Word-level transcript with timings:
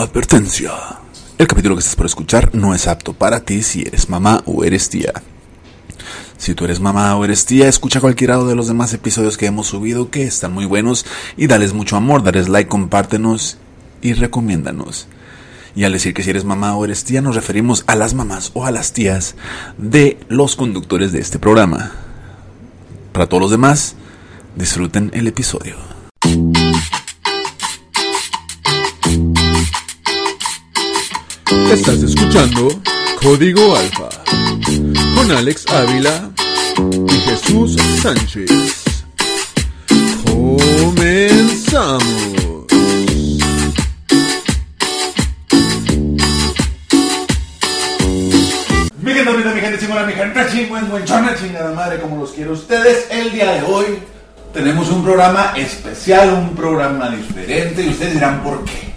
Advertencia. 0.00 0.72
El 1.36 1.46
capítulo 1.46 1.74
que 1.74 1.80
estás 1.80 1.94
por 1.94 2.06
escuchar 2.06 2.54
no 2.54 2.74
es 2.74 2.88
apto 2.88 3.12
para 3.12 3.40
ti 3.40 3.62
si 3.62 3.82
eres 3.82 4.08
mamá 4.08 4.42
o 4.46 4.64
eres 4.64 4.88
tía. 4.88 5.12
Si 6.38 6.54
tú 6.54 6.64
eres 6.64 6.80
mamá 6.80 7.14
o 7.16 7.24
eres 7.26 7.44
tía, 7.44 7.68
escucha 7.68 8.00
cualquiera 8.00 8.42
de 8.42 8.54
los 8.54 8.66
demás 8.66 8.94
episodios 8.94 9.36
que 9.36 9.44
hemos 9.44 9.66
subido 9.66 10.08
que 10.08 10.22
están 10.22 10.54
muy 10.54 10.64
buenos 10.64 11.04
y 11.36 11.48
dales 11.48 11.74
mucho 11.74 11.96
amor, 11.96 12.22
dales 12.22 12.48
like, 12.48 12.70
compártenos 12.70 13.58
y 14.00 14.14
recomiéndanos. 14.14 15.06
Y 15.76 15.84
al 15.84 15.92
decir 15.92 16.14
que 16.14 16.22
si 16.22 16.30
eres 16.30 16.46
mamá 16.46 16.74
o 16.76 16.84
eres 16.86 17.04
tía 17.04 17.20
nos 17.20 17.34
referimos 17.34 17.84
a 17.86 17.94
las 17.94 18.14
mamás 18.14 18.52
o 18.54 18.64
a 18.64 18.70
las 18.70 18.94
tías 18.94 19.34
de 19.76 20.18
los 20.28 20.56
conductores 20.56 21.12
de 21.12 21.20
este 21.20 21.38
programa. 21.38 21.92
Para 23.12 23.26
todos 23.26 23.42
los 23.42 23.50
demás, 23.50 23.96
disfruten 24.56 25.10
el 25.12 25.26
episodio. 25.26 25.89
Estás 31.50 32.00
escuchando 32.04 32.68
Código 33.20 33.74
Alfa 33.74 34.08
con 35.16 35.32
Alex 35.32 35.66
Ávila 35.66 36.30
y 37.08 37.12
Jesús 37.28 37.76
Sánchez. 38.00 38.48
Comenzamos. 40.24 42.04
Mi 49.02 49.12
gente 49.12 49.32
mi 49.32 49.60
gente 49.60 49.78
chingona, 49.80 50.06
mi 50.06 50.12
gente 50.12 50.46
chingüenchona, 50.52 51.34
chingada 51.36 51.74
madre, 51.74 52.00
como 52.00 52.20
los 52.20 52.30
quiero 52.30 52.52
ustedes. 52.52 53.08
El 53.10 53.32
día 53.32 53.54
de 53.54 53.62
hoy 53.62 53.86
tenemos 54.54 54.88
un 54.88 55.02
programa 55.02 55.52
especial, 55.56 56.32
un 56.32 56.54
programa 56.54 57.10
diferente. 57.10 57.82
Y 57.82 57.88
ustedes 57.88 58.14
dirán, 58.14 58.40
¿por 58.44 58.64
qué? 58.64 58.89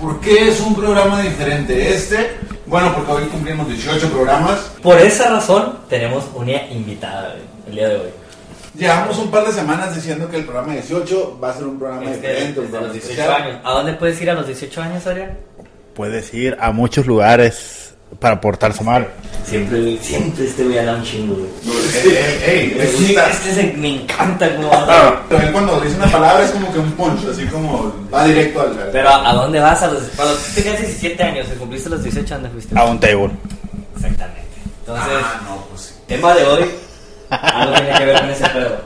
¿Por 0.00 0.20
qué 0.20 0.48
es 0.48 0.60
un 0.60 0.74
programa 0.74 1.20
diferente 1.20 1.90
este? 1.94 2.30
Bueno, 2.66 2.94
porque 2.94 3.12
hoy 3.12 3.24
cumplimos 3.28 3.68
18 3.68 4.08
programas. 4.10 4.58
Por 4.82 4.98
esa 4.98 5.28
razón 5.30 5.80
tenemos 5.88 6.24
una 6.34 6.52
invitada 6.70 7.36
el 7.68 7.74
día 7.74 7.88
de 7.88 7.96
hoy. 7.96 8.08
Llevamos 8.78 9.18
un 9.18 9.30
par 9.30 9.44
de 9.46 9.52
semanas 9.52 9.94
diciendo 9.94 10.28
que 10.30 10.36
el 10.36 10.44
programa 10.44 10.72
18 10.74 11.38
va 11.42 11.50
a 11.50 11.54
ser 11.54 11.64
un 11.66 11.78
programa 11.78 12.10
Es 12.10 12.18
que 12.18 12.28
diferente, 12.28 12.60
un 12.60 12.66
programa 12.66 12.86
los 12.86 12.94
18 12.94 13.20
especial. 13.20 13.42
años. 13.42 13.60
¿A 13.64 13.70
dónde 13.72 13.92
puedes 13.94 14.20
ir 14.22 14.30
a 14.30 14.34
los 14.34 14.46
18 14.46 14.82
años, 14.82 15.06
Adrián? 15.06 15.38
Puedes 15.94 16.32
ir 16.32 16.56
a 16.60 16.70
muchos 16.72 17.06
lugares 17.06 17.79
para 18.18 18.40
portarse 18.40 18.82
mal. 18.84 19.08
Siempre, 19.44 19.98
siempre 20.02 20.44
este 20.46 20.64
güey 20.64 20.78
habla 20.78 20.94
un 20.96 21.02
chingo, 21.04 21.34
güey. 21.36 21.48
Ey, 22.46 22.76
ey, 22.78 22.94
Sí, 22.96 23.16
este 23.16 23.54
se- 23.54 23.72
me 23.76 24.02
encanta 24.02 24.46
habla. 24.46 25.22
Pero 25.28 25.42
él 25.42 25.52
cuando 25.52 25.80
dice 25.80 25.96
una 25.96 26.06
palabra 26.10 26.44
es 26.44 26.50
como 26.50 26.72
que 26.72 26.78
un 26.78 26.92
punch, 26.92 27.24
así 27.30 27.46
como 27.46 27.92
va 28.12 28.24
directo 28.24 28.60
al... 28.60 28.88
Pero 28.92 29.08
¿a 29.08 29.32
dónde 29.32 29.60
vas? 29.60 29.82
A 29.82 29.88
los, 29.90 30.02
cuando 30.16 30.34
tú 30.34 30.40
tenías 30.54 30.78
17 30.80 31.22
años 31.22 31.46
y 31.54 31.58
cumpliste 31.58 31.88
los 31.88 32.02
18, 32.02 32.34
¿a 32.34 32.36
dónde 32.38 32.50
fuiste? 32.50 32.78
A 32.78 32.84
un 32.84 33.00
table. 33.00 33.30
Exactamente. 33.96 34.40
Entonces, 34.80 35.12
Ah, 35.22 35.40
no, 35.48 35.64
pues 35.70 35.80
sí. 35.82 35.94
tema 36.06 36.34
de 36.34 36.44
hoy, 36.44 36.64
algo 37.30 37.72
tiene 37.74 37.98
que 37.98 38.04
ver 38.04 38.20
con 38.20 38.30
ese 38.30 38.48
pedo. 38.48 38.80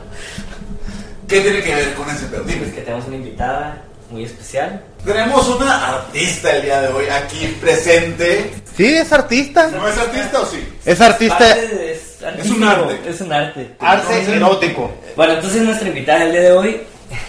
¿Qué 1.28 1.40
tiene 1.40 1.62
que 1.62 1.74
ver 1.74 1.94
con 1.94 2.10
ese 2.10 2.26
pedo? 2.26 2.44
Dime. 2.44 2.66
Es 2.66 2.74
que 2.74 2.80
tenemos 2.82 3.06
una 3.06 3.16
invitada 3.16 3.82
muy 4.14 4.24
especial. 4.24 4.80
Tenemos 5.04 5.48
una 5.48 5.88
artista 5.88 6.54
el 6.54 6.62
día 6.62 6.80
de 6.82 6.88
hoy 6.88 7.06
aquí 7.06 7.48
presente. 7.60 8.52
Sí, 8.76 8.86
es 8.94 9.12
artista. 9.12 9.68
¿No 9.68 9.88
es 9.88 9.98
artista 9.98 10.40
o 10.40 10.46
sí? 10.46 10.68
Es 10.84 11.00
artista. 11.00 11.50
Es, 11.50 12.22
Es 12.38 12.50
un 12.50 12.62
arte. 12.62 13.00
Es 13.10 13.20
un 13.20 13.32
arte. 13.32 13.74
Arte 13.80 14.36
erótico. 14.36 14.92
Bueno, 15.16 15.34
entonces 15.34 15.62
nuestra 15.62 15.88
invitada 15.88 16.24
el 16.24 16.30
día 16.32 16.42
de 16.42 16.52
hoy 16.52 16.80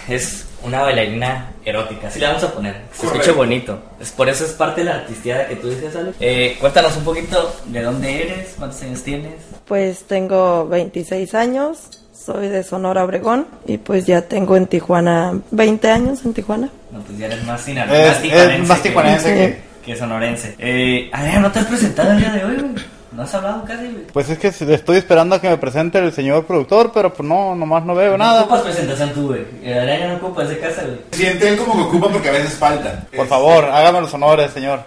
es 0.08 0.46
una 0.64 0.84
bailarina 0.84 1.54
erótica. 1.66 2.08
Así 2.08 2.20
le 2.20 2.28
vamos 2.28 2.44
a 2.44 2.54
poner. 2.54 2.82
Se 2.94 3.08
escucha 3.08 3.32
bonito. 3.32 3.80
Es 4.00 4.12
por 4.12 4.30
eso 4.30 4.46
es 4.46 4.52
parte 4.52 4.82
de 4.82 4.86
la 4.86 4.96
artistiada 4.98 5.48
que 5.48 5.56
tú 5.56 5.68
decías, 5.70 5.96
Ale. 5.96 6.14
Eh, 6.20 6.56
cuéntanos 6.60 6.96
un 6.98 7.04
poquito 7.04 7.56
de 7.66 7.82
dónde 7.82 8.24
eres, 8.24 8.54
cuántos 8.60 8.80
años 8.84 9.02
tienes. 9.02 9.34
Pues 9.66 10.04
tengo 10.04 10.68
26 10.68 11.34
años, 11.34 12.05
soy 12.18 12.48
de 12.48 12.64
Sonora 12.64 13.04
Obregón 13.04 13.48
y 13.68 13.78
pues 13.78 14.06
ya 14.06 14.22
tengo 14.22 14.56
en 14.56 14.68
Tijuana 14.68 15.34
20 15.52 15.90
años 15.92 16.24
en 16.26 16.34
Tijuana. 16.34 16.70
No, 16.92 17.00
pues 17.02 17.18
ya 17.18 17.26
eres 17.28 17.44
más, 17.46 17.62
sina- 17.62 17.84
Es- 17.86 18.10
más 18.10 18.22
tijuanense 18.22 18.56
es 18.64 18.68
más 18.70 18.80
que- 18.80 18.90
tijuanense 18.90 19.34
que- 19.36 19.66
que 19.86 19.96
sonorense. 19.96 20.56
Eh, 20.58 21.10
a 21.14 21.24
ver, 21.24 21.40
¿no 21.42 21.52
te 21.52 21.60
has 21.60 21.66
presentado 21.66 22.12
el 22.14 22.20
día 22.20 22.32
de 22.32 22.46
hoy, 22.46 22.56
güey? 22.56 22.86
No 23.12 23.22
has 23.24 23.34
hablado 23.34 23.64
casi, 23.64 23.84
güey. 23.84 24.08
Pues 24.12 24.30
es 24.30 24.38
que 24.40 24.48
estoy 24.48 24.98
esperando 24.98 25.36
a 25.36 25.42
que 25.42 25.48
me 25.50 25.58
presente 25.58 26.00
el 26.00 26.12
señor 26.12 26.46
productor, 26.46 26.92
pero 26.94 27.14
pues 27.14 27.28
no, 27.28 27.56
nomás 27.56 27.86
no 27.86 27.96
veo 27.96 28.12
No 28.12 28.18
nada. 28.18 28.42
ocupas 28.42 28.62
presentación 28.62 29.12
tú, 29.14 29.28
güey. 29.28 29.46
El 29.64 29.78
Adrián 29.80 30.10
no 30.10 30.16
ocupa 30.18 30.44
ese 30.44 30.58
casa, 30.60 30.82
güey. 30.84 30.98
Siente 31.12 31.48
él 31.50 31.58
como 31.58 31.76
que 31.76 31.82
ocupa 31.84 32.10
porque 32.10 32.30
a 32.30 32.34
veces 32.34 32.54
falta. 32.56 33.06
Por 33.16 33.28
favor, 33.28 33.66
hágame 33.66 34.02
los 34.02 34.14
honores, 34.14 34.52
señor. 34.52 34.80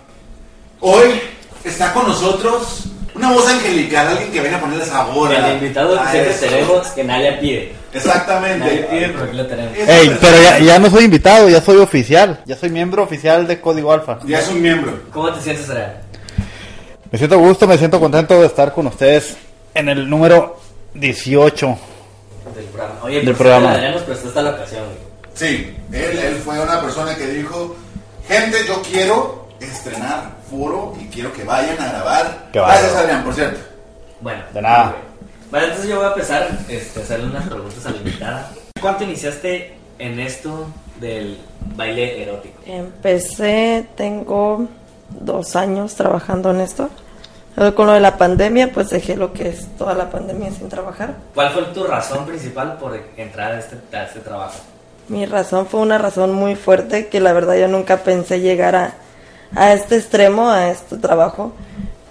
Hoy 0.80 1.08
está 1.64 1.92
con 1.94 2.06
nosotros 2.08 2.87
una 3.18 3.32
voz 3.32 3.46
angelical, 3.48 4.08
alguien 4.08 4.30
que 4.32 4.40
viene 4.40 4.56
a 4.56 4.60
ponerle 4.60 4.84
sabor 4.86 5.32
a- 5.34 5.48
El 5.50 5.54
invitado 5.62 5.94
que 5.94 6.00
a 6.00 6.10
siempre 6.10 6.32
esto. 6.32 6.46
tenemos 6.46 6.86
que 6.88 7.04
nadie 7.04 7.32
pide. 7.32 7.58
Nadie 7.58 7.72
Exactamente. 7.94 8.86
pide, 8.90 9.08
pero 9.08 9.24
aquí 9.24 9.36
lo 9.36 9.46
tenemos. 9.46 9.72
Ey, 9.76 10.16
pero 10.20 10.42
ya, 10.42 10.58
ya 10.58 10.78
no 10.78 10.90
soy 10.90 11.04
invitado, 11.04 11.48
ya 11.48 11.60
soy 11.60 11.78
oficial. 11.78 12.40
Ya 12.46 12.56
soy 12.56 12.70
miembro 12.70 13.02
oficial 13.02 13.46
de 13.46 13.60
Código 13.60 13.92
Alfa. 13.92 14.18
ya 14.24 14.38
es 14.38 14.48
un 14.48 14.60
miembro. 14.62 15.00
¿Cómo 15.12 15.32
te 15.32 15.40
sientes, 15.40 15.68
Adrián? 15.68 15.94
Me 17.10 17.18
siento 17.18 17.36
a 17.36 17.38
gusto, 17.38 17.66
me 17.66 17.78
siento 17.78 17.98
contento 17.98 18.40
de 18.40 18.46
estar 18.46 18.72
con 18.72 18.86
ustedes 18.86 19.36
en 19.74 19.88
el 19.88 20.08
número 20.08 20.58
18. 20.94 21.78
Del 22.54 22.64
programa. 22.66 22.94
Oye, 23.02 23.20
Del 23.22 23.34
programa. 23.34 23.72
Adrián 23.72 23.92
nos 23.94 24.02
prestó 24.02 24.28
esta 24.28 24.42
locación, 24.42 24.84
güey. 24.84 24.98
Sí, 25.34 25.74
él, 25.92 26.18
él 26.18 26.36
fue 26.44 26.58
una 26.60 26.80
persona 26.80 27.14
que 27.16 27.26
dijo, 27.26 27.76
gente, 28.28 28.58
yo 28.66 28.82
quiero 28.82 29.48
estrenar 29.60 30.36
foro 30.50 30.94
y 31.00 31.06
quiero 31.06 31.32
que 31.32 31.44
vayan 31.44 31.80
a 31.80 31.88
grabar. 31.92 32.48
Qué 32.52 32.58
Gracias, 32.58 32.86
bárbaro. 32.86 33.04
Adrián, 33.04 33.24
por 33.24 33.34
cierto. 33.34 33.60
Bueno. 34.20 34.42
De 34.52 34.62
nada. 34.62 34.96
Bueno, 35.50 35.66
entonces 35.66 35.90
yo 35.90 35.96
voy 35.96 36.06
a 36.06 36.08
empezar 36.08 36.48
este, 36.68 37.00
a 37.00 37.02
hacerle 37.02 37.26
unas 37.26 37.48
preguntas 37.48 37.86
a 37.86 37.90
la 37.90 37.96
invitada. 37.96 38.50
¿Cuánto 38.80 39.04
iniciaste 39.04 39.76
en 39.98 40.20
esto 40.20 40.66
del 41.00 41.38
baile 41.74 42.22
erótico? 42.22 42.60
Empecé, 42.66 43.86
tengo 43.96 44.68
dos 45.08 45.56
años 45.56 45.94
trabajando 45.94 46.50
en 46.50 46.60
esto. 46.60 46.90
Con 47.74 47.86
lo 47.88 47.92
de 47.92 48.00
la 48.00 48.16
pandemia, 48.16 48.72
pues 48.72 48.90
dejé 48.90 49.16
lo 49.16 49.32
que 49.32 49.48
es 49.48 49.66
toda 49.76 49.92
la 49.94 50.10
pandemia 50.10 50.52
sin 50.52 50.68
trabajar. 50.68 51.14
¿Cuál 51.34 51.50
fue 51.50 51.62
tu 51.64 51.84
razón 51.84 52.24
principal 52.24 52.76
por 52.78 52.96
entrar 53.16 53.52
a 53.52 53.58
este, 53.58 53.76
a 53.96 54.04
este 54.04 54.20
trabajo? 54.20 54.60
Mi 55.08 55.26
razón 55.26 55.66
fue 55.66 55.80
una 55.80 55.98
razón 55.98 56.34
muy 56.34 56.54
fuerte 56.54 57.08
que 57.08 57.18
la 57.18 57.32
verdad 57.32 57.56
yo 57.56 57.66
nunca 57.66 58.04
pensé 58.04 58.40
llegar 58.40 58.76
a, 58.76 58.94
a 59.54 59.72
este 59.72 59.96
extremo, 59.96 60.50
a 60.50 60.70
este 60.70 60.96
trabajo. 60.96 61.52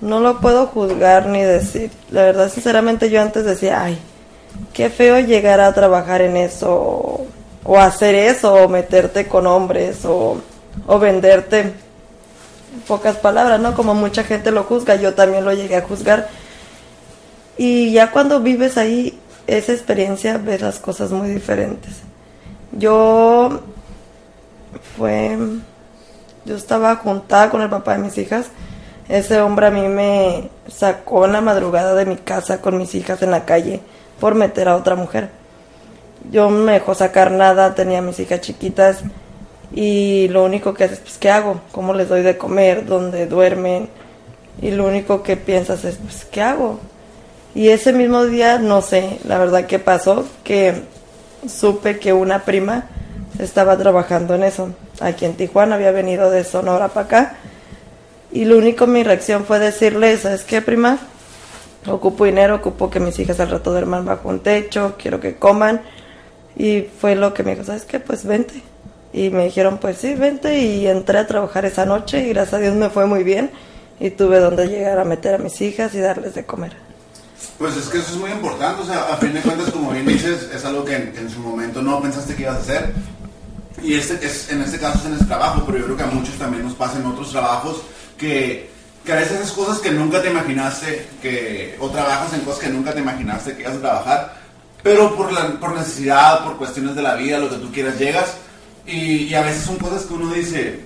No 0.02 0.20
lo 0.20 0.40
puedo 0.40 0.68
juzgar 0.68 1.28
ni 1.28 1.42
decir. 1.42 1.92
La 2.12 2.24
verdad, 2.24 2.52
sinceramente, 2.52 3.10
yo 3.10 3.22
antes 3.22 3.46
decía, 3.46 3.84
ay, 3.84 3.98
qué 4.74 4.90
feo 4.90 5.20
llegar 5.20 5.60
a 5.60 5.74
trabajar 5.74 6.22
en 6.22 6.38
eso, 6.38 7.26
o, 7.64 7.80
hacer 7.80 8.16
eso, 8.16 8.54
o 8.54 8.70
meterte 8.70 9.28
con 9.28 9.48
hombres, 9.48 10.06
o, 10.06 10.38
o 10.86 11.00
venderte. 11.00 11.60
En 11.62 11.74
pocas 12.88 13.18
palabras, 13.18 13.60
¿no? 13.60 13.74
Como 13.76 13.94
mucha 13.96 14.24
gente 14.24 14.52
lo 14.52 14.64
juzga, 14.64 14.96
yo 14.96 15.14
también 15.14 15.46
lo 15.46 15.54
llegué 15.54 15.78
a 15.78 15.82
juzgar. 15.82 16.30
Y 17.58 17.92
ya 17.92 18.12
cuando 18.12 18.40
vives 18.40 18.78
ahí, 18.78 19.20
esa 19.48 19.74
experiencia, 19.74 20.38
ves 20.38 20.62
las 20.62 20.80
cosas 20.80 21.12
muy 21.12 21.30
diferentes. 21.30 21.94
Yo 22.74 23.62
fue 24.96 25.38
yo 26.48 26.56
estaba 26.56 26.96
juntada 26.96 27.50
con 27.50 27.62
el 27.62 27.70
papá 27.70 27.94
de 27.94 28.04
mis 28.04 28.18
hijas. 28.18 28.48
Ese 29.10 29.42
hombre 29.42 29.68
a 29.68 29.72
mí 29.72 29.88
me 29.88 30.50
sacó 30.68 31.26
en 31.26 31.34
la 31.34 31.42
madrugada 31.42 31.94
de 31.94 32.06
mi 32.06 32.16
casa 32.16 32.62
con 32.62 32.78
mis 32.78 32.96
hijas 32.96 33.22
en 33.22 33.32
la 33.32 33.46
calle 33.46 33.82
por 34.20 34.34
meter 34.34 34.70
a 34.70 34.78
otra 34.78 34.96
mujer. 34.96 35.30
Yo 36.32 36.50
no 36.50 36.60
me 36.60 36.74
dejó 36.74 36.96
sacar 36.96 37.32
nada, 37.32 37.76
tenía 37.76 38.02
mis 38.02 38.20
hijas 38.20 38.42
chiquitas 38.42 39.00
y 39.74 40.30
lo 40.30 40.46
único 40.46 40.74
que 40.74 40.86
haces, 40.86 41.00
pues, 41.00 41.18
¿qué 41.18 41.30
hago? 41.30 41.62
¿Cómo 41.72 41.94
les 41.94 42.08
doy 42.08 42.22
de 42.22 42.38
comer? 42.38 42.86
¿Dónde 42.86 43.28
duermen? 43.28 43.90
Y 44.62 44.72
lo 44.72 44.88
único 44.88 45.24
que 45.24 45.38
piensas 45.38 45.84
es, 45.84 45.98
pues, 45.98 46.26
¿qué 46.26 46.42
hago? 46.42 46.80
Y 47.54 47.70
ese 47.70 47.92
mismo 47.92 48.26
día, 48.26 48.58
no 48.60 48.82
sé, 48.82 49.20
la 49.26 49.38
verdad 49.38 49.66
que 49.66 49.80
pasó, 49.80 50.26
que 50.44 50.84
supe 51.48 52.00
que 52.00 52.14
una 52.14 52.46
prima 52.46 52.86
estaba 53.40 53.78
trabajando 53.78 54.36
en 54.36 54.44
eso. 54.44 54.70
Aquí 55.00 55.26
en 55.26 55.36
Tijuana 55.36 55.76
había 55.76 55.92
venido 55.92 56.32
de 56.32 56.44
Sonora 56.44 56.90
para 56.90 57.06
acá. 57.06 57.36
Y 58.32 58.46
lo 58.46 58.58
único 58.58 58.88
mi 58.88 59.04
reacción 59.04 59.46
fue 59.46 59.60
decirle, 59.60 60.18
¿sabes 60.18 60.44
qué, 60.44 60.62
prima? 60.62 60.98
Ocupo 61.86 62.26
dinero, 62.26 62.56
ocupo 62.56 62.90
que 62.90 63.00
mis 63.00 63.18
hijas 63.20 63.40
al 63.40 63.50
rato 63.50 63.72
duerman 63.72 64.06
bajo 64.06 64.30
un 64.30 64.42
techo, 64.42 64.96
quiero 64.98 65.20
que 65.20 65.36
coman. 65.36 65.82
Y 66.56 66.82
fue 66.82 67.16
lo 67.16 67.34
que 67.34 67.44
me 67.44 67.52
dijo, 67.52 67.64
¿sabes 67.64 67.86
qué? 67.86 68.00
Pues 68.00 68.26
vente. 68.26 68.62
Y 69.14 69.30
me 69.30 69.46
dijeron, 69.46 69.78
pues 69.78 69.98
sí, 69.98 70.16
vente. 70.16 70.60
Y 70.60 70.88
entré 70.88 71.20
a 71.20 71.28
trabajar 71.28 71.66
esa 71.66 71.86
noche 71.86 72.26
y 72.26 72.30
gracias 72.30 72.56
a 72.56 72.60
Dios 72.60 72.76
me 72.76 72.90
fue 72.90 73.06
muy 73.06 73.24
bien. 73.24 73.52
Y 74.00 74.10
tuve 74.10 74.40
donde 74.40 74.68
llegar 74.68 75.00
a 75.00 75.06
meter 75.06 75.36
a 75.36 75.38
mis 75.38 75.62
hijas 75.62 75.94
y 75.96 76.00
darles 76.00 76.36
de 76.36 76.46
comer. 76.46 76.74
Pues 77.58 77.76
es 77.76 77.88
que 77.88 78.00
eso 78.00 78.12
es 78.12 78.18
muy 78.18 78.32
importante, 78.32 78.84
o 78.84 78.86
sea, 78.86 79.14
a 79.14 79.18
fin 79.18 79.34
de 79.34 79.42
cuentas, 79.42 79.72
como 79.72 79.92
bien 79.92 80.06
dices, 80.06 80.50
es 80.54 80.64
algo 80.66 80.86
que 80.86 80.96
en, 80.96 81.12
que 81.12 81.22
en 81.22 81.30
su 81.30 81.40
momento 81.40 81.82
no 81.82 82.00
pensaste 82.02 82.36
que 82.36 82.44
ibas 82.44 82.58
a 82.58 82.60
hacer. 82.60 82.94
Y 83.84 83.94
este 83.94 84.26
es, 84.26 84.50
en 84.50 84.62
este 84.62 84.80
caso 84.80 85.00
es 85.00 85.06
en 85.06 85.14
este 85.14 85.26
trabajo, 85.26 85.64
pero 85.66 85.78
yo 85.80 85.86
creo 85.86 85.98
que 85.98 86.04
a 86.04 86.08
muchos 86.08 86.36
también 86.36 86.64
nos 86.64 86.74
pasa 86.74 86.98
en 86.98 87.06
otros 87.06 87.32
trabajos 87.32 87.82
que, 88.18 88.70
que 89.06 89.12
a 89.12 89.16
veces 89.16 89.40
haces 89.40 89.52
cosas 89.52 89.80
que 89.80 89.92
nunca 89.92 90.22
te 90.22 90.30
imaginaste, 90.30 91.08
que, 91.22 91.78
o 91.80 91.90
trabajas 91.90 92.34
en 92.34 92.42
cosas 92.42 92.62
que 92.62 92.70
nunca 92.70 92.94
te 92.94 93.00
imaginaste 93.00 93.56
que 93.56 93.62
ibas 93.62 93.76
a 93.76 93.82
trabajar, 93.82 94.42
pero 94.84 95.16
por, 95.16 95.60
por 95.60 95.76
necesidad, 95.76 96.44
por 96.44 96.58
cuestiones 96.58 96.96
de 96.96 97.02
la 97.02 97.16
vida, 97.16 97.40
lo 97.40 97.50
que 97.50 97.58
tú 97.58 97.72
quieras, 97.72 98.00
llegas 98.00 98.36
y, 98.86 99.24
y 99.24 99.34
a 99.34 99.42
veces 99.42 99.64
son 99.64 99.78
cosas 99.78 100.04
que 100.04 100.14
uno 100.14 100.34
dice, 100.34 100.80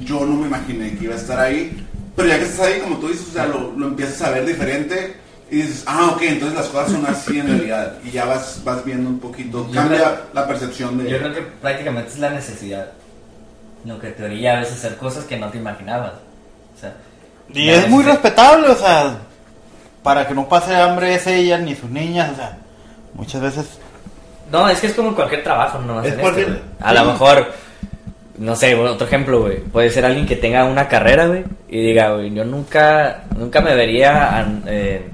yo 0.00 0.26
no 0.26 0.34
me 0.34 0.46
imaginé 0.46 0.96
que 0.96 1.04
iba 1.04 1.14
a 1.14 1.18
estar 1.18 1.38
ahí, 1.38 1.86
pero 2.16 2.28
ya 2.28 2.38
que 2.38 2.46
estás 2.46 2.66
ahí, 2.66 2.80
como 2.80 2.96
tú 2.96 3.08
dices, 3.08 3.28
o 3.28 3.32
sea, 3.32 3.46
lo, 3.46 3.72
lo 3.72 3.88
empiezas 3.88 4.22
a 4.22 4.30
ver 4.30 4.46
diferente 4.46 5.25
y 5.50 5.56
dices, 5.56 5.84
ah, 5.86 6.10
ok, 6.12 6.22
entonces 6.22 6.58
las 6.58 6.66
cosas 6.68 6.92
son 6.92 7.06
así 7.06 7.38
en 7.38 7.46
realidad. 7.46 7.94
Y 8.04 8.10
ya 8.10 8.24
vas, 8.24 8.60
vas 8.64 8.84
viendo 8.84 9.08
un 9.08 9.20
poquito, 9.20 9.66
Yo 9.68 9.72
cambia 9.74 9.98
creo- 9.98 10.16
la 10.32 10.46
percepción 10.48 10.98
de... 10.98 11.08
Yo 11.10 11.18
creo 11.18 11.34
que 11.34 11.42
prácticamente 11.42 12.10
es 12.10 12.18
la 12.18 12.30
necesidad. 12.30 12.88
Lo 13.84 14.00
que 14.00 14.08
te 14.10 14.24
orilla 14.24 14.56
a 14.56 14.60
veces 14.60 14.78
hacer 14.78 14.96
cosas 14.96 15.24
que 15.24 15.36
no 15.36 15.48
te 15.48 15.58
imaginabas. 15.58 16.12
O 16.76 16.80
sea, 16.80 16.94
Y 17.54 17.68
es 17.70 17.88
muy 17.88 18.02
respetable, 18.02 18.68
o 18.68 18.74
sea, 18.74 19.18
para 20.02 20.26
que 20.26 20.34
no 20.34 20.48
pase 20.48 20.74
hambre 20.74 21.14
es 21.14 21.26
ella 21.28 21.58
ni 21.58 21.74
sus 21.76 21.90
niñas, 21.90 22.30
o 22.32 22.36
sea, 22.36 22.58
muchas 23.14 23.40
veces 23.40 23.66
No, 24.50 24.68
es 24.68 24.80
que 24.80 24.88
es 24.88 24.94
como 24.94 25.08
en 25.10 25.14
cualquier 25.14 25.42
trabajo, 25.44 25.78
no 25.80 26.02
Es 26.02 26.12
es 26.14 26.18
cualquier- 26.18 26.48
güey. 26.48 26.60
A 26.80 26.92
lo 26.92 27.04
mejor, 27.04 27.52
no 28.38 28.54
sé, 28.56 28.74
bueno, 28.74 28.92
otro 28.92 29.06
ejemplo, 29.06 29.40
güey. 29.42 29.58
Puede 29.60 29.90
ser 29.90 30.04
alguien 30.04 30.26
que 30.26 30.36
tenga 30.36 30.64
una 30.64 30.88
carrera, 30.88 31.26
güey, 31.28 31.44
y 31.68 31.80
diga, 31.80 32.10
güey, 32.14 32.32
yo 32.34 32.44
nunca, 32.44 33.24
nunca 33.36 33.60
me 33.60 33.74
vería, 33.74 34.46
eh, 34.66 35.08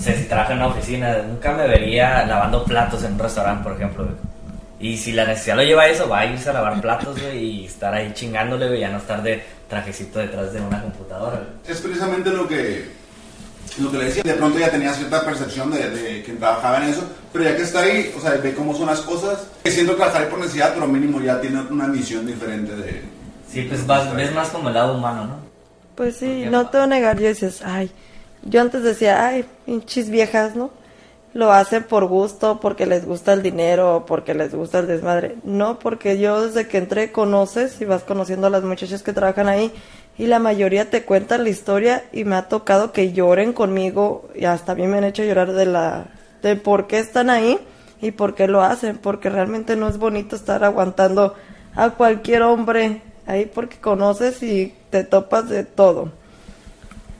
no 0.00 0.04
sé, 0.04 0.16
si 0.18 0.24
trabaja 0.24 0.52
en 0.52 0.58
una 0.58 0.68
oficina, 0.68 1.18
nunca 1.18 1.52
me 1.52 1.68
vería 1.68 2.24
lavando 2.26 2.64
platos 2.64 3.04
en 3.04 3.12
un 3.12 3.18
restaurante, 3.18 3.62
por 3.64 3.74
ejemplo, 3.74 4.04
güey. 4.04 4.16
Y 4.80 4.96
si 4.96 5.12
la 5.12 5.26
necesidad 5.26 5.56
lo 5.56 5.62
lleva 5.62 5.82
a 5.82 5.88
eso, 5.88 6.08
va 6.08 6.20
a 6.20 6.26
irse 6.26 6.48
a 6.48 6.54
lavar 6.54 6.80
platos, 6.80 7.20
güey, 7.20 7.38
y 7.38 7.66
estar 7.66 7.92
ahí 7.92 8.10
chingándole, 8.14 8.66
güey, 8.68 8.80
ya 8.80 8.88
no 8.88 8.96
estar 8.96 9.22
de 9.22 9.42
trajecito 9.68 10.18
detrás 10.20 10.52
de 10.54 10.60
una 10.62 10.80
computadora, 10.80 11.36
güey. 11.36 11.48
Es 11.76 11.82
precisamente 11.82 12.30
lo 12.30 12.48
que, 12.48 12.86
lo 13.78 13.90
que 13.92 13.98
le 13.98 14.04
decía. 14.06 14.22
De 14.22 14.32
pronto 14.32 14.58
ya 14.58 14.70
tenía 14.70 14.94
cierta 14.94 15.22
percepción 15.22 15.70
de, 15.70 15.90
de 15.90 16.22
quien 16.22 16.38
trabajaba 16.38 16.78
en 16.78 16.84
eso, 16.84 17.02
pero 17.30 17.44
ya 17.44 17.54
que 17.56 17.62
está 17.62 17.80
ahí, 17.80 18.10
o 18.16 18.20
sea, 18.22 18.30
ve 18.42 18.54
cómo 18.54 18.74
son 18.74 18.86
las 18.86 19.00
cosas. 19.00 19.46
Siento 19.66 19.96
trabajar 19.96 20.22
ahí 20.22 20.28
por 20.30 20.38
necesidad, 20.38 20.72
pero 20.72 20.86
mínimo 20.86 21.20
ya 21.20 21.38
tiene 21.42 21.60
una 21.60 21.86
visión 21.88 22.26
diferente 22.26 22.74
de... 22.74 23.02
Sí, 23.52 23.66
pues 23.68 23.86
vas, 23.86 24.14
ves 24.16 24.32
más 24.32 24.48
como 24.48 24.68
el 24.68 24.74
lado 24.74 24.96
humano, 24.96 25.24
¿no? 25.26 25.36
Pues 25.94 26.16
sí, 26.16 26.24
Porque- 26.44 26.50
no 26.50 26.66
te 26.70 26.78
voy 26.78 26.84
a 26.84 26.88
negar, 26.88 27.18
yo 27.18 27.28
dices, 27.28 27.60
ay, 27.66 27.90
yo 28.42 28.60
antes 28.60 28.82
decía, 28.82 29.26
ay, 29.26 29.44
pinches 29.66 30.10
viejas, 30.10 30.56
¿no? 30.56 30.70
Lo 31.32 31.52
hacen 31.52 31.84
por 31.84 32.06
gusto, 32.06 32.58
porque 32.60 32.86
les 32.86 33.06
gusta 33.06 33.32
el 33.32 33.42
dinero, 33.42 34.04
porque 34.06 34.34
les 34.34 34.54
gusta 34.54 34.80
el 34.80 34.86
desmadre. 34.86 35.36
No, 35.44 35.78
porque 35.78 36.18
yo 36.18 36.44
desde 36.44 36.66
que 36.66 36.78
entré 36.78 37.12
conoces 37.12 37.80
y 37.80 37.84
vas 37.84 38.02
conociendo 38.02 38.48
a 38.48 38.50
las 38.50 38.64
muchachas 38.64 39.02
que 39.02 39.12
trabajan 39.12 39.48
ahí 39.48 39.72
y 40.18 40.26
la 40.26 40.38
mayoría 40.38 40.90
te 40.90 41.04
cuentan 41.04 41.44
la 41.44 41.50
historia 41.50 42.04
y 42.12 42.24
me 42.24 42.36
ha 42.36 42.48
tocado 42.48 42.92
que 42.92 43.12
lloren 43.12 43.52
conmigo 43.52 44.28
y 44.34 44.44
hasta 44.44 44.72
a 44.72 44.74
mí 44.74 44.86
me 44.86 44.98
han 44.98 45.04
hecho 45.04 45.24
llorar 45.24 45.52
de 45.52 45.66
la 45.66 46.08
de 46.42 46.56
por 46.56 46.86
qué 46.86 46.98
están 46.98 47.30
ahí 47.30 47.58
y 48.02 48.10
por 48.10 48.34
qué 48.34 48.48
lo 48.48 48.62
hacen, 48.62 48.98
porque 48.98 49.30
realmente 49.30 49.76
no 49.76 49.88
es 49.88 49.98
bonito 49.98 50.36
estar 50.36 50.64
aguantando 50.64 51.34
a 51.74 51.90
cualquier 51.90 52.42
hombre 52.42 53.02
ahí 53.26 53.46
porque 53.46 53.78
conoces 53.78 54.42
y 54.42 54.74
te 54.90 55.04
topas 55.04 55.48
de 55.48 55.64
todo. 55.64 56.12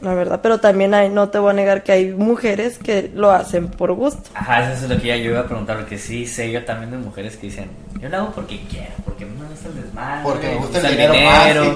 La 0.01 0.15
verdad, 0.15 0.41
pero 0.43 0.59
también 0.59 0.95
hay, 0.95 1.11
no 1.11 1.29
te 1.29 1.39
voy 1.39 1.51
a 1.51 1.53
negar 1.53 1.83
que 1.83 1.93
hay 1.93 2.11
mujeres 2.13 2.79
que 2.79 3.11
lo 3.15 3.31
hacen 3.31 3.69
por 3.69 3.93
gusto. 3.93 4.31
Ajá, 4.35 4.73
eso 4.73 4.85
es 4.85 4.91
lo 4.91 4.99
que 5.01 5.09
ya 5.09 5.17
yo 5.17 5.33
iba 5.33 5.41
a 5.41 5.47
preguntar, 5.47 5.77
porque 5.77 5.99
sí 5.99 6.27
sé 6.27 6.51
yo 6.51 6.65
también 6.65 6.91
de 6.91 6.97
mujeres 6.97 7.37
que 7.37 7.49
dicen, 7.49 7.71
yo 8.01 8.09
lo 8.09 8.17
hago 8.17 8.33
porque 8.33 8.61
quiero, 8.71 8.93
porque 9.05 9.27
me 9.27 9.47
gusta 9.47 9.69
el 9.69 9.83
desmadre, 9.83 10.21
Porque 10.25 10.47
me 10.47 10.53
me 10.55 10.59
gusta 10.61 10.79
el 10.89 10.97
dinero 10.97 11.15
fácil. 11.15 11.73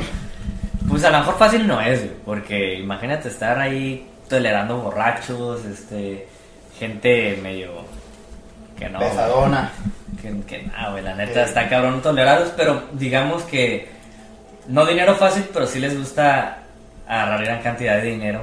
Pues 0.88 1.04
a 1.04 1.10
lo 1.10 1.18
mejor 1.18 1.38
fácil 1.38 1.66
no 1.66 1.80
es, 1.80 2.00
güey, 2.00 2.12
porque 2.24 2.74
imagínate 2.78 3.28
estar 3.28 3.58
ahí 3.58 4.06
tolerando 4.28 4.78
borrachos, 4.78 5.64
este, 5.66 6.26
gente 6.78 7.38
medio 7.42 7.72
que 8.78 8.88
no. 8.88 8.98
güey. 8.98 9.10
pesadona. 9.10 9.70
Que, 10.22 10.34
que 10.46 10.62
no, 10.62 10.92
güey, 10.92 11.04
la 11.04 11.14
neta 11.14 11.42
Eh. 11.42 11.44
está 11.44 11.68
cabrón 11.68 12.00
tolerados, 12.00 12.52
pero 12.56 12.84
digamos 12.92 13.42
que 13.44 13.88
no 14.68 14.86
dinero 14.86 15.14
fácil, 15.16 15.44
pero 15.52 15.66
sí 15.66 15.78
les 15.78 15.98
gusta 15.98 16.63
agarrar 17.06 17.44
gran 17.44 17.62
cantidad 17.62 17.96
de 17.96 18.10
dinero 18.10 18.40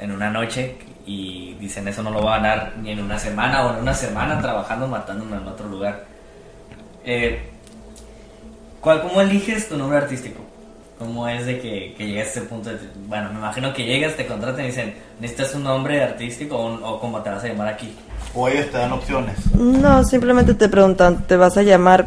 en 0.00 0.12
una 0.12 0.30
noche 0.30 0.76
y 1.06 1.54
dicen 1.54 1.88
eso 1.88 2.02
no 2.02 2.10
lo 2.10 2.22
va 2.22 2.36
a 2.36 2.38
ganar 2.38 2.72
ni 2.82 2.90
en 2.92 3.00
una 3.00 3.18
semana 3.18 3.66
o 3.66 3.74
en 3.74 3.80
una 3.82 3.94
semana 3.94 4.40
trabajando 4.40 4.86
matándome 4.86 5.36
en 5.36 5.46
otro 5.48 5.68
lugar. 5.68 6.04
Eh, 7.04 7.40
¿cuál, 8.80 9.02
¿Cómo 9.02 9.20
eliges 9.20 9.68
tu 9.68 9.76
nombre 9.76 9.98
artístico? 9.98 10.40
¿Cómo 10.98 11.26
es 11.28 11.46
de 11.46 11.58
que, 11.60 11.94
que 11.96 12.06
llegas 12.06 12.26
a 12.28 12.30
ese 12.30 12.40
punto? 12.42 12.68
De, 12.70 12.76
bueno, 13.06 13.30
me 13.32 13.38
imagino 13.38 13.72
que 13.72 13.84
llegas, 13.84 14.16
te 14.16 14.26
contratan 14.26 14.64
y 14.64 14.68
dicen, 14.68 14.94
¿necesitas 15.18 15.54
un 15.54 15.64
nombre 15.64 16.02
artístico 16.02 16.56
o, 16.56 16.66
un- 16.74 16.80
o 16.84 17.00
cómo 17.00 17.20
te 17.22 17.30
vas 17.30 17.42
a 17.42 17.48
llamar 17.48 17.68
aquí? 17.68 17.94
O 18.34 18.46
ellos 18.48 18.66
te 18.70 18.76
dan 18.78 18.92
opciones. 18.92 19.36
No, 19.54 20.04
simplemente 20.04 20.54
te 20.54 20.68
preguntan, 20.68 21.26
¿te 21.26 21.36
vas 21.36 21.56
a 21.56 21.62
llamar 21.62 22.06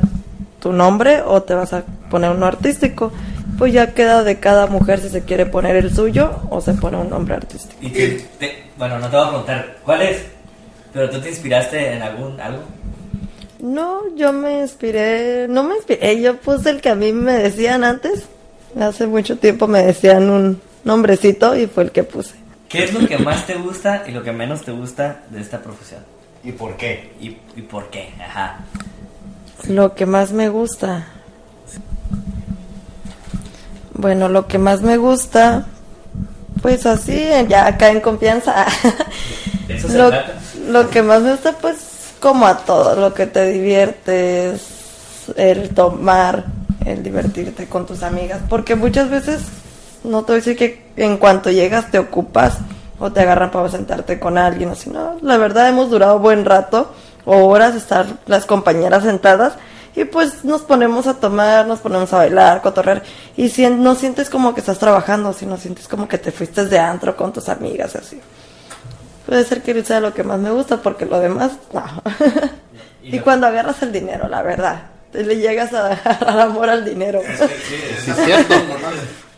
tu 0.61 0.71
nombre 0.71 1.21
o 1.25 1.41
te 1.41 1.55
vas 1.55 1.73
a 1.73 1.83
poner 2.09 2.29
uno 2.31 2.45
artístico? 2.45 3.11
Pues 3.57 3.73
ya 3.73 3.93
queda 3.93 4.23
de 4.23 4.39
cada 4.39 4.67
mujer 4.67 4.99
si 4.99 5.09
se 5.09 5.23
quiere 5.23 5.45
poner 5.45 5.75
el 5.75 5.93
suyo 5.93 6.41
o 6.49 6.59
se 6.61 6.73
pone 6.73 6.97
un 6.97 7.09
nombre 7.09 7.35
artístico. 7.35 7.75
Y 7.81 7.89
te- 7.89 8.25
te- 8.39 8.63
bueno, 8.77 8.97
no 8.99 9.09
te 9.09 9.15
voy 9.15 9.25
a 9.25 9.29
preguntar 9.29 9.77
cuál 9.85 10.01
es, 10.01 10.23
pero 10.91 11.09
tú 11.09 11.21
te 11.21 11.29
inspiraste 11.29 11.93
en 11.93 12.01
algún 12.01 12.39
algo. 12.39 12.63
No, 13.59 14.01
yo 14.17 14.33
me 14.33 14.59
inspiré, 14.61 15.47
no 15.47 15.63
me 15.63 15.75
inspiré, 15.75 16.19
yo 16.21 16.35
puse 16.37 16.69
el 16.69 16.81
que 16.81 16.89
a 16.89 16.95
mí 16.95 17.13
me 17.13 17.33
decían 17.33 17.83
antes. 17.83 18.25
Hace 18.79 19.07
mucho 19.07 19.37
tiempo 19.37 19.67
me 19.67 19.83
decían 19.83 20.29
un 20.29 20.61
nombrecito 20.83 21.55
y 21.55 21.67
fue 21.67 21.83
el 21.83 21.91
que 21.91 22.03
puse. 22.03 22.33
¿Qué 22.67 22.83
es 22.85 22.93
lo 22.93 23.07
que 23.07 23.19
más 23.19 23.45
te 23.45 23.53
gusta 23.55 24.03
y 24.07 24.11
lo 24.11 24.23
que 24.23 24.31
menos 24.31 24.63
te 24.63 24.71
gusta 24.71 25.21
de 25.29 25.39
esta 25.39 25.59
profesión? 25.61 26.01
¿Y 26.43 26.51
por 26.53 26.75
qué? 26.75 27.11
¿Y, 27.21 27.37
y 27.55 27.61
por 27.61 27.89
qué? 27.91 28.09
Ajá. 28.19 28.59
Lo 29.69 29.93
que 29.93 30.05
más 30.07 30.31
me 30.33 30.49
gusta. 30.49 31.07
Bueno, 33.93 34.29
lo 34.29 34.47
que 34.47 34.57
más 34.57 34.81
me 34.81 34.97
gusta, 34.97 35.65
pues 36.61 36.85
así, 36.85 37.23
ya 37.47 37.67
acá 37.67 37.89
en 37.89 38.01
confianza. 38.01 38.65
¿De 39.67 39.75
eso 39.75 39.87
se 39.87 39.97
lo, 39.97 40.09
trata? 40.09 40.33
lo 40.67 40.89
que 40.89 41.01
más 41.03 41.21
me 41.21 41.31
gusta, 41.31 41.53
pues 41.61 41.93
como 42.19 42.47
a 42.47 42.57
todo, 42.59 42.95
lo 42.95 43.13
que 43.13 43.27
te 43.27 43.45
diviertes, 43.51 44.61
el 45.35 45.69
tomar, 45.69 46.45
el 46.85 47.03
divertirte 47.03 47.67
con 47.67 47.85
tus 47.85 48.01
amigas, 48.01 48.39
porque 48.49 48.75
muchas 48.75 49.09
veces, 49.09 49.41
no 50.03 50.21
te 50.21 50.27
voy 50.27 50.35
a 50.35 50.37
decir 50.37 50.57
que 50.57 50.85
en 50.95 51.17
cuanto 51.17 51.51
llegas 51.51 51.91
te 51.91 51.99
ocupas 51.99 52.59
o 52.97 53.11
te 53.11 53.19
agarran 53.19 53.51
para 53.51 53.67
sentarte 53.69 54.19
con 54.19 54.37
alguien, 54.37 54.69
así, 54.69 54.89
no, 54.89 55.17
la 55.21 55.37
verdad 55.37 55.67
hemos 55.67 55.89
durado 55.89 56.19
buen 56.19 56.45
rato, 56.45 56.93
o 57.25 57.45
horas 57.45 57.75
estar 57.75 58.05
las 58.25 58.45
compañeras 58.45 59.03
sentadas, 59.03 59.53
y 59.95 60.05
pues 60.05 60.43
nos 60.43 60.61
ponemos 60.61 61.07
a 61.07 61.15
tomar, 61.15 61.67
nos 61.67 61.79
ponemos 61.79 62.11
a 62.13 62.17
bailar, 62.17 62.61
cotorrear, 62.61 63.03
y 63.37 63.49
si, 63.49 63.67
no 63.67 63.95
sientes 63.95 64.29
como 64.29 64.53
que 64.53 64.61
estás 64.61 64.79
trabajando, 64.79 65.33
sino 65.33 65.57
sientes 65.57 65.87
como 65.87 66.07
que 66.07 66.17
te 66.17 66.31
fuiste 66.31 66.65
de 66.65 66.79
antro 66.79 67.15
con 67.15 67.31
tus 67.31 67.49
amigas, 67.49 67.95
así. 67.95 68.19
Puede 69.25 69.45
ser 69.45 69.61
que 69.61 69.83
sea 69.83 69.99
lo 69.99 70.13
que 70.13 70.23
más 70.23 70.39
me 70.39 70.51
gusta, 70.51 70.81
porque 70.81 71.05
lo 71.05 71.19
demás, 71.19 71.53
no. 71.71 71.83
Y 73.03 73.15
y 73.17 73.19
cuando 73.19 73.47
agarras 73.47 73.81
el 73.83 73.91
dinero, 73.91 74.27
la 74.27 74.41
verdad, 74.41 74.83
te 75.11 75.23
le 75.23 75.37
llegas 75.37 75.73
a 75.73 75.87
agarrar 75.93 76.39
amor 76.39 76.69
al 76.69 76.83
dinero. 76.83 77.21
Es 77.21 77.39
que 77.39 77.47
sí, 77.47 77.75
es 77.75 78.03
Sí, 78.03 78.11
es 78.11 78.17
cierto. 78.25 78.53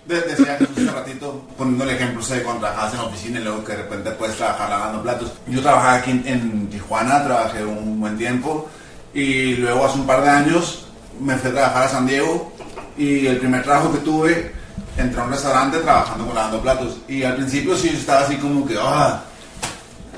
De- 0.05 0.21
decía 0.21 0.57
Jesús 0.57 0.77
hace 0.77 0.91
ratito, 0.91 1.41
poniendo 1.57 1.83
el 1.83 1.89
ejemplo, 1.89 2.21
sé, 2.21 2.43
cuando 2.43 2.62
trabajas 2.62 2.93
en 2.93 3.00
oficina 3.00 3.39
y 3.39 3.43
luego 3.43 3.63
que 3.63 3.71
de 3.74 3.79
repente 3.79 4.12
puedes 4.12 4.38
trabajar 4.38 4.69
lavando 4.69 5.01
platos. 5.01 5.33
Yo 5.47 5.62
trabajaba 5.62 5.95
aquí 5.95 6.12
en, 6.12 6.24
en 6.27 6.69
Tijuana, 6.69 7.24
trabajé 7.24 7.65
un 7.65 8.00
buen 8.00 8.17
tiempo 8.17 8.69
y 9.15 9.55
luego 9.55 9.86
hace 9.86 9.98
un 9.98 10.05
par 10.05 10.22
de 10.22 10.29
años 10.29 10.86
me 11.19 11.38
fui 11.38 11.50
a 11.50 11.53
trabajar 11.53 11.84
a 11.84 11.89
San 11.89 12.05
Diego 12.05 12.51
y 12.98 13.25
el 13.25 13.38
primer 13.38 13.63
trabajo 13.63 13.91
que 13.93 14.00
tuve 14.00 14.51
entré 14.98 15.22
a 15.22 15.24
un 15.24 15.31
restaurante 15.31 15.77
trabajando 15.79 16.25
con 16.25 16.36
lavando 16.36 16.62
platos 16.62 16.98
y 17.07 17.24
al 17.24 17.38
principio 17.38 17.77
sí 17.77 17.89
estaba 17.89 18.22
así 18.22 18.36
como 18.36 18.67
que, 18.67 18.75
ah, 18.77 19.24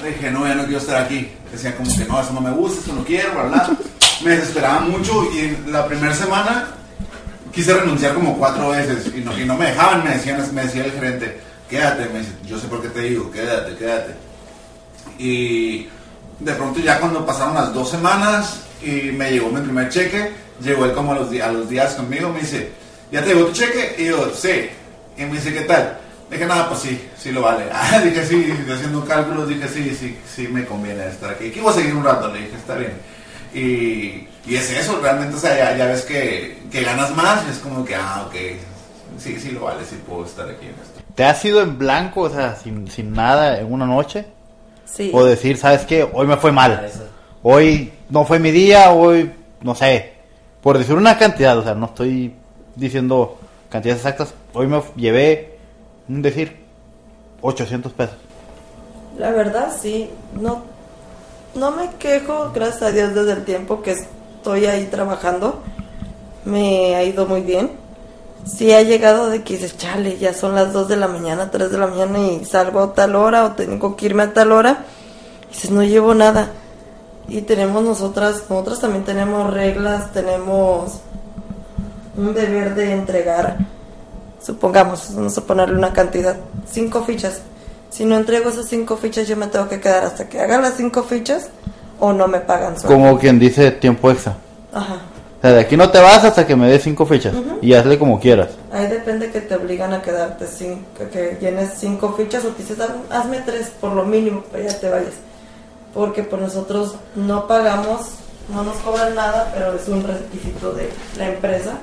dije, 0.04 0.32
no, 0.32 0.48
ya 0.48 0.56
no 0.56 0.64
quiero 0.64 0.80
estar 0.80 1.04
aquí. 1.04 1.32
Decía 1.52 1.76
como 1.78 1.90
que 1.96 2.06
no, 2.06 2.22
eso 2.22 2.34
no 2.34 2.42
me 2.42 2.52
gusta, 2.52 2.82
eso 2.82 2.94
no 2.94 3.04
quiero, 3.04 3.32
bla, 3.34 3.44
bla. 3.44 3.70
Me 4.24 4.32
desesperaba 4.32 4.82
mucho 4.82 5.26
y 5.32 5.70
la 5.70 5.88
primera 5.88 6.14
semana 6.14 6.68
quise 7.54 7.74
renunciar 7.74 8.16
como 8.16 8.38
cuatro 8.38 8.70
veces 8.70 9.12
y 9.16 9.22
no, 9.22 9.38
y 9.38 9.46
no 9.46 9.56
me 9.56 9.68
dejaban, 9.68 10.04
me, 10.04 10.12
decían, 10.12 10.44
me 10.54 10.64
decía 10.64 10.86
el 10.86 10.92
gerente, 10.92 11.40
quédate, 11.70 12.10
me 12.10 12.20
dice, 12.20 12.32
yo 12.46 12.60
sé 12.60 12.68
por 12.68 12.82
qué 12.82 12.90
te 12.90 13.02
digo, 13.02 13.32
quédate, 13.32 13.76
quédate. 13.76 14.16
Y 15.20 15.88
de 16.40 16.54
pronto 16.54 16.80
ya 16.80 17.00
cuando 17.00 17.26
pasaron 17.26 17.56
las 17.56 17.74
dos 17.74 17.90
semanas 17.90 18.67
y 18.82 19.12
me 19.12 19.32
llegó 19.32 19.50
mi 19.50 19.62
primer 19.62 19.90
cheque, 19.90 20.32
llegó 20.62 20.86
él 20.86 20.94
como 20.94 21.14
a 21.14 21.16
los, 21.16 21.42
a 21.42 21.52
los 21.52 21.70
días 21.70 21.94
conmigo, 21.96 22.30
me 22.30 22.40
dice, 22.42 22.72
¿ya 23.12 23.22
te 23.24 23.34
llegó 23.34 23.48
tu 23.48 23.54
cheque? 23.54 23.96
Y 23.98 24.06
yo, 24.06 24.32
sí. 24.34 24.70
Y 25.18 25.26
me 25.26 25.34
dice, 25.34 25.54
¿qué 25.54 25.62
tal? 25.62 25.98
Dije, 26.30 26.46
nada, 26.46 26.68
pues 26.68 26.82
sí, 26.82 27.10
sí 27.18 27.32
lo 27.32 27.42
vale. 27.42 27.66
Ah, 27.72 28.00
dije, 28.00 28.26
sí, 28.26 28.54
haciendo 28.72 29.06
cálculos, 29.06 29.48
dije, 29.48 29.68
sí, 29.68 29.96
sí, 29.98 30.18
sí 30.28 30.48
me 30.48 30.66
conviene 30.66 31.08
estar 31.08 31.32
aquí. 31.32 31.48
Aquí 31.48 31.60
voy 31.60 31.72
a 31.72 31.76
seguir 31.76 31.96
un 31.96 32.04
rato, 32.04 32.32
le 32.32 32.40
dije, 32.40 32.56
está 32.56 32.76
bien. 32.76 32.94
Y, 33.54 34.28
y 34.46 34.56
es 34.56 34.70
eso, 34.72 35.00
realmente, 35.02 35.36
o 35.36 35.40
sea, 35.40 35.58
ya, 35.58 35.78
ya 35.78 35.86
ves 35.86 36.04
que, 36.04 36.60
que 36.72 36.84
ganas 36.84 37.16
más 37.16 37.46
y 37.48 37.52
es 37.52 37.58
como 37.60 37.84
que, 37.86 37.96
ah, 37.96 38.26
ok, 38.28 38.36
sí, 39.18 39.40
sí 39.40 39.52
lo 39.52 39.62
vale, 39.62 39.84
sí 39.90 39.98
puedo 40.06 40.26
estar 40.26 40.50
aquí 40.50 40.66
en 40.66 40.72
esto. 40.72 41.00
¿Te 41.16 41.24
has 41.24 41.44
ido 41.46 41.62
en 41.62 41.78
blanco, 41.78 42.22
o 42.22 42.30
sea, 42.30 42.56
sin, 42.56 42.90
sin 42.92 43.14
nada 43.14 43.60
en 43.60 43.72
una 43.72 43.86
noche? 43.86 44.26
Sí. 44.86 45.12
O 45.14 45.26
decir, 45.26 45.58
¿sabes 45.58 45.86
qué? 45.86 46.08
Hoy 46.14 46.28
me 46.28 46.38
fue 46.38 46.52
mal. 46.52 46.90
Hoy 47.42 47.92
no 48.10 48.26
fue 48.26 48.40
mi 48.40 48.52
día, 48.52 48.92
hoy, 48.92 49.32
no 49.62 49.76
sé. 49.76 50.14
Por 50.62 50.78
decir 50.78 50.96
una 50.96 51.18
cantidad, 51.18 51.58
o 51.58 51.64
sea, 51.64 51.76
no 51.76 51.88
estoy 51.88 52.34
diciendo 52.76 53.38
cantidades 53.70 54.02
exactas. 54.02 54.34
Hoy 54.54 54.68
me 54.68 54.82
llevé, 54.96 55.58
decir, 56.08 56.58
800 57.42 57.92
pesos. 57.94 58.16
La 59.18 59.32
verdad, 59.32 59.76
sí. 59.80 60.10
No, 60.40 60.64
no 61.56 61.72
me 61.72 61.90
quejo, 62.00 62.52
gracias 62.54 62.84
a 62.84 62.92
Dios, 62.92 63.14
desde 63.14 63.34
el 63.34 63.46
tiempo 63.46 63.82
que 63.82 63.92
estoy 63.92 64.66
ahí 64.66 64.86
trabajando. 64.86 65.62
Me 66.46 66.96
ha 66.96 67.04
ido 67.04 67.26
muy 67.26 67.42
bien. 67.42 67.72
Sí 68.46 68.72
ha 68.72 68.82
llegado 68.82 69.30
de 69.30 69.44
que 69.44 69.56
dices, 69.56 69.76
chale, 69.78 70.18
ya 70.18 70.34
son 70.34 70.56
las 70.56 70.72
2 70.72 70.88
de 70.88 70.96
la 70.96 71.08
mañana, 71.08 71.52
3 71.52 71.70
de 71.70 71.78
la 71.78 71.88
mañana 71.88 72.20
y 72.20 72.46
salgo 72.46 72.82
a 72.82 72.94
tal 72.94 73.16
hora 73.16 73.44
o 73.44 73.52
tengo 73.52 73.96
que 73.98 74.06
irme 74.06 74.24
a 74.24 74.34
tal 74.34 74.54
hora. 74.54 74.86
Dices, 75.50 75.72
no 75.72 75.84
llevo 75.84 76.14
nada. 76.14 76.52
Y 77.28 77.42
tenemos 77.42 77.84
nosotras, 77.84 78.44
nosotras 78.50 78.80
también 78.80 79.04
tenemos 79.04 79.54
reglas, 79.54 80.12
tenemos 80.14 81.00
un 82.16 82.34
deber 82.34 82.74
de 82.76 82.94
entregar, 82.94 83.58
supongamos, 84.42 85.14
vamos 85.14 85.38
a 85.38 85.42
ponerle 85.42 85.78
una 85.78 85.94
cantidad, 85.94 86.36
cinco 86.70 87.04
fichas. 87.04 87.42
Si 87.90 88.06
no 88.06 88.16
entrego 88.18 88.50
esas 88.50 88.68
cinco 88.68 88.98
fichas, 88.98 89.28
yo 89.28 89.36
me 89.38 89.48
tengo 89.48 89.68
que 89.68 89.80
quedar 89.80 90.04
hasta 90.04 90.28
que 90.30 90.40
haga 90.40 90.60
las 90.60 90.76
cinco 90.76 91.04
fichas 91.04 91.50
o 92.00 92.14
no 92.14 92.28
me 92.28 92.40
pagan. 92.40 92.76
Como 92.86 93.18
quien 93.18 93.40
dice 93.40 93.72
tiempo 93.72 94.12
extra. 94.12 94.36
Ajá. 94.74 94.96
O 95.38 95.42
sea, 95.42 95.52
de 95.52 95.60
aquí 95.62 95.78
no 95.78 95.90
te 95.92 96.00
vas 96.00 96.24
hasta 96.24 96.48
que 96.48 96.56
me 96.56 96.68
des 96.70 96.82
cinco 96.84 97.06
fichas. 97.06 97.34
Y 97.62 97.74
hazle 97.74 98.00
como 98.00 98.20
quieras. 98.20 98.50
Ahí 98.72 98.88
depende 98.88 99.30
que 99.32 99.40
te 99.42 99.56
obligan 99.56 99.94
a 99.94 100.02
quedarte 100.02 100.48
cinco, 100.48 100.82
que 101.12 101.38
llenes 101.40 101.72
cinco 101.78 102.14
fichas 102.18 102.44
o 102.44 102.50
te 102.50 102.64
dices, 102.64 102.80
"Haz- 102.80 102.90
hazme 103.12 103.40
tres 103.46 103.72
por 103.80 103.94
lo 103.94 104.04
mínimo, 104.04 104.44
pero 104.52 104.68
ya 104.68 104.80
te 104.80 104.90
vayas. 104.90 105.14
Porque 105.94 106.24
pues 106.24 106.42
nosotros 106.42 106.96
no 107.16 107.48
pagamos, 107.48 108.02
no 108.54 108.64
nos 108.64 108.78
cobran 108.78 109.16
nada, 109.16 109.52
pero 109.54 109.74
es 109.74 109.88
un 109.88 110.04
requisito 110.04 110.74
de 110.74 110.90
la 111.18 111.30
empresa 111.30 111.78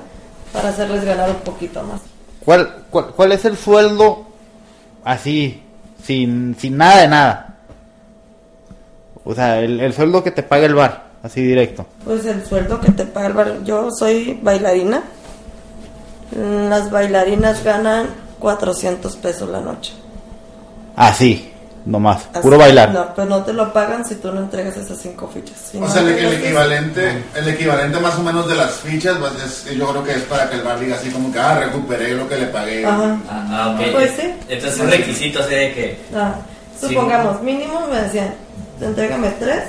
para 0.53 0.69
hacerles 0.69 1.03
ganar 1.03 1.29
un 1.29 1.37
poquito 1.37 1.83
más. 1.83 2.01
¿Cuál, 2.43 2.85
cuál, 2.89 3.07
cuál 3.15 3.31
es 3.31 3.43
el 3.45 3.57
sueldo 3.57 4.25
así, 5.03 5.63
sin, 6.03 6.55
sin 6.57 6.77
nada 6.77 7.01
de 7.01 7.07
nada? 7.07 7.55
O 9.23 9.33
sea, 9.33 9.59
el, 9.59 9.79
el 9.79 9.93
sueldo 9.93 10.23
que 10.23 10.31
te 10.31 10.43
paga 10.43 10.67
el 10.67 10.75
bar, 10.75 11.05
así 11.23 11.41
directo. 11.41 11.85
Pues 12.05 12.25
el 12.25 12.45
sueldo 12.45 12.79
que 12.79 12.91
te 12.91 13.05
paga 13.05 13.27
el 13.27 13.33
bar, 13.33 13.63
yo 13.63 13.89
soy 13.91 14.39
bailarina. 14.41 15.03
Las 16.31 16.91
bailarinas 16.91 17.63
ganan 17.63 18.07
400 18.39 19.15
pesos 19.17 19.49
la 19.49 19.61
noche. 19.61 19.93
Así, 20.95 21.51
nomás, 21.85 22.23
Así- 22.33 22.41
puro 22.41 22.57
bailar. 22.57 22.91
No, 22.91 23.13
pues 23.13 23.27
no 23.27 23.43
te 23.43 23.53
lo 23.53 23.71
pagan 23.71 24.03
si 24.05 24.15
tú 24.15 24.31
no 24.31 24.39
entregas 24.41 24.75
esas 24.75 24.97
cinco 24.97 25.27
fichas. 25.31 25.57
Si 25.71 25.77
O 25.77 25.81
no 25.81 25.87
sea, 25.89 26.01
el, 26.01 26.33
equivalente, 26.33 27.23
el 27.35 27.47
equivalente 27.47 27.99
más 27.99 28.15
o 28.17 28.23
menos 28.23 28.47
de 28.47 28.55
las 28.55 28.71
fichas, 28.79 29.17
pues 29.19 29.33
es- 29.43 29.75
yo 29.77 29.87
creo 29.89 30.03
que 30.03 30.11
es 30.13 30.23
para 30.23 30.49
que 30.49 30.55
el 30.55 30.63
bar 30.63 30.79
diga 30.79 30.95
así 30.95 31.09
como 31.11 31.31
que, 31.31 31.39
ah, 31.39 31.59
recuperé 31.59 32.15
lo 32.15 32.27
que 32.27 32.37
le 32.37 32.45
pagué. 32.47 32.85
Ajá. 32.85 33.17
Ah, 33.29 33.47
ah, 33.51 33.77
ok. 33.79 33.91
Pues 33.93 34.11
sí. 34.19 34.33
Entonces 34.49 34.79
un 34.79 34.89
requisito 34.89 35.39
así 35.41 35.53
de 35.55 35.73
que 35.73 35.99
Ah, 36.15 36.35
Sí. 36.79 36.87
supongamos, 36.87 37.41
mínimo 37.41 37.87
me 37.87 38.01
decían, 38.01 38.33
entrégame 38.81 39.29
tres 39.39 39.63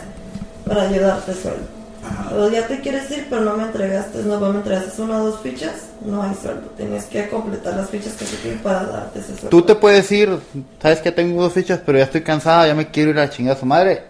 para 0.66 0.82
ayudarte 0.88 1.32
sueldo. 1.34 1.75
Ajá. 2.06 2.34
O 2.36 2.48
ya 2.48 2.66
te 2.66 2.80
quieres 2.80 3.10
ir, 3.10 3.26
pero 3.28 3.42
no 3.42 3.56
me 3.56 3.64
entregaste, 3.64 4.22
no 4.22 4.38
me 4.38 4.58
entregaste 4.58 5.02
una 5.02 5.18
o 5.22 5.26
dos 5.26 5.40
fichas, 5.40 5.74
no 6.04 6.22
hay 6.22 6.34
sueldo. 6.40 6.68
Tienes 6.76 7.04
que 7.06 7.28
completar 7.28 7.74
las 7.74 7.90
fichas 7.90 8.12
que 8.14 8.24
se 8.24 8.36
tienen 8.36 8.60
para 8.60 8.84
darte 8.84 9.18
ese 9.18 9.28
sueldo. 9.28 9.48
Tú 9.48 9.62
te 9.62 9.74
puedes 9.74 10.10
ir, 10.12 10.38
sabes 10.80 11.00
que 11.00 11.12
tengo 11.12 11.42
dos 11.42 11.52
fichas, 11.52 11.80
pero 11.84 11.98
ya 11.98 12.04
estoy 12.04 12.22
cansada, 12.22 12.66
ya 12.66 12.74
me 12.74 12.90
quiero 12.90 13.10
ir 13.10 13.18
a 13.18 13.30
chingar 13.30 13.56
a 13.56 13.60
su 13.60 13.66
madre. 13.66 14.04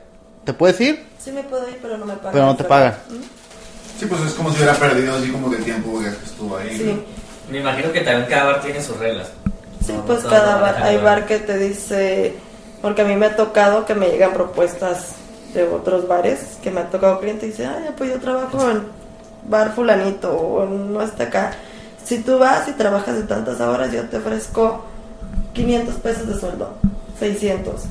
¿Te 0.44 0.52
puedes 0.52 0.80
ir? 0.80 1.04
Sí 1.18 1.32
me 1.32 1.42
puedo 1.42 1.68
ir, 1.68 1.78
pero 1.80 1.96
no 1.96 2.06
me 2.06 2.14
pagan. 2.14 2.32
Pero 2.32 2.44
no 2.46 2.56
te 2.56 2.64
pagan. 2.64 2.94
¿Mm? 3.08 3.14
Sí, 3.98 4.06
pues 4.06 4.20
es 4.22 4.32
como 4.34 4.50
si 4.50 4.56
hubiera 4.56 4.74
perdido 4.74 5.16
así 5.16 5.30
como 5.30 5.50
que 5.50 5.56
el 5.56 5.64
tiempo 5.64 5.98
que 6.00 6.08
estuvo 6.08 6.56
ahí. 6.56 6.76
Sí. 6.76 7.02
me 7.50 7.58
imagino 7.60 7.90
que 7.92 8.00
también 8.00 8.26
cada 8.28 8.44
bar 8.44 8.60
tiene 8.60 8.82
sus 8.82 8.96
reglas. 8.98 9.28
Sí, 9.84 9.92
No, 9.92 10.04
pues 10.04 10.22
cada 10.24 10.60
bar, 10.60 10.82
hay 10.82 10.98
bar 10.98 11.26
que 11.26 11.38
te 11.38 11.56
dice, 11.56 12.34
porque 12.82 13.02
a 13.02 13.04
mí 13.04 13.16
me 13.16 13.26
ha 13.26 13.36
tocado 13.36 13.86
que 13.86 13.94
me 13.94 14.08
llegan 14.08 14.32
propuestas 14.32 15.14
de 15.54 15.68
otros 15.68 16.06
bares, 16.08 16.58
que 16.62 16.70
me 16.70 16.80
ha 16.80 16.90
tocado 16.90 17.20
cliente 17.20 17.46
y 17.46 17.50
dice, 17.50 17.66
ay, 17.66 17.90
pues 17.96 18.10
yo 18.10 18.18
trabajo 18.18 18.70
en 18.70 18.82
bar 19.48 19.74
fulanito 19.74 20.32
o 20.32 20.66
no 20.66 21.02
está 21.02 21.24
acá. 21.24 21.52
Si 22.04 22.18
tú 22.18 22.38
vas 22.38 22.68
y 22.68 22.72
trabajas 22.72 23.16
de 23.16 23.22
tantas 23.22 23.60
horas, 23.60 23.92
yo 23.92 24.04
te 24.08 24.18
ofrezco 24.18 24.84
500 25.54 25.94
pesos 25.96 26.28
de 26.28 26.38
sueldo, 26.38 26.74
600. 27.18 27.82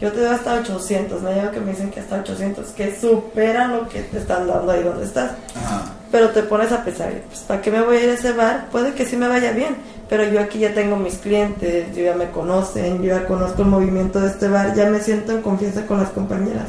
Yo 0.00 0.12
te 0.12 0.20
doy 0.20 0.34
hasta 0.34 0.54
800, 0.54 1.22
me 1.22 1.34
lleva 1.34 1.50
que 1.50 1.60
me 1.60 1.70
dicen 1.70 1.90
que 1.90 2.00
hasta 2.00 2.16
800, 2.16 2.66
que 2.70 2.98
supera 2.98 3.68
lo 3.68 3.88
que 3.88 4.02
te 4.02 4.18
están 4.18 4.46
dando 4.48 4.72
ahí 4.72 4.82
donde 4.82 5.04
estás 5.04 5.30
Ajá. 5.54 5.84
pero 6.10 6.30
te 6.30 6.42
pones 6.42 6.72
a 6.72 6.84
pensar, 6.84 7.12
pues, 7.28 7.40
¿para 7.40 7.62
qué 7.62 7.70
me 7.70 7.80
voy 7.80 7.96
a 7.96 8.04
ir 8.04 8.10
a 8.10 8.14
ese 8.14 8.32
bar? 8.32 8.66
Puede 8.70 8.92
que 8.92 9.06
sí 9.06 9.16
me 9.16 9.28
vaya 9.28 9.52
bien, 9.52 9.76
pero 10.08 10.24
yo 10.24 10.40
aquí 10.40 10.58
ya 10.58 10.74
tengo 10.74 10.96
mis 10.96 11.14
clientes, 11.18 11.94
yo 11.94 12.02
ya 12.02 12.14
me 12.16 12.30
conocen, 12.30 13.02
yo 13.02 13.16
ya 13.16 13.26
conozco 13.26 13.62
el 13.62 13.68
movimiento 13.68 14.20
de 14.20 14.28
este 14.28 14.48
bar, 14.48 14.74
ya 14.74 14.90
me 14.90 15.00
siento 15.00 15.32
en 15.32 15.42
confianza 15.42 15.86
con 15.86 16.00
las 16.00 16.10
compañeras. 16.10 16.66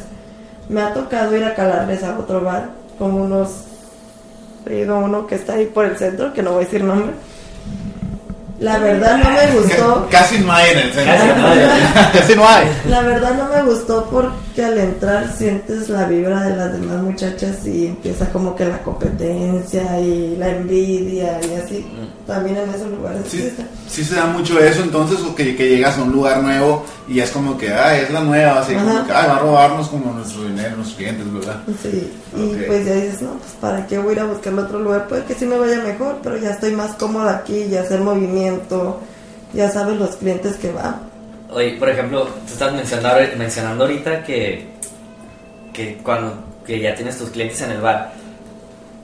Me 0.70 0.82
ha 0.82 0.94
tocado 0.94 1.36
ir 1.36 1.44
a 1.44 1.54
calarles 1.54 2.04
a 2.04 2.18
otro 2.18 2.42
bar, 2.42 2.70
como 2.98 3.24
unos, 3.24 3.50
he 4.68 4.80
ido 4.80 4.96
a 4.96 5.00
uno 5.00 5.28
que 5.28 5.36
está 5.36 5.54
ahí 5.54 5.66
por 5.66 5.86
el 5.86 5.98
centro, 5.98 6.34
que 6.34 6.42
no 6.42 6.52
voy 6.52 6.64
a 6.64 6.66
decir 6.66 6.84
nombre. 6.84 7.14
La 8.60 8.78
verdad 8.80 9.18
no 9.18 9.30
me 9.30 9.60
gustó. 9.60 10.08
Casi 10.12 10.40
no 10.40 10.52
hay 10.52 10.72
en 10.72 10.78
el 10.80 10.94
centro. 10.94 11.14
Casi 11.14 11.28
no 11.28 11.48
hay. 11.48 11.60
Así 12.22 12.36
no 12.36 12.48
hay. 12.48 12.68
La 12.90 13.02
verdad 13.02 13.34
no 13.36 13.50
me 13.50 13.64
gustó 13.64 14.06
porque 14.10 14.45
al 14.64 14.78
entrar 14.78 15.36
sientes 15.36 15.90
la 15.90 16.06
vibra 16.06 16.44
de 16.44 16.56
las 16.56 16.74
demás 16.74 17.02
muchachas 17.02 17.66
y 17.66 17.88
empieza 17.88 18.30
como 18.30 18.56
que 18.56 18.66
la 18.66 18.82
competencia 18.84 20.00
y 20.00 20.36
la 20.38 20.50
envidia 20.50 21.40
y 21.42 21.56
así. 21.56 21.86
También 22.26 22.58
en 22.58 22.70
esos 22.70 22.90
lugares. 22.90 23.22
Sí, 23.88 24.04
se 24.04 24.16
da 24.16 24.26
mucho 24.26 24.60
eso, 24.60 24.82
entonces, 24.82 25.20
o 25.20 25.36
que, 25.36 25.56
que 25.56 25.70
llegas 25.70 25.98
a 25.98 26.04
un 26.04 26.12
lugar 26.12 26.42
nuevo 26.42 26.84
y 27.08 27.20
es 27.20 27.30
como 27.32 27.58
que, 27.58 27.72
ah, 27.72 27.98
es 27.98 28.10
la 28.12 28.22
nueva, 28.22 28.60
así 28.60 28.74
como 28.74 29.06
que, 29.06 29.14
ay, 29.14 29.28
va 29.28 29.36
a 29.36 29.40
robarnos 29.40 29.88
como 29.90 30.12
nuestro 30.14 30.44
dinero, 30.44 30.78
nuestros 30.78 30.98
clientes, 30.98 31.32
¿verdad? 31.32 31.62
Sí, 31.82 32.12
y 32.36 32.56
pues 32.66 32.86
ya 32.86 32.96
dices, 32.96 33.22
no, 33.22 33.34
pues 33.34 33.52
para 33.62 33.86
qué 33.86 33.98
voy 34.00 34.10
a 34.10 34.14
ir 34.14 34.20
a 34.22 34.26
buscar 34.26 34.54
otro 34.54 34.80
lugar, 34.80 35.08
puede 35.08 35.24
que 35.26 35.36
sí 35.36 35.46
me 35.46 35.58
vaya 35.58 35.82
mejor, 35.82 36.18
pero 36.24 36.38
ya 36.38 36.52
estoy 36.52 36.72
más 36.72 36.96
cómoda 36.96 37.38
aquí, 37.38 37.68
ya 37.70 37.86
sé 37.86 37.96
el 37.96 38.02
movimiento, 38.02 39.00
ya 39.54 39.70
sabes 39.70 39.98
los 39.98 40.16
clientes 40.16 40.56
que 40.58 40.72
van. 40.72 41.15
Oye, 41.56 41.78
por 41.80 41.90
ejemplo, 41.90 42.26
tú 42.46 42.52
estás 42.52 42.74
mencionando, 42.74 43.38
mencionando 43.38 43.86
ahorita 43.86 44.24
que, 44.24 44.68
que 45.72 45.98
cuando 46.04 46.44
que 46.66 46.82
ya 46.82 46.94
tienes 46.94 47.18
tus 47.18 47.30
clientes 47.30 47.62
en 47.62 47.72
el 47.72 47.80
bar, 47.80 48.12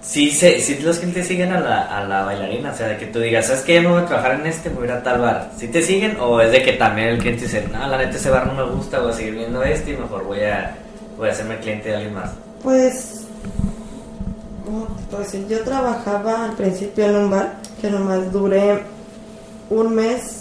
sí, 0.01 0.31
se, 0.31 0.59
sí 0.59 0.77
los 0.79 0.97
clientes 0.97 1.27
siguen 1.27 1.53
a 1.53 1.61
la, 1.61 1.81
a 1.83 2.03
la 2.03 2.25
bailarina, 2.25 2.71
o 2.71 2.75
sea, 2.75 2.89
de 2.89 2.97
que 2.97 3.05
tú 3.05 3.19
digas, 3.19 3.45
¿sabes 3.45 3.61
qué? 3.61 3.75
Yo 3.75 3.83
no 3.83 3.91
voy 3.91 4.01
a 4.01 4.05
trabajar 4.05 4.33
en 4.41 4.47
este, 4.47 4.67
voy 4.67 4.83
a 4.83 4.85
ir 4.87 4.91
a 4.91 5.03
tal 5.03 5.21
bar. 5.21 5.51
¿Sí 5.57 5.69
te 5.69 5.81
siguen? 5.81 6.17
¿O 6.19 6.41
es 6.41 6.51
de 6.51 6.61
que 6.61 6.73
también 6.73 7.07
el 7.09 7.19
cliente 7.19 7.43
dice, 7.43 7.65
no, 7.71 7.87
la 7.87 7.97
neta 7.97 8.17
ese 8.17 8.29
bar 8.29 8.47
no 8.47 8.53
me 8.53 8.69
gusta, 8.69 8.99
voy 8.99 9.11
a 9.11 9.15
seguir 9.15 9.35
viendo 9.35 9.63
este 9.63 9.91
y 9.91 9.97
mejor 9.97 10.25
voy 10.25 10.41
a, 10.41 10.75
voy 11.17 11.29
a 11.29 11.31
hacerme 11.31 11.57
cliente 11.59 11.87
de 11.87 11.95
alguien 11.95 12.13
más? 12.13 12.31
Pues, 12.61 13.27
¿cómo? 14.65 14.87
Yo 15.47 15.59
trabajaba 15.61 16.45
al 16.45 16.53
principio 16.57 17.05
en 17.05 17.15
un 17.15 17.29
bar 17.29 17.53
que 17.79 17.89
nomás 17.89 18.29
duré 18.29 18.83
un 19.69 19.95
mes, 19.95 20.40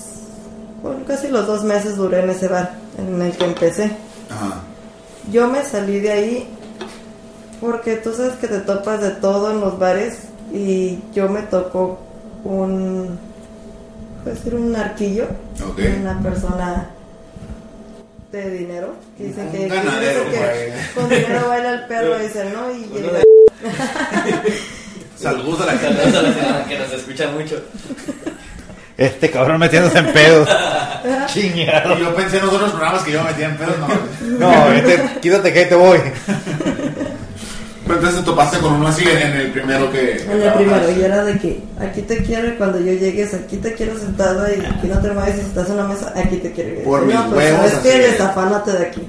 bueno, 0.83 1.01
casi 1.07 1.29
los 1.29 1.47
dos 1.47 1.63
meses 1.65 1.97
duré 1.97 2.21
en 2.21 2.31
ese 2.31 2.49
bar 2.49 2.73
en 2.99 3.21
el 3.21 3.33
que 3.37 3.45
empecé. 3.45 3.85
Ajá. 4.31 4.61
Yo 5.31 5.47
me 5.49 5.63
salí 5.65 6.01
de 6.01 6.11
ahí 6.13 6.49
porque 7.61 7.97
tú 7.97 8.13
sabes 8.15 8.35
que 8.35 8.49
te 8.49 8.61
topas 8.61 9.01
de 9.03 9.11
todo 9.11 9.51
en 9.51 9.61
los 9.61 9.79
bares 9.79 10.19
y 10.53 10.99
yo 11.13 11.29
me 11.29 11.43
tocó 11.43 11.99
un, 12.45 13.19
puedo 14.25 14.35
decir, 14.37 14.55
un 14.55 14.75
arquillo, 14.75 15.27
Ok. 15.69 15.79
una 16.01 16.19
persona 16.21 16.91
de 18.33 18.51
dinero. 18.51 18.95
que 19.19 19.31
que, 19.33 19.69
ganadero, 19.69 20.25
que 20.31 20.73
con 20.95 21.09
dinero 21.09 21.49
baila 21.49 21.75
el 21.75 21.87
perro, 21.87 22.19
dicen, 22.19 22.53
¿no? 22.53 22.71
Y 22.73 22.87
Saludos 25.21 25.61
a 25.61 25.67
la 25.67 25.73
gente. 25.77 26.01
Que 26.69 26.79
nos 26.79 26.93
escucha 26.93 27.29
mucho. 27.31 27.61
Este 29.00 29.30
cabrón 29.30 29.59
metiéndose 29.59 29.97
en 29.97 30.12
pedos. 30.12 30.47
Chingado. 31.26 31.97
Y 31.97 32.02
yo 32.02 32.14
pensé 32.14 32.37
en 32.37 32.45
los 32.45 32.54
otros 32.54 32.71
programas 32.73 33.02
que 33.02 33.12
yo 33.12 33.23
me 33.23 33.30
metía 33.30 33.47
en 33.47 33.57
pedos, 33.57 33.76
no. 33.78 33.88
No, 34.38 34.69
vete, 34.69 35.02
quítate 35.23 35.52
que 35.54 35.59
ahí 35.61 35.69
te 35.71 35.75
voy. 35.75 35.99
Pero 37.87 37.95
entonces 37.95 38.21
te 38.21 38.26
topaste 38.26 38.59
con 38.59 38.75
uno 38.75 38.88
así 38.88 39.02
en, 39.09 39.16
en 39.16 39.37
el 39.37 39.52
primero 39.52 39.90
que. 39.90 40.23
En 40.23 40.42
el 40.42 40.52
primero, 40.52 40.90
y 40.90 41.02
era 41.02 41.25
de 41.25 41.38
que 41.38 41.62
aquí 41.80 42.02
te 42.02 42.19
quiero 42.23 42.49
y 42.49 42.50
cuando 42.52 42.78
yo 42.78 42.92
llegues, 42.92 43.33
aquí 43.33 43.57
te 43.57 43.73
quiero 43.73 43.99
sentada 43.99 44.52
y 44.52 44.61
aquí 44.61 44.87
no 44.87 45.00
te 45.00 45.11
mueves 45.12 45.37
y 45.37 45.40
si 45.40 45.47
estás 45.47 45.69
en 45.69 45.75
una 45.76 45.88
mesa, 45.88 46.12
aquí 46.14 46.37
te 46.37 46.52
quiero. 46.52 46.83
Por 46.83 47.07
mis 47.07 47.14
no, 47.14 47.30
pues 47.30 47.52
huevos, 47.52 47.71
sabes 47.71 47.78
que 47.78 48.04
es. 48.04 48.12
desafánate 48.12 48.73
de 48.73 48.87
aquí. 48.87 49.09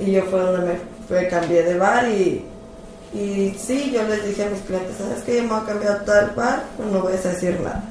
Y 0.00 0.12
yo 0.12 0.22
fue 0.30 0.40
donde 0.40 0.66
me 0.66 0.78
fue, 1.06 1.28
cambié 1.28 1.62
de 1.62 1.76
bar 1.76 2.08
y 2.08 2.42
Y 3.12 3.54
sí, 3.58 3.92
yo 3.92 4.02
les 4.08 4.24
dije 4.26 4.44
a 4.44 4.48
mis 4.48 4.60
clientes, 4.62 4.96
¿sabes 4.96 5.22
qué? 5.26 5.36
Yo 5.36 5.42
me 5.42 5.48
voy 5.50 5.60
a 5.60 5.66
cambiar 5.66 5.92
a 5.92 6.04
tal 6.06 6.32
bar, 6.34 6.62
pues 6.78 6.90
no 6.90 7.00
voy 7.00 7.12
a 7.12 7.16
decir 7.16 7.60
nada. 7.60 7.84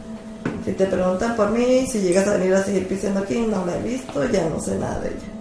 Si 0.66 0.74
te 0.74 0.86
preguntan 0.86 1.36
por 1.36 1.52
mí, 1.52 1.88
si 1.88 2.00
llegas 2.00 2.28
a 2.28 2.38
venir 2.38 2.54
a 2.54 2.64
seguir 2.64 2.88
pisando 2.88 3.22
aquí, 3.22 3.40
no 3.40 3.66
la 3.66 3.78
he 3.78 3.82
visto, 3.82 4.24
ya 4.30 4.48
no 4.50 4.60
sé 4.60 4.78
nada 4.78 5.00
de 5.00 5.10
ella. 5.10 5.40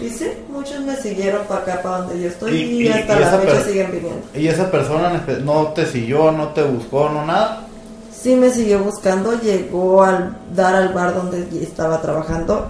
Y 0.00 0.08
sí, 0.08 0.26
muchos 0.48 0.80
me 0.80 0.96
siguieron 0.96 1.46
para 1.46 1.62
acá, 1.62 1.82
para 1.82 1.98
donde 1.98 2.22
yo 2.22 2.28
estoy, 2.28 2.56
y, 2.56 2.88
hasta 2.88 3.16
y 3.16 3.20
la 3.20 3.30
fecha 3.38 3.64
siguen 3.64 3.92
viniendo. 3.92 4.22
Y 4.34 4.48
esa 4.48 4.70
persona 4.70 5.24
no 5.44 5.68
te 5.68 5.86
siguió, 5.86 6.32
no 6.32 6.48
te 6.48 6.62
buscó, 6.62 7.08
no 7.08 7.24
nada. 7.24 7.66
Sí 8.12 8.36
me 8.36 8.50
siguió 8.50 8.80
buscando, 8.80 9.40
llegó 9.40 10.02
al 10.02 10.36
dar 10.54 10.74
al 10.74 10.92
bar 10.92 11.14
donde 11.14 11.46
estaba 11.62 12.00
trabajando. 12.00 12.68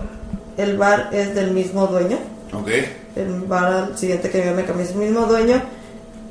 El 0.57 0.77
bar 0.77 1.11
es 1.13 1.35
del 1.35 1.53
mismo 1.53 1.87
dueño. 1.87 2.19
Ok. 2.53 2.69
El 3.17 3.41
bar 3.43 3.73
al 3.73 3.99
siguiente 3.99 4.31
que 4.31 4.45
yo 4.45 4.55
me 4.55 4.65
cambié 4.65 4.85
es 4.85 4.93
el 4.93 4.99
mismo 4.99 5.27
dueño. 5.27 5.61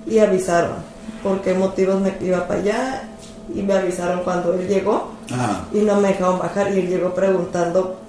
Y 0.06 0.20
avisaron 0.20 0.78
por 1.22 1.42
qué 1.42 1.54
motivos 1.54 2.02
me 2.02 2.16
iba 2.22 2.48
para 2.48 2.60
allá. 2.60 3.04
Y 3.54 3.62
me 3.62 3.74
avisaron 3.74 4.22
cuando 4.24 4.54
él 4.54 4.68
llegó. 4.68 5.12
Ajá. 5.34 5.66
Y 5.74 5.80
no 5.80 6.00
me 6.00 6.10
dejaron 6.10 6.40
bajar. 6.40 6.74
Y 6.74 6.80
él 6.80 6.88
llegó 6.90 7.14
preguntando 7.14 8.00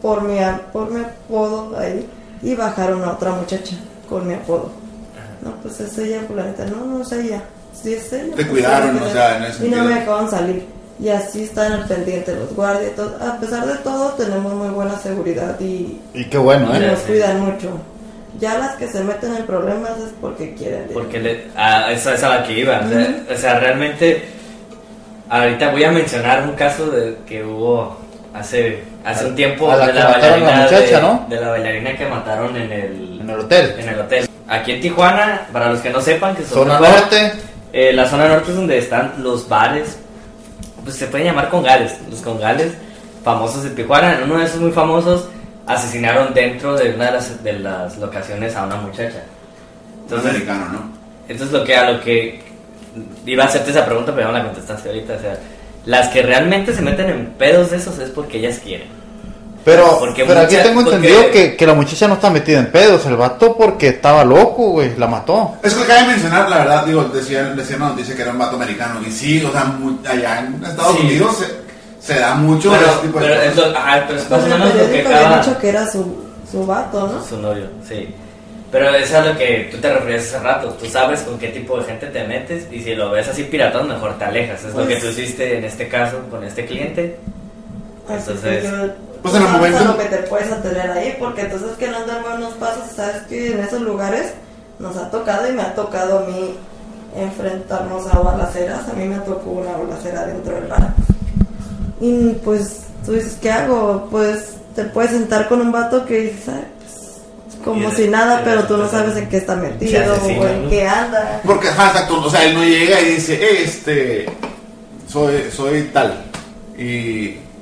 por 0.00 0.22
mi, 0.22 0.38
por 0.72 0.90
mi 0.90 1.00
apodo 1.00 1.78
ahí. 1.78 2.08
Y 2.42 2.54
bajaron 2.54 3.04
a 3.04 3.12
otra 3.12 3.32
muchacha 3.32 3.76
con 4.08 4.26
mi 4.26 4.34
apodo. 4.34 4.70
No, 5.42 5.52
pues 5.62 5.80
es 5.80 5.98
ella, 5.98 6.20
fulanita. 6.26 6.64
No, 6.66 6.84
no 6.84 7.02
es 7.02 7.12
ella. 7.12 7.42
Sí 7.74 7.94
es 7.94 8.12
ella. 8.12 8.36
Te 8.36 8.44
pues, 8.44 8.48
cuidaron, 8.48 8.96
o 9.02 9.10
sea, 9.10 9.38
en 9.38 9.44
ese 9.44 9.66
Y 9.66 9.70
no 9.70 9.84
me 9.84 9.94
dejaban 9.94 10.30
salir. 10.30 10.64
Y 11.00 11.08
así 11.08 11.44
están 11.44 11.72
al 11.72 11.88
pendiente 11.88 12.34
los 12.34 12.54
guardias. 12.54 12.94
todo. 12.94 13.16
A 13.20 13.38
pesar 13.38 13.66
de 13.66 13.74
todo, 13.78 14.10
tenemos 14.10 14.54
muy 14.54 14.68
buena 14.68 14.96
seguridad 14.98 15.58
y, 15.58 16.00
Y 16.14 16.24
qué 16.26 16.38
bueno, 16.38 16.68
y 16.72 16.76
¿eh? 16.76 16.86
nos 16.88 17.00
cuidan 17.00 17.40
mucho. 17.40 17.70
Ya 18.38 18.58
las 18.58 18.76
que 18.76 18.88
se 18.88 19.02
meten 19.02 19.34
en 19.34 19.44
problemas 19.46 19.98
es 19.98 20.12
porque 20.20 20.54
quieren. 20.54 20.86
Porque 20.92 21.18
le, 21.18 21.46
a, 21.56 21.90
esa 21.90 22.14
es 22.14 22.22
a 22.22 22.28
la 22.28 22.44
que 22.44 22.60
iba. 22.60 22.80
O 22.80 22.88
sea, 22.88 23.24
o 23.30 23.36
sea, 23.36 23.60
realmente, 23.60 24.22
ahorita 25.40 25.70
voy 25.70 25.84
a 25.84 25.90
mencionar 25.90 26.42
un 26.46 26.52
caso 26.54 26.90
de 26.90 27.16
que 27.26 27.42
hubo 27.42 27.96
hace, 28.34 28.82
hace 29.04 29.26
un 29.26 29.34
tiempo 29.34 29.70
a 29.70 29.76
la 29.76 29.86
de 29.86 29.92
la 29.94 30.08
mataron 30.08 30.24
a 30.24 30.28
la 30.28 30.30
bailarina 30.46 30.62
muchacha, 30.64 30.96
de, 30.96 31.02
¿no? 31.02 31.26
de 31.28 31.40
la 31.40 31.48
bailarina 31.48 31.96
que 31.96 32.06
mataron 32.06 32.56
en 32.56 32.72
el, 32.72 33.18
En 33.20 33.30
el 33.30 33.38
hotel. 33.40 33.74
en 33.78 33.88
el 33.88 33.98
hotel. 34.00 34.28
Aquí 34.48 34.72
en 34.72 34.80
Tijuana, 34.82 35.46
para 35.52 35.70
los 35.70 35.80
que 35.80 35.90
no 35.90 36.00
sepan, 36.00 36.36
que 36.36 36.42
son 36.44 36.58
Zona 36.64 36.78
fuera, 36.78 37.00
norte. 37.00 37.32
eh, 37.72 37.92
la 37.94 38.06
zona 38.06 38.28
norte 38.28 38.50
es 38.50 38.56
donde 38.56 38.78
están 38.78 39.14
los 39.18 39.48
bares, 39.48 39.96
pues 40.84 40.96
se 40.96 41.06
pueden 41.06 41.28
llamar 41.28 41.48
congales, 41.48 41.96
los 42.10 42.20
congales 42.20 42.72
famosos 43.24 43.62
de 43.64 43.70
Tijuana. 43.70 44.16
En 44.18 44.24
uno 44.24 44.38
de 44.38 44.44
esos 44.44 44.60
muy 44.60 44.72
famosos 44.72 45.28
asesinaron 45.66 46.34
dentro 46.34 46.76
de 46.76 46.90
una 46.94 47.06
de 47.06 47.12
las, 47.12 47.42
de 47.42 47.52
las 47.58 47.96
locaciones 47.98 48.54
a 48.56 48.64
una 48.64 48.76
muchacha. 48.76 49.22
Un 49.22 50.02
Entonces, 50.02 50.30
americano, 50.30 50.66
¿no? 50.72 50.90
entonces 51.28 51.52
lo 51.58 51.64
que 51.64 51.76
a 51.76 51.90
lo 51.90 52.00
que 52.00 52.42
iba 53.26 53.44
a 53.44 53.46
hacerte 53.46 53.70
esa 53.70 53.84
pregunta, 53.84 54.12
pero 54.14 54.26
ya 54.28 54.32
me 54.32 54.38
la 54.38 54.44
contestaste 54.46 54.88
ahorita. 54.88 55.14
O 55.14 55.20
sea, 55.20 55.38
las 55.86 56.08
que 56.08 56.22
realmente 56.22 56.74
se 56.74 56.82
meten 56.82 57.08
en 57.10 57.26
pedos 57.38 57.70
de 57.70 57.76
esos 57.78 57.98
es 57.98 58.10
porque 58.10 58.38
ellas 58.38 58.58
quieren. 58.62 58.88
Pero, 59.64 59.96
Porque 60.00 60.24
pero 60.24 60.40
aquí 60.40 60.56
mucha- 60.56 60.62
tengo 60.64 60.82
porque- 60.82 60.96
entendido 60.96 61.30
que, 61.30 61.56
que 61.56 61.66
la 61.68 61.74
muchacha 61.74 62.08
no 62.08 62.14
está 62.14 62.30
metida 62.30 62.58
en 62.58 62.72
pedos. 62.72 63.06
El 63.06 63.14
vato 63.16 63.56
porque 63.56 63.86
estaba 63.88 64.24
loco, 64.24 64.70
güey. 64.70 64.96
La 64.96 65.06
mató. 65.06 65.54
Es 65.62 65.72
que 65.74 65.84
cabe 65.84 66.08
mencionar, 66.08 66.50
la 66.50 66.58
verdad, 66.58 66.84
digo, 66.84 67.04
decía, 67.04 67.44
decía 67.44 67.76
una 67.76 67.90
noticia 67.90 68.16
que 68.16 68.22
era 68.22 68.32
un 68.32 68.38
vato 68.38 68.56
americano. 68.56 69.00
Y 69.06 69.12
sí, 69.12 69.40
o 69.44 69.52
sea, 69.52 69.64
mu- 69.66 69.98
allá 70.04 70.40
en 70.40 70.64
Estados 70.64 70.96
Sí. 70.96 71.02
Unidos 71.06 71.36
se, 71.38 72.12
se 72.14 72.18
da 72.18 72.34
mucho 72.34 72.72
Pero, 72.72 72.86
ese 72.90 72.98
tipo 73.06 73.20
de 73.20 73.24
pero 73.28 73.40
es 73.40 73.54
cosas. 73.54 73.70
lo- 73.70 73.78
ajá, 73.78 74.04
pero 74.08 74.18
es 74.18 74.24
Pues 74.24 74.30
más 74.30 74.42
o 74.42 74.46
en 74.46 74.52
el 74.52 74.58
menos 74.58 74.74
lo 74.82 74.92
que 74.92 75.00
acaba 75.06 75.38
dicho 75.38 75.58
que 75.60 75.68
era 75.68 75.92
su, 75.92 76.24
su 76.50 76.66
vato, 76.66 77.06
¿no? 77.06 77.24
su 77.24 77.36
novio, 77.40 77.66
sí. 77.88 78.12
Pero 78.72 78.88
eso 78.88 79.04
es 79.04 79.12
a 79.14 79.24
lo 79.26 79.36
que 79.38 79.68
tú 79.70 79.76
te 79.78 79.92
referías 79.92 80.22
hace 80.22 80.38
rato. 80.40 80.70
Tú 80.70 80.86
sabes 80.86 81.20
con 81.20 81.38
qué 81.38 81.48
tipo 81.48 81.78
de 81.78 81.84
gente 81.84 82.06
te 82.06 82.26
metes 82.26 82.66
y 82.72 82.80
si 82.82 82.94
lo 82.94 83.10
ves 83.10 83.28
así 83.28 83.44
piratón, 83.44 83.86
mejor 83.86 84.18
te 84.18 84.24
alejas. 84.24 84.64
Es 84.64 84.74
lo 84.74 84.86
que 84.88 84.96
Pues- 84.96 85.00
tú 85.02 85.08
hiciste 85.20 85.58
en 85.58 85.64
este 85.64 85.88
caso 85.88 86.18
con 86.30 86.42
este 86.42 86.64
cliente. 86.64 87.18
Así 88.08 88.30
Entonces, 88.30 88.64
yo, 88.64 88.70
pues 89.22 89.34
en 89.34 89.42
el 89.42 89.48
momento- 89.48 89.78
a 89.78 89.84
lo 89.84 89.98
que 89.98 90.04
te 90.06 90.16
puedes 90.22 90.50
atener 90.50 90.90
ahí, 90.90 91.14
porque 91.20 91.42
entonces 91.42 91.70
que 91.78 91.88
no 91.88 91.98
andan 91.98 92.22
buenos 92.22 92.54
pasos, 92.54 92.84
sabes 92.96 93.22
que 93.28 93.52
en 93.52 93.60
esos 93.60 93.82
lugares 93.82 94.32
nos 94.78 94.96
ha 94.96 95.10
tocado 95.10 95.48
y 95.48 95.52
me 95.52 95.62
ha 95.62 95.74
tocado 95.74 96.20
a 96.20 96.22
mí 96.22 96.56
enfrentarnos 97.14 98.06
a 98.12 98.18
balaceras. 98.20 98.88
A 98.88 98.94
mí 98.94 99.04
me 99.04 99.18
tocó 99.18 99.50
una 99.50 99.72
balacera 99.76 100.26
dentro 100.26 100.54
del 100.54 100.64
bar. 100.66 100.94
Y 102.00 102.30
pues 102.44 102.84
tú 103.04 103.12
dices, 103.12 103.36
¿qué 103.40 103.50
hago? 103.50 104.08
Pues 104.10 104.54
te 104.74 104.84
puedes 104.84 105.10
sentar 105.10 105.46
con 105.48 105.60
un 105.60 105.70
vato 105.70 106.04
que 106.06 106.18
dices, 106.20 106.48
"Ay, 106.48 106.64
pues, 106.78 106.81
como 107.64 107.90
si 107.92 108.08
nada, 108.08 108.42
pero 108.44 108.64
tú 108.64 108.76
no 108.76 108.88
sabes 108.90 109.16
en 109.16 109.28
qué 109.28 109.36
está 109.38 109.56
metido 109.56 110.14
o 110.22 110.46
en 110.46 110.64
¿no? 110.64 110.70
qué 110.70 110.86
anda. 110.86 111.40
Porque, 111.44 111.68
ajá, 111.68 111.88
exacto, 111.88 112.20
o 112.22 112.30
sea, 112.30 112.44
él 112.44 112.54
no 112.54 112.64
llega 112.64 113.00
y 113.00 113.14
dice, 113.14 113.34
"Eh, 113.34 113.62
este, 113.64 114.26
soy, 115.08 115.44
soy 115.54 115.82
tal. 115.92 116.24
Y, 116.76 116.82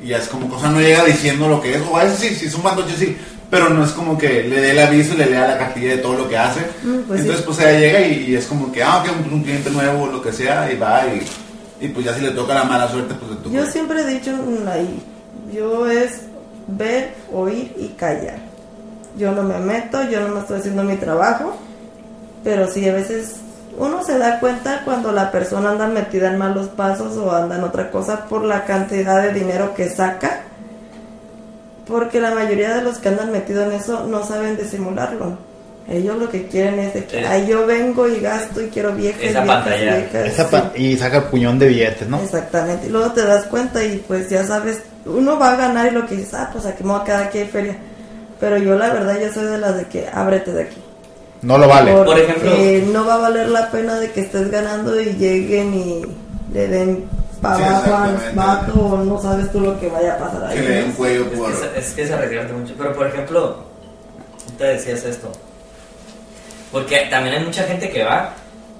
y 0.02 0.06
ya 0.06 0.18
es 0.18 0.28
como 0.28 0.48
cosa, 0.48 0.68
no 0.70 0.80
llega 0.80 1.04
diciendo 1.04 1.48
lo 1.48 1.60
que 1.60 1.74
es, 1.74 1.82
o 1.90 1.96
a 1.96 2.04
veces 2.04 2.18
sí, 2.18 2.34
si 2.34 2.46
es 2.46 2.54
un 2.54 2.62
bandoche 2.62 2.94
sí, 2.96 3.16
pero 3.50 3.68
no 3.68 3.84
es 3.84 3.90
como 3.90 4.16
que 4.16 4.44
le 4.44 4.60
dé 4.60 4.70
el 4.70 4.78
aviso 4.78 5.14
y 5.14 5.18
le 5.18 5.26
lea 5.26 5.48
la 5.48 5.58
cartilla 5.58 5.90
de 5.96 5.98
todo 5.98 6.14
lo 6.14 6.28
que 6.28 6.38
hace. 6.38 6.60
Mm, 6.82 7.00
pues 7.08 7.20
Entonces, 7.20 7.44
sí. 7.44 7.46
pues 7.46 7.58
ella 7.58 7.78
llega 7.80 8.00
y, 8.02 8.24
y 8.30 8.36
es 8.36 8.46
como 8.46 8.70
que, 8.72 8.82
ah, 8.82 9.02
que 9.04 9.10
un, 9.10 9.32
un 9.34 9.42
cliente 9.42 9.70
nuevo, 9.70 10.06
lo 10.06 10.22
que 10.22 10.32
sea, 10.32 10.72
y 10.72 10.76
va 10.76 11.02
y, 11.06 11.84
y 11.84 11.88
pues 11.88 12.06
ya 12.06 12.14
si 12.14 12.20
le 12.20 12.30
toca 12.30 12.54
la 12.54 12.64
mala 12.64 12.88
suerte, 12.88 13.14
pues 13.14 13.30
le 13.32 13.36
toca. 13.38 13.50
Yo 13.50 13.66
siempre 13.66 14.00
he 14.02 14.06
dicho 14.06 14.30
mm, 14.32 14.68
ahí, 14.68 15.02
yo 15.52 15.90
es 15.90 16.20
ver, 16.68 17.14
oír 17.32 17.74
y 17.76 17.88
callar. 17.98 18.38
Yo 19.16 19.32
no 19.32 19.42
me 19.42 19.58
meto, 19.58 20.02
yo 20.08 20.20
no 20.20 20.34
me 20.34 20.40
estoy 20.40 20.60
haciendo 20.60 20.82
mi 20.84 20.96
trabajo, 20.96 21.56
pero 22.44 22.68
sí 22.70 22.88
a 22.88 22.92
veces 22.94 23.36
uno 23.78 24.02
se 24.04 24.18
da 24.18 24.40
cuenta 24.40 24.82
cuando 24.84 25.12
la 25.12 25.30
persona 25.30 25.70
anda 25.70 25.86
metida 25.88 26.28
en 26.28 26.38
malos 26.38 26.68
pasos 26.68 27.16
o 27.16 27.32
anda 27.34 27.56
en 27.56 27.64
otra 27.64 27.90
cosa 27.90 28.26
por 28.26 28.44
la 28.44 28.64
cantidad 28.64 29.22
de 29.22 29.32
dinero 29.32 29.74
que 29.74 29.88
saca, 29.88 30.42
porque 31.86 32.20
la 32.20 32.30
mayoría 32.32 32.74
de 32.76 32.82
los 32.82 32.98
que 32.98 33.08
andan 33.08 33.32
metidos 33.32 33.66
en 33.66 33.72
eso 33.80 34.06
no 34.06 34.24
saben 34.24 34.56
disimularlo. 34.56 35.38
Ellos 35.88 36.18
lo 36.18 36.28
que 36.30 36.46
quieren 36.46 36.78
es 36.78 36.94
de 36.94 37.04
que, 37.04 37.20
Es- 37.22 37.26
ay, 37.26 37.46
yo 37.48 37.66
vengo 37.66 38.06
y 38.06 38.20
gasto 38.20 38.60
y 38.60 38.68
quiero 38.68 38.92
viejas, 38.92 39.22
Esa 39.24 39.40
viejas, 39.40 39.62
pantalla. 39.64 39.96
viejas", 39.96 40.26
Esa 40.28 40.44
sí. 40.44 40.50
pa- 40.52 40.72
y 40.76 40.96
saca 40.96 41.16
el 41.16 41.24
puñón 41.24 41.58
de 41.58 41.66
billetes, 41.66 42.08
¿no? 42.08 42.20
Exactamente, 42.20 42.86
y 42.86 42.90
luego 42.90 43.10
te 43.12 43.24
das 43.24 43.44
cuenta 43.46 43.82
y 43.82 43.96
pues 44.06 44.28
ya 44.30 44.44
sabes, 44.46 44.82
uno 45.04 45.36
va 45.36 45.52
a 45.52 45.56
ganar 45.56 45.88
y 45.88 45.90
lo 45.90 46.06
que 46.06 46.14
dices, 46.16 46.34
ah, 46.34 46.48
pues 46.52 46.64
aquí 46.66 46.84
me 46.84 46.92
voy 46.92 47.00
a 47.00 47.04
quedar 47.04 47.22
aquí 47.24 47.38
hay 47.38 47.48
feria. 47.48 47.76
Pero 48.40 48.56
yo 48.58 48.74
la 48.76 48.90
verdad 48.92 49.20
yo 49.20 49.32
soy 49.32 49.44
de 49.46 49.58
las 49.58 49.76
de 49.76 49.84
que 49.86 50.08
ábrete 50.12 50.52
de 50.52 50.62
aquí. 50.62 50.76
No 51.42 51.58
lo 51.58 51.68
vale. 51.68 51.92
Por 51.92 52.18
ejemplo- 52.18 52.50
Porque 52.50 52.84
no 52.92 53.06
va 53.06 53.14
a 53.14 53.18
valer 53.18 53.48
la 53.48 53.70
pena 53.70 53.98
de 54.00 54.10
que 54.10 54.20
estés 54.22 54.50
ganando 54.50 54.98
y 55.00 55.12
lleguen 55.14 55.74
y 55.74 56.02
le 56.52 56.68
den 56.68 57.04
para 57.40 57.56
Sí, 57.56 57.62
abajo 57.62 57.94
al 57.96 58.32
vato 58.34 58.72
o 58.80 58.96
no 59.04 59.20
sabes 59.22 59.50
tú 59.52 59.60
lo 59.60 59.78
que 59.80 59.88
vaya 59.88 60.14
a 60.14 60.18
pasar 60.18 60.44
ahí. 60.44 60.56
que 60.56 60.62
le 60.62 60.70
den 60.76 60.92
cuello 60.92 61.24
Es 61.32 61.38
por... 61.38 61.50
que, 61.50 61.56
se- 61.56 61.78
es 61.78 61.90
que 61.92 62.06
se 62.06 62.16
revierte 62.16 62.52
mucho. 62.52 62.74
Pero 62.76 62.92
por 62.94 63.06
ejemplo, 63.06 63.56
tú 64.46 64.52
te 64.58 64.64
decías 64.64 65.04
esto. 65.04 65.30
Porque 66.72 67.06
también 67.10 67.36
hay 67.36 67.44
mucha 67.44 67.64
gente 67.64 67.90
que 67.90 68.04
va, 68.04 68.32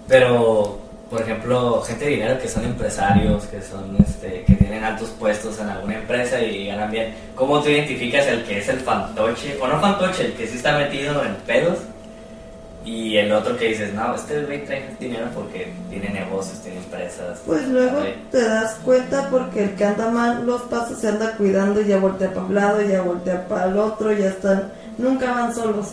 pero 0.07 0.79
por 1.11 1.23
ejemplo, 1.23 1.83
gente 1.83 2.05
de 2.05 2.11
dinero 2.13 2.39
que 2.39 2.49
son 2.49 2.65
empresarios, 2.65 3.45
que 3.47 3.61
son 3.61 3.97
este, 3.99 4.45
que 4.45 4.55
tienen 4.55 4.85
altos 4.85 5.09
puestos 5.19 5.59
en 5.59 5.69
alguna 5.69 5.97
empresa 5.97 6.41
y 6.41 6.69
ganan 6.69 6.89
bien. 6.89 7.13
¿Cómo 7.35 7.61
tú 7.61 7.69
identificas 7.69 8.27
el 8.29 8.45
que 8.45 8.59
es 8.59 8.69
el 8.69 8.79
fantoche? 8.79 9.59
O 9.61 9.67
no 9.67 9.81
fantoche, 9.81 10.27
el 10.27 10.33
que 10.35 10.47
sí 10.47 10.57
está 10.57 10.79
metido 10.79 11.25
en 11.25 11.35
pedos. 11.47 11.79
Y 12.85 13.17
el 13.17 13.33
otro 13.33 13.57
que 13.57 13.69
dices, 13.69 13.93
no, 13.93 14.15
este 14.15 14.43
güey 14.45 14.65
trae 14.65 14.95
dinero 15.01 15.27
porque 15.35 15.73
tiene 15.91 16.11
negocios, 16.11 16.61
tiene 16.61 16.79
empresas. 16.79 17.41
Pues 17.45 17.69
luego 17.69 17.99
te 18.31 18.43
das 18.43 18.77
cuenta 18.85 19.29
porque 19.31 19.65
el 19.65 19.75
que 19.75 19.85
anda 19.85 20.09
mal 20.11 20.47
los 20.47 20.63
pasos 20.63 20.99
se 20.99 21.09
anda 21.09 21.37
cuidando, 21.37 21.83
ya 21.83 21.99
voltea 21.99 22.33
para 22.33 22.47
un 22.47 22.55
lado, 22.55 22.83
ya 22.83 23.03
voltea 23.03 23.49
para 23.49 23.67
el 23.67 23.77
otro, 23.77 24.13
ya 24.13 24.29
están, 24.29 24.73
nunca 24.97 25.33
van 25.33 25.55
solos. 25.55 25.89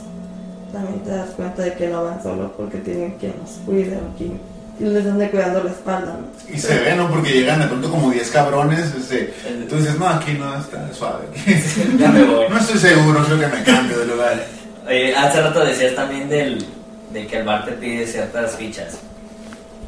También 0.71 0.99
te 0.99 1.09
das 1.09 1.29
cuenta 1.31 1.63
de 1.63 1.73
que 1.73 1.87
no 1.87 2.03
van 2.03 2.21
solos 2.21 2.51
porque 2.55 2.77
tienen 2.77 3.17
quien 3.17 3.33
los 3.41 3.51
cuide 3.65 3.97
o 3.97 4.17
quien 4.17 4.39
les 4.85 5.05
ande 5.05 5.29
cuidando 5.29 5.63
la 5.63 5.71
espalda. 5.71 6.17
¿no? 6.19 6.53
Y 6.55 6.57
se 6.59 6.77
ve, 6.79 6.95
¿no? 6.95 7.09
Porque 7.09 7.31
llegan 7.31 7.59
de 7.59 7.67
pronto 7.67 7.89
como 7.89 8.11
10 8.11 8.29
cabrones, 8.31 8.93
este, 8.95 9.33
tú 9.69 9.75
dices, 9.77 9.97
no, 9.97 10.07
aquí 10.07 10.33
no 10.33 10.55
está 10.57 10.91
suave. 10.93 11.25
Ya 11.99 12.09
me 12.09 12.23
voy. 12.23 12.45
no 12.49 12.57
estoy 12.57 12.77
seguro, 12.79 13.23
creo 13.25 13.39
que 13.39 13.47
me 13.47 13.63
cambio 13.63 13.99
de 13.99 14.05
lugar. 14.05 14.43
Oye, 14.85 15.15
hace 15.15 15.41
rato 15.41 15.65
decías 15.65 15.95
también 15.95 16.29
del, 16.29 16.65
de 17.11 17.27
que 17.27 17.37
el 17.39 17.45
bar 17.45 17.65
te 17.65 17.71
pide 17.73 18.05
ciertas 18.07 18.55
fichas. 18.55 18.97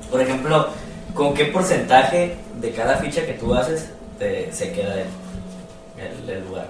Por 0.09 0.19
ejemplo, 0.21 0.69
¿con 1.13 1.33
qué 1.33 1.45
porcentaje 1.45 2.35
de 2.59 2.71
cada 2.71 2.97
ficha 2.97 3.25
que 3.25 3.33
tú 3.33 3.53
haces 3.55 3.85
te- 4.17 4.51
se 4.51 4.71
queda 4.71 4.95
el, 4.95 5.07
el- 6.23 6.29
el 6.29 6.45
lugar? 6.47 6.67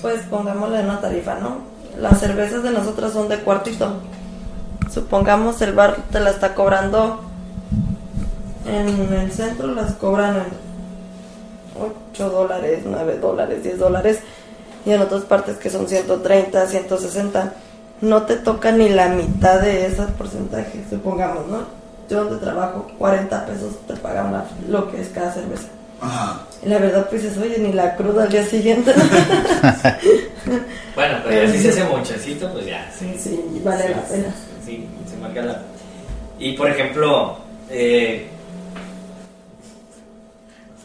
Pues 0.00 0.20
pongámosle 0.30 0.80
una 0.80 1.00
tarifa, 1.00 1.34
¿no? 1.40 1.58
Las 1.98 2.20
cervezas 2.20 2.62
de 2.62 2.70
nosotras 2.70 3.12
son 3.12 3.28
de 3.28 3.38
cuartito. 3.38 4.00
Supongamos 4.92 5.60
el 5.62 5.72
bar 5.72 5.96
te 6.10 6.20
la 6.20 6.30
está 6.30 6.54
cobrando 6.54 7.20
en 8.66 9.12
el 9.12 9.30
centro, 9.32 9.68
las 9.68 9.92
cobran 9.92 10.36
en 10.36 10.44
8 12.14 12.30
dólares, 12.30 12.80
9 12.84 13.18
dólares, 13.20 13.62
10 13.62 13.78
dólares. 13.78 14.18
Y 14.84 14.92
en 14.92 15.00
otras 15.00 15.22
partes 15.22 15.56
que 15.56 15.68
son 15.70 15.88
130, 15.88 16.66
160. 16.66 17.52
no 18.02 18.22
te 18.24 18.36
toca 18.36 18.72
ni 18.72 18.88
la 18.90 19.08
mitad 19.08 19.60
de 19.60 19.86
ese 19.86 20.02
porcentaje, 20.18 20.84
supongamos, 20.90 21.46
¿no? 21.48 21.58
Yo 22.10 22.24
donde 22.24 22.44
trabajo, 22.44 22.86
40 22.98 23.46
pesos 23.46 23.74
te 23.88 23.94
pagan 23.94 24.32
la- 24.32 24.44
lo 24.68 24.90
que 24.90 25.00
es 25.00 25.08
cada 25.08 25.32
cerveza. 25.32 25.64
Ajá. 26.00 26.42
Y 26.62 26.68
la 26.68 26.78
verdad, 26.78 27.06
pues 27.08 27.22
dices, 27.22 27.38
oye, 27.38 27.56
ni 27.58 27.72
la 27.72 27.96
cruda 27.96 28.24
al 28.24 28.28
día 28.28 28.44
siguiente. 28.44 28.92
Bueno, 30.94 31.16
pero 31.24 31.46
ya 31.46 31.52
si 31.52 31.58
se 31.62 31.68
hace 31.70 31.84
muchecito, 31.84 32.50
pues 32.52 32.66
ya. 32.66 32.90
Sí, 32.96 33.16
sí, 33.18 33.60
vale 33.64 33.88
la 33.90 34.02
pena. 34.02 34.28
Sí, 34.28 34.45
Y 36.38 36.52
por 36.52 36.68
ejemplo, 36.70 37.38
eh, 37.70 38.28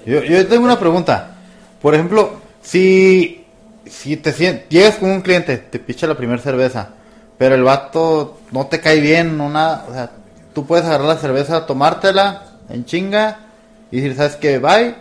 Yo, 0.05 0.23
yo 0.23 0.47
tengo 0.47 0.63
una 0.65 0.79
pregunta. 0.79 1.35
Por 1.81 1.93
ejemplo, 1.93 2.39
si, 2.61 3.45
si 3.85 4.17
te 4.17 4.31
sien- 4.33 4.63
llegas 4.69 4.95
con 4.95 5.09
un 5.11 5.21
cliente, 5.21 5.57
te 5.57 5.79
picha 5.79 6.07
la 6.07 6.15
primera 6.15 6.41
cerveza, 6.41 6.89
pero 7.37 7.55
el 7.55 7.63
vato 7.63 8.39
no 8.51 8.67
te 8.67 8.79
cae 8.79 8.99
bien, 8.99 9.37
nada, 9.37 9.85
o 9.89 9.93
sea, 9.93 10.11
tú 10.53 10.65
puedes 10.65 10.85
agarrar 10.85 11.07
la 11.07 11.17
cerveza, 11.17 11.65
tomártela 11.65 12.43
en 12.69 12.85
chinga 12.85 13.39
y 13.91 13.97
decir, 13.99 14.15
¿sabes 14.15 14.35
qué? 14.37 14.57
Bye. 14.59 14.95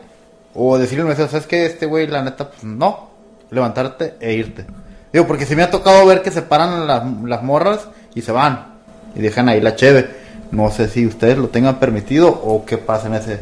O 0.54 0.76
decirle 0.78 1.02
al 1.02 1.08
mesero, 1.08 1.28
¿sabes 1.28 1.46
qué? 1.46 1.64
Este 1.64 1.86
güey, 1.86 2.06
la 2.08 2.22
neta, 2.22 2.48
pues 2.50 2.64
no. 2.64 3.10
Levantarte 3.50 4.14
e 4.20 4.32
irte. 4.34 4.66
Digo, 5.12 5.26
porque 5.26 5.46
si 5.46 5.54
me 5.56 5.62
ha 5.62 5.70
tocado 5.70 6.04
ver 6.06 6.22
que 6.22 6.30
se 6.30 6.42
paran 6.42 6.86
las, 6.86 7.02
las 7.24 7.42
morras 7.42 7.88
y 8.20 8.22
se 8.22 8.33
van. 8.33 8.66
Y 9.14 9.20
dejan 9.20 9.48
ahí 9.48 9.61
la 9.61 9.74
cheve. 9.74 10.09
No 10.52 10.70
sé 10.70 10.88
si 10.88 11.06
ustedes 11.06 11.38
lo 11.38 11.48
tengan 11.48 11.78
permitido 11.78 12.28
o 12.28 12.64
qué 12.64 12.78
pasa 12.78 13.09
en 13.09 13.14
ese, 13.14 13.40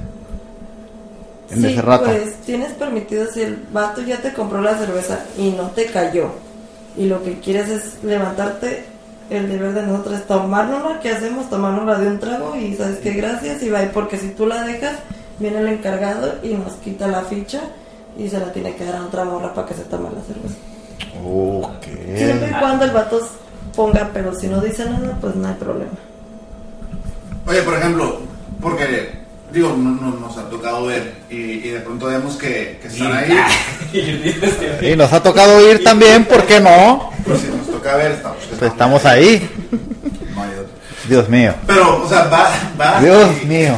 en 1.50 1.60
sí, 1.60 1.66
ese 1.66 1.82
rato. 1.82 2.04
pues 2.04 2.34
tienes 2.44 2.72
permitido 2.72 3.30
si 3.32 3.42
el 3.42 3.56
vato 3.72 4.02
ya 4.02 4.18
te 4.18 4.32
compró 4.32 4.60
la 4.60 4.76
cerveza 4.76 5.20
y 5.38 5.50
no 5.50 5.64
te 5.70 5.86
cayó 5.86 6.30
y 6.98 7.06
lo 7.06 7.22
que 7.22 7.38
quieres 7.38 7.68
es 7.68 8.02
levantarte, 8.02 8.84
el 9.30 9.48
deber 9.48 9.72
de 9.72 9.82
nosotros 9.84 10.16
es 10.16 10.26
tomárnosla, 10.26 11.00
¿qué 11.00 11.10
hacemos? 11.10 11.48
Tomárnosla 11.48 11.98
de 11.98 12.08
un 12.08 12.18
trago 12.18 12.56
y 12.56 12.74
sabes 12.74 12.98
que 12.98 13.12
gracias 13.12 13.62
y 13.62 13.70
bye, 13.70 13.86
porque 13.94 14.18
si 14.18 14.30
tú 14.30 14.46
la 14.46 14.64
dejas, 14.64 14.98
viene 15.38 15.60
el 15.60 15.68
encargado 15.68 16.34
y 16.42 16.54
nos 16.54 16.72
quita 16.74 17.06
la 17.06 17.22
ficha 17.22 17.60
y 18.18 18.28
se 18.28 18.40
la 18.40 18.52
tiene 18.52 18.74
que 18.74 18.84
dar 18.84 18.96
a 18.96 19.04
otra 19.04 19.24
morra 19.24 19.54
para 19.54 19.68
que 19.68 19.74
se 19.74 19.82
tome 19.82 20.08
la 20.10 20.22
cerveza. 20.22 20.56
Ok. 21.24 21.84
Siempre 22.16 22.50
y 22.50 22.58
cuando 22.58 22.84
el 22.84 22.90
vato 22.90 23.20
ponga, 23.78 24.10
pero 24.12 24.34
si 24.34 24.48
no 24.48 24.60
dice 24.60 24.84
nada, 24.86 25.16
pues 25.20 25.36
no 25.36 25.46
hay 25.46 25.54
problema. 25.54 25.92
Oye, 27.46 27.62
por 27.62 27.74
ejemplo, 27.74 28.20
porque, 28.60 29.12
digo, 29.52 29.68
no, 29.78 29.90
no- 30.00 30.18
nos 30.18 30.36
ha 30.36 30.50
tocado 30.50 30.86
ver 30.86 31.14
y, 31.30 31.36
y 31.36 31.68
de 31.70 31.78
pronto 31.80 32.06
vemos 32.06 32.34
que, 32.36 32.80
que 32.82 32.88
están 32.88 33.12
ahí. 33.12 33.30
Y 34.82 34.96
nos 34.96 35.12
ha 35.12 35.22
tocado 35.22 35.60
ir 35.70 35.84
también, 35.84 36.24
¿por 36.24 36.42
qué 36.44 36.58
no? 36.60 37.10
Pues 37.24 37.40
si 37.42 37.46
nos 37.56 37.68
toca 37.68 37.94
ver, 37.96 38.10
estamos, 38.12 38.38
Pues 38.58 38.62
estamos 38.72 39.04
ahí. 39.04 39.48
No 40.34 40.42
hay 40.42 40.50
otro. 40.50 40.66
Dios 41.08 41.28
mío. 41.28 41.54
Pero, 41.68 42.02
o 42.04 42.08
sea, 42.08 42.24
va, 42.24 42.50
va. 42.80 43.00
Dios 43.00 43.30
y 43.42 43.46
mío. 43.46 43.76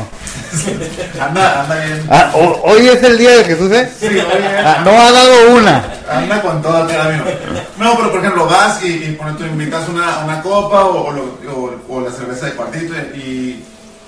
Anda, 1.21 1.63
anda 1.63 1.75
bien. 1.85 2.07
Ah, 2.11 2.33
ho- 2.35 2.61
hoy 2.65 2.89
es 2.89 3.03
el 3.03 3.19
día 3.19 3.31
de 3.39 3.45
Jesús, 3.45 3.71
¿eh? 3.73 3.91
Sí, 3.99 4.07
oye, 4.07 4.23
Ah, 4.65 4.83
no 4.85 4.91
ha 4.91 5.13
dado 5.13 5.55
una. 5.57 5.85
anda 6.11 6.43
con 6.43 6.61
todo 6.63 6.89
el 6.89 6.97
camino. 6.97 7.25
No, 7.79 7.97
pero 7.97 8.11
por 8.11 8.21
ejemplo, 8.21 8.47
vas 8.47 8.83
y, 8.83 8.89
y 8.89 9.13
por 9.13 9.27
ejemplo, 9.27 9.47
invitas 9.47 9.89
una, 9.89 10.19
una 10.25 10.43
copa 10.43 10.85
o, 10.87 11.07
o 11.09 11.13
lo- 11.13 11.39
o- 11.53 11.81
o 11.97 12.01
la 12.01 12.11
cerveza 12.11 12.47
de 12.47 12.53
cuartito 12.53 12.95
y 13.15 13.63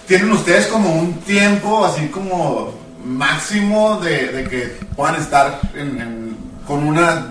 tienen 0.06 0.32
ustedes 0.32 0.66
como 0.66 0.92
un 0.92 1.14
tiempo 1.20 1.84
así 1.84 2.08
como 2.08 2.72
máximo 3.04 4.00
de, 4.00 4.28
de 4.28 4.44
que 4.48 4.76
puedan 4.96 5.16
estar 5.16 5.60
en- 5.74 6.00
en- 6.00 6.36
con 6.66 6.84
una 6.86 7.26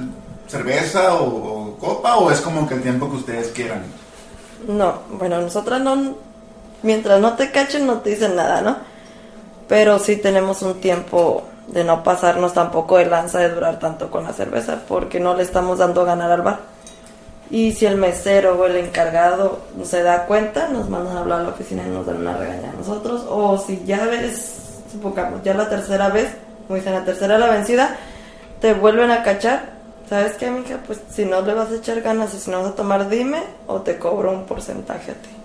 cerveza 0.47 1.13
o, 1.13 1.25
o 1.25 1.77
copa 1.77 2.15
o 2.17 2.31
es 2.31 2.39
como 2.41 2.67
que 2.67 2.75
el 2.75 2.81
tiempo 2.81 3.09
que 3.09 3.17
ustedes 3.17 3.47
quieran. 3.49 3.83
No, 4.67 5.01
bueno, 5.17 5.41
nosotras 5.41 5.81
no, 5.81 6.15
mientras 6.83 7.19
no 7.19 7.35
te 7.35 7.51
cachen 7.51 7.87
no 7.87 7.99
te 7.99 8.11
dicen 8.11 8.35
nada, 8.35 8.61
¿no? 8.61 8.77
Pero 9.67 9.99
sí 9.99 10.17
tenemos 10.17 10.61
un 10.61 10.81
tiempo 10.81 11.43
de 11.67 11.83
no 11.83 12.03
pasarnos 12.03 12.53
tampoco 12.53 12.97
de 12.97 13.05
lanza 13.05 13.39
de 13.39 13.49
durar 13.49 13.79
tanto 13.79 14.11
con 14.11 14.25
la 14.25 14.33
cerveza 14.33 14.81
porque 14.87 15.19
no 15.19 15.35
le 15.35 15.43
estamos 15.43 15.77
dando 15.77 16.01
a 16.01 16.05
ganar 16.05 16.31
al 16.31 16.41
bar. 16.41 16.59
Y 17.49 17.73
si 17.73 17.85
el 17.85 17.97
mesero 17.97 18.57
o 18.57 18.65
el 18.65 18.77
encargado 18.77 19.59
se 19.83 20.03
da 20.03 20.25
cuenta, 20.25 20.69
nos 20.69 20.89
mandan 20.89 21.17
a 21.17 21.19
hablar 21.19 21.39
a 21.41 21.43
la 21.43 21.49
oficina 21.49 21.83
y 21.85 21.89
nos 21.89 22.05
dan 22.05 22.17
una 22.17 22.37
regaña 22.37 22.69
a 22.69 22.73
nosotros. 22.73 23.25
O 23.29 23.57
si 23.57 23.83
ya 23.85 24.05
ves, 24.05 24.83
supongamos, 24.89 25.43
ya 25.43 25.53
la 25.53 25.67
tercera 25.67 26.07
vez, 26.09 26.33
como 26.65 26.77
dicen, 26.77 26.93
la 26.93 27.03
tercera 27.03 27.37
la 27.37 27.49
vencida, 27.49 27.97
te 28.61 28.73
vuelven 28.73 29.11
a 29.11 29.23
cachar. 29.23 29.81
¿Sabes 30.09 30.33
qué, 30.33 30.49
mija? 30.49 30.77
Pues 30.87 31.01
si 31.09 31.25
no 31.25 31.41
le 31.41 31.53
vas 31.53 31.71
a 31.71 31.75
echar 31.75 31.99
ganas 32.01 32.33
y 32.33 32.39
si 32.39 32.51
no 32.51 32.61
vas 32.61 32.71
a 32.71 32.75
tomar, 32.75 33.09
dime 33.09 33.43
o 33.67 33.81
te 33.81 33.97
cobro 33.97 34.31
un 34.31 34.45
porcentaje 34.45 35.11
a 35.11 35.15
ti. 35.15 35.40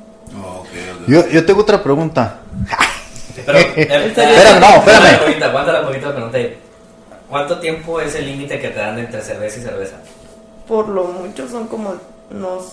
Yo, 1.07 1.29
yo 1.29 1.45
tengo 1.47 1.61
otra 1.61 1.83
pregunta. 1.83 2.39
Pero, 3.45 3.59
Espérame, 3.77 4.61
no, 4.61 4.77
espérame. 4.77 5.19
Poquito, 5.19 5.45
aguántala 5.45 5.87
poquito 5.87 6.07
la 6.09 6.15
pregunta. 6.15 6.39
¿Cuánto 7.29 7.59
tiempo 7.59 8.01
es 8.01 8.15
el 8.15 8.27
límite 8.27 8.61
que 8.61 8.69
te 8.69 8.79
dan 8.79 8.99
entre 8.99 9.21
cerveza 9.21 9.59
y 9.59 9.63
cerveza? 9.63 9.97
Por 10.67 10.89
lo 10.89 11.05
mucho 11.05 11.49
son 11.49 11.67
como 11.67 11.95
unos 12.31 12.73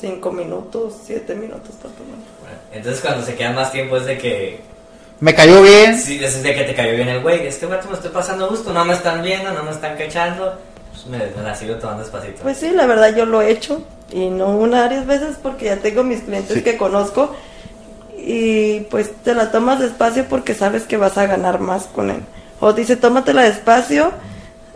5 0.00 0.32
minutos, 0.32 0.94
7 1.04 1.34
minutos 1.34 1.74
para 1.82 1.94
tomar. 1.94 2.16
Bueno, 2.40 2.58
entonces 2.72 3.00
cuando 3.00 3.24
se 3.24 3.34
queda 3.34 3.52
más 3.52 3.72
tiempo 3.72 3.96
es 3.96 4.06
de 4.06 4.18
que... 4.18 4.60
Me 5.20 5.34
cayó 5.34 5.62
bien. 5.62 5.98
Sí, 5.98 6.22
es 6.22 6.42
de 6.42 6.54
que 6.54 6.62
te 6.62 6.74
cayó 6.74 6.92
bien 6.92 7.08
el 7.08 7.20
güey. 7.20 7.46
Este 7.46 7.66
vato 7.66 7.88
me 7.88 7.94
estoy 7.94 8.10
pasando 8.10 8.48
gusto, 8.48 8.72
no 8.72 8.84
me 8.84 8.94
están 8.94 9.22
viendo, 9.22 9.50
no 9.50 9.64
me 9.64 9.72
están 9.72 9.96
cachando. 9.96 10.56
Pues 10.92 11.06
me, 11.06 11.18
me 11.18 11.42
la 11.42 11.54
sigo 11.56 11.74
tomando 11.74 12.04
despacito. 12.04 12.42
Pues 12.42 12.58
sí, 12.58 12.70
la 12.70 12.86
verdad 12.86 13.14
yo 13.16 13.26
lo 13.26 13.42
he 13.42 13.50
hecho 13.50 13.82
y 14.10 14.30
no 14.30 14.48
una 14.56 14.80
varias 14.82 15.06
veces 15.06 15.36
porque 15.42 15.66
ya 15.66 15.76
tengo 15.76 16.02
mis 16.04 16.20
clientes 16.20 16.54
Sí. 16.56 16.62
que 16.62 16.76
conozco 16.76 17.34
y 18.18 18.80
pues 18.90 19.10
te 19.24 19.34
la 19.34 19.50
tomas 19.50 19.80
despacio 19.80 20.26
porque 20.28 20.54
sabes 20.54 20.82
que 20.84 20.96
vas 20.96 21.16
a 21.18 21.26
ganar 21.26 21.60
más 21.60 21.84
con 21.84 22.10
él. 22.10 22.20
O 22.60 22.72
dice, 22.72 22.96
tómatela 22.96 23.42
despacio, 23.42 24.10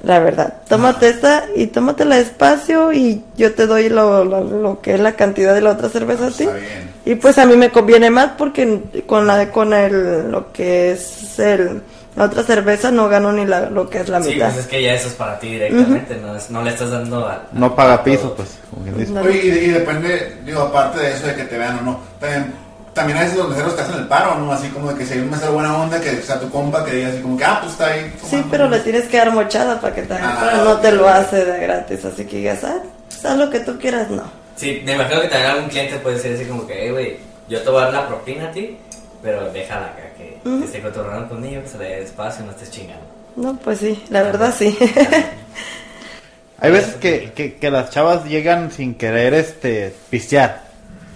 la 0.05 0.19
verdad, 0.21 0.55
tómate 0.69 1.09
esta 1.09 1.45
y 1.57 1.67
tómatela 1.67 2.17
despacio 2.17 2.93
y 2.93 3.25
yo 3.37 3.55
te 3.55 3.67
doy 3.67 3.89
lo, 3.89 4.25
lo, 4.25 4.43
lo 4.45 4.81
que 4.81 4.95
es 4.95 5.01
la 5.01 5.13
cantidad 5.17 5.55
de 5.55 5.61
la 5.61 5.73
otra 5.73 5.89
cerveza 5.89 6.27
a 6.27 6.31
ti. 6.31 6.45
Está 6.45 6.55
bien. 6.57 6.93
Y 7.05 7.15
pues 7.17 7.39
a 7.39 7.47
mí 7.47 7.57
me 7.57 7.71
conviene 7.71 8.11
más 8.11 8.33
porque 8.39 8.81
con 9.07 9.27
la 9.27 9.51
con 9.51 9.73
el 9.73 10.31
lo 10.31 10.53
que 10.53 10.93
es 10.93 11.39
el 11.41 11.83
la 12.17 12.25
otra 12.25 12.43
cerveza 12.43 12.91
no 12.91 13.09
gano 13.09 13.33
ni 13.33 13.47
la, 13.47 13.71
lo 13.71 13.89
que 13.89 13.99
es 14.01 14.09
la 14.09 14.23
Sí, 14.23 14.35
mitad. 14.35 14.49
pues 14.51 14.61
es 14.61 14.67
que 14.67 14.83
ya 14.83 14.93
eso 14.95 15.09
es 15.09 15.15
para 15.15 15.39
ti 15.39 15.49
directamente, 15.53 16.17
no, 16.17 16.37
es- 16.37 16.51
no 16.51 16.63
le 16.63 16.71
estás 16.71 16.91
dando 16.91 17.27
al... 17.27 17.43
No 17.53 17.75
paga 17.75 18.05
piso, 18.05 18.35
pues. 18.35 18.59
como 18.71 18.83
quien 18.83 18.99
dice. 18.99 19.13
No. 19.13 19.23
Oye, 19.23 19.41
y, 19.45 19.49
y 19.49 19.69
depende, 19.71 20.39
digo, 20.45 20.61
aparte 20.63 21.01
de 21.01 21.13
eso 21.13 21.27
de 21.27 21.35
que 21.37 21.45
te 21.45 21.57
vean 21.59 21.79
o 21.79 21.83
no, 21.83 22.01
también, 22.21 22.53
también 22.93 23.17
a 23.19 23.23
veces 23.23 23.39
los 23.39 23.49
meseros 23.49 23.75
te 23.75 23.81
hacen 23.83 23.95
el 23.97 24.07
paro, 24.09 24.35
¿no? 24.37 24.53
Así 24.53 24.69
como 24.69 24.93
de 24.93 24.99
que 24.99 25.07
si 25.07 25.15
hay 25.15 25.21
un 25.21 25.31
mesero 25.31 25.53
buena 25.53 25.75
onda, 25.77 25.99
que 26.01 26.11
sea 26.21 26.39
tu 26.39 26.51
compa, 26.51 26.85
que 26.85 26.93
diga 26.97 27.09
así 27.09 27.21
como 27.23 27.39
que, 27.39 27.45
ah, 27.47 27.59
pues 27.61 27.73
está 27.73 27.87
ahí. 27.87 28.13
Sí, 28.29 28.45
pero 28.51 28.69
le 28.69 28.81
tienes 28.81 29.05
que 29.09 29.17
dar 29.17 29.31
mochada 29.33 29.81
para 29.81 29.95
que 29.95 30.03
te 30.03 30.13
Ah, 30.15 30.39
pero 30.51 30.65
no 30.65 30.77
te 30.81 30.93
lo 30.93 31.09
hace 31.09 31.45
de 31.45 31.61
gratis, 31.61 32.05
así 32.05 32.27
que 32.27 32.37
digas, 32.37 32.63
ah, 32.65 32.77
pues 33.09 33.25
haz 33.25 33.39
lo 33.39 33.49
que 33.49 33.61
tú 33.61 33.79
quieras, 33.79 34.11
no. 34.11 34.23
Sí, 34.57 34.83
me 34.85 34.93
imagino 34.93 35.23
que 35.23 35.29
también 35.29 35.51
algún 35.51 35.71
cliente 35.71 35.97
puede 35.97 36.17
decir 36.17 36.35
así 36.35 36.45
como 36.45 36.67
que, 36.67 36.75
hey, 36.79 36.91
güey, 36.91 37.17
yo 37.49 37.63
te 37.63 37.71
voy 37.71 37.81
a 37.81 37.85
dar 37.87 37.95
la 37.95 38.07
propina 38.09 38.49
a 38.49 38.53
ti, 38.53 38.77
pero 39.23 39.53
déjala 39.53 39.87
acá, 39.87 40.03
que, 40.17 40.39
que 40.43 40.49
Ujú. 40.49 40.65
esté 40.65 40.81
cotorreando 40.83 41.29
conmigo, 41.29 41.63
que 41.63 41.69
se 41.69 41.79
le 41.79 41.85
dé 41.85 42.01
despacio, 42.01 42.45
no 42.45 42.51
estés 42.51 42.71
chingando. 42.71 43.05
No, 43.37 43.57
pues 43.57 43.79
sí, 43.79 44.03
la 44.11 44.23
verdad 44.23 44.53
sí. 44.57 44.77
Hay 46.59 46.71
veces 46.71 46.95
que, 46.95 47.33
que, 47.35 47.55
que 47.57 47.71
las 47.71 47.91
chavas 47.91 48.25
llegan 48.25 48.71
sin 48.71 48.95
querer 48.95 49.35
este 49.35 49.95
pistear. 50.11 50.63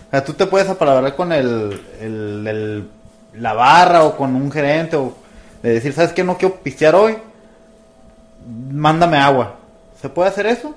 O 0.08 0.10
sea, 0.10 0.24
tú 0.24 0.32
te 0.34 0.46
puedes 0.46 0.68
apalabrar 0.68 1.14
con 1.14 1.32
el, 1.32 1.80
el, 2.00 2.46
el- 2.46 2.88
la 3.34 3.52
barra 3.52 4.04
o 4.04 4.16
con 4.16 4.34
un 4.34 4.50
gerente 4.50 4.96
o 4.96 5.14
de 5.62 5.74
decir, 5.74 5.92
¿sabes 5.92 6.12
qué? 6.12 6.24
No 6.24 6.38
quiero 6.38 6.56
pistear 6.56 6.94
hoy. 6.94 7.16
Mándame 8.72 9.18
agua. 9.18 9.56
¿Se 10.00 10.08
puede 10.08 10.28
hacer 10.30 10.46
eso? 10.46 10.74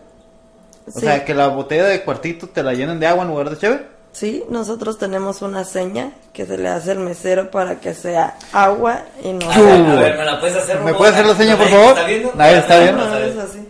O 0.87 0.91
Sí. 0.91 1.01
sea, 1.01 1.23
que 1.23 1.33
la 1.33 1.47
botella 1.47 1.85
de 1.85 2.01
cuartito 2.03 2.49
te 2.49 2.61
la 2.63 2.73
llenen 2.73 2.99
de 2.99 3.07
agua 3.07 3.23
en 3.23 3.29
lugar 3.29 3.49
de 3.49 3.57
cheve. 3.57 3.85
Sí, 4.11 4.43
nosotros 4.49 4.97
tenemos 4.97 5.41
una 5.41 5.63
seña 5.63 6.11
que 6.33 6.45
se 6.45 6.57
le 6.57 6.67
hace 6.67 6.91
al 6.91 6.99
mesero 6.99 7.51
para 7.51 7.79
que 7.79 7.93
sea 7.93 8.35
agua 8.51 9.03
y 9.23 9.31
no 9.33 9.49
A 9.49 9.57
ver, 9.57 9.81
a 9.85 9.95
ver, 9.95 10.17
¿me 10.17 10.25
la 10.25 10.39
puedes 10.39 10.57
hacer? 10.57 10.79
¿Me 10.81 10.93
puedes 10.93 11.13
hacer 11.13 11.25
la 11.27 11.35
seña, 11.35 11.55
por 11.55 11.65
¿Nadie 11.67 11.77
favor? 11.77 11.93
¿Está 11.97 12.07
viendo? 12.07 12.31
Nadie 12.35 12.57
está 12.57 12.69
¿Nadie 12.69 12.83
viendo. 12.83 13.05
No, 13.05 13.17
está 13.17 13.25
es 13.41 13.49
así. 13.49 13.67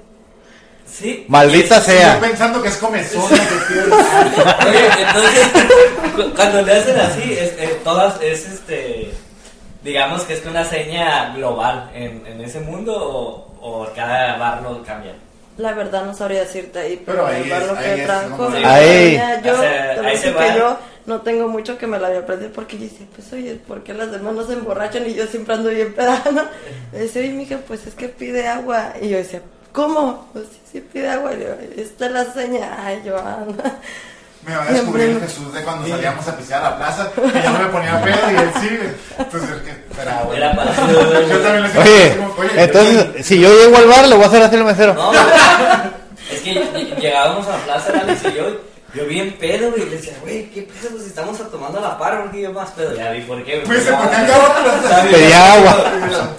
Sí. 0.91 1.25
Maldita 1.27 1.81
sea. 1.81 2.15
Yo 2.15 2.21
pensando 2.21 2.61
que 2.61 2.69
es 2.69 2.77
comezón, 2.77 3.21
Oye, 4.67 4.87
entonces, 5.05 5.47
cu- 6.15 6.35
cuando 6.35 6.61
le 6.61 6.73
hacen 6.73 6.99
así, 6.99 7.33
es, 7.33 7.53
eh, 7.57 7.79
todas 7.83 8.21
es 8.21 8.47
este. 8.49 9.13
Digamos 9.83 10.23
que 10.23 10.33
es 10.33 10.45
una 10.45 10.65
seña 10.65 11.33
global 11.35 11.89
en, 11.93 12.25
en 12.25 12.41
ese 12.41 12.59
mundo 12.59 12.93
o, 12.97 13.47
o 13.61 13.87
cada 13.95 14.37
bar 14.37 14.61
lo 14.61 14.83
cambia. 14.83 15.13
La 15.59 15.73
verdad 15.73 16.05
no 16.05 16.13
sabría 16.15 16.41
decirte 16.41 16.79
ahí, 16.79 17.01
Pero 17.05 17.25
pero, 17.25 17.27
ahí 17.27 17.51
es- 17.51 17.67
lo 17.67 17.75
ahí 17.77 17.83
que 17.85 17.91
es, 18.01 18.07
seña, 19.11 19.41
Yo, 19.41 19.53
O 19.53 19.57
sea, 19.57 19.93
te 19.95 19.99
ahí 20.07 20.17
se 20.17 20.33
que 20.33 20.57
yo 20.57 20.77
no 21.05 21.21
tengo 21.21 21.47
mucho 21.47 21.77
que 21.77 21.85
me 21.87 21.99
la 21.99 22.07
había 22.07 22.19
aprendido 22.19 22.51
porque 22.53 22.77
yo 22.77 22.83
decía, 22.83 23.05
pues 23.15 23.31
oye, 23.33 23.55
¿por 23.67 23.83
qué 23.83 23.93
las 23.93 24.11
demás 24.11 24.33
no 24.35 24.45
se 24.45 24.53
emborrachan 24.53 25.07
y 25.09 25.15
yo 25.15 25.25
siempre 25.27 25.55
ando 25.55 25.69
bien 25.69 25.93
pedana? 25.93 26.49
Y 26.93 26.97
decía, 26.97 27.21
oye, 27.21 27.31
mija, 27.31 27.57
pues 27.67 27.85
es 27.87 27.93
que 27.95 28.07
pide 28.09 28.47
agua. 28.47 28.93
Y 29.01 29.09
yo 29.09 29.17
decía, 29.17 29.41
¿cómo? 29.73 30.29
Pues 30.33 30.45
sí, 30.51 30.59
sí 30.71 30.81
pide 30.81 31.09
agua. 31.09 31.33
Y 31.33 31.39
yo, 31.41 31.47
esta 31.81 32.05
es 32.07 32.11
la 32.11 32.25
seña. 32.25 32.77
Ay, 32.85 33.01
Joana. 33.05 33.79
Me 34.45 34.55
va 34.55 34.63
a 34.63 34.67
descubrir 34.71 35.09
el 35.09 35.19
Jesús 35.19 35.53
de 35.53 35.61
cuando 35.63 35.87
salíamos 35.87 36.27
a 36.27 36.35
pisear 36.37 36.63
a 36.63 36.69
la 36.71 36.77
plaza, 36.77 37.11
que 37.13 37.21
yo 37.43 37.49
no 37.51 37.59
me 37.59 37.65
ponía 37.65 38.01
pedo 38.01 38.31
y 38.31 38.35
él 38.35 38.51
sí. 38.59 38.79
Entonces, 39.17 39.49
es 39.49 39.61
que 39.63 39.71
esperaba, 39.71 40.21
güey. 40.23 40.37
Era 40.37 40.53
Yo 40.53 41.37
también 41.39 41.61
le 41.63 41.67
decía, 41.69 41.81
Oye, 41.81 42.17
como, 42.17 42.33
oye, 42.39 42.63
entonces, 42.63 43.25
si 43.27 43.39
yo 43.39 43.49
llego 43.53 43.77
al 43.77 43.87
bar, 43.87 44.07
le 44.07 44.15
voy 44.15 44.23
a 44.23 44.27
hacer 44.27 44.41
así 44.43 44.55
al 44.55 44.63
mesero. 44.63 44.93
No, 44.93 45.11
es 45.13 46.39
que 46.41 46.53
ll- 46.53 46.95
llegábamos 46.99 47.47
a 47.47 47.51
la 47.51 47.57
plaza, 47.57 47.93
Alex 48.01 48.21
y 48.25 48.37
yo, 48.37 48.61
yo 48.95 49.05
bien 49.05 49.35
pedo, 49.39 49.69
güey, 49.71 49.83
y 49.83 49.85
le 49.89 49.97
decía, 49.97 50.13
güey, 50.21 50.49
¿qué 50.51 50.61
pedo? 50.63 50.91
Pues 50.91 51.05
estamos 51.05 51.37
tomando 51.51 51.77
a 51.79 51.81
la 51.81 51.97
par, 51.99 52.21
porque 52.23 52.41
yo 52.41 52.53
más 52.53 52.69
pedo. 52.71 52.95
Ya 52.95 53.11
vi 53.11 53.21
por 53.21 53.43
qué, 53.43 53.55
güey. 53.59 53.65
Pues, 53.65 53.83
¿por 53.87 54.09
qué 54.09 54.15
Ya, 54.15 54.23
acabó 54.23 54.53
con 54.53 54.67
las- 54.67 54.89
ya 54.89 55.01
vi, 55.03 55.13
Pedía 55.13 55.53
agua. 55.53 55.91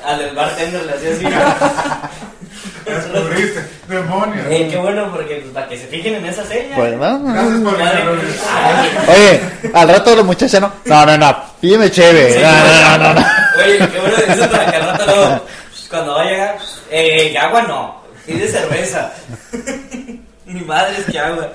Al 0.07 0.35
bartender 0.35 0.83
le 0.87 0.93
hacía 0.95 1.11
así. 1.11 1.27
Descubriste, 2.85 3.65
demonios. 3.89 4.47
Eh, 4.51 4.69
qué 4.71 4.77
bueno, 4.79 5.11
porque 5.13 5.37
pues, 5.37 5.53
para 5.55 5.69
que 5.69 5.79
se 5.79 5.87
fijen 5.87 6.15
en 6.17 6.27
esa 6.27 6.45
seña. 6.45 6.77
Pues, 6.77 6.93
¿no? 6.97 7.23
Gracias 7.25 7.61
por 7.61 7.79
Madre 7.79 8.03
Oye, 9.09 9.41
al 9.75 9.89
rato 9.89 10.17
la 10.17 10.23
muchacha 10.23 10.61
no. 10.61 10.73
No, 10.85 11.07
no, 11.07 11.19
no. 11.19 11.37
Pídeme 11.61 11.91
cheve. 11.91 12.33
Sí. 12.35 12.41
No, 12.41 12.99
no, 12.99 13.15
no, 13.15 13.21
no. 13.21 13.27
Oye, 13.65 13.79
qué 13.79 13.99
bueno 14.01 14.17
eso 14.29 14.51
para 14.51 14.71
que 14.71 14.77
al 14.77 14.87
rato 14.87 15.05
luego, 15.07 15.41
pues, 15.71 15.87
cuando 15.91 16.15
va 16.15 16.23
a 16.23 16.25
llegar, 16.25 16.59
eh, 16.91 17.37
agua 17.39 17.63
no, 17.63 18.03
pide 18.27 18.49
cerveza. 18.49 19.13
Mi 20.47 20.61
madre 20.63 20.97
es 20.99 21.05
que 21.07 21.19
agua. 21.19 21.49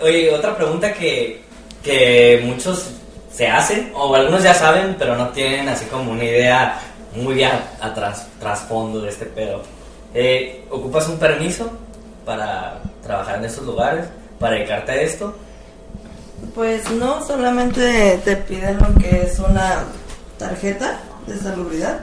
Oye, 0.00 0.30
otra 0.32 0.56
pregunta 0.56 0.92
que, 0.92 1.42
que 1.82 2.40
muchos 2.44 2.90
se 3.32 3.46
hacen, 3.48 3.90
o 3.94 4.14
algunos 4.14 4.42
ya 4.42 4.54
saben, 4.54 4.96
pero 4.98 5.16
no 5.16 5.28
tienen 5.28 5.68
así 5.68 5.84
como 5.86 6.12
una 6.12 6.24
idea 6.24 6.78
muy 7.14 7.42
a- 7.44 7.60
atrás, 7.80 8.26
trasfondo 8.40 9.00
de 9.02 9.10
este 9.10 9.26
pedo. 9.26 9.62
Eh, 10.14 10.66
¿Ocupas 10.70 11.08
un 11.08 11.18
permiso 11.18 11.70
para 12.24 12.80
trabajar 13.02 13.36
en 13.36 13.44
estos 13.44 13.64
lugares, 13.64 14.06
para 14.38 14.56
dedicarte 14.56 14.92
a 14.92 15.00
esto? 15.02 15.34
Pues 16.54 16.90
no, 16.90 17.24
solamente 17.24 18.20
te 18.24 18.36
piden 18.36 18.78
lo 18.78 18.94
que 19.00 19.22
es 19.22 19.38
una 19.38 19.84
tarjeta 20.38 21.00
de 21.26 21.38
salubridad 21.38 22.00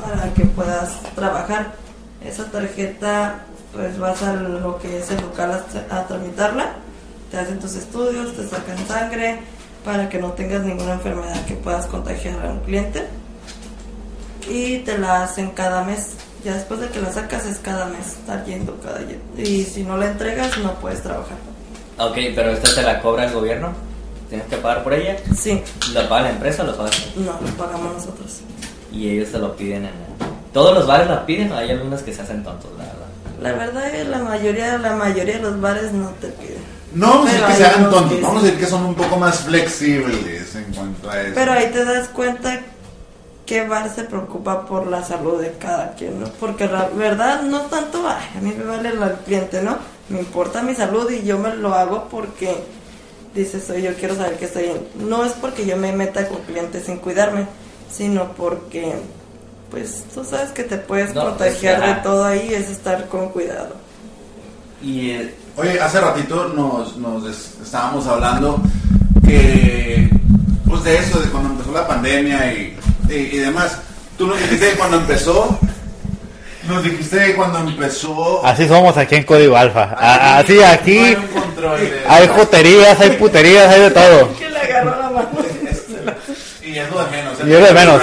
para 0.00 0.32
que 0.34 0.44
puedas 0.44 1.00
trabajar. 1.14 1.72
Esa 2.24 2.44
tarjeta, 2.50 3.40
pues 3.72 3.98
vas 3.98 4.22
a 4.22 4.34
lo 4.34 4.78
que 4.78 4.98
es 4.98 5.10
el 5.10 5.20
local 5.20 5.52
a, 5.90 5.96
a 5.96 6.06
tramitarla, 6.06 6.72
te 7.30 7.38
hacen 7.38 7.58
tus 7.58 7.74
estudios, 7.76 8.34
te 8.36 8.46
sacan 8.46 8.78
sangre 8.86 9.40
para 9.84 10.08
que 10.08 10.18
no 10.18 10.32
tengas 10.32 10.62
ninguna 10.62 10.94
enfermedad 10.94 11.44
que 11.46 11.54
puedas 11.54 11.86
contagiar 11.86 12.44
a 12.44 12.50
un 12.50 12.60
cliente 12.60 13.06
y 14.48 14.78
te 14.78 14.98
la 14.98 15.22
hacen 15.22 15.50
cada 15.50 15.84
mes. 15.84 16.16
Ya 16.44 16.54
después 16.54 16.80
de 16.80 16.88
que 16.88 17.00
la 17.00 17.12
sacas 17.12 17.44
es 17.44 17.58
cada 17.58 17.86
mes, 17.86 18.06
estar 18.06 18.44
yendo 18.46 18.78
cada 18.80 18.98
día. 19.00 19.18
Y 19.36 19.64
si 19.64 19.82
no 19.82 19.96
la 19.96 20.06
entregas 20.06 20.56
no 20.58 20.74
puedes 20.74 21.02
trabajar. 21.02 21.36
Ok, 21.98 22.16
pero 22.34 22.50
esta 22.50 22.74
te 22.74 22.82
la 22.82 23.02
cobra 23.02 23.24
el 23.24 23.32
gobierno, 23.32 23.72
tienes 24.30 24.46
que 24.46 24.56
pagar 24.56 24.82
por 24.82 24.94
ella. 24.94 25.18
Sí, 25.36 25.62
¿La 25.92 26.08
paga 26.08 26.22
la 26.22 26.30
empresa 26.30 26.62
o 26.62 26.66
lo 26.66 26.76
pagas 26.76 26.94
no, 27.16 27.32
lo 27.32 27.56
pagamos 27.56 27.94
nosotros. 27.94 28.40
Y 28.90 29.10
ellos 29.10 29.30
te 29.30 29.38
lo 29.38 29.54
piden 29.54 29.84
en 29.84 30.10
¿Todos 30.52 30.74
los 30.74 30.86
bares 30.86 31.08
la 31.08 31.26
piden 31.26 31.52
o 31.52 31.56
hay 31.56 31.70
algunos 31.70 32.02
que 32.02 32.12
se 32.12 32.22
hacen 32.22 32.42
tontos, 32.42 32.70
la 32.76 32.84
verdad? 32.84 33.06
La 33.40 33.52
verdad 33.52 33.94
es 33.94 34.08
la 34.08 34.18
mayoría, 34.18 34.78
la 34.78 34.96
mayoría 34.96 35.36
de 35.36 35.42
los 35.42 35.60
bares 35.60 35.92
no 35.92 36.08
te 36.20 36.28
piden. 36.28 36.58
No 36.94 37.08
vamos 37.08 37.28
a 37.28 37.32
decir 37.32 37.46
que 37.46 37.54
se 37.54 37.64
hagan 37.66 37.90
tontos, 37.90 38.20
vamos 38.20 38.42
a 38.42 38.46
decir 38.46 38.60
que 38.60 38.66
son 38.66 38.84
un 38.84 38.94
poco 38.94 39.16
más 39.16 39.40
flexibles 39.40 40.56
en 40.56 40.64
cuanto 40.74 41.10
a 41.10 41.20
eso. 41.20 41.32
Pero 41.34 41.52
ahí 41.52 41.70
te 41.70 41.84
das 41.84 42.08
cuenta 42.08 42.60
qué 43.50 43.66
bar 43.66 43.92
se 43.92 44.04
preocupa 44.04 44.64
por 44.64 44.86
la 44.86 45.02
salud 45.02 45.40
de 45.42 45.50
cada 45.58 45.94
quien, 45.96 46.20
¿no? 46.20 46.28
Porque 46.38 46.68
la 46.68 46.88
verdad 46.94 47.42
no 47.42 47.62
tanto, 47.62 48.00
ay, 48.08 48.38
a 48.38 48.40
mí 48.40 48.54
me 48.56 48.62
vale 48.62 48.90
el 48.90 49.12
cliente, 49.26 49.60
¿no? 49.60 49.76
Me 50.08 50.20
importa 50.20 50.62
mi 50.62 50.72
salud 50.72 51.10
y 51.10 51.26
yo 51.26 51.36
me 51.36 51.56
lo 51.56 51.74
hago 51.74 52.06
porque 52.08 52.54
dices, 53.34 53.68
oye, 53.70 53.82
yo 53.82 53.94
quiero 53.94 54.14
saber 54.14 54.36
que 54.38 54.44
estoy 54.44 54.62
bien. 54.62 54.86
No 55.00 55.24
es 55.24 55.32
porque 55.32 55.66
yo 55.66 55.76
me 55.76 55.90
meta 55.90 56.28
con 56.28 56.38
clientes 56.42 56.84
sin 56.86 56.98
cuidarme, 56.98 57.46
sino 57.92 58.30
porque, 58.34 58.92
pues, 59.68 60.04
tú 60.14 60.22
sabes 60.24 60.52
que 60.52 60.62
te 60.62 60.76
puedes 60.78 61.12
No, 61.12 61.36
pues, 61.36 61.60
de 61.60 61.94
todo 62.04 62.24
ahí, 62.26 62.54
es 62.54 62.70
estar 62.70 63.08
con 63.08 63.30
cuidado. 63.30 63.74
Y 64.80 65.10
eh, 65.10 65.34
Oye, 65.56 65.80
hace 65.80 66.00
ratito 66.00 66.46
nos, 66.50 66.96
nos 66.98 67.26
es- 67.26 67.54
estábamos 67.60 68.06
hablando 68.06 68.62
que, 69.26 70.08
pues 70.68 70.84
de 70.84 70.98
eso, 70.98 71.18
de 71.18 71.28
cuando 71.30 71.50
empezó 71.50 71.72
la 71.72 71.88
pandemia 71.88 72.52
y, 72.54 72.76
y, 73.10 73.14
y 73.36 73.38
demás. 73.38 73.78
Tú 74.16 74.26
nos 74.26 74.38
dijiste 74.40 74.70
que 74.70 74.76
cuando 74.76 74.98
empezó, 74.98 75.58
nos 76.68 76.82
dijiste 76.84 77.18
que 77.26 77.34
cuando 77.34 77.58
empezó... 77.60 78.44
Así 78.44 78.68
somos 78.68 78.96
aquí 78.96 79.14
en 79.16 79.24
Código 79.24 79.56
Alfa. 79.56 79.94
Así 80.38 80.62
aquí 80.62 80.98
no 80.98 81.04
hay 81.06 81.14
un 81.16 81.26
control 81.28 81.80
de- 81.80 82.02
hay 82.06 82.28
joterías, 82.28 83.00
hay 83.00 83.10
puterías, 83.10 83.68
hay 83.68 83.80
de 83.80 83.90
todo. 83.90 84.28
Mano. 84.84 85.28
Y 86.62 86.78
es 86.78 86.88
lo 86.90 87.04
de 87.04 87.10
menos. 87.10 87.34
Y 87.44 87.52
es 87.52 87.64
de 87.68 87.72
menos. 87.74 88.02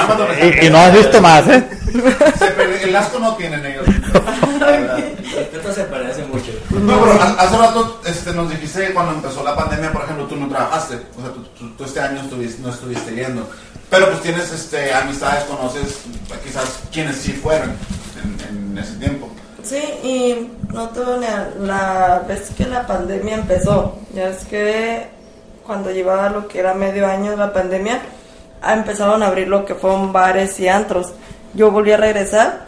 Y, 0.62 0.66
y 0.66 0.70
no 0.70 0.78
has 0.80 0.94
visto 0.94 1.22
más, 1.22 1.48
¿eh? 1.48 1.64
el 2.84 2.96
asco 2.96 3.18
no 3.20 3.34
tienen 3.36 3.66
ellos. 3.66 3.86
esto 5.54 5.74
se 5.74 5.84
parece 5.86 6.24
mucho. 6.26 6.52
No, 6.72 7.00
pero 7.00 7.14
ha- 7.22 7.36
hace 7.40 7.58
rato 7.58 8.02
este, 8.06 8.34
nos 8.34 8.50
dijiste 8.50 8.88
que 8.88 8.94
cuando 8.94 9.14
empezó 9.14 9.44
la 9.44 9.56
pandemia, 9.56 9.92
por 9.94 10.04
ejemplo, 10.04 10.26
tú 10.26 10.36
no 10.36 10.48
trabajaste. 10.50 10.96
O 11.18 11.22
sea, 11.22 11.32
tú, 11.34 11.44
tú- 11.58 11.70
tú 11.78 11.84
este 11.86 12.00
año 12.02 12.22
estuviste- 12.22 12.62
no 12.62 12.70
estuviste 12.70 13.16
yendo. 13.16 13.50
Pero 13.90 14.08
pues 14.08 14.22
tienes 14.22 14.52
este, 14.52 14.94
amistades, 14.94 15.44
conoces 15.46 16.00
quizás 16.44 16.80
quienes 16.92 17.16
sí 17.18 17.32
fueron 17.34 17.72
en, 18.22 18.72
en 18.72 18.78
ese 18.78 18.96
tiempo. 18.96 19.30
Sí, 19.64 19.78
y 20.04 20.52
no 20.74 20.90
tuve 20.90 21.18
ni 21.20 21.26
a- 21.26 21.50
la 21.60 22.24
vez 22.28 22.52
que 22.58 22.66
la 22.66 22.86
pandemia 22.86 23.36
empezó, 23.36 23.98
ya 24.14 24.30
es 24.30 24.44
que 24.46 25.08
cuando 25.66 25.92
llevaba 25.92 26.30
lo 26.30 26.48
que 26.48 26.60
era 26.60 26.74
medio 26.74 27.06
año 27.08 27.32
de 27.32 27.38
la 27.38 27.52
pandemia, 27.54 28.00
ah, 28.62 28.74
empezaron 28.74 29.24
a 29.24 29.28
abrir 29.28 29.48
lo 29.48 29.66
que 29.66 29.76
fueron 29.76 30.12
bares 30.14 30.60
y 30.60 30.68
antros. 30.68 31.14
Yo 31.54 31.72
volví 31.72 31.92
a 31.92 31.98
regresar 31.98 32.66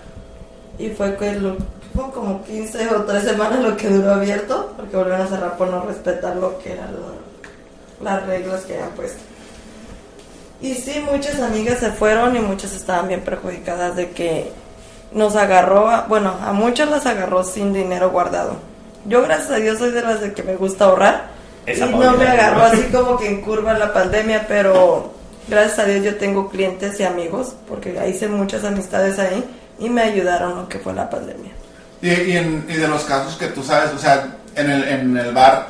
y 0.78 0.90
fue 0.90 1.16
que 1.18 1.34
lo, 1.36 1.58
fue 1.96 2.12
como 2.14 2.44
15 2.44 2.88
o 2.96 3.04
3 3.04 3.24
semanas 3.24 3.60
lo 3.60 3.76
que 3.78 3.90
duró 3.90 4.14
abierto, 4.14 4.74
porque 4.78 4.96
volvieron 4.98 5.22
a 5.22 5.28
cerrar 5.28 5.58
por 5.58 5.70
no 5.70 5.82
respetar 5.86 6.36
lo 6.38 6.60
que 6.60 6.74
eran 6.74 6.90
las 8.02 8.26
reglas 8.26 8.62
que 8.62 8.74
habían 8.76 8.92
puesto. 8.92 9.20
Y 10.62 10.74
sí, 10.76 11.04
muchas 11.12 11.40
amigas 11.40 11.80
se 11.80 11.92
fueron 11.92 12.36
y 12.36 12.40
muchas 12.40 12.74
estaban 12.74 13.08
bien 13.08 13.22
perjudicadas 13.22 13.96
de 13.96 14.10
que 14.12 14.52
nos 15.14 15.36
agarró, 15.36 15.90
a- 15.90 16.02
bueno, 16.08 16.36
a 16.46 16.52
muchas 16.54 16.90
las 16.90 17.06
agarró 17.06 17.44
sin 17.44 17.74
dinero 17.74 18.10
guardado. 18.12 18.58
Yo, 19.06 19.22
gracias 19.24 19.52
a 19.52 19.56
Dios, 19.56 19.80
soy 19.80 19.92
de 19.92 20.02
las 20.02 20.20
de 20.22 20.34
que 20.34 20.44
me 20.44 20.56
gusta 20.56 20.86
ahorrar. 20.86 21.28
Esa 21.66 21.86
y 21.86 21.94
no 21.94 22.12
me 22.18 22.28
agarró 22.28 22.64
así 22.64 22.84
como 22.92 23.18
que 23.18 23.28
en 23.30 23.42
curva 23.42 23.74
la 23.78 23.94
pandemia, 23.94 24.46
pero 24.48 25.14
gracias 25.48 25.80
a 25.80 25.86
Dios 25.86 26.04
yo 26.04 26.16
tengo 26.18 26.50
clientes 26.50 27.00
y 27.00 27.04
amigos, 27.04 27.56
porque 27.68 27.98
hice 28.10 28.28
muchas 28.28 28.64
amistades 28.66 29.18
ahí 29.20 29.44
y 29.80 29.90
me 29.90 30.02
ayudaron 30.02 30.56
lo 30.56 30.68
que 30.70 30.80
fue 30.80 30.94
la 30.94 31.10
pandemia. 31.10 31.52
Y, 32.02 32.10
y, 32.10 32.38
en- 32.38 32.66
y 32.68 32.74
de 32.74 32.88
los 32.88 33.04
casos 33.04 33.36
que 33.38 33.48
tú 33.48 33.64
sabes, 33.64 33.92
o 33.94 33.98
sea, 33.98 34.36
en 34.56 34.70
el, 34.70 34.84
en 34.88 35.18
el 35.18 35.34
bar, 35.34 35.70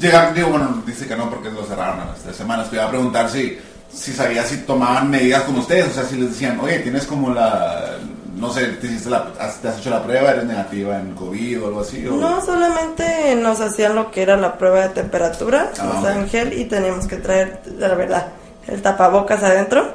llegaron, 0.00 0.34
digo, 0.34 0.48
bueno, 0.48 0.82
dice 0.86 1.06
que 1.06 1.16
no 1.16 1.30
porque 1.30 1.50
lo 1.50 1.64
cerraron 1.64 2.00
a 2.00 2.06
las 2.06 2.18
tres 2.20 2.36
semanas, 2.36 2.68
te 2.70 2.76
iba 2.76 2.86
a 2.86 2.90
preguntar 2.90 3.28
si, 3.30 3.58
si 3.92 4.12
sabías 4.12 4.48
si 4.48 4.58
tomaban 4.58 5.10
medidas 5.10 5.42
con 5.42 5.56
ustedes, 5.56 5.88
o 5.88 5.92
sea, 5.92 6.04
si 6.04 6.16
les 6.16 6.30
decían, 6.30 6.58
oye, 6.60 6.78
tienes 6.80 7.04
como 7.06 7.30
la, 7.34 7.96
no 8.36 8.52
sé, 8.52 8.66
te, 8.66 8.86
hiciste 8.86 9.10
la, 9.10 9.26
has- 9.38 9.56
te 9.60 9.68
has 9.68 9.78
hecho 9.78 9.90
la 9.90 10.02
prueba, 10.02 10.30
eres 10.30 10.44
negativa 10.44 10.96
en 10.98 11.12
COVID 11.14 11.62
o 11.62 11.66
algo 11.68 11.80
así, 11.80 12.06
o... 12.06 12.12
No, 12.12 12.40
solamente 12.44 13.34
nos 13.36 13.60
hacían 13.60 13.94
lo 13.94 14.10
que 14.10 14.22
era 14.22 14.36
la 14.36 14.56
prueba 14.58 14.80
de 14.82 14.88
temperatura, 14.90 15.70
Ah, 15.78 15.84
nos 15.84 15.96
ok. 15.96 16.02
daban 16.04 16.28
gel 16.28 16.52
y 16.58 16.64
teníamos 16.66 17.06
que 17.06 17.16
traer, 17.16 17.60
la 17.78 17.94
verdad, 17.94 18.28
el 18.68 18.80
tapabocas 18.82 19.42
adentro. 19.42 19.94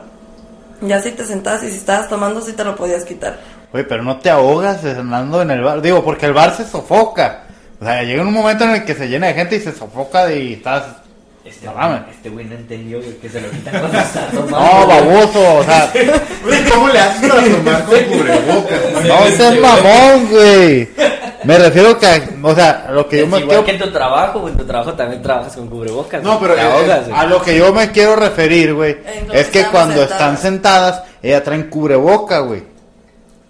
Ya 0.82 1.02
si 1.02 1.12
te 1.12 1.24
sentabas 1.26 1.64
y 1.64 1.72
si 1.72 1.78
estabas 1.78 2.10
tomando, 2.10 2.42
sí 2.42 2.52
te 2.52 2.66
lo 2.66 2.76
podías 2.76 3.06
quitar. 3.06 3.40
Oye, 3.72 3.86
pero 3.86 4.04
no 4.04 4.18
te 4.20 4.30
ahogas 4.30 4.84
andando 4.84 5.42
en 5.42 5.52
el 5.52 5.62
bar. 5.62 5.82
Digo, 5.82 6.04
porque 6.04 6.26
el 6.26 6.34
bar 6.34 6.54
se 6.56 6.66
sofoca. 6.66 7.44
O 7.80 7.86
sea, 7.86 8.04
llega 8.04 8.22
un 8.24 8.34
momento 8.34 8.66
en 8.66 8.72
el 8.72 8.84
que 8.86 8.94
se 8.94 9.08
llena 9.08 9.28
de 9.28 9.34
gente 9.36 9.56
y 9.56 9.62
se 9.62 9.72
sofoca 9.74 10.32
y 10.34 10.54
estás... 10.54 10.84
Este 11.46 11.68
No 11.68 12.06
este 12.10 12.30
güey 12.30 12.46
no 12.46 12.56
entendió 12.56 13.00
que 13.22 13.30
se 13.30 13.40
lo 13.40 13.52
quitan 13.52 13.80
cuando 13.80 14.00
está 14.00 14.28
tomando. 14.34 14.60
No, 14.60 14.88
baboso, 14.88 15.58
o 15.58 15.64
sea... 15.64 15.94
¿cómo 16.74 16.88
le 16.90 17.00
haces 17.00 17.30
para 17.30 17.44
tomar 17.44 17.86
con 17.86 18.04
cubrebocas? 18.04 19.06
No 19.06 19.38
seas 19.38 19.60
mamón, 19.60 20.28
güey. 20.32 20.90
Me 21.44 21.60
refiero 21.60 22.00
que, 22.00 22.08
o 22.42 22.56
sea, 22.56 22.88
lo 22.90 23.08
que 23.08 23.18
yo 23.20 23.24
Es 23.26 23.30
me 23.30 23.38
igual 23.38 23.48
quiero... 23.50 23.66
que 23.66 23.72
en 23.72 23.80
tu 23.80 23.92
trabajo, 23.92 24.40
güey, 24.40 24.54
en 24.54 24.58
tu 24.58 24.66
trabajo 24.66 24.94
también 24.94 25.22
trabajas 25.22 25.56
con 25.56 25.68
cubrebocas. 25.68 26.24
No, 26.24 26.40
pero 26.40 26.58
eh, 26.58 26.62
ahogas, 26.62 27.08
eh. 27.08 27.12
A 27.16 27.26
lo 27.28 27.40
que 27.40 27.56
yo 27.56 27.72
me 27.72 27.92
quiero 27.92 28.16
referir, 28.16 28.74
güey, 28.74 28.98
es 29.32 29.48
que 29.50 29.66
cuando 29.66 30.02
están 30.02 30.40
sentadas. 30.40 30.96
sentadas, 30.96 31.04
ellas 31.22 31.44
traen 31.44 31.70
cubreboca, 31.70 32.40
güey. 32.40 32.64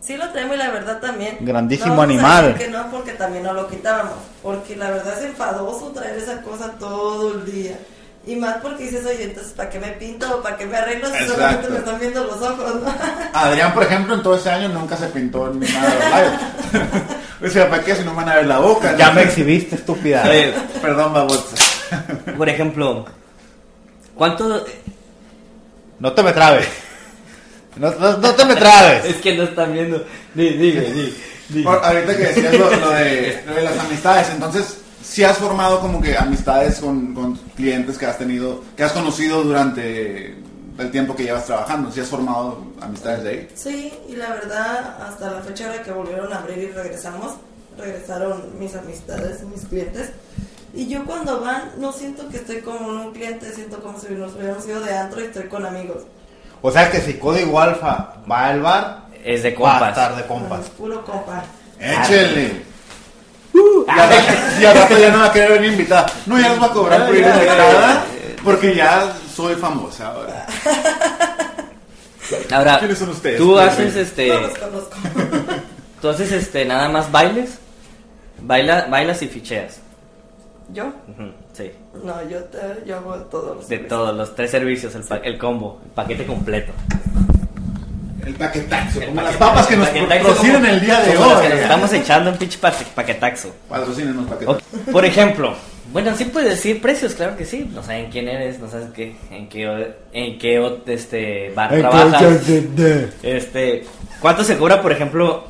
Sí 0.05 0.15
lo 0.17 0.29
traemos 0.29 0.55
y 0.55 0.59
la 0.59 0.69
verdad 0.69 0.99
también. 0.99 1.37
Grandísimo 1.41 1.95
No 1.95 2.01
animal. 2.03 2.55
que 2.57 2.67
no, 2.67 2.89
porque 2.91 3.13
también 3.13 3.43
no 3.43 3.53
lo 3.53 3.67
quitábamos. 3.67 4.13
Porque 4.43 4.75
la 4.75 4.91
verdad 4.91 5.17
es 5.17 5.25
enfadoso 5.25 5.87
traer 5.91 6.17
esa 6.17 6.41
cosa 6.41 6.71
todo 6.79 7.33
el 7.33 7.45
día. 7.45 7.79
Y 8.27 8.35
más 8.35 8.57
porque 8.57 8.83
dices, 8.85 9.05
oye, 9.05 9.23
entonces, 9.23 9.53
¿para 9.53 9.69
qué 9.69 9.79
me 9.79 9.89
pinto 9.89 10.37
o 10.37 10.41
para 10.41 10.57
qué 10.57 10.65
me 10.65 10.77
arreglo 10.77 11.07
si 11.07 11.13
Exacto. 11.13 11.33
solamente 11.35 11.69
me 11.69 11.77
están 11.77 11.99
viendo 11.99 12.23
los 12.23 12.41
ojos? 12.41 12.75
¿no? 12.81 12.93
Adrián, 13.33 13.73
por 13.73 13.83
ejemplo, 13.83 14.15
en 14.15 14.23
todo 14.23 14.35
ese 14.35 14.49
año 14.49 14.69
nunca 14.69 14.95
se 14.97 15.07
pintó 15.07 15.51
ni 15.53 15.67
nada 15.67 15.89
de 15.89 15.95
los 15.99 16.09
labios. 16.11 16.33
O 17.45 17.49
sea, 17.49 17.69
¿para 17.69 17.83
qué 17.83 17.93
si 17.95 18.03
no 18.03 18.11
me 18.11 18.17
van 18.17 18.29
a 18.29 18.35
ver 18.35 18.47
la 18.47 18.59
boca? 18.59 18.95
Ya 18.97 19.11
me 19.11 19.21
exhibiste, 19.23 19.75
estúpida. 19.75 20.23
Oye, 20.27 20.53
Perdón, 20.81 21.13
babosa. 21.13 21.55
por 22.37 22.47
ejemplo, 22.47 23.05
¿cuánto? 24.15 24.65
No 25.99 26.13
te 26.13 26.23
me 26.23 26.31
trabes. 26.31 26.65
No, 27.77 27.91
no, 27.95 28.17
no 28.17 28.33
te 28.35 28.45
me 28.45 28.55
trabes. 28.55 29.05
Es 29.15 29.15
que 29.17 29.35
no 29.35 29.43
están 29.43 29.73
viendo. 29.73 30.03
Di, 30.33 30.49
di, 30.49 30.71
di. 31.49 31.61
Por- 31.63 31.83
Ahorita 31.83 32.15
que 32.17 32.23
decías 32.23 32.53
lo, 32.57 32.69
lo 32.75 32.89
de, 32.91 33.43
lo 33.45 33.53
de 33.55 33.61
las 33.63 33.77
amistades, 33.79 34.29
entonces, 34.31 34.77
si 35.03 35.23
has 35.23 35.37
formado 35.37 35.79
como 35.79 36.01
que 36.01 36.17
amistades 36.17 36.79
con, 36.79 37.13
con 37.13 37.35
clientes 37.55 37.97
que 37.97 38.05
has 38.05 38.17
tenido, 38.17 38.63
que 38.75 38.83
has 38.83 38.91
conocido 38.93 39.43
durante 39.43 40.35
el 40.77 40.91
tiempo 40.91 41.15
que 41.15 41.23
llevas 41.23 41.45
trabajando, 41.45 41.91
si 41.91 41.99
has 42.01 42.07
formado 42.07 42.63
amistades 42.81 43.23
de 43.23 43.29
ahí. 43.29 43.47
Sí, 43.55 43.93
y 44.09 44.15
la 44.15 44.29
verdad, 44.29 44.97
hasta 45.07 45.31
la 45.31 45.41
fecha 45.41 45.67
ahora 45.67 45.83
que 45.83 45.91
volvieron 45.91 46.33
a 46.33 46.37
abrir 46.39 46.57
y 46.57 46.67
regresamos, 46.71 47.33
regresaron 47.77 48.57
mis 48.59 48.73
amistades, 48.75 49.43
mis 49.43 49.65
clientes. 49.65 50.09
Y 50.73 50.87
yo 50.87 51.05
cuando 51.05 51.39
van, 51.39 51.71
no 51.77 51.93
siento 51.93 52.27
que 52.29 52.37
estoy 52.37 52.57
como 52.61 52.89
un 52.89 53.13
cliente, 53.13 53.53
siento 53.53 53.79
como 53.81 53.99
si 53.99 54.07
nos 54.13 54.33
hubiéramos 54.35 54.65
ido 54.67 54.81
de 54.81 54.97
antro 54.97 55.21
y 55.21 55.25
estoy 55.25 55.43
con 55.43 55.65
amigos. 55.65 56.03
O 56.67 56.71
sea 56.71 56.89
que 56.89 56.99
si 56.99 57.13
Código 57.13 57.59
Alfa 57.61 58.13
va 58.29 58.47
al 58.47 58.59
bar, 58.61 59.01
Es 59.23 59.43
de 59.43 59.51
va 59.55 59.75
a 59.75 59.79
compas. 59.79 59.89
estar 59.89 60.15
de 60.15 60.25
compas. 60.25 60.59
Puro 60.75 61.05
compa. 61.05 61.43
Échele. 61.79 62.63
Y 63.53 63.89
al 63.91 64.09
rato- 64.09 64.61
y 64.61 64.65
al 64.65 64.75
rato 64.75 64.97
ya 64.97 65.09
no 65.11 65.19
va 65.19 65.25
a 65.27 65.31
querer 65.31 65.51
venir 65.53 65.71
invitada. 65.73 66.07
No, 66.25 66.39
ya 66.39 66.49
nos 66.49 66.61
va 66.63 66.65
a 66.65 66.69
cobrar 66.71 67.05
por 67.05 67.15
ir 67.15 67.23
invitada, 67.25 68.03
porque 68.43 68.75
ya 68.75 69.13
soy 69.35 69.53
famosa 69.55 70.07
ahora. 70.07 70.47
Ahora, 72.51 72.79
¿Quiénes 72.79 72.97
son 72.97 73.09
ustedes? 73.09 73.37
tú 73.37 73.57
haces 73.59 73.95
este. 73.95 74.27
No 74.29 74.39
los 74.41 74.57
conozco. 74.57 74.97
Tú 76.01 76.09
haces 76.09 76.31
este, 76.31 76.65
nada 76.65 76.89
más 76.89 77.11
bailes. 77.11 77.57
Baila, 78.41 78.87
bailas 78.89 79.21
y 79.21 79.27
ficheas. 79.27 79.79
¿Yo? 80.73 80.85
Sí. 81.55 81.71
No, 82.03 82.15
yo, 82.29 82.39
te, 82.45 82.57
yo 82.85 82.97
hago 82.97 83.15
todos 83.31 83.55
los 83.57 83.67
De 83.69 83.77
servicios. 83.77 83.87
todos, 83.89 84.15
los 84.15 84.35
tres 84.35 84.51
servicios, 84.51 84.93
el, 84.95 85.03
pa- 85.03 85.17
el 85.17 85.37
combo, 85.37 85.79
el 85.85 85.91
paquete 85.91 86.25
completo. 86.25 86.73
El 88.25 88.33
paquetaxo, 88.33 88.99
El 89.01 89.07
como 89.09 89.21
las 89.21 89.35
papas 89.37 89.67
que 89.67 89.77
nos 89.77 89.87
paquetaxo 89.87 90.27
patrocinan 90.29 90.65
el 90.65 90.81
día 90.81 90.99
de 90.99 91.13
como 91.13 91.29
las 91.29 91.37
hoy. 91.37 91.43
que 91.43 91.49
nos 91.49 91.59
estamos 91.59 91.93
echando 91.93 92.31
un 92.31 92.37
pinche 92.37 92.57
pa- 92.59 92.73
paquetaxo. 92.95 93.51
Patrocinen 93.69 94.15
los 94.17 94.25
O- 94.25 94.29
paquetes. 94.29 94.55
por 94.91 95.05
ejemplo, 95.05 95.53
bueno, 95.93 96.15
sí 96.17 96.25
puedes 96.25 96.49
decir 96.49 96.81
precios, 96.81 97.13
claro 97.13 97.37
que 97.37 97.45
sí. 97.45 97.69
No 97.73 97.83
saben 97.83 98.09
quién 98.11 98.27
eres, 98.27 98.59
no 98.59 98.67
sabes 98.67 98.87
qué, 98.95 99.15
en 99.31 99.47
qué, 99.47 99.93
en 100.11 100.39
qué 100.39 100.77
este, 100.87 101.51
bar 101.55 101.69
trabajas. 101.77 102.23
Este, 103.23 103.85
¿cuánto 104.19 104.43
se 104.43 104.57
cobra, 104.57 104.81
por 104.81 104.91
ejemplo, 104.91 105.45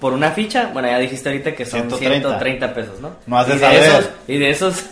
por 0.00 0.12
una 0.12 0.32
ficha? 0.32 0.70
Bueno, 0.72 0.88
ya 0.88 0.98
dijiste 0.98 1.28
ahorita 1.28 1.54
que 1.54 1.64
son 1.64 1.82
130. 1.88 2.28
130 2.28 2.74
pesos, 2.74 3.00
¿no? 3.00 3.10
No 3.26 3.38
has 3.38 3.46
de 3.46 3.54
y 3.54 3.58
de 3.58 3.60
saber. 3.64 3.82
esos, 3.84 4.10
y 4.26 4.38
de 4.38 4.50
esos, 4.50 4.84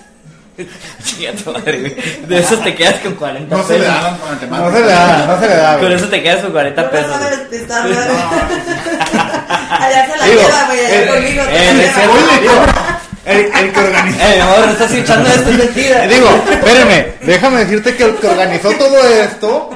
madre, 1.47 1.97
de 2.27 2.39
esos 2.41 2.63
te 2.63 2.75
quedas 2.75 2.95
con 3.01 3.15
40 3.15 3.57
No 3.57 3.63
se 3.63 3.75
pesos. 3.75 3.81
le 3.87 3.87
dan 3.93 4.17
con 4.19 4.29
antemano. 4.33 4.65
No 4.71 4.77
se 4.77 4.81
le 4.81 4.87
da, 4.87 5.27
no 5.27 5.41
se 5.41 5.49
le 5.49 5.57
da. 5.57 5.79
Con 5.79 5.93
eso 5.93 6.09
te 6.09 6.23
quedas 6.23 6.41
con 6.43 6.53
40 6.53 6.83
No 6.83 6.91
pesos. 6.91 7.21
despistar, 7.31 7.89
¿verdad? 7.89 8.09
Allá 9.71 10.07
se 10.11 10.17
la 10.19 10.25
Digo, 10.27 10.41
lleva, 10.43 10.65
güey, 10.67 10.81
allá 10.87 11.03
eh, 11.03 11.07
conmigo. 11.07 11.43
se. 11.45 13.31
El, 13.33 13.39
el 13.55 13.73
que 13.73 13.81
organiza. 13.81 14.35
Eh, 14.35 14.41
amor, 14.41 14.59
no 14.67 14.73
estás 14.73 14.93
echando 14.93 15.29
esto 15.29 15.51
es 15.51 15.59
mentira. 15.59 16.01
Digo, 16.09 16.29
espérame, 16.51 17.07
déjame 17.23 17.59
decirte 17.65 17.95
que 17.97 18.05
el 18.05 18.15
que 18.17 18.27
organizó 18.27 18.71
todo 18.73 18.99
esto 19.09 19.71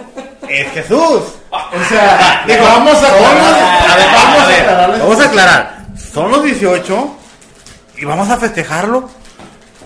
es 0.49 0.71
Jesús. 0.73 1.23
O 1.51 1.89
sea, 1.89 2.43
digo, 2.47 2.65
vamos 2.65 2.95
a 3.03 3.09
aclarar. 3.09 4.99
Vamos 4.99 5.21
a 5.21 5.25
aclarar, 5.27 5.79
son 6.13 6.31
los 6.33 6.43
18 6.43 7.17
y 7.99 8.05
vamos 8.05 8.29
a 8.31 8.37
festejarlo 8.39 9.09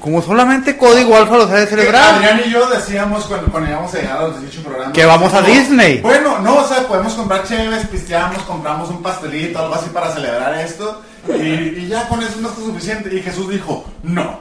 como 0.00 0.22
solamente 0.22 0.76
Código 0.76 1.16
Alfa 1.16 1.37
lo 1.37 1.48
sabe 1.48 1.66
celebrar. 1.66 2.14
Adrián 2.14 2.40
y 2.46 2.50
yo 2.50 2.68
decíamos 2.68 3.24
cuando, 3.24 3.50
cuando 3.50 3.70
íbamos 3.70 3.94
a 3.94 3.98
llegar 3.98 4.18
a 4.18 4.22
los 4.28 4.40
18 4.40 4.62
programas 4.62 4.92
Que 4.92 5.04
vamos 5.04 5.34
a 5.34 5.42
Disney. 5.42 6.00
Bueno, 6.00 6.38
no, 6.38 6.56
o 6.56 6.64
sea, 6.66 6.87
podemos 6.87 7.14
comprar 7.14 7.44
chéves, 7.44 7.87
pisteamos, 7.88 8.42
compramos 8.42 8.90
un 8.90 9.02
pastelito, 9.02 9.58
algo 9.58 9.74
así 9.74 9.90
para 9.90 10.12
celebrar 10.12 10.54
esto. 10.58 11.02
Y, 11.28 11.80
y 11.80 11.88
ya 11.88 12.08
con 12.08 12.22
eso 12.22 12.37
no 12.40 12.48
está 12.48 12.61
suficiente. 12.61 13.14
Y 13.14 13.22
Jesús 13.22 13.50
dijo, 13.50 13.84
no, 14.02 14.38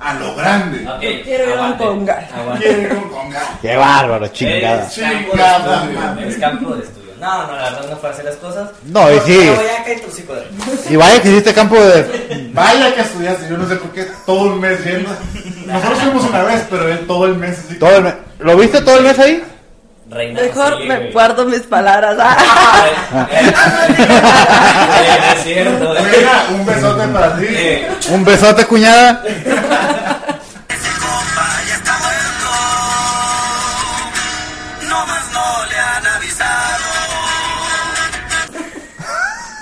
a 0.00 0.14
lo 0.14 0.34
grande. 0.34 0.86
Quiero 0.98 1.50
ir 1.50 1.58
a 1.58 1.66
un 1.66 1.72
conga. 1.74 2.28
Quiere 2.58 2.82
ir 2.82 2.88
con 2.88 3.08
conga. 3.10 3.42
Qué 3.60 3.76
bárbaro, 3.76 4.28
chingada. 4.28 4.86
Es 4.86 6.36
campo 6.38 6.74
de 6.74 6.82
Chingada 6.82 6.82
estudio, 6.82 6.99
No, 7.20 7.46
no, 7.46 7.52
la 7.56 7.62
verdad 7.64 7.86
no 7.90 7.96
fue 7.98 8.10
hacer 8.10 8.24
las 8.24 8.36
cosas. 8.36 8.70
No, 8.84 9.12
y 9.12 9.20
sí. 9.20 9.50
Y 10.88 10.96
vaya 10.96 11.20
que 11.20 11.28
hiciste 11.30 11.52
campo 11.52 11.76
de... 11.76 12.50
Vaya 12.54 12.94
que 12.94 13.00
estudiaste, 13.02 13.48
yo 13.48 13.56
no 13.58 13.68
sé 13.68 13.76
por 13.76 13.90
qué 13.92 14.06
todo 14.26 14.52
un 14.54 14.60
mes 14.60 14.82
yendo. 14.84 15.10
Nosotros 15.66 15.98
fuimos 16.00 16.24
una 16.24 16.42
vez, 16.44 16.64
pero 16.70 16.88
él 16.88 17.06
todo 17.06 17.26
el 17.26 17.36
mes 17.36 17.58
así. 17.58 17.78
Todo 17.78 17.96
el 17.96 18.04
mes. 18.04 18.14
¿Lo 18.38 18.56
viste 18.56 18.80
todo 18.80 18.96
el 18.98 19.04
mes 19.04 19.18
ahí? 19.18 19.44
Reina. 20.10 20.40
Mejor 20.42 20.78
sí, 20.80 20.88
me 20.88 20.96
güey. 20.96 21.12
guardo 21.12 21.44
mis 21.44 21.60
palabras. 21.60 22.16
Ay, 22.18 22.90
eh, 23.30 23.52
eh, 23.98 25.34
Es 25.36 25.42
cierto. 25.44 25.94
Mira, 25.94 26.46
un 26.52 26.66
besote 26.66 27.06
para 27.08 27.36
ti. 27.36 27.46
Eh, 27.48 27.88
Un 28.10 28.24
besote, 28.24 28.64
cuñada. 28.66 29.22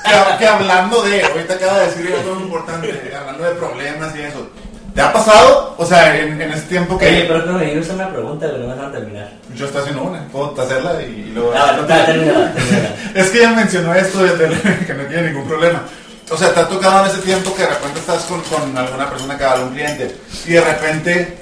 Que, 0.09 0.39
que 0.39 0.47
hablando 0.47 1.03
de, 1.03 1.23
ahorita 1.25 1.55
acaba 1.55 1.79
de 1.81 1.87
decir 1.87 2.15
algo 2.19 2.35
muy 2.35 2.45
importante, 2.45 3.13
hablando 3.19 3.45
de 3.45 3.51
problemas 3.53 4.17
y 4.17 4.21
eso. 4.23 4.49
¿Te 4.95 5.03
ha 5.03 5.13
pasado? 5.13 5.75
O 5.79 5.85
sea, 5.87 6.17
en, 6.19 6.41
en 6.41 6.51
ese 6.51 6.63
tiempo 6.63 6.99
que 6.99 7.07
Oye, 7.07 7.25
pero 7.29 7.45
no 7.47 7.53
me 7.59 7.67
digas 7.67 7.89
una 7.91 8.09
pregunta, 8.11 8.47
pero 8.47 8.59
no 8.59 8.69
me 8.69 8.75
dejan 8.75 8.93
terminar. 8.93 9.31
yo 9.55 9.67
estoy 9.67 9.81
haciendo 9.83 10.03
una, 10.03 10.27
puedo 10.29 10.61
hacerla 10.61 11.01
y, 11.03 11.05
y 11.05 11.33
luego... 11.35 11.53
Ah, 11.57 11.77
está, 11.81 12.07
termina. 12.07 12.53
Es 13.15 13.31
que 13.31 13.39
ella 13.39 13.51
mencionó 13.51 13.95
esto 13.95 14.25
de, 14.25 14.37
de- 14.37 14.79
que 14.87 14.95
no 14.95 15.05
tiene 15.05 15.31
ningún 15.31 15.47
problema. 15.47 15.83
O 16.31 16.37
sea, 16.37 16.53
te 16.53 16.61
ha 16.61 16.69
tocado 16.69 17.05
en 17.05 17.11
ese 17.13 17.21
tiempo 17.23 17.55
que 17.55 17.63
de 17.63 17.69
repente 17.69 18.01
estás 18.01 18.25
con, 18.25 18.41
con 18.43 18.77
alguna 18.77 19.09
persona 19.09 19.39
que 19.39 19.45
va 19.45 19.53
algún 19.53 19.71
cliente 19.73 20.17
y 20.47 20.53
de 20.53 20.61
repente 20.63 21.39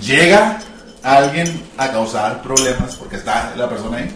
llega 0.00 0.58
alguien 1.02 1.62
a 1.78 1.90
causar 1.90 2.40
problemas 2.42 2.94
porque 2.96 3.16
está 3.16 3.52
la 3.56 3.68
persona 3.68 3.98
ahí. 3.98 4.14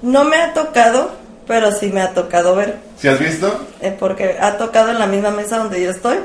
No 0.00 0.24
me 0.24 0.36
ha 0.40 0.52
tocado, 0.54 1.14
pero 1.52 1.70
sí 1.70 1.88
me 1.92 2.00
ha 2.00 2.14
tocado 2.14 2.54
ver. 2.56 2.78
¿Si 2.96 3.08
has 3.08 3.18
visto? 3.18 3.60
eh, 3.82 3.94
porque 4.00 4.38
ha 4.40 4.56
tocado 4.56 4.88
en 4.88 4.98
la 4.98 5.06
misma 5.06 5.30
mesa 5.32 5.58
donde 5.58 5.82
yo 5.82 5.90
estoy. 5.90 6.16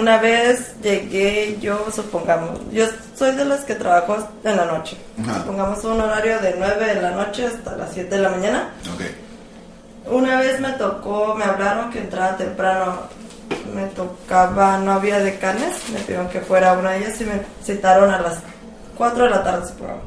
Una 0.00 0.18
vez 0.18 0.76
llegué, 0.80 1.58
yo 1.60 1.86
supongamos, 1.92 2.60
yo 2.70 2.86
soy 3.18 3.32
de 3.34 3.44
las 3.44 3.64
que 3.64 3.74
trabajo 3.74 4.16
en 4.44 4.56
la 4.56 4.64
noche. 4.66 4.96
Ajá. 5.20 5.40
Supongamos 5.40 5.82
un 5.82 6.00
horario 6.00 6.38
de 6.38 6.54
9 6.56 6.86
de 6.94 7.02
la 7.02 7.10
noche 7.10 7.46
hasta 7.46 7.74
las 7.76 7.92
7 7.94 8.14
de 8.14 8.22
la 8.22 8.28
mañana. 8.28 8.70
Ok. 8.94 10.12
Una 10.12 10.38
vez 10.38 10.60
me 10.60 10.70
tocó, 10.74 11.34
me 11.34 11.42
hablaron 11.42 11.90
que 11.90 11.98
entraba 11.98 12.36
temprano, 12.36 12.94
me 13.74 13.86
tocaba, 13.86 14.78
no 14.78 14.92
había 14.92 15.18
decanes, 15.18 15.74
me 15.92 15.98
pidieron 15.98 16.28
que 16.28 16.40
fuera 16.42 16.74
una 16.74 16.92
de 16.92 16.98
ellas 16.98 17.20
y 17.20 17.24
me 17.24 17.40
citaron 17.64 18.08
a 18.12 18.20
las 18.20 18.36
4 18.96 19.24
de 19.24 19.30
la 19.30 19.42
tarde, 19.42 19.66
supongamos. 19.66 20.04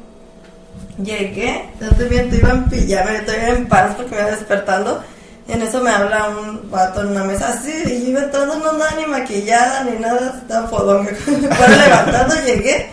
Llegué, 1.02 1.70
no 1.80 1.90
te 1.90 2.04
miento, 2.06 2.36
iba 2.36 2.50
en 2.50 2.68
pijama, 2.68 3.12
yo 3.12 3.24
todavía 3.24 3.48
en 3.50 3.68
paz 3.68 3.94
porque 3.96 4.14
me 4.14 4.20
iba 4.20 4.30
despertando. 4.30 5.02
Y 5.48 5.52
en 5.52 5.62
eso 5.62 5.80
me 5.80 5.90
habla 5.90 6.28
un 6.28 6.70
vato 6.70 7.00
en 7.00 7.08
una 7.08 7.24
mesa 7.24 7.48
así, 7.48 7.72
y 7.86 8.02
yo 8.02 8.10
iba 8.10 8.22
entrando, 8.22 8.56
no 8.56 8.70
andaba 8.70 8.92
ni 8.96 9.06
maquillada 9.06 9.84
ni 9.84 9.98
nada, 9.98 10.40
estaba 10.40 10.68
fodonga. 10.68 11.12
Fuera 11.14 11.86
levantando, 11.86 12.34
llegué, 12.44 12.90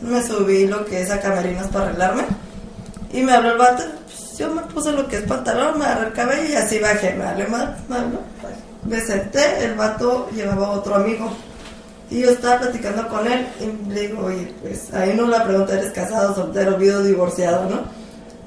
me 0.00 0.22
subí 0.22 0.66
lo 0.66 0.84
que 0.84 1.02
es 1.02 1.10
a 1.10 1.20
camerinos 1.20 1.66
para 1.68 1.86
arreglarme. 1.86 2.24
Y 3.12 3.22
me 3.22 3.32
habló 3.32 3.52
el 3.52 3.58
vato, 3.58 3.84
pues, 4.06 4.38
yo 4.38 4.52
me 4.52 4.62
puse 4.62 4.90
lo 4.92 5.06
que 5.06 5.16
es 5.16 5.22
pantalón, 5.22 5.78
me 5.78 5.84
agarré 5.84 6.06
el 6.06 6.12
cabello 6.12 6.48
y 6.48 6.54
así 6.54 6.78
bajé, 6.78 7.14
me 7.14 7.24
hablé 7.24 7.46
mal, 7.46 7.76
me 7.88 7.96
habló. 7.96 8.20
Me 8.84 9.00
senté, 9.00 9.64
el 9.64 9.74
vato 9.74 10.28
llevaba 10.34 10.70
otro 10.70 10.96
amigo. 10.96 11.30
Y 12.12 12.20
yo 12.20 12.30
estaba 12.30 12.60
platicando 12.60 13.08
con 13.08 13.26
él 13.26 13.46
y 13.58 13.90
le 13.90 14.00
digo, 14.02 14.26
oye, 14.26 14.52
pues 14.60 14.92
ahí 14.92 15.14
no 15.16 15.26
la 15.26 15.44
pregunta, 15.44 15.72
¿eres 15.72 15.92
casado, 15.92 16.34
soltero, 16.34 16.76
viudo, 16.76 17.02
divorciado, 17.02 17.64
no? 17.70 17.80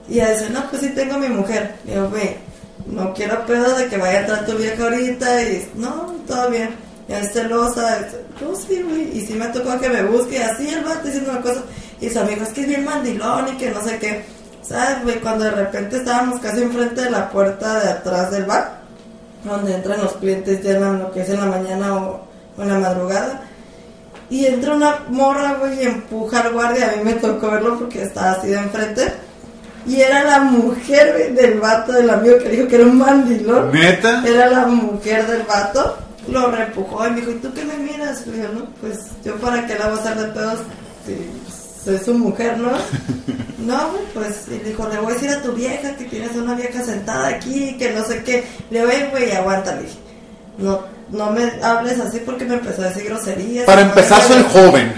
Y 0.08 0.20
ella 0.20 0.34
dice, 0.34 0.52
no, 0.52 0.70
pues 0.70 0.84
sí 0.84 0.90
tengo 0.90 1.16
a 1.16 1.18
mi 1.18 1.30
mujer. 1.30 1.74
Y 1.84 1.96
yo, 1.96 2.08
güey, 2.12 2.36
no 2.86 3.12
quiero 3.16 3.44
pedo 3.48 3.76
de 3.76 3.88
que 3.88 3.98
vaya 3.98 4.20
a 4.20 4.20
entrar 4.20 4.46
tu 4.46 4.54
vieja 4.54 4.84
ahorita 4.84 5.42
y 5.42 5.68
no, 5.78 6.14
todo 6.28 6.52
bien. 6.52 6.76
Y 7.10 7.14
es 7.14 7.34
celosa, 7.34 8.08
yo 8.40 8.56
sí, 8.56 8.84
güey. 8.88 9.18
Y 9.18 9.26
sí 9.26 9.34
me 9.34 9.48
tocó 9.48 9.80
que 9.80 9.90
me 9.90 10.04
busque 10.04 10.38
y 10.38 10.42
así 10.44 10.70
el 10.70 10.84
vato 10.84 11.04
diciendo 11.04 11.32
una 11.32 11.42
cosa. 11.42 11.64
Y 12.00 12.08
su 12.12 12.20
amigo 12.20 12.44
es 12.44 12.50
que 12.50 12.62
es 12.62 12.68
bien 12.68 12.86
mandilón 12.86 13.48
y 13.48 13.58
que 13.58 13.72
no 13.72 13.84
sé 13.84 13.98
qué. 13.98 14.26
¿Sabes, 14.62 15.02
güey? 15.04 15.20
Cuando 15.22 15.46
de 15.46 15.52
repente 15.52 15.98
estábamos 15.98 16.40
casi 16.40 16.62
enfrente 16.62 17.02
de 17.02 17.10
la 17.10 17.32
puerta 17.32 17.80
de 17.80 17.90
atrás 17.90 18.30
del 18.30 18.46
bar, 18.46 18.82
donde 19.44 19.74
entran 19.74 20.04
los 20.04 20.14
clientes, 20.14 20.64
llenan 20.64 21.00
lo 21.00 21.12
que 21.12 21.22
es 21.22 21.30
en 21.30 21.40
la 21.40 21.48
mañana 21.48 21.96
o 21.96 22.28
en 22.60 22.70
la 22.70 22.78
madrugada. 22.78 23.42
Y 24.30 24.46
entra 24.46 24.74
una 24.76 25.00
morra, 25.10 25.56
güey, 25.60 25.80
y 25.80 25.84
empuja 25.84 26.42
al 26.42 26.54
guardia. 26.54 26.92
A 26.92 26.96
mí 26.98 27.04
me 27.04 27.14
tocó 27.14 27.52
verlo 27.52 27.78
porque 27.78 28.04
estaba 28.04 28.32
así 28.32 28.48
de 28.48 28.58
enfrente. 28.58 29.14
Y 29.88 30.02
era 30.02 30.24
la 30.24 30.40
mujer 30.40 31.14
güey, 31.16 31.34
del 31.34 31.60
vato 31.60 31.92
del 31.92 32.10
amigo 32.10 32.38
que 32.40 32.50
dijo 32.50 32.68
que 32.68 32.76
era 32.76 32.86
un 32.86 32.98
mandilón. 32.98 33.72
¿Neta? 33.72 34.24
Era 34.26 34.50
la 34.50 34.66
mujer 34.66 35.28
del 35.28 35.44
vato. 35.44 35.98
lo 36.28 36.50
reempujó 36.50 37.06
y 37.08 37.12
me 37.12 37.16
dijo, 37.22 37.32
¿y 37.32 37.36
tú 37.36 37.54
qué 37.54 37.64
me 37.66 37.78
miras? 37.78 38.26
Le 38.26 38.34
dije, 38.38 38.50
no, 38.54 38.66
pues 38.82 38.98
yo 39.24 39.36
para 39.36 39.66
qué 39.68 39.76
la 39.78 39.90
voy 39.90 40.00
a 40.00 40.02
hacer 40.02 40.16
de 40.18 40.28
pedos 40.34 40.60
si 41.06 41.86
soy 41.86 42.00
su 42.04 42.14
mujer, 42.16 42.58
¿no? 42.58 42.72
No, 43.66 43.90
pues, 44.14 44.44
y 44.48 44.60
le 44.60 44.64
dijo, 44.70 44.88
le 44.88 45.00
voy 45.00 45.12
a 45.12 45.14
decir 45.16 45.30
a 45.32 45.42
tu 45.42 45.52
vieja 45.54 45.96
que 45.96 46.06
tienes 46.06 46.36
una 46.36 46.54
vieja 46.54 46.84
sentada 46.84 47.30
aquí, 47.30 47.76
que 47.80 47.92
no 47.94 48.06
sé 48.06 48.22
qué. 48.24 48.44
Le 48.70 48.82
"Ey, 48.82 49.08
güey, 49.10 49.32
aguanta, 49.32 49.74
le 49.76 49.84
dije. 49.84 49.98
No, 50.60 50.82
no 51.12 51.32
me 51.32 51.52
hables 51.64 52.00
así 52.00 52.20
porque 52.26 52.46
me 52.46 52.56
empezó 52.56 52.82
a 52.82 52.86
decir 52.86 53.06
groserías. 53.06 53.66
Para 53.66 53.82
empezar, 53.82 54.22
soy 54.24 54.44
joven. 54.52 54.94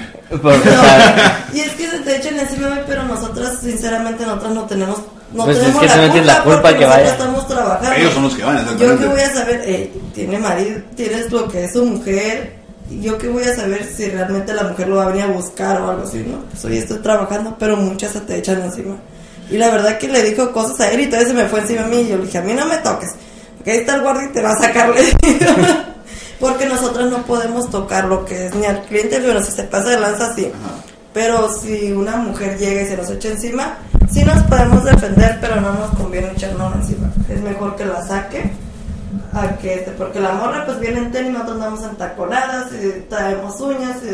Y 1.54 1.60
es 1.62 1.72
que 1.74 1.88
se 1.90 2.00
te 2.00 2.18
echan 2.18 2.38
encima, 2.40 2.80
pero 2.88 3.04
nosotras, 3.04 3.60
sinceramente, 3.62 4.26
nosotras 4.26 4.52
no 4.54 4.64
tenemos. 4.66 5.00
No 5.34 5.44
Pues 5.46 5.58
es 5.58 5.64
tenemos 5.64 5.82
que 5.82 5.90
solamente 5.90 6.20
es 6.20 6.26
la 6.26 6.44
culpa 6.44 6.62
porque 6.62 6.78
que 6.80 6.86
nosotros 6.86 7.04
vaya. 7.04 7.12
estamos 7.18 7.48
trabajando. 7.48 7.96
Ellos 7.98 8.14
son 8.14 8.24
los 8.24 8.36
que 8.36 8.44
van, 8.44 8.78
Yo 8.78 9.00
que 9.00 9.06
voy 9.08 9.20
a 9.22 9.34
saber, 9.34 9.62
eh, 9.66 9.92
tiene 10.14 10.40
marido, 10.40 10.82
tienes 10.96 11.32
lo 11.32 11.48
que 11.50 11.66
es 11.66 11.74
su 11.74 11.86
mujer. 11.86 12.56
Y 12.90 13.02
yo 13.02 13.18
que 13.18 13.28
voy 13.28 13.44
a 13.44 13.54
saber 13.54 13.86
si 13.96 14.10
realmente 14.10 14.54
la 14.54 14.64
mujer 14.64 14.88
lo 14.88 14.96
va 14.98 15.04
a 15.04 15.08
venir 15.08 15.24
a 15.24 15.28
buscar 15.28 15.82
o 15.82 15.90
algo 15.90 16.04
así, 16.08 16.20
¿no? 16.26 16.40
Pues 16.50 16.64
hoy 16.64 16.78
estoy 16.78 17.00
trabajando, 17.00 17.58
pero 17.60 17.76
muchas 17.76 18.14
se 18.14 18.22
te 18.22 18.38
echan 18.38 18.62
encima. 18.62 18.96
Y 19.50 19.58
la 19.58 19.70
verdad 19.70 19.98
que 19.98 20.08
le 20.08 20.24
dijo 20.24 20.52
cosas 20.54 20.80
a 20.80 20.92
él 20.92 21.02
y 21.02 21.06
todavía 21.08 21.28
se 21.28 21.34
me 21.34 21.46
fue 21.48 21.60
encima 21.60 21.82
a 21.84 21.88
mí. 21.88 22.02
Y 22.02 22.08
yo 22.08 22.18
le 22.18 22.24
dije, 22.26 22.38
a 22.38 22.42
mí 22.44 22.54
no 22.54 22.66
me 22.66 22.78
toques. 22.78 23.10
Porque 23.58 23.72
ahí 23.72 23.78
está 23.80 23.96
el 23.96 24.02
guardia 24.02 24.30
y 24.30 24.34
te 24.34 24.42
va 24.42 24.52
a 24.52 24.62
sacar. 24.62 24.94
Porque 26.40 26.66
nosotros 26.66 27.10
no 27.10 27.24
podemos 27.24 27.70
tocar 27.70 28.06
lo 28.06 28.26
que 28.26 28.48
es 28.48 28.56
ni 28.56 28.66
al 28.66 28.84
cliente, 28.84 29.20
pero 29.20 29.44
si 29.44 29.52
se 29.52 29.64
pasa 29.64 29.90
de 29.90 30.00
lanza, 30.00 30.36
sí. 30.36 30.52
Pero 31.14 31.50
si 31.52 31.92
una 31.92 32.18
mujer 32.18 32.58
llega 32.60 32.84
y 32.84 32.88
se 32.88 32.98
nos 32.98 33.10
echa 33.10 33.30
encima, 33.30 33.78
sí 34.12 34.24
nos 34.24 34.44
podemos 34.44 34.84
defender, 34.84 35.40
pero 35.42 35.60
no 35.60 35.74
nos 35.74 35.90
conviene 35.92 36.32
echarnos 36.32 36.76
encima. 36.76 37.12
Es 37.28 37.42
mejor 37.42 37.76
que 37.76 37.86
la 37.86 38.06
saque 38.06 38.52
a 39.34 39.48
que 39.58 39.74
este, 39.76 39.92
porque 39.92 40.20
la 40.20 40.32
morra 40.32 40.66
pues 40.66 40.80
viene 40.80 41.00
en 41.00 41.12
tenis, 41.12 41.32
nosotros 41.32 41.56
andamos 41.56 41.84
en 41.84 41.96
taconadas 41.98 42.68
y 42.74 43.02
traemos 43.10 43.60
uñas 43.62 43.98
y 44.04 44.12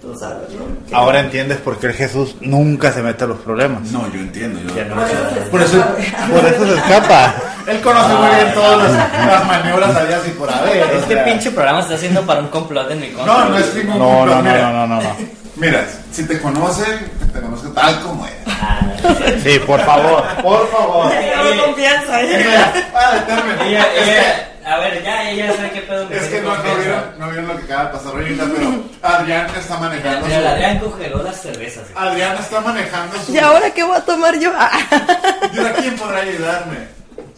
tú 0.00 0.16
sabes, 0.18 0.50
¿no? 0.50 0.86
Que- 0.88 0.94
ahora 0.94 1.20
entiendes 1.20 1.58
por 1.58 1.78
qué 1.78 1.88
el 1.88 1.92
Jesús 1.92 2.36
nunca 2.40 2.92
se 2.92 3.02
mete 3.02 3.24
a 3.24 3.26
los 3.28 3.38
problemas. 3.38 3.82
No, 3.92 4.10
yo 4.12 4.20
entiendo. 4.20 4.58
Yo... 4.60 4.84
No. 4.84 4.94
Por 4.96 5.04
eso 5.04 5.28
se 5.34 5.50
Por 5.50 5.60
eso- 5.62 5.84
escapa, 5.98 6.26
Por 6.32 6.44
eso 6.46 6.66
se 6.66 6.74
escapa. 6.74 7.34
Él 7.66 7.80
conoce 7.80 8.14
muy 8.14 8.28
bien 8.36 8.54
todas 8.54 8.92
las, 8.92 9.46
maniobras 9.46 9.96
allá 9.96 10.20
y 10.26 10.30
por 10.30 10.50
haber. 10.52 10.82
o 10.84 10.98
Este 10.98 11.14
sea. 11.14 11.24
pinche 11.24 11.50
programa 11.50 11.80
está 11.80 11.94
haciendo 11.94 12.22
para 12.24 12.40
un 12.40 12.48
complot 12.48 12.90
en 12.92 13.00
mi 13.00 13.08
contra. 13.10 13.34
No, 13.34 13.48
no 13.50 13.58
es 13.58 13.74
ningún 13.74 13.98
No, 13.98 14.08
complot, 14.18 14.36
no, 14.36 14.42
no, 14.42 14.72
no, 14.72 14.72
no, 14.72 14.86
no, 14.86 15.02
no. 15.02 15.16
Mira, 15.56 15.86
si 16.12 16.24
te 16.26 16.38
conocen, 16.40 17.10
te 17.32 17.40
conozco 17.40 17.68
tal 17.70 18.00
como 18.02 18.26
eres. 18.26 18.38
Sí, 19.42 19.58
por 19.60 19.80
favor. 19.84 20.24
Por 20.42 20.70
favor. 20.70 21.10
Tengo 21.10 21.64
confianza, 21.66 22.22
¿eh? 22.22 22.44
Ella, 23.66 23.86
ella, 23.96 24.48
a 24.64 24.78
ver, 24.78 25.02
ya, 25.04 25.30
ella 25.30 25.52
sabe 25.54 25.70
qué 25.70 25.80
pedo. 25.82 26.06
me 26.08 26.16
Es 26.16 26.24
que 26.24 26.40
no, 26.40 26.56
no, 26.56 26.74
vieron, 26.76 27.04
no 27.18 27.26
vieron 27.30 27.48
lo 27.48 27.56
que 27.56 27.62
acaba 27.64 27.84
de 27.84 27.90
pasar 27.92 28.12
ahorita, 28.12 28.44
pero 28.56 28.82
Adrián 29.02 29.46
está 29.56 29.78
manejando 29.78 30.26
Mira, 30.26 30.40
su... 30.40 30.46
Adrián 30.48 30.78
congeló 30.80 31.22
las 31.22 31.40
cervezas. 31.40 31.84
Adrián 31.94 32.36
está 32.36 32.60
manejando 32.60 33.16
su... 33.24 33.32
¿Y 33.34 33.38
ahora 33.38 33.70
qué 33.70 33.84
voy 33.84 33.96
a 33.96 34.00
tomar 34.04 34.38
yo? 34.38 34.50
¿Y 35.52 35.58
ahora 35.58 35.72
quién 35.74 35.96
podrá 35.96 36.18
ayudarme? 36.20 36.76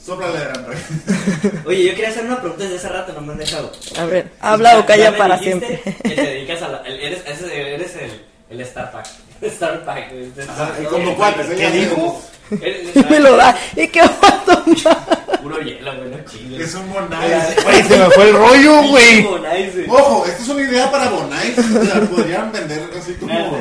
Sóplale, 0.03 0.39
Adrián. 0.39 1.65
Oye, 1.67 1.85
yo 1.85 1.91
quería 1.91 2.09
hacer 2.09 2.25
una 2.25 2.41
pregunta 2.41 2.65
desde 2.65 2.77
hace 2.77 2.89
rato, 2.89 3.13
no 3.13 3.21
me 3.21 3.33
han 3.33 3.39
dejado. 3.39 3.73
A 3.99 4.05
ver, 4.07 4.31
habla 4.41 4.79
o 4.79 4.87
calla 4.87 5.15
para 5.17 5.39
siempre. 5.39 5.83
Que 6.03 6.11
te 6.15 6.23
dedicas 6.23 6.63
a 6.63 6.69
la. 6.69 6.79
el- 6.79 6.99
Eres, 7.01 7.23
eres, 7.27 7.43
eres 7.53 7.97
el, 7.97 8.23
el 8.51 8.61
Star 8.63 8.91
Pack. 8.91 9.07
Star 9.43 9.85
Pack. 9.85 10.11
güey. 10.13 10.33
Ajá, 10.49 10.71
y 10.83 10.85
como 10.87 11.15
cuates, 11.17 11.51
¿eh? 11.51 11.55
¿Qué 11.57 11.71
dijo? 11.71 12.23
Y 12.51 13.01
me 13.11 13.21
lo 13.21 13.37
da. 13.37 13.55
¿Y 13.77 13.87
qué 13.89 14.01
voy 14.01 14.11
a 14.23 14.39
tomar? 14.47 15.39
Puro 15.43 15.61
hielo, 15.61 15.95
güey, 15.97 16.09
no 16.11 16.17
chingues. 16.31 16.61
Es 16.69 16.75
un 16.77 16.91
Bonais. 16.91 17.45
Güey, 17.65 17.83
se 17.83 17.99
me 17.99 18.07
fue 18.11 18.31
el 18.31 18.37
rollo, 18.37 18.83
güey. 18.85 19.05
Pinche 19.17 19.29
Bonais, 19.29 19.75
güey. 19.75 19.87
Ojo, 19.91 20.25
esta 20.27 20.43
es 20.43 20.49
una 20.49 20.63
idea 20.63 20.91
para 20.91 21.11
Bonais. 21.11 21.59
O 21.59 21.85
sea, 21.85 22.01
podrían 22.09 22.51
vender 22.51 22.89
así 22.99 23.13
como... 23.21 23.59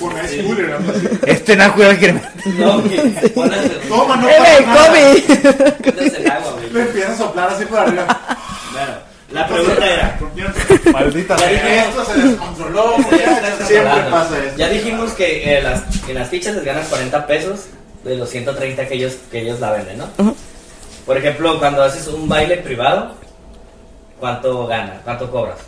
Bonais 0.00 0.42
Cooler, 0.46 0.72
algo 0.74 0.92
así. 0.92 1.08
Este 1.26 1.56
naco 1.56 1.82
era 1.82 1.90
el 1.90 1.98
que 1.98 2.12
me... 2.12 2.20
No, 2.56 2.82
que 2.84 2.96
Toma, 3.88 4.16
no 4.16 4.28
¡Eh, 4.28 4.36
agua, 4.64 4.88
Le 4.94 6.68
güey. 6.70 6.86
empieza 6.86 7.12
a 7.12 7.16
soplar 7.16 7.48
así 7.50 7.64
por 7.64 7.78
arriba. 7.80 8.06
Bueno, 8.72 8.92
la 9.34 9.46
pregunta 9.48 9.86
era. 9.94 10.18
Maldita 10.92 11.36
Ya 11.36 11.48
dije- 11.48 11.78
Esto 11.80 12.04
se 12.04 12.18
descontroló, 12.22 12.96
Ya 13.10 13.56
Siempre 13.66 14.02
pasa 14.10 14.38
esto. 14.44 14.56
Ya 14.58 14.68
dijimos 14.68 15.12
que 15.12 15.58
eh, 15.58 15.62
las, 15.62 15.82
en 16.08 16.14
las 16.14 16.28
fichas 16.28 16.54
les 16.54 16.64
ganan 16.64 16.84
40 16.88 17.26
pesos 17.26 17.60
de 18.04 18.16
los 18.16 18.28
130 18.30 18.86
que 18.88 18.94
ellos, 18.94 19.16
que 19.30 19.40
ellos 19.42 19.60
la 19.60 19.72
venden, 19.72 19.98
¿no? 19.98 20.34
Por 21.06 21.16
ejemplo, 21.18 21.58
cuando 21.58 21.82
haces 21.82 22.06
un 22.08 22.28
baile 22.28 22.58
privado, 22.58 23.12
¿cuánto 24.20 24.66
ganas? 24.66 25.02
¿Cuánto 25.04 25.30
cobras? 25.30 25.58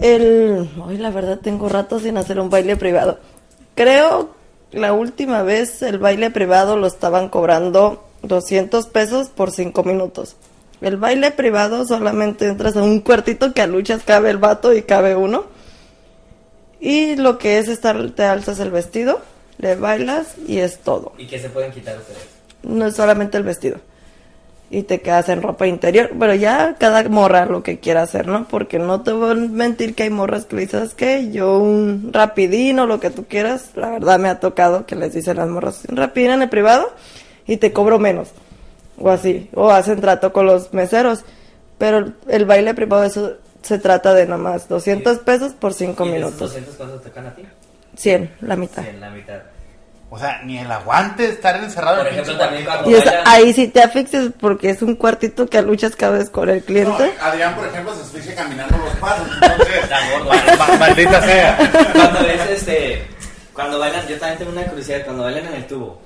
El. 0.00 0.68
Hoy, 0.84 0.96
la 0.98 1.10
verdad, 1.10 1.38
tengo 1.40 1.68
rato 1.68 1.98
sin 2.00 2.16
hacer 2.16 2.38
un 2.40 2.50
baile 2.50 2.76
privado. 2.76 3.18
Creo 3.74 4.30
la 4.70 4.92
última 4.92 5.42
vez 5.42 5.82
el 5.82 5.98
baile 5.98 6.30
privado 6.30 6.76
lo 6.76 6.86
estaban 6.86 7.28
cobrando 7.28 8.04
200 8.22 8.86
pesos 8.86 9.28
por 9.28 9.50
5 9.50 9.82
minutos. 9.84 10.36
El 10.80 10.96
baile 10.96 11.32
privado 11.32 11.84
solamente 11.84 12.46
entras 12.46 12.76
a 12.76 12.82
un 12.82 13.00
cuartito 13.00 13.52
que 13.52 13.62
a 13.62 13.66
luchas 13.66 14.02
cabe 14.04 14.30
el 14.30 14.38
vato 14.38 14.74
y 14.74 14.82
cabe 14.82 15.16
uno. 15.16 15.46
Y 16.80 17.16
lo 17.16 17.38
que 17.38 17.58
es 17.58 17.68
estar, 17.68 18.10
te 18.10 18.22
alzas 18.22 18.60
el 18.60 18.70
vestido, 18.70 19.20
le 19.58 19.74
bailas 19.74 20.36
y 20.46 20.58
es 20.58 20.78
todo. 20.78 21.12
¿Y 21.18 21.26
qué 21.26 21.40
se 21.40 21.50
pueden 21.50 21.72
quitar 21.72 21.98
ustedes? 21.98 22.28
No 22.62 22.86
es 22.86 22.94
solamente 22.94 23.36
el 23.36 23.42
vestido. 23.42 23.78
Y 24.70 24.82
te 24.82 25.00
quedas 25.00 25.28
en 25.30 25.42
ropa 25.42 25.66
interior. 25.66 26.10
Pero 26.16 26.34
ya 26.34 26.76
cada 26.78 27.02
morra 27.08 27.46
lo 27.46 27.62
que 27.64 27.80
quiera 27.80 28.02
hacer, 28.02 28.28
¿no? 28.28 28.46
Porque 28.46 28.78
no 28.78 29.02
te 29.02 29.12
voy 29.12 29.30
a 29.30 29.34
mentir 29.34 29.94
que 29.94 30.04
hay 30.04 30.10
morras 30.10 30.44
que 30.44 30.68
¿sabes 30.68 30.94
qué? 30.94 31.30
Yo 31.32 31.58
un 31.58 32.10
rapidín 32.12 32.78
o 32.78 32.86
lo 32.86 33.00
que 33.00 33.10
tú 33.10 33.24
quieras. 33.24 33.70
La 33.74 33.90
verdad 33.90 34.18
me 34.20 34.28
ha 34.28 34.38
tocado 34.38 34.86
que 34.86 34.94
les 34.94 35.14
dicen 35.14 35.38
las 35.38 35.48
morras, 35.48 35.82
rapidín 35.88 36.32
en 36.32 36.42
el 36.42 36.48
privado 36.50 36.92
y 37.46 37.56
te 37.56 37.72
cobro 37.72 37.98
menos. 37.98 38.28
O 39.00 39.10
así. 39.10 39.48
O 39.54 39.70
hacen 39.70 40.00
trato 40.00 40.32
con 40.32 40.46
los 40.46 40.72
meseros. 40.72 41.24
Pero 41.78 41.98
el, 41.98 42.14
el 42.28 42.44
baile 42.44 42.74
privado, 42.74 43.04
eso 43.04 43.34
se 43.62 43.78
trata 43.78 44.14
de 44.14 44.26
nomás 44.26 44.68
200 44.68 45.18
pesos 45.18 45.52
por 45.52 45.74
5 45.74 46.04
¿Y 46.04 46.10
de 46.10 46.16
esos 46.18 46.30
minutos. 46.30 46.48
200 46.50 46.74
cuánto 46.76 46.96
te 47.00 47.08
tocan 47.10 47.26
a 47.26 47.34
ti? 47.34 47.42
100, 47.96 48.34
la 48.42 48.56
mitad. 48.56 48.82
Sí, 48.82 48.88
en 48.88 49.00
la 49.00 49.10
mitad. 49.10 49.38
O 50.10 50.18
sea, 50.18 50.40
ni 50.42 50.58
el 50.58 50.70
aguante 50.72 51.24
de 51.24 51.28
estar 51.34 51.62
encerrado 51.62 51.98
Por 51.98 52.06
en 52.06 52.14
el 52.14 52.20
ejemplo, 52.20 52.38
también 52.42 52.64
cuando- 52.64 52.90
Y 52.90 52.94
o 52.94 53.02
sea, 53.02 53.22
ahí 53.26 53.52
sí 53.52 53.68
te 53.68 53.82
asfixias 53.82 54.30
porque 54.40 54.70
es 54.70 54.80
un 54.80 54.94
cuartito 54.96 55.46
que 55.48 55.58
a 55.58 55.62
luchas 55.62 55.94
cabes 55.96 56.30
con 56.30 56.48
el 56.48 56.64
cliente. 56.64 57.12
No, 57.18 57.24
Adrián, 57.24 57.54
por 57.54 57.66
ejemplo, 57.66 57.94
se 57.94 58.00
asfixia 58.02 58.34
caminando 58.34 58.78
los 58.78 58.94
pasos. 58.96 59.28
Entonces, 59.42 59.90
gordo. 60.14 60.30
Ma- 60.58 60.78
Maldita 60.78 61.20
sea. 61.22 61.58
cuando 61.94 62.20
es 62.20 62.50
este 62.50 63.06
cuando 63.52 63.78
bailan 63.80 64.06
yo 64.06 64.16
también 64.18 64.38
tengo 64.38 64.52
una 64.52 64.62
curiosidad 64.64 65.04
cuando 65.04 65.24
bailan 65.24 65.46
en 65.48 65.54
el 65.54 65.66
tubo 65.66 66.00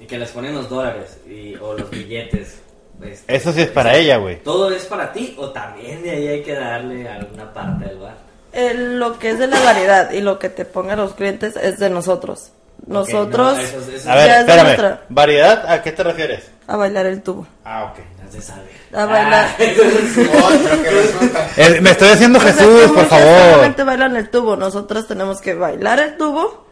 y 0.00 0.06
que 0.06 0.18
les 0.18 0.30
ponen 0.30 0.54
los 0.54 0.68
dólares 0.68 1.18
y, 1.28 1.54
o 1.56 1.74
los 1.74 1.88
billetes 1.90 2.58
este, 3.02 3.36
Eso 3.36 3.52
sí 3.52 3.60
es 3.62 3.68
para 3.68 3.94
ella, 3.96 4.16
güey. 4.16 4.42
todo 4.42 4.70
es 4.72 4.84
para 4.86 5.12
ti 5.12 5.34
o 5.38 5.50
también 5.50 6.02
de 6.02 6.10
ahí 6.10 6.28
hay 6.28 6.42
que 6.42 6.54
darle 6.54 7.08
alguna 7.08 7.52
parte 7.52 7.84
del 7.86 7.98
bar 7.98 8.16
El- 8.52 8.98
lo 8.98 9.18
que 9.18 9.30
es 9.30 9.38
de 9.38 9.46
la 9.46 9.60
variedad 9.60 10.10
y 10.10 10.20
lo 10.20 10.38
que 10.38 10.48
te 10.48 10.64
pongan 10.64 10.98
los 10.98 11.14
clientes 11.14 11.54
es 11.56 11.78
de 11.78 11.90
nosotros. 11.90 12.50
Nosotros 12.86 13.54
no, 13.56 13.60
eso 13.60 13.80
es- 13.80 13.88
eso 14.02 14.10
A 14.10 14.16
es- 14.16 14.22
ver, 14.24 14.30
es 14.30 14.38
espérame. 14.40 14.64
nuestra. 14.64 15.02
¿Variedad 15.08 15.70
a 15.72 15.82
qué 15.82 15.92
te 15.92 16.02
refieres? 16.02 16.50
a 16.66 16.76
bailar 16.76 17.06
el 17.06 17.22
tubo. 17.22 17.46
Ah, 17.64 17.92
ok. 17.92 17.98
no 18.24 18.30
se 18.32 18.42
sabe 18.42 18.68
A 18.92 19.04
bailar. 19.06 19.46
Ah, 19.46 19.56
resulta. 19.58 21.48
Eh, 21.56 21.80
me 21.80 21.90
estoy 21.90 22.08
haciendo 22.10 22.38
O 22.38 22.42
sea, 22.42 22.52
Jesús, 22.52 22.82
como 22.82 22.94
por 22.94 23.02
que 23.04 23.08
favor. 23.10 23.40
Solamente 23.52 23.84
bailan 23.84 24.16
el 24.16 24.28
tubo. 24.30 24.56
Nosotros 24.56 25.06
tenemos 25.08 25.40
que 25.40 25.54
bailar 25.54 25.98
el 26.00 26.16
tubo. 26.16 26.67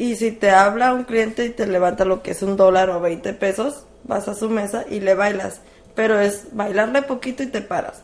Y 0.00 0.16
si 0.16 0.32
te 0.32 0.48
habla 0.48 0.94
un 0.94 1.04
cliente 1.04 1.44
y 1.44 1.50
te 1.50 1.66
levanta 1.66 2.06
lo 2.06 2.22
que 2.22 2.30
es 2.30 2.40
un 2.40 2.56
dólar 2.56 2.88
o 2.88 3.02
20 3.02 3.34
pesos, 3.34 3.84
vas 4.04 4.28
a 4.28 4.34
su 4.34 4.48
mesa 4.48 4.86
y 4.88 5.00
le 5.00 5.12
bailas. 5.14 5.60
Pero 5.94 6.18
es 6.18 6.46
bailarle 6.52 7.02
poquito 7.02 7.42
y 7.42 7.48
te 7.48 7.60
paras. 7.60 8.00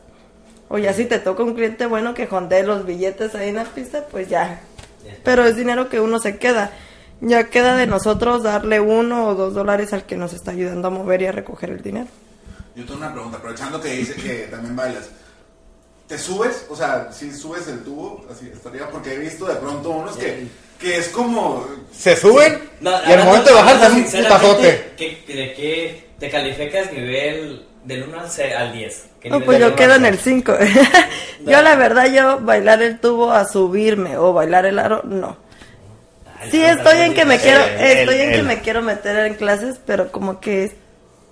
O 0.69 0.77
ya 0.77 0.93
si 0.93 1.07
te 1.07 1.19
toca 1.19 1.43
un 1.43 1.55
cliente 1.55 1.87
bueno 1.87 2.13
que 2.13 2.27
jondee 2.27 2.65
los 2.65 2.85
billetes 2.85 3.35
ahí 3.35 3.49
en 3.49 3.55
la 3.55 3.65
pista, 3.65 4.05
pues 4.11 4.29
ya. 4.29 4.61
Pero 5.25 5.47
es 5.47 5.57
dinero 5.57 5.89
que 5.89 5.99
uno 5.99 6.19
se 6.19 6.37
queda. 6.37 6.71
Ya 7.23 7.45
queda 7.45 7.75
de 7.77 7.87
nosotros 7.87 8.43
darle 8.43 8.79
uno 8.79 9.29
o 9.29 9.35
dos 9.35 9.55
dólares 9.55 9.95
al 9.95 10.05
que 10.05 10.19
nos 10.19 10.35
está 10.35 10.51
ayudando 10.51 10.89
a 10.89 10.91
mover 10.91 11.23
y 11.23 11.27
a 11.29 11.33
recoger 11.33 11.71
el 11.71 11.83
dinero. 11.83 12.09
Yo 12.75 12.85
tengo 12.85 12.99
una 12.99 13.15
pregunta, 13.15 13.39
aprovechando 13.39 13.81
que 13.81 13.93
dice 13.93 14.17
que 14.17 14.49
también 14.51 14.77
bailas. 14.77 15.09
¿Te 16.07 16.19
subes? 16.19 16.67
O 16.69 16.77
sea, 16.77 17.11
si 17.11 17.33
subes 17.33 17.67
el 17.69 17.83
tubo, 17.83 18.27
así 18.31 18.53
arriba, 18.67 18.91
porque 18.93 19.15
he 19.15 19.19
visto 19.19 19.47
de 19.47 19.55
pronto 19.55 19.89
unos 19.89 20.19
que, 20.19 20.47
que 20.81 20.97
es 20.99 21.09
como... 21.09 21.67
Se 21.93 22.15
suben 22.17 22.61
No, 22.81 22.91
y 23.09 23.13
al 23.13 23.25
momento 23.25 23.49
de 23.49 23.55
bajar 23.55 23.81
se 23.81 23.93
un 23.93 24.05
putazote. 24.05 24.93
¿qué- 24.97 25.23
¿De 25.27 25.53
qué 25.55 26.07
te 26.19 26.29
calificas 26.31 26.93
nivel 26.93 27.65
del 27.85 28.03
1 28.05 28.21
al, 28.21 28.31
ce- 28.31 28.55
al 28.55 28.73
10? 28.73 29.05
¿Qué 29.21 29.31
No, 29.31 29.41
pues 29.41 29.59
yo 29.61 29.75
quedo 29.75 29.95
en 29.95 30.05
el 30.07 30.19
5. 30.19 30.57
yo 31.47 31.63
la 31.63 31.75
verdad, 31.77 32.07
yo 32.13 32.39
bailar 32.41 32.83
el 32.83 32.99
tubo 33.01 33.33
a 33.33 33.47
subirme 33.49 34.19
o 34.19 34.33
bailar 34.35 34.67
el 34.67 34.79
aro, 34.79 35.03
no. 35.05 35.37
Ay, 36.39 36.51
Sí 36.51 36.63
estoy 36.63 36.99
en 37.01 37.15
que 37.15 37.25
me 37.25 37.39
quiero, 37.39 37.65
el- 37.65 37.99
estoy 37.99 38.21
en 38.21 38.33
que 38.33 38.43
me 38.43 38.61
quiero 38.61 38.83
meter 38.83 39.17
en 39.27 39.35
clases, 39.35 39.77
pero 39.87 40.13
como 40.13 40.41
que 40.41 40.77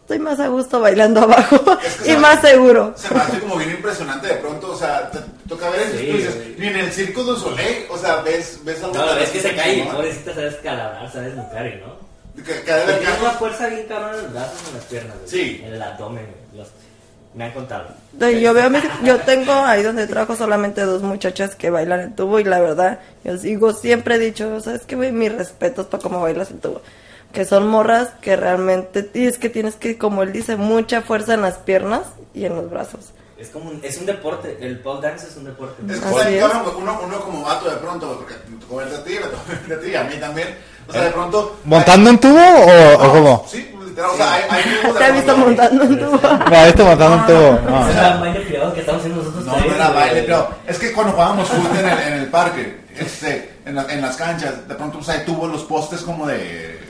estoy 0.05 0.19
más 0.19 0.39
a 0.39 0.49
gusto 0.49 0.81
bailando 0.81 1.23
abajo 1.23 1.79
Es 1.85 1.97
que 1.97 2.13
y 2.13 2.17
más 2.17 2.41
seguro. 2.41 2.93
Se 2.97 3.13
me 3.15 3.21
hace 3.21 3.39
como 3.41 3.57
bien 3.57 3.71
impresionante 3.71 4.27
de 4.29 4.35
pronto, 4.35 4.73
o 4.73 4.77
sea, 4.77 5.11
te, 5.11 5.19
te 5.19 5.49
toca 5.49 5.71
ver 5.71 5.81
eso 5.81 5.95
y 5.97 5.99
Sí, 5.99 6.07
tú 6.11 6.17
dices, 6.19 6.37
ni 6.59 6.67
en 6.69 6.77
el 6.77 6.93
Circo 6.93 7.23
du 7.25 7.37
Soleil, 7.37 7.87
o 7.91 7.97
sea, 7.99 8.17
ves, 8.23 8.61
ves 8.65 8.83
algo 8.83 8.95
No, 8.97 9.05
tan 9.07 9.19
es 9.23 9.31
que 9.31 9.41
se 9.41 9.55
cae 9.55 9.75
y 9.79 9.83
pobrecita 9.83 10.35
sabes 10.35 10.55
calabrar, 10.57 11.11
sabes 11.13 11.35
mucar 11.35 11.67
y 11.67 11.81
no. 11.81 12.05
De 12.37 12.43
Tienes 12.43 13.21
una 13.21 13.31
fuerza 13.31 13.69
bien 13.69 13.87
cabrón 13.87 14.15
en 14.17 14.23
los 14.25 14.33
brazos 14.33 14.59
y 14.65 14.69
en 14.71 14.75
las 14.77 14.85
piernas. 14.87 15.17
güey. 15.19 15.29
Sí. 15.31 15.63
En 15.65 15.73
el 15.75 15.83
abdomen, 15.83 16.27
güey. 16.27 16.59
Los- 16.61 16.69
Me 17.35 17.45
han 17.45 17.53
contado. 17.53 17.87
De- 18.13 18.41
Yo 18.41 18.53
veo, 18.55 18.69
mis- 18.71 18.83
yo 19.05 19.19
tengo 19.21 19.53
ahí 19.53 19.83
donde 19.83 20.07
trabajo 20.07 20.37
solamente 20.37 20.83
dos 20.83 21.03
muchachas 21.03 21.55
que 21.57 21.71
bailan 21.71 22.01
el 22.01 22.15
tubo 22.15 22.39
y 22.41 22.45
la 22.45 22.61
verdad, 22.61 23.01
yo 23.25 23.37
digo, 23.39 23.73
siempre 23.73 24.17
he 24.17 24.19
dicho, 24.19 24.61
sabes 24.61 24.83
que 24.83 24.97
güey, 24.97 25.13
mis 25.13 25.33
respetos 25.33 25.87
para 25.87 26.03
cómo 26.03 26.21
bailas 26.21 26.51
el 26.51 26.59
tubo. 26.61 26.83
Que 27.35 27.45
son 27.45 27.66
morras 27.68 28.09
que 28.22 28.37
realmente, 28.37 29.11
y 29.12 29.26
es 29.26 29.39
que 29.39 29.49
tienes 29.51 29.74
que, 29.74 29.99
como 29.99 30.22
él 30.22 30.32
dice, 30.32 30.57
mucha 30.57 31.03
fuerza 31.03 31.35
en 31.35 31.43
las 31.43 31.59
piernas 31.59 32.03
y 32.32 32.45
en 32.47 32.55
los 32.57 32.70
brazos. 32.70 33.12
Es 33.37 33.49
como 33.51 33.68
un, 33.70 33.80
es 33.82 33.99
un 33.99 34.07
deporte. 34.07 34.57
El 34.61 34.78
pole 34.78 35.01
dance 35.07 35.26
es 35.26 35.37
un 35.37 35.45
deporte. 35.45 35.82
Es 35.93 35.97
es. 35.99 36.01
cabrón, 36.41 36.62
uno, 36.78 37.01
uno 37.05 37.20
como 37.20 37.43
vato 37.43 37.68
de 37.68 37.76
pronto, 37.76 38.16
porque 38.16 38.35
tocó 38.61 38.76
verte 38.76 38.95
a 38.97 39.05
ti, 39.05 39.16
a 39.72 39.80
ti, 39.80 39.95
a 39.97 40.05
mí 40.05 40.14
también. 40.20 40.57
O 40.89 40.93
sea, 40.93 41.03
de 41.03 41.11
pronto. 41.11 41.57
¿Montando 41.64 42.11
un 42.11 42.18
tubo 42.18 42.39
o, 42.41 42.95
o 43.05 43.12
cómo? 43.12 43.47
Sí, 43.51 43.68
literal, 43.85 44.11
o 44.12 44.16
sea, 44.16 44.32
hay, 44.35 44.43
hay 44.51 44.62
de 44.70 44.93
Te 44.99 45.05
he 45.07 45.12
visto 45.12 45.37
montando 45.37 45.85
un 45.85 45.99
tubo. 45.99 46.20
Me 46.49 46.57
ha 46.57 46.64
visto 46.66 46.85
montando 46.85 47.16
un 47.16 47.26
tubo. 47.26 47.70
No. 47.70 47.89
Ese 47.89 47.99
era 47.99 48.12
el 48.14 48.20
baile 48.20 48.41
privado 48.41 48.72
que 48.74 48.80
estamos 48.80 49.01
haciendo 49.01 49.22
nosotros. 49.22 49.45
No, 49.45 49.57
no 49.59 49.74
era 49.74 49.91
baile, 49.91 50.22
pero 50.22 50.49
es 50.68 50.78
que 50.78 50.93
cuando 50.93 51.12
jugábamos 51.12 51.49
fútbol 51.49 51.76
en 51.78 51.89
el, 51.89 51.99
en 51.99 52.12
el 52.14 52.26
parque, 52.28 52.78
este, 52.97 53.51
en, 53.66 53.74
la- 53.74 53.87
en 53.93 54.01
las 54.01 54.16
canchas, 54.16 54.68
de 54.68 54.74
pronto, 54.76 54.99
o 54.99 55.03
sea, 55.03 55.24
tuvo 55.24 55.49
los 55.49 55.64
postes 55.64 56.03
como 56.03 56.26
de. 56.28 56.84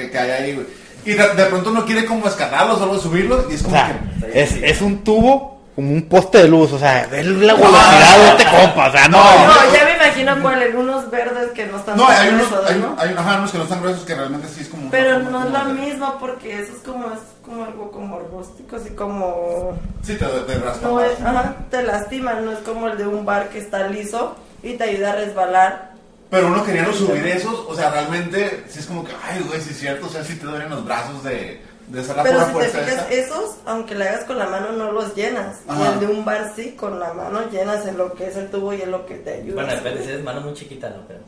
Que, 0.00 0.10
que 0.10 0.18
hay 0.18 0.30
ahí, 0.30 0.54
güey. 0.54 0.66
Y 1.04 1.12
de, 1.12 1.28
de 1.34 1.44
pronto 1.46 1.70
uno 1.70 1.84
quiere 1.86 2.04
como 2.04 2.26
escalarlos 2.26 2.78
o 2.80 2.82
algo, 2.84 2.98
subirlos, 2.98 3.46
y 3.50 3.54
es 3.54 3.60
O 3.62 3.64
como 3.64 3.76
sea, 3.76 4.00
que. 4.30 4.42
es, 4.42 4.52
es 4.62 4.80
un 4.82 5.02
tubo 5.02 5.60
como 5.74 5.92
un 5.92 6.02
poste 6.02 6.38
de 6.38 6.48
luz. 6.48 6.72
O 6.72 6.78
sea, 6.78 7.06
ve 7.10 7.22
la 7.24 7.54
velocidad 7.54 8.18
de 8.18 8.28
este 8.30 8.44
compa. 8.44 8.88
O 8.88 8.92
sea, 8.92 9.08
no. 9.08 9.18
No, 9.18 9.74
ya 9.74 9.84
me 9.86 9.94
imagino 9.94 10.42
cuáles, 10.42 10.74
unos 10.74 11.10
verdes 11.10 11.52
que 11.52 11.66
no 11.66 11.78
están 11.78 11.96
No, 11.96 12.06
hay 12.06 12.28
unos, 12.28 12.48
gruesos, 12.50 12.70
hay, 12.70 12.78
¿no? 12.78 12.94
hay, 12.98 13.14
ajá, 13.16 13.38
unos 13.38 13.50
que 13.50 13.58
no 13.58 13.64
están 13.64 13.80
gruesos 13.80 14.04
que 14.04 14.14
realmente 14.14 14.48
sí 14.48 14.60
es 14.60 14.68
como. 14.68 14.90
Pero 14.90 15.18
no 15.20 15.44
es 15.44 15.50
lo 15.50 15.64
mismo 15.72 16.16
porque 16.20 16.60
eso 16.60 16.72
es 16.76 16.82
como, 16.84 17.06
es 17.06 17.20
como 17.42 17.64
algo 17.64 17.90
como 17.90 18.18
rústico, 18.18 18.76
así 18.76 18.90
como... 18.90 19.78
Sí, 20.02 20.16
te, 20.16 20.26
te 20.26 20.58
raspa 20.58 20.86
No 20.86 20.94
más. 20.96 21.04
es, 21.06 21.20
ajá, 21.22 21.54
te 21.70 21.82
lastima, 21.82 22.34
no 22.34 22.52
es 22.52 22.58
como 22.58 22.88
el 22.88 22.98
de 22.98 23.06
un 23.06 23.24
bar 23.24 23.48
que 23.48 23.58
está 23.58 23.88
liso 23.88 24.36
y 24.62 24.74
te 24.74 24.84
ayuda 24.84 25.12
a 25.12 25.16
resbalar. 25.16 25.90
Pero 26.30 26.46
uno 26.46 26.64
queriendo 26.64 26.92
subir 26.92 27.26
esos, 27.26 27.64
o 27.68 27.74
sea, 27.74 27.90
realmente, 27.90 28.64
sí 28.68 28.78
es 28.78 28.86
como 28.86 29.04
que, 29.04 29.12
ay, 29.22 29.42
güey, 29.48 29.60
sí 29.60 29.70
es 29.70 29.78
cierto, 29.78 30.06
o 30.06 30.08
sea, 30.08 30.22
sí 30.24 30.36
te 30.36 30.46
duelen 30.46 30.70
los 30.70 30.84
brazos 30.84 31.24
de, 31.24 31.60
de 31.88 32.00
hacer 32.00 32.16
la 32.16 32.22
Pero 32.22 32.38
pura 32.38 32.46
si 32.46 32.52
te 32.52 32.78
fuerza 32.78 32.78
fijas, 32.90 33.10
esa. 33.10 33.14
esos, 33.34 33.56
aunque 33.66 33.94
le 33.96 34.08
hagas 34.08 34.24
con 34.24 34.38
la 34.38 34.46
mano, 34.46 34.70
no 34.72 34.92
los 34.92 35.14
llenas. 35.16 35.56
Y 35.66 35.70
Ajá. 35.72 35.92
el 35.94 36.00
de 36.00 36.06
un 36.06 36.24
bar 36.24 36.52
sí, 36.54 36.76
con 36.78 37.00
la 37.00 37.12
mano 37.14 37.40
llenas 37.50 37.84
en 37.86 37.98
lo 37.98 38.14
que 38.14 38.28
es 38.28 38.36
el 38.36 38.48
tubo 38.48 38.72
y 38.72 38.80
en 38.82 38.92
lo 38.92 39.04
que 39.06 39.16
te 39.16 39.34
ayuda. 39.34 39.54
Bueno, 39.64 39.72
depende, 39.74 40.04
si 40.04 40.10
eres 40.10 40.22
mano 40.24 40.40
muy 40.42 40.54
chiquita, 40.54 40.88
no, 40.90 41.02
pero. 41.08 41.18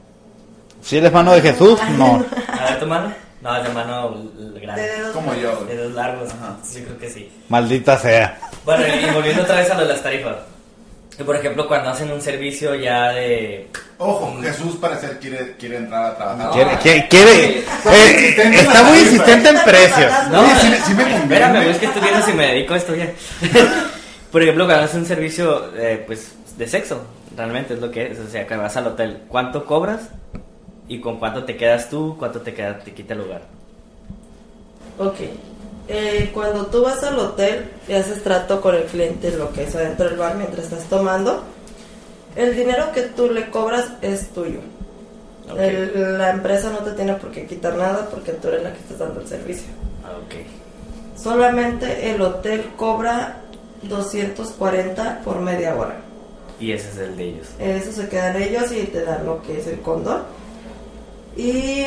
Si 0.83 0.99
eres 0.99 1.13
mano 1.13 1.33
de 1.33 1.41
Jesús, 1.43 1.81
no. 1.99 2.25
A 2.59 2.65
ver, 2.71 2.79
tu 2.81 2.87
mano. 2.87 3.13
No, 3.41 3.57
es 3.57 3.65
de 3.65 3.69
mano 3.71 4.11
De 4.55 4.61
grande. 4.61 4.83
dedos 4.83 5.11
Como 5.13 5.35
yo, 5.35 5.51
De 5.51 5.57
güey. 5.65 5.77
dedos 5.77 5.93
largos. 5.95 6.31
Ajá. 6.31 6.57
Sí, 6.63 6.81
creo 6.83 6.97
que 6.97 7.11
sí. 7.11 7.29
Maldita 7.49 7.99
sea. 7.99 8.39
Bueno, 8.65 8.85
y 8.87 9.13
volviendo 9.13 9.43
otra 9.43 9.57
vez 9.57 9.69
a 9.69 9.75
lo 9.75 9.81
de 9.81 9.89
las 9.89 10.01
tarifas. 10.01 10.37
Que 11.17 11.25
por 11.25 11.37
ejemplo, 11.37 11.69
cuando 11.69 11.91
hacen 11.91 12.11
un 12.11 12.21
servicio 12.23 12.75
ya 12.75 13.09
de. 13.13 13.69
Ojo, 13.99 14.35
Jesús 14.41 14.77
parecer 14.77 15.19
quiere, 15.21 15.57
quiere 15.59 15.77
entrar 15.77 16.07
a 16.07 16.17
trabajar. 16.17 16.51
Quiere, 16.53 16.79
quiere, 16.79 17.09
quiere- 17.09 17.59
eh, 17.59 18.55
está 18.55 18.83
muy 18.85 18.99
insistente 19.01 19.51
en 19.51 19.59
precios. 19.63 20.11
No, 20.31 20.43
sí 20.59 20.69
me- 20.71 20.81
sí 20.81 20.95
me 20.95 21.03
conviene. 21.03 21.23
espérame, 21.25 21.71
es 21.71 21.77
que 21.79 21.87
estoy 21.87 22.03
viendo 22.03 22.25
si 22.25 22.33
me 22.33 22.47
dedico 22.47 22.75
a 22.75 22.77
esto 22.79 22.95
ya. 22.95 23.13
Por 24.33 24.43
ejemplo, 24.43 24.65
cuando 24.65 24.85
haces 24.85 24.97
un 24.97 25.05
servicio 25.07 25.71
eh, 25.77 26.03
pues, 26.07 26.33
de 26.57 26.67
sexo, 26.67 27.05
realmente 27.37 27.75
es 27.75 27.81
lo 27.81 27.91
que 27.91 28.13
es. 28.13 28.19
O 28.19 28.29
sea, 28.31 28.47
que 28.47 28.57
vas 28.57 28.75
al 28.79 28.87
hotel, 28.87 29.19
¿cuánto 29.29 29.67
cobras? 29.67 30.09
¿Y 30.89 31.01
con 31.01 31.19
cuánto 31.19 31.45
te 31.45 31.57
quedas 31.59 31.91
tú? 31.91 32.17
¿Cuánto 32.19 32.41
te, 32.41 32.55
queda, 32.55 32.79
te 32.79 32.93
quita 32.95 33.13
el 33.13 33.21
lugar? 33.21 33.43
Ok. 34.99 35.17
Eh, 35.89 36.31
cuando 36.33 36.67
tú 36.67 36.83
vas 36.83 37.03
al 37.03 37.19
hotel 37.19 37.71
y 37.89 37.93
haces 37.95 38.23
trato 38.23 38.61
con 38.61 38.75
el 38.75 38.85
cliente, 38.85 39.31
lo 39.33 39.53
que 39.53 39.65
es 39.65 39.75
adentro 39.75 40.09
del 40.09 40.17
bar 40.19 40.37
mientras 40.37 40.65
estás 40.67 40.85
tomando, 40.85 41.43
el 42.37 42.55
dinero 42.57 42.93
que 42.93 43.03
tú 43.03 43.29
le 43.31 43.51
cobras 43.51 43.87
es 44.01 44.29
tuyo. 44.31 44.61
El- 45.59 46.17
la 46.19 46.31
empresa 46.31 46.71
no 46.71 46.79
te 46.79 46.93
tiene 46.93 47.15
por 47.15 47.31
qué 47.31 47.47
quitar 47.47 47.75
nada 47.77 48.09
porque 48.11 48.33
tú 48.33 48.49
eres 48.49 48.63
la 48.63 48.73
que 48.73 48.79
estás 48.79 48.99
dando 48.99 49.21
el 49.21 49.27
servicio. 49.27 49.67
Ah, 50.05 50.13
ok. 50.25 51.21
Solamente 51.21 52.11
el 52.11 52.23
hotel 52.23 52.65
cobra 52.77 53.41
240 53.83 55.21
por 55.25 55.41
media 55.41 55.75
hora. 55.77 55.97
Y 56.61 56.73
ese 56.73 56.91
es 56.91 56.99
el 56.99 57.17
de 57.17 57.25
ellos. 57.25 57.49
Eso 57.59 57.93
se 57.93 58.09
quedan 58.09 58.41
ellos 58.41 58.71
y 58.73 58.85
te 58.85 59.03
dan 59.05 59.27
lo 59.27 59.43
que 59.43 59.59
es 59.59 59.67
el 59.67 59.81
condón. 59.81 60.23
Y 61.37 61.85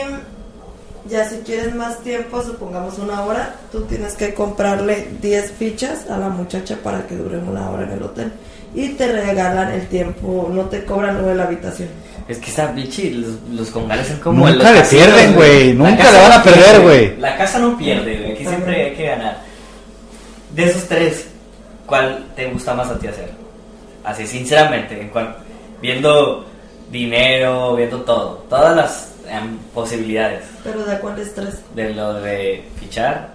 ya 1.10 1.28
si 1.30 1.38
quieres 1.40 1.74
más 1.76 2.00
tiempo, 2.00 2.42
supongamos 2.42 2.98
una 3.00 3.22
hora, 3.24 3.56
tú 3.72 3.82
tienes 3.84 4.14
que 4.14 4.34
comprarle 4.34 5.08
10 5.22 5.52
fichas 5.52 6.10
a 6.10 6.18
la 6.18 6.30
muchacha 6.30 6.78
para 6.84 7.06
que 7.08 7.16
dure 7.16 7.38
una 7.38 7.70
hora 7.70 7.84
en 7.84 7.92
el 7.92 8.04
hotel. 8.04 8.32
Y 8.74 8.90
te 8.90 9.08
regalan 9.12 9.72
el 9.72 9.88
tiempo, 9.88 10.50
no 10.52 10.64
te 10.64 10.84
cobran 10.84 11.22
lo 11.22 11.28
de 11.28 11.36
la 11.36 11.44
habitación. 11.46 11.88
Es 12.28 12.40
que 12.40 12.50
está 12.50 12.72
bichi, 12.72 13.12
los, 13.12 13.32
los 13.54 13.70
congales 13.70 14.08
son 14.08 14.20
como 14.20 14.48
Nunca 14.50 14.64
los 14.64 14.74
le 14.74 14.80
casinos, 14.80 15.06
pierden, 15.08 15.36
güey, 15.36 15.74
nunca 15.74 16.12
le 16.12 16.22
van 16.22 16.32
a 16.34 16.44
perder, 16.44 16.82
güey. 16.82 17.18
La 17.18 17.38
casa 17.38 17.60
no 17.60 17.78
pierde, 17.78 18.18
güey, 18.18 18.32
aquí 18.34 18.46
siempre 18.46 18.86
hay 18.86 18.94
que 18.96 19.06
ganar. 19.06 19.38
De 20.56 20.64
esos 20.66 20.86
tres, 20.88 21.28
¿cuál 21.86 22.26
te 22.36 22.48
gusta 22.50 22.74
más 22.74 22.90
a 22.90 22.98
ti 22.98 23.08
hacer? 23.08 23.30
Así, 24.04 24.26
sinceramente, 24.28 25.00
en 25.00 25.10
cuan- 25.10 25.36
viendo 25.82 26.46
dinero, 26.92 27.76
viendo 27.76 28.02
todo, 28.02 28.46
todas 28.50 28.76
las 28.76 29.10
posibilidades 29.74 30.44
Pero 30.64 30.84
¿de 30.86 31.00
cuál 31.00 31.20
es 31.20 31.34
tres? 31.34 31.56
de 31.76 31.94
lo 31.94 32.14
de 32.16 32.64
fichar, 32.80 33.30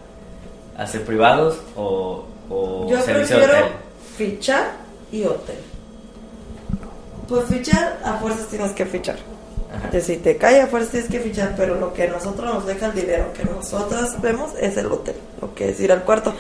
hacer 0.77 1.05
privados 1.05 1.59
o, 1.77 2.25
o 2.49 2.89
Yo 2.91 3.01
servicio 3.03 3.37
de 3.39 3.43
prefiero 3.45 3.67
hotel. 3.67 3.79
fichar 4.17 4.65
y 5.13 5.25
hotel. 5.25 5.57
Pues 7.29 7.45
fichar, 7.47 7.99
a 8.05 8.15
fuerzas 8.15 8.47
tienes 8.49 8.73
que 8.73 8.87
fichar. 8.87 9.17
Ajá. 9.73 9.91
Que 9.91 10.01
si 10.01 10.17
te 10.17 10.37
cae 10.37 10.61
a 10.63 10.67
fuerzas 10.67 10.91
tienes 10.91 11.11
que 11.11 11.21
fichar, 11.21 11.55
pero 11.57 11.77
lo 11.77 11.93
que 11.93 12.05
a 12.05 12.11
nosotros 12.11 12.53
nos 12.53 12.67
deja 12.67 12.87
el 12.87 12.95
dinero 12.95 13.33
que 13.33 13.45
nosotras 13.45 14.21
vemos 14.21 14.51
es 14.61 14.77
el 14.77 14.87
hotel, 14.87 15.15
lo 15.41 15.55
que 15.55 15.69
es 15.71 15.81
ir 15.81 15.93
al 15.93 16.03
cuarto. 16.03 16.35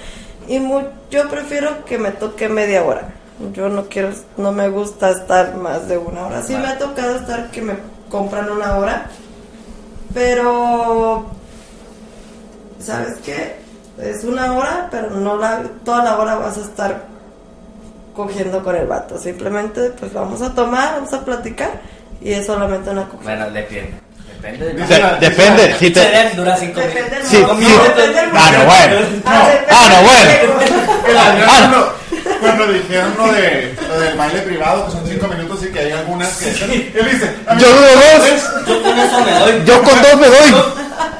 Y 0.48 0.58
mu- 0.58 0.82
yo 1.10 1.28
prefiero 1.28 1.84
que 1.84 1.96
me 1.98 2.10
toque 2.10 2.48
media 2.48 2.82
hora. 2.82 3.12
Yo 3.54 3.68
no 3.68 3.84
quiero, 3.88 4.10
no 4.36 4.50
me 4.52 4.68
gusta 4.68 5.10
estar 5.10 5.54
más 5.56 5.86
de 5.88 5.96
una 5.96 6.26
hora. 6.26 6.42
Sí 6.42 6.54
me 6.56 6.66
ha 6.66 6.76
tocado 6.78 7.16
estar 7.16 7.50
que 7.52 7.62
me 7.62 7.74
compran 8.10 8.50
una 8.50 8.76
hora, 8.76 9.06
pero 10.14 11.26
¿sabes 12.80 13.18
qué? 13.24 13.56
Es 14.00 14.24
una 14.24 14.52
hora, 14.54 14.88
pero 14.90 15.10
no 15.10 15.36
la, 15.36 15.62
toda 15.84 16.02
la 16.04 16.18
hora 16.18 16.34
vas 16.36 16.56
a 16.56 16.60
estar 16.62 17.02
cogiendo 18.14 18.62
con 18.62 18.74
el 18.76 18.86
vato. 18.86 19.18
Simplemente, 19.18 19.90
pues 19.90 20.12
vamos 20.12 20.40
a 20.42 20.54
tomar, 20.54 20.94
vamos 20.94 21.12
a 21.12 21.24
platicar 21.24 21.70
y 22.20 22.32
es 22.32 22.46
solamente 22.46 22.90
una 22.90 23.04
cogida. 23.08 23.34
Bueno, 23.36 23.50
depende. 23.50 23.94
Depende 24.40 24.72
De- 24.72 25.28
depende, 25.28 25.74
si 25.78 25.90
te... 25.90 26.30
Dura 26.34 26.56
cinco 26.56 26.80
Depende 26.80 27.16
depende 27.16 28.30
Ah, 28.32 28.50
no, 28.50 28.64
bueno. 28.64 29.06
Ah, 29.26 29.48
depende 29.48 29.66
Ah, 29.70 29.88
no, 29.90 30.02
bueno. 30.02 30.54
momento. 30.54 31.08
El 31.10 31.18
Adrián 31.18 31.48
Ah. 31.74 31.92
Cuando 32.40 32.66
dijeron 32.66 33.14
lo, 33.16 33.32
de, 33.32 33.74
lo 33.88 34.00
del 34.00 34.16
baile 34.16 34.40
privado, 34.40 34.86
que 34.86 34.92
son 34.92 35.06
cinco 35.06 35.28
minutos 35.28 35.64
y 35.64 35.72
que 35.72 35.78
hay 35.78 35.92
algunas 35.92 36.36
que... 36.36 36.48
Él 36.94 37.08
dice... 37.10 37.36
Yo 37.58 37.66
duro 37.68 37.88
dos. 37.94 38.66
Yo 38.66 38.82
con 38.82 38.98
eso 38.98 39.24
me 39.24 39.32
doy. 39.32 39.64
Yo 39.64 39.82
con 39.82 40.02
dos 40.02 40.16
me 40.16 40.26
doy. 40.26 40.50
Yo, 40.50 40.74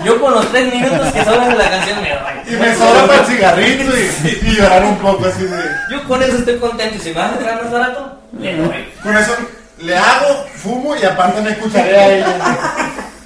yo 0.04 0.20
con 0.20 0.34
los 0.34 0.50
tres 0.50 0.74
minutos 0.74 1.12
que 1.12 1.24
sobran 1.24 1.50
de 1.50 1.56
la 1.56 1.70
canción 1.70 2.02
me 2.02 2.08
doy. 2.10 2.54
Y 2.54 2.56
me 2.56 2.74
sobra 2.74 3.06
para 3.06 3.20
el 3.20 3.26
cigarrito 3.26 3.84
y, 3.96 4.48
y 4.48 4.56
llorar 4.56 4.84
un 4.84 4.98
poco 4.98 5.26
así 5.26 5.44
de... 5.44 5.62
Yo 5.90 6.04
con 6.08 6.22
eso 6.22 6.36
estoy 6.36 6.58
contento. 6.58 6.96
Y 6.96 7.00
si 7.00 7.08
me 7.10 7.16
vas 7.16 7.32
a 7.32 7.34
entrar 7.34 7.62
más 7.62 7.72
barato, 7.72 8.18
le 8.38 8.56
doy. 8.56 8.92
Con 9.02 9.16
eso 9.16 9.36
le 9.78 9.96
hago, 9.96 10.46
fumo 10.56 10.94
y 10.96 11.04
aparte 11.04 11.40
me 11.40 11.50
escucharé 11.50 11.96
a 11.96 12.12
ella. 12.12 12.26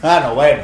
Ah, 0.02 0.20
no, 0.22 0.34
bueno. 0.34 0.62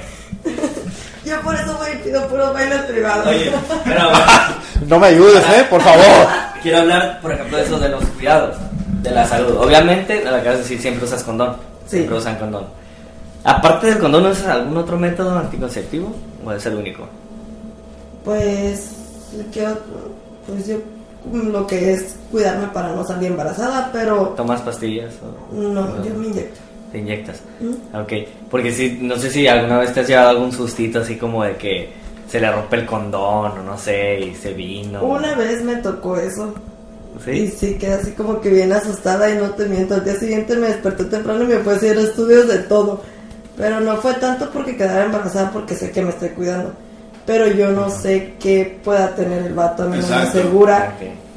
Yo 1.30 1.40
por 1.42 1.54
eso 1.54 1.76
voy 1.78 1.90
y 1.94 1.96
pido 1.98 2.26
puros 2.26 2.52
bailes 2.52 2.80
privados. 2.82 3.26
Oye, 3.28 3.52
pero 3.84 4.00
No 4.88 4.98
me 4.98 5.06
ayudes, 5.06 5.44
eh, 5.44 5.64
por 5.70 5.80
favor. 5.80 6.26
quiero 6.60 6.78
hablar, 6.78 7.20
por 7.22 7.30
ejemplo, 7.30 7.56
de 7.56 7.62
eso 7.62 7.78
de 7.78 7.88
los 7.88 8.04
cuidados, 8.04 8.56
de 9.00 9.10
la 9.12 9.24
salud. 9.24 9.56
Obviamente, 9.58 10.24
lo 10.24 10.42
que 10.42 10.48
vas 10.48 10.56
a 10.56 10.58
decir, 10.58 10.80
siempre 10.80 11.04
usas 11.04 11.22
condón. 11.22 11.54
Sí. 11.86 11.98
Siempre 11.98 12.16
usan 12.16 12.34
condón. 12.36 12.64
Aparte 13.44 13.86
del 13.86 13.98
condón, 13.98 14.26
¿usas 14.26 14.48
algún 14.48 14.76
otro 14.76 14.98
método 14.98 15.38
anticonceptivo? 15.38 16.12
¿O 16.44 16.50
es 16.50 16.66
el 16.66 16.74
único? 16.74 17.06
Pues, 18.24 18.90
¿qué 19.52 19.68
otro? 19.68 20.10
Pues 20.48 20.66
yo 20.66 20.78
lo 21.32 21.64
que 21.66 21.92
es 21.92 22.16
cuidarme 22.32 22.66
para 22.68 22.88
no 22.88 23.06
salir 23.06 23.30
embarazada, 23.30 23.90
pero 23.92 24.34
¿Tomas 24.36 24.62
pastillas? 24.62 25.12
O... 25.22 25.54
no, 25.54 26.04
yo 26.04 26.12
me 26.14 26.26
inyecto. 26.26 26.58
Te 26.92 26.98
inyectas. 26.98 27.40
¿Mm? 27.60 27.96
Ok, 27.96 28.12
porque 28.50 28.72
si, 28.72 28.98
no 29.00 29.16
sé 29.16 29.30
si 29.30 29.46
alguna 29.46 29.78
vez 29.78 29.94
te 29.94 30.00
has 30.00 30.08
llevado 30.08 30.30
algún 30.30 30.52
sustito 30.52 31.00
así 31.00 31.16
como 31.16 31.44
de 31.44 31.56
que 31.56 31.90
se 32.28 32.40
le 32.40 32.50
rompe 32.50 32.76
el 32.76 32.86
condón 32.86 33.58
o 33.58 33.62
no 33.62 33.78
sé 33.78 34.20
y 34.20 34.34
se 34.34 34.52
vino. 34.52 35.02
Una 35.02 35.34
vez 35.34 35.62
me 35.62 35.76
tocó 35.76 36.16
eso. 36.16 36.54
Y 37.26 37.48
¿Sí? 37.48 37.54
sí, 37.56 37.74
quedé 37.74 37.94
así 37.94 38.12
como 38.12 38.40
que 38.40 38.50
bien 38.50 38.72
asustada 38.72 39.30
y 39.30 39.36
no 39.36 39.50
te 39.50 39.66
miento. 39.66 39.94
Al 39.94 40.04
día 40.04 40.14
siguiente 40.14 40.56
me 40.56 40.68
desperté 40.68 41.04
temprano 41.04 41.42
y 41.44 41.48
me 41.48 41.58
fui 41.58 41.72
a 41.72 41.76
hacer 41.76 41.98
estudios 41.98 42.48
de 42.48 42.58
todo. 42.60 43.02
Pero 43.56 43.80
no 43.80 43.96
fue 43.96 44.14
tanto 44.14 44.48
porque 44.50 44.76
quedara 44.76 45.04
embarazada 45.04 45.50
porque 45.50 45.74
sé 45.74 45.90
que 45.90 46.02
me 46.02 46.10
estoy 46.10 46.30
cuidando. 46.30 46.72
Pero 47.26 47.48
yo 47.48 47.70
no 47.72 47.90
sé 47.90 48.34
qué 48.40 48.78
pueda 48.82 49.14
tener 49.14 49.42
el 49.44 49.52
vato, 49.52 49.82
a 49.82 49.86
mí 49.86 49.98
no 49.98 50.08
me 50.08 50.14
asegura. 50.14 50.94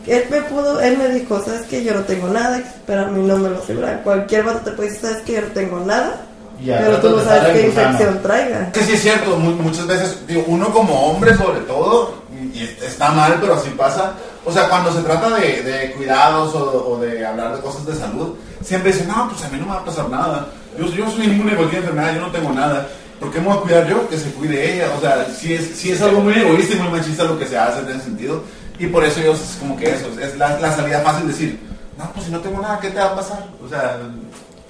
Él 0.08 0.26
me 0.30 0.42
pudo, 0.42 0.80
él 0.82 0.98
me 0.98 1.10
dijo, 1.10 1.42
sabes 1.44 1.62
que 1.64 1.84
yo 1.84 1.94
no 1.94 2.02
tengo 2.02 2.28
nada, 2.28 2.62
pero 2.86 3.04
a 3.04 3.08
mí 3.08 3.26
no 3.26 3.38
me 3.38 3.50
lo 3.50 3.60
asegura. 3.60 4.02
Cualquier 4.04 4.44
vato 4.44 4.60
te 4.60 4.72
puede 4.72 4.90
decir, 4.90 5.08
sabes 5.10 5.24
que 5.24 5.34
yo 5.34 5.42
no 5.42 5.48
tengo 5.48 5.80
nada, 5.80 6.22
pero 6.80 6.98
tú 7.00 7.10
no 7.10 7.24
sabes 7.24 7.44
qué 7.54 7.68
infección 7.68 8.22
traiga. 8.22 8.72
Que 8.72 8.82
sí 8.84 8.94
es 8.94 9.02
cierto, 9.02 9.38
mu- 9.38 9.56
muchas 9.64 9.88
veces, 9.88 10.18
digo, 10.28 10.44
uno 10.48 10.70
como 10.74 10.94
hombre 11.08 11.36
sobre 11.38 11.62
todo, 11.62 12.22
y 12.54 12.64
está 12.86 13.12
mal, 13.12 13.38
pero 13.42 13.56
así 13.56 13.70
pasa. 13.72 14.14
O 14.46 14.52
sea, 14.52 14.68
cuando 14.70 14.92
se 14.94 15.02
trata 15.02 15.30
de, 15.30 15.62
de 15.64 15.92
cuidados 15.94 16.54
o, 16.54 16.90
o 16.92 17.00
de 17.00 17.26
hablar 17.26 17.56
de 17.56 17.62
cosas 17.62 17.86
de 17.86 17.96
salud, 17.96 18.36
siempre 18.64 18.92
dicen, 18.92 19.08
no, 19.08 19.30
pues 19.30 19.44
a 19.46 19.50
mí 19.50 19.58
no 19.58 19.66
me 19.66 19.72
va 19.74 19.80
a 19.80 19.86
pasar 19.86 20.10
nada. 20.10 20.48
Yo, 20.78 20.86
yo 20.88 21.10
soy 21.10 21.26
inmune 21.28 21.54
a 21.54 21.56
cualquier 21.58 21.82
enfermedad, 21.82 22.14
yo 22.16 22.22
no 22.22 22.32
tengo 22.32 22.52
nada. 22.52 22.88
¿Por 23.20 23.32
qué 23.32 23.40
me 23.40 23.48
voy 23.48 23.58
a 23.58 23.62
cuidar 23.62 23.88
yo? 23.88 24.10
Que 24.10 24.18
se 24.18 24.32
cuide 24.32 24.76
ella. 24.76 24.88
O 24.98 25.00
sea, 25.00 25.26
si 25.34 25.54
es, 25.54 25.78
si 25.78 25.92
es 25.94 26.02
algo 26.02 26.20
muy 26.20 26.34
egoísta 26.34 26.76
y 26.76 26.80
muy 26.80 26.90
machista 27.00 27.24
lo 27.24 27.40
que 27.40 27.46
se 27.48 27.58
hace 27.58 27.80
en 27.80 27.90
ese 27.90 28.02
sentido. 28.02 28.44
Y 28.80 28.88
por 28.88 29.04
eso 29.06 29.20
ellos 29.22 29.40
es 29.40 29.58
como 29.58 29.78
que 29.78 29.86
eso, 29.90 30.08
es 30.20 30.36
la, 30.38 30.60
la 30.60 30.76
salida 30.76 31.02
fácil 31.02 31.28
decir, 31.28 31.60
no, 31.98 32.12
pues 32.14 32.26
si 32.26 32.32
no 32.32 32.40
tengo 32.40 32.60
nada, 32.62 32.80
¿qué 32.80 32.90
te 32.90 32.98
va 33.00 33.06
a 33.12 33.16
pasar? 33.16 33.46
O 33.64 33.70
sea, 33.70 34.00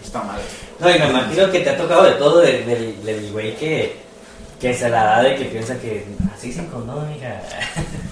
está 0.04 0.22
mal. 0.24 0.40
No, 0.80 0.90
y 0.90 1.00
me 1.00 1.10
imagino 1.10 1.50
que 1.52 1.60
te 1.62 1.70
ha 1.70 1.78
tocado 1.78 2.04
de 2.04 2.12
todo 2.14 2.42
del, 2.42 2.66
del, 2.66 3.06
del 3.06 3.32
güey 3.32 3.56
que, 3.56 3.96
que 4.60 4.74
se 4.74 4.90
la 4.90 5.04
da 5.06 5.24
de 5.24 5.36
que 5.38 5.46
piensa 5.46 5.76
que 5.78 6.06
así 6.36 6.52
sin 6.52 6.66
condón, 6.68 7.12
hija. 7.16 7.42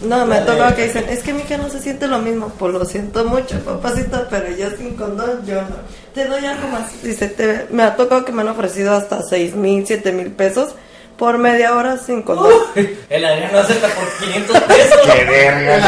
No, 0.02 0.26
me 0.26 0.38
ha 0.38 0.46
tocado 0.46 0.76
que 0.76 0.86
dicen, 0.86 1.06
es 1.10 1.22
que 1.22 1.32
mi 1.32 1.42
hija 1.44 1.58
no 1.58 1.70
se 1.70 1.80
siente 1.80 2.08
lo 2.08 2.18
mismo. 2.18 2.48
Pues 2.58 2.74
lo 2.74 2.84
siento 2.86 3.24
mucho, 3.24 3.60
papacito, 3.60 4.26
pero 4.32 4.50
yo 4.50 4.72
sin 4.76 4.96
condón, 4.96 5.46
yo 5.46 5.62
no. 5.62 5.76
Te 6.12 6.26
doy 6.26 6.44
algo 6.44 6.70
más. 6.70 7.04
Dice, 7.04 7.28
te- 7.28 7.68
me 7.70 7.84
ha 7.84 7.96
tocado 7.96 8.26
que 8.26 8.32
me 8.32 8.42
han 8.42 8.48
ofrecido 8.48 8.96
hasta 8.96 9.22
seis 9.22 9.54
mil, 9.56 9.86
siete 9.86 10.12
mil 10.12 10.32
pesos 10.32 10.74
por 11.22 11.38
media 11.38 11.76
hora 11.76 12.00
sin 12.04 12.24
condón. 12.24 12.52
El 12.74 13.26
Adrián 13.26 13.52
lo 13.54 13.60
acepta 13.60 13.88
por 13.90 14.08
500 14.26 14.60
pesos. 14.62 15.00
¡Qué 15.06 15.24
verga! 15.24 15.80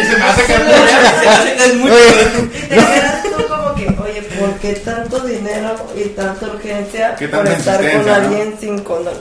Y 0.00 0.06
se 0.06 0.16
me 0.16 0.24
hace 0.24 0.46
que 0.46 1.64
es 1.66 1.74
muy 1.74 1.90
Y 1.90 2.68
te 2.68 2.74
quedas 2.74 3.22
tú 3.22 3.46
como 3.46 3.74
que, 3.74 3.86
oye, 4.02 4.22
¿por 4.22 4.54
qué 4.54 4.72
tanto 4.76 5.20
dinero 5.20 5.74
y 5.94 6.08
tanta 6.08 6.46
urgencia 6.46 7.16
¿Qué 7.16 7.28
por 7.28 7.46
estar 7.46 7.82
con 7.92 8.08
alguien 8.08 8.56
sin 8.58 8.78
condón? 8.78 9.12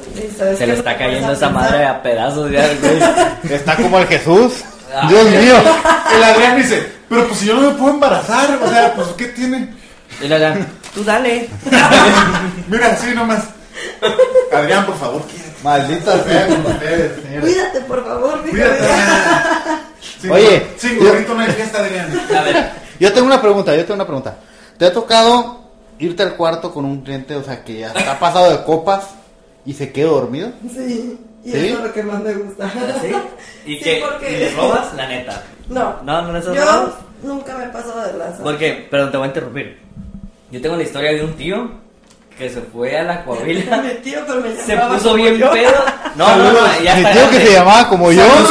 Se 0.57 0.65
le 0.65 0.75
está 0.75 0.97
cayendo 0.97 1.33
esa 1.33 1.49
madre 1.49 1.85
a 1.85 2.01
pedazos 2.01 2.49
ya, 2.49 2.65
güey. 2.81 3.53
Está 3.53 3.75
como 3.75 3.99
el 3.99 4.07
Jesús. 4.07 4.63
Ah. 4.95 5.05
Dios 5.09 5.25
mío. 5.25 5.55
El 6.15 6.23
Adrián 6.23 6.55
dice, 6.55 6.93
pero 7.09 7.27
pues 7.27 7.39
si 7.39 7.47
yo 7.47 7.55
no 7.55 7.71
me 7.71 7.77
puedo 7.77 7.93
embarazar, 7.95 8.57
o 8.63 8.69
sea, 8.69 8.93
pues 8.93 9.09
¿qué 9.17 9.25
tiene? 9.25 9.67
El 10.21 10.31
Adrián, 10.31 10.65
tú 10.93 11.03
dale. 11.03 11.49
Mira, 12.69 12.93
así 12.93 13.13
nomás. 13.13 13.58
Adrián, 14.51 14.85
por 14.85 14.95
favor, 14.97 15.21
quiere. 15.23 15.49
Maldita 15.63 16.23
sea 16.23 16.47
con 16.47 16.65
ustedes, 16.65 17.21
señores. 17.21 17.41
Cuídate, 17.41 17.81
por 17.81 18.05
favor, 18.05 18.43
dijo. 18.43 18.51
Cuídate. 18.55 18.87
Sin 20.21 20.31
Oye, 20.31 20.67
sin 20.77 20.99
yo- 20.99 21.09
gorrito 21.11 21.33
no 21.33 21.41
hay 21.41 21.51
fiesta, 21.51 21.79
Adrián. 21.79 22.19
A 22.37 22.41
ver, 22.43 22.71
Yo 22.99 23.11
tengo 23.13 23.27
una 23.27 23.41
pregunta, 23.41 23.75
yo 23.75 23.81
tengo 23.83 23.95
una 23.95 24.05
pregunta. 24.05 24.37
¿Te 24.77 24.85
ha 24.85 24.93
tocado 24.93 25.59
irte 25.97 26.23
al 26.23 26.35
cuarto 26.35 26.73
con 26.73 26.85
un 26.85 27.01
cliente, 27.01 27.35
o 27.35 27.43
sea, 27.43 27.63
que 27.63 27.79
ya 27.79 27.87
está 27.87 28.17
pasado 28.19 28.49
de 28.51 28.63
copas 28.63 29.09
y 29.65 29.73
se 29.73 29.91
quede 29.91 30.05
dormido? 30.05 30.51
Sí, 30.73 31.19
y 31.43 31.51
¿Sí? 31.51 31.57
eso 31.67 31.77
es 31.79 31.83
lo 31.83 31.93
que 31.93 32.03
más 32.03 32.21
me 32.21 32.33
gusta. 32.33 32.69
¿sí? 33.01 33.11
¿Y 33.65 33.77
Sí, 33.77 33.83
que 33.83 34.03
porque- 34.09 34.31
¿Y 34.31 34.37
le 34.37 34.55
robas? 34.55 34.93
La 34.95 35.07
neta. 35.07 35.43
No, 35.69 36.01
No, 36.03 36.21
no, 36.23 36.37
eso 36.37 36.53
yo 36.53 36.97
nunca 37.23 37.57
me 37.57 37.65
he 37.65 37.69
pasado 37.69 38.01
de 38.11 38.17
lanza. 38.17 38.41
Porque, 38.43 38.87
perdón, 38.89 39.11
te 39.11 39.17
voy 39.17 39.25
a 39.25 39.27
interrumpir. 39.27 39.79
Yo 40.51 40.61
tengo 40.61 40.75
la 40.77 40.83
historia 40.83 41.11
de 41.11 41.23
un 41.23 41.33
tío 41.35 41.69
que 42.39 42.49
se 42.49 42.61
fue 42.61 42.97
a 42.97 43.03
la 43.03 43.23
Coahuila. 43.23 43.77
Mi 43.83 43.89
tío, 44.01 44.19
pero 44.25 44.39
me 44.41 44.55
Se 44.55 44.75
puso 44.77 45.13
bien 45.13 45.37
yo. 45.37 45.51
pedo. 45.51 45.71
No, 46.15 46.35
no, 46.37 46.51
no, 46.53 46.59
ya 46.83 46.95
Mi 46.95 47.03
tío 47.05 47.29
que 47.29 47.39
se 47.45 47.53
llamaba 47.53 47.87
como 47.89 48.11
yo, 48.11 48.23
tú 48.23 48.47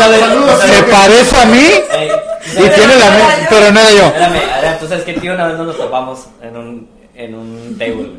se 0.66 0.82
parece 0.84 1.36
a 1.40 1.44
mí 1.46 1.66
Ey, 1.92 2.10
y 2.52 2.68
tiene 2.68 2.96
la 2.96 3.06
yo. 3.06 3.46
pero 3.50 3.72
no 3.72 3.80
era 3.80 3.90
yo. 3.90 4.04
Espérame, 4.06 4.78
tú 4.78 4.86
sabes 4.86 5.04
que 5.04 5.14
tío 5.14 5.34
una 5.34 5.46
vez 5.48 5.56
nos 5.58 5.66
lo 5.68 5.72
topamos 5.74 6.26
en 6.42 6.56
un, 6.56 6.88
en 7.14 7.34
un 7.34 7.76
table. 7.78 8.12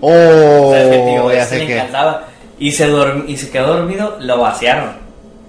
Oh, 0.00 0.72
¿Sabes 0.72 0.88
qué 0.90 0.98
tío? 1.12 1.32
ya 1.32 1.42
Ese 1.42 1.48
sé 1.50 1.58
le 1.60 1.66
que. 1.66 1.74
encantaba. 1.78 2.22
Y 2.58 2.72
se, 2.72 2.88
y 3.26 3.36
se 3.36 3.50
quedó 3.50 3.76
dormido, 3.78 4.16
lo 4.20 4.38
vaciaron. 4.38 4.92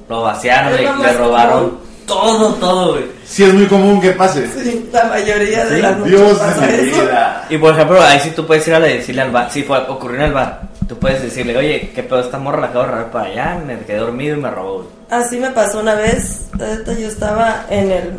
Lo 0.09 0.21
vaciaron, 0.21 0.73
le, 0.75 0.83
le 0.83 1.13
robaron. 1.13 1.79
Todo, 2.05 2.53
todo, 2.55 2.91
güey. 2.93 3.05
Sí, 3.25 3.43
es 3.43 3.53
muy 3.53 3.65
común 3.67 3.99
que 4.01 4.11
pase. 4.11 4.47
Sí, 4.47 4.89
la 4.91 5.05
mayoría 5.05 5.65
de 5.65 5.75
Sí, 5.75 5.81
las 5.81 6.03
Dios 6.03 6.37
pasa 6.39 6.67
de 6.67 6.89
eso. 6.89 7.01
vida. 7.01 7.45
Y 7.49 7.57
por 7.57 7.73
ejemplo, 7.73 8.01
ahí 8.01 8.19
sí 8.19 8.31
tú 8.31 8.45
puedes 8.45 8.67
ir 8.67 8.73
a 8.75 8.79
decirle 8.79 9.21
al 9.21 9.31
bar, 9.31 9.51
si 9.51 9.63
fue, 9.63 9.77
ocurrió 9.87 10.17
en 10.17 10.25
el 10.25 10.33
bar, 10.33 10.61
tú 10.87 10.97
puedes 10.97 11.21
decirle, 11.21 11.57
oye, 11.57 11.91
qué 11.95 12.03
pedo 12.03 12.19
esta 12.19 12.37
morra, 12.37 12.59
la 12.61 12.67
acabo 12.67 12.85
de 12.85 12.91
robar 12.91 13.11
para 13.11 13.25
allá, 13.29 13.61
me 13.65 13.79
quedé 13.79 13.97
dormido 13.97 14.37
y 14.37 14.41
me 14.41 14.51
robó. 14.51 14.73
güey". 14.77 14.87
Así 15.09 15.37
me 15.39 15.49
pasó 15.51 15.79
una 15.79 15.95
vez, 15.95 16.45
yo 16.57 17.07
estaba 17.07 17.65
en 17.69 17.91
el, 17.91 18.11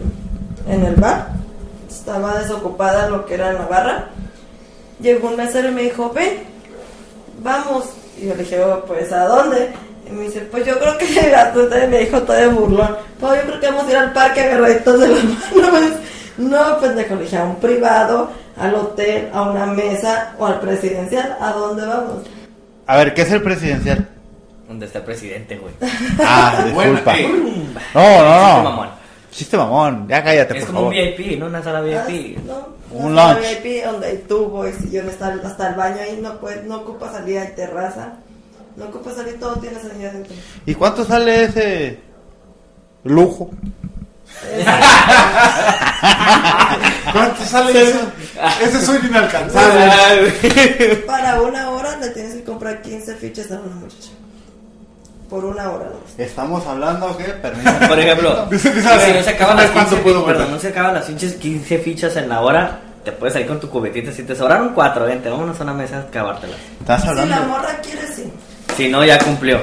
en 0.69 0.85
el 0.85 0.95
bar, 0.97 1.29
estaba 1.91 2.39
desocupada 2.39 3.09
lo 3.09 3.25
que 3.27 3.35
era 3.35 3.51
en 3.51 3.55
la 3.59 3.67
barra, 3.67 4.09
llegó 5.01 5.29
un 5.29 5.37
mesero 5.37 5.69
y 5.69 5.73
me 5.73 5.83
dijo, 5.83 6.11
ven, 6.15 6.45
vamos, 7.43 7.85
y 8.21 8.27
yo 8.27 8.35
le 8.35 8.43
dije, 8.45 8.63
"Oh, 8.63 8.85
pues, 8.87 9.13
¿a 9.13 9.27
dónde? 9.27 9.71
Y 10.07 10.13
me 10.13 10.25
dice, 10.25 10.41
pues 10.51 10.65
yo 10.67 10.79
creo 10.79 10.99
que 10.99 11.07
y 11.07 11.89
me 11.89 11.99
dijo 12.01 12.21
todo 12.23 12.37
de 12.37 12.47
burlón, 12.49 12.97
pues 13.19 13.41
yo 13.43 13.49
creo 13.49 13.61
que 13.61 13.67
vamos 13.69 13.87
a 13.87 13.91
ir 13.91 13.97
al 13.97 14.13
parque 14.13 14.41
agarraditos 14.43 15.01
de 15.01 15.09
las 15.09 15.25
manos, 15.25 15.91
no, 16.39 16.81
pendejo, 16.81 17.15
le 17.15 17.23
dije, 17.23 17.37
a 17.39 17.45
un 17.45 17.57
privado, 17.57 18.31
al 18.59 18.75
hotel, 18.75 19.31
a 19.33 19.43
una 19.43 19.67
mesa, 19.67 20.35
o 20.39 20.47
al 20.47 20.61
presidencial, 20.61 21.37
¿a 21.41 21.53
dónde 21.53 21.87
vamos? 21.87 22.23
A 22.87 22.97
ver, 22.99 23.15
¿qué 23.15 23.23
es 23.23 23.33
el 23.33 23.43
presidencial? 23.43 24.09
Donde 24.69 24.87
está 24.87 24.99
el 24.99 25.05
presidente, 25.05 25.57
güey. 25.57 25.73
Ah, 26.21 26.67
Bueno, 26.75 26.93
disculpa. 26.93 27.19
eh, 27.19 27.29
No, 27.95 28.03
no, 28.03 28.35
Chiste 28.45 28.57
no. 28.57 28.63
mamón. 28.65 28.89
Chiste 29.31 29.57
mamón, 29.57 30.09
ya 30.09 30.23
cállate, 30.23 30.59
Es 30.59 30.65
por 30.65 30.75
como 30.75 30.91
favor. 30.91 30.95
un 30.95 31.17
VIP, 31.17 31.39
¿no? 31.41 31.47
Una 31.47 31.63
sala 31.63 31.81
VIP. 31.81 32.39
Ah, 32.39 32.41
no, 32.47 32.69
Un 32.99 33.07
una 33.13 33.23
sala 33.23 33.41
lunch. 33.41 33.63
VIP 33.63 33.85
donde 33.85 34.07
hay 34.07 34.19
tubo 34.29 34.69
y 34.69 34.73
sillón 34.73 35.09
hasta, 35.09 35.33
el- 35.33 35.41
hasta 35.45 35.69
el 35.71 35.75
baño 35.75 35.97
ahí 36.03 36.19
no 36.23 36.39
puede, 36.39 36.63
no 36.65 36.77
ocupa 36.77 37.11
salida 37.11 37.41
de 37.41 37.47
terraza. 37.49 38.13
No 38.77 38.87
ocupa 38.87 39.13
salir, 39.15 39.39
todo 39.39 39.57
tiene 39.57 39.79
salida 39.81 40.11
dentro. 40.13 40.35
¿Y 40.67 40.75
cuánto 40.75 41.05
sale 41.05 41.45
ese 41.45 42.01
lujo? 43.05 43.51
¿Cuánto 47.13 47.45
sale 47.45 47.83
eso? 47.91 48.01
Ese 48.63 48.85
sueño 48.85 49.09
inalcanzable. 49.09 51.03
Para 51.07 51.41
una 51.43 51.71
hora 51.71 51.97
le 51.99 52.09
tienes 52.11 52.35
que 52.35 52.45
comprar 52.45 52.83
15 52.83 53.15
fichas 53.17 53.51
a 53.53 53.55
una 53.61 53.75
muchacha. 53.77 54.11
Por 55.31 55.45
una 55.45 55.71
hora. 55.71 55.87
¿no? 55.87 56.23
Estamos 56.25 56.67
hablando, 56.67 57.17
¿qué? 57.17 57.25
Permítame. 57.25 57.89
Por 57.89 57.99
ejemplo, 57.99 58.49
si 58.59 58.69
no 59.13 59.23
se 59.23 59.31
acaban 59.31 59.57
las 59.57 59.71
¿cuánto 59.71 59.91
15, 59.97 60.03
puedo 60.03 60.25
perdón, 60.27 60.51
no 60.51 60.59
se 60.59 60.69
acaban 60.69 60.95
las 60.95 61.05
pinches 61.07 61.35
15 61.35 61.79
fichas 61.79 62.17
en 62.17 62.29
la 62.29 62.41
hora, 62.41 62.81
te 63.05 63.13
puedes 63.13 63.33
salir 63.33 63.49
con 63.49 63.61
tu 63.61 63.69
cubetita. 63.71 64.13
Si 64.13 64.23
te 64.25 64.35
sobraron 64.37 64.71
cuatro, 64.75 65.05
vente, 65.07 65.29
vámonos 65.31 65.59
a 65.61 65.63
una 65.63 65.75
mesa 65.75 65.97
a 65.97 66.01
acabártelas. 66.01 66.57
Estás 66.81 67.01
Si 67.03 67.07
la 67.07 67.23
hablando. 67.23 67.47
morra 67.49 67.77
quiere, 67.83 68.07
sí. 68.15 68.31
Si 68.77 68.89
no, 68.89 69.05
ya 69.05 69.19
cumplió. 69.19 69.61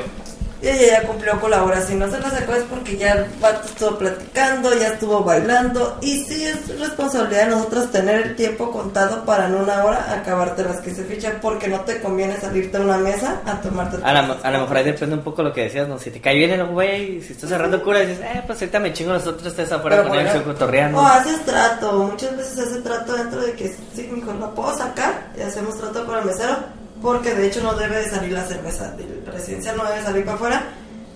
Y 0.63 0.67
ella 0.67 1.01
ya 1.01 1.07
cumplió 1.07 1.39
con 1.41 1.49
la 1.49 1.63
hora. 1.63 1.81
Si 1.81 1.95
no 1.95 2.07
se 2.11 2.19
la 2.19 2.29
sacó 2.29 2.53
es 2.53 2.61
porque 2.65 2.95
ya 2.95 3.25
estuvo 3.65 3.97
platicando, 3.97 4.71
ya 4.79 4.89
estuvo 4.89 5.23
bailando. 5.23 5.97
Y 6.01 6.23
sí 6.23 6.45
es 6.45 6.79
responsabilidad 6.79 7.45
de 7.45 7.49
nosotros 7.55 7.91
tener 7.91 8.21
el 8.27 8.35
tiempo 8.35 8.69
contado 8.71 9.25
para 9.25 9.47
en 9.47 9.55
una 9.55 9.83
hora 9.83 10.13
acabarte 10.13 10.63
las 10.63 10.79
15 10.81 11.03
fichas. 11.05 11.33
Porque 11.41 11.67
no 11.67 11.79
te 11.79 11.99
conviene 11.99 12.39
salirte 12.39 12.77
a 12.77 12.81
una 12.81 12.99
mesa 12.99 13.41
a 13.43 13.59
tomarte 13.59 13.97
A, 14.03 14.13
la- 14.13 14.37
a 14.43 14.51
lo 14.51 14.59
mejor 14.61 14.77
ahí 14.77 14.83
depende 14.83 15.15
un 15.15 15.23
poco 15.23 15.41
lo 15.41 15.51
que 15.51 15.63
decías, 15.63 15.87
¿no? 15.87 15.97
Si 15.97 16.11
te 16.11 16.21
cae 16.21 16.35
bien 16.35 16.51
el 16.51 16.65
güey, 16.67 17.21
si 17.23 17.33
estás 17.33 17.49
cerrando 17.49 17.81
cura, 17.83 18.01
dices, 18.01 18.19
eh, 18.23 18.43
pues 18.45 18.61
ahorita 18.61 18.79
me 18.79 18.93
chingo, 18.93 19.13
nosotros 19.13 19.47
estés 19.47 19.71
afuera 19.71 19.95
Pero 19.97 20.09
con 20.09 20.17
él, 20.19 20.25
bueno, 20.25 20.39
estoy 20.39 20.53
cotorreando. 20.53 20.99
O 20.99 21.05
haces 21.07 21.43
trato, 21.43 21.91
muchas 21.93 22.37
veces 22.37 22.59
hace 22.59 22.81
trato 22.81 23.15
dentro 23.15 23.41
de 23.41 23.53
que 23.53 23.67
sí, 23.95 24.07
mijo, 24.13 24.31
lo 24.33 24.53
puedo 24.53 24.77
sacar 24.77 25.29
y 25.35 25.41
hacemos 25.41 25.75
trato 25.79 26.05
con 26.05 26.19
el 26.19 26.25
mesero, 26.25 26.55
porque 27.01 27.33
de 27.33 27.47
hecho 27.47 27.61
no 27.61 27.73
debe 27.75 27.97
de 27.97 28.09
salir 28.09 28.31
la 28.31 28.45
cerveza 28.45 28.91
del 28.91 29.23
residencial, 29.25 29.77
no 29.77 29.83
debe 29.85 30.03
salir 30.03 30.23
para 30.25 30.35
afuera, 30.35 30.63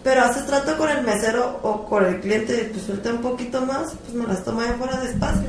pero 0.03 0.23
haces 0.23 0.45
trato 0.45 0.77
con 0.77 0.89
el 0.89 1.01
mesero 1.03 1.59
o 1.63 1.85
con 1.85 2.05
el 2.05 2.19
cliente, 2.19 2.69
pues 2.71 2.85
suelta 2.85 3.09
un 3.09 3.21
poquito 3.21 3.61
más, 3.61 3.93
pues 4.03 4.13
me 4.13 4.25
las 4.27 4.43
tomo 4.43 4.61
ahí 4.61 4.69
afuera 4.69 4.97
despacio. 4.97 5.47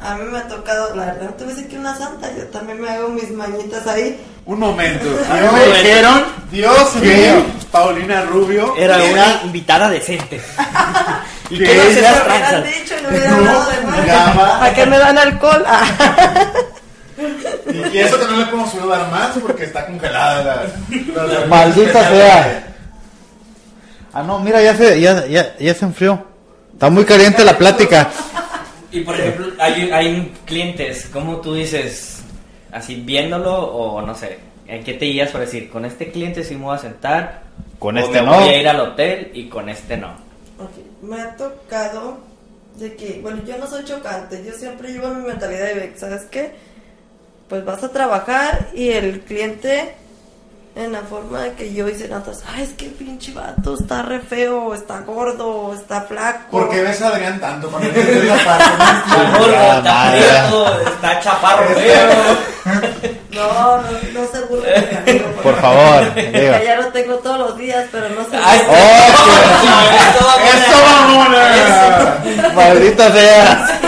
A 0.00 0.14
mí 0.14 0.24
me 0.30 0.38
ha 0.38 0.46
tocado, 0.46 0.94
la 0.94 1.06
verdad, 1.06 1.22
no 1.22 1.34
te 1.34 1.42
voy 1.44 1.52
a 1.52 1.56
decir 1.56 1.70
que 1.70 1.76
una 1.78 1.96
santa, 1.96 2.28
yo 2.36 2.44
también 2.46 2.80
me 2.80 2.88
hago 2.88 3.08
mis 3.08 3.30
mañitas 3.32 3.84
ahí. 3.88 4.20
Un 4.46 4.60
momento. 4.60 5.04
A 5.30 5.34
mí 5.34 5.40
Dios, 5.40 5.52
me 5.52 5.78
dijeron 5.82 6.24
Dios 6.52 6.94
mío. 6.96 7.44
Paulina 7.72 8.22
Rubio. 8.22 8.74
Era 8.78 8.96
Era- 8.96 9.12
una 9.12 9.40
invitada 9.44 9.90
decente. 9.90 10.40
¿Y 11.50 11.58
Que 11.58 11.64
qué 11.64 11.74
no 11.74 11.82
haces 11.82 11.96
ella- 11.98 12.10
las 12.12 12.18
Me 12.20 12.30
hubieran 12.30 12.48
tranzas? 12.62 12.64
dicho 12.82 12.94
y 12.98 13.02
no 13.02 14.06
llama- 14.06 14.64
¿A 14.64 14.72
qué 14.74 14.86
me 14.86 14.98
dan 14.98 15.18
alcohol? 15.18 15.64
Ah. 17.18 17.70
Y 17.92 17.98
eso 17.98 18.18
que 18.18 18.24
no 18.26 18.36
le 18.38 18.44
podemos 18.46 18.74
ayudar 18.74 19.10
más 19.10 19.36
porque 19.38 19.64
está 19.64 19.86
congelada 19.86 20.44
la. 20.44 21.24
la- 21.26 21.40
la- 21.40 21.46
Maldita 21.46 22.08
sea. 22.10 22.74
Ah, 24.12 24.22
no, 24.22 24.38
mira, 24.40 24.62
ya 24.62 24.74
se, 24.76 25.00
ya, 25.00 25.26
ya, 25.26 25.56
ya 25.58 25.74
se 25.74 25.84
enfrió. 25.84 26.24
Está 26.72 26.90
muy 26.90 27.04
caliente 27.04 27.44
la 27.44 27.58
plática. 27.58 28.08
Y 28.90 29.00
por 29.00 29.14
ejemplo, 29.18 29.48
hay, 29.58 29.90
hay 29.90 30.32
clientes, 30.46 31.08
¿cómo 31.12 31.38
tú 31.38 31.54
dices? 31.54 32.20
Así 32.72 32.96
viéndolo 32.96 33.54
o 33.54 34.00
no 34.02 34.14
sé, 34.14 34.38
¿en 34.66 34.82
qué 34.84 34.94
te 34.94 35.06
guías 35.06 35.30
para 35.30 35.44
decir, 35.44 35.68
con 35.70 35.84
este 35.84 36.10
cliente 36.10 36.42
sí 36.44 36.54
me 36.54 36.64
voy 36.64 36.76
a 36.76 36.80
sentar? 36.80 37.42
Con 37.78 37.96
o 37.96 38.00
este 38.00 38.20
me 38.20 38.26
no. 38.26 38.40
Voy 38.40 38.48
a 38.48 38.56
ir 38.60 38.68
al 38.68 38.80
hotel 38.80 39.30
y 39.34 39.48
con 39.48 39.68
este 39.68 39.96
no. 39.96 40.12
Me 41.02 41.20
ha 41.20 41.36
tocado 41.36 42.18
de 42.76 42.94
que, 42.94 43.18
bueno, 43.22 43.42
yo 43.46 43.58
no 43.58 43.66
soy 43.66 43.84
chocante, 43.84 44.42
yo 44.44 44.52
siempre 44.52 44.90
llevo 44.92 45.08
mi 45.08 45.26
mentalidad 45.26 45.66
de, 45.66 45.92
¿sabes 45.96 46.22
qué? 46.30 46.52
Pues 47.48 47.64
vas 47.64 47.82
a 47.82 47.88
trabajar 47.88 48.68
y 48.74 48.90
el 48.90 49.20
cliente, 49.22 49.94
en 50.76 50.92
la 50.92 51.00
forma 51.00 51.40
de 51.40 51.52
que 51.54 51.72
yo 51.72 51.88
hice 51.88 52.06
notas, 52.08 52.44
ay, 52.46 52.62
es 52.64 52.70
que 52.74 52.84
el 52.86 52.92
pinche 52.92 53.32
vato 53.32 53.74
está 53.74 54.02
re 54.02 54.20
feo, 54.20 54.74
está 54.74 55.00
gordo, 55.00 55.72
está 55.74 56.02
flaco. 56.02 56.50
¿Por 56.50 56.68
qué 56.68 56.82
ves 56.82 57.00
a 57.00 57.08
Adrián 57.08 57.40
tanto 57.40 57.72
el 57.80 57.94
de 57.94 58.26
esa 58.34 58.44
parte? 58.44 58.64
Está 59.78 60.50
gordo, 60.50 60.80
está 60.90 61.20
chaparro 61.20 61.68
feo. 61.74 62.08
No, 63.30 63.76
no, 63.76 63.82
no 63.82 64.26
se 64.32 64.40
burlen 64.46 64.84
de 64.90 64.96
amigo, 65.12 65.28
Por 65.44 65.54
favor, 65.60 66.12
Que 66.12 66.22
diga. 66.32 66.62
ya 66.64 66.76
lo 66.76 66.88
tengo 66.88 67.14
todos 67.18 67.38
los 67.38 67.56
días, 67.56 67.86
pero 67.92 68.08
no 68.08 68.24
se 68.28 68.36
Ay, 68.36 68.58
burlen. 68.66 68.84
¡Eso, 70.64 70.76
mamona! 70.84 72.52
Maldita 72.54 73.12
sea. 73.12 73.80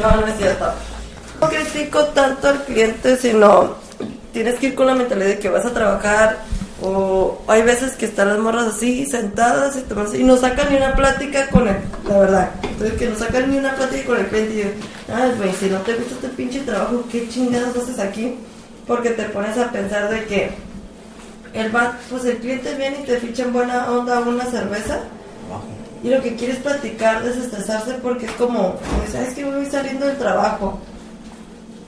No, 0.00 0.16
no 0.20 0.26
es 0.26 0.36
cierto. 0.38 0.72
Tanto 2.14 2.48
al 2.48 2.64
cliente, 2.64 3.16
sino 3.16 3.76
tienes 4.32 4.56
que 4.56 4.68
ir 4.68 4.74
con 4.74 4.86
la 4.86 4.94
mentalidad 4.94 5.28
de 5.28 5.38
que 5.38 5.48
vas 5.48 5.64
a 5.64 5.72
trabajar. 5.72 6.38
O 6.84 7.40
hay 7.46 7.62
veces 7.62 7.92
que 7.92 8.06
están 8.06 8.28
las 8.28 8.38
morras 8.38 8.66
así, 8.74 9.06
sentadas 9.06 9.76
y, 9.76 9.80
tomas- 9.82 10.14
y 10.18 10.24
no 10.24 10.36
sacan 10.36 10.68
ni 10.70 10.76
una 10.76 10.94
plática 10.96 11.46
con 11.48 11.68
él, 11.68 11.76
la 12.08 12.18
verdad. 12.18 12.50
Entonces, 12.64 12.98
que 12.98 13.06
no 13.08 13.16
sacan 13.16 13.50
ni 13.50 13.56
una 13.58 13.74
plática 13.76 14.04
con 14.04 14.18
el 14.18 14.26
cliente. 14.26 14.54
Y 14.54 14.58
yo, 14.62 15.14
ay, 15.14 15.32
güey, 15.38 15.52
si 15.54 15.66
no 15.70 15.78
te 15.78 15.94
gusta 15.94 16.14
este 16.16 16.28
pinche 16.30 16.60
trabajo, 16.60 17.04
¿qué 17.10 17.28
chingados 17.28 17.76
haces 17.76 18.00
aquí? 18.00 18.34
Porque 18.86 19.10
te 19.10 19.22
pones 19.24 19.56
a 19.58 19.70
pensar 19.70 20.10
de 20.10 20.24
que 20.24 20.50
el 21.54 21.74
va, 21.74 21.98
pues 22.10 22.24
el 22.24 22.38
cliente 22.38 22.74
viene 22.74 22.98
y 23.02 23.06
te 23.06 23.16
ficha 23.18 23.44
en 23.44 23.52
buena 23.52 23.88
onda 23.90 24.18
una 24.20 24.44
cerveza. 24.46 24.98
Y 26.02 26.08
lo 26.08 26.20
que 26.20 26.34
quieres 26.34 26.56
platicar, 26.58 27.22
desestresarse, 27.22 27.92
porque 28.02 28.26
es 28.26 28.32
como, 28.32 28.74
pues, 28.98 29.12
¿sabes 29.12 29.34
que 29.34 29.44
voy 29.44 29.64
saliendo 29.66 30.04
del 30.06 30.18
trabajo? 30.18 30.80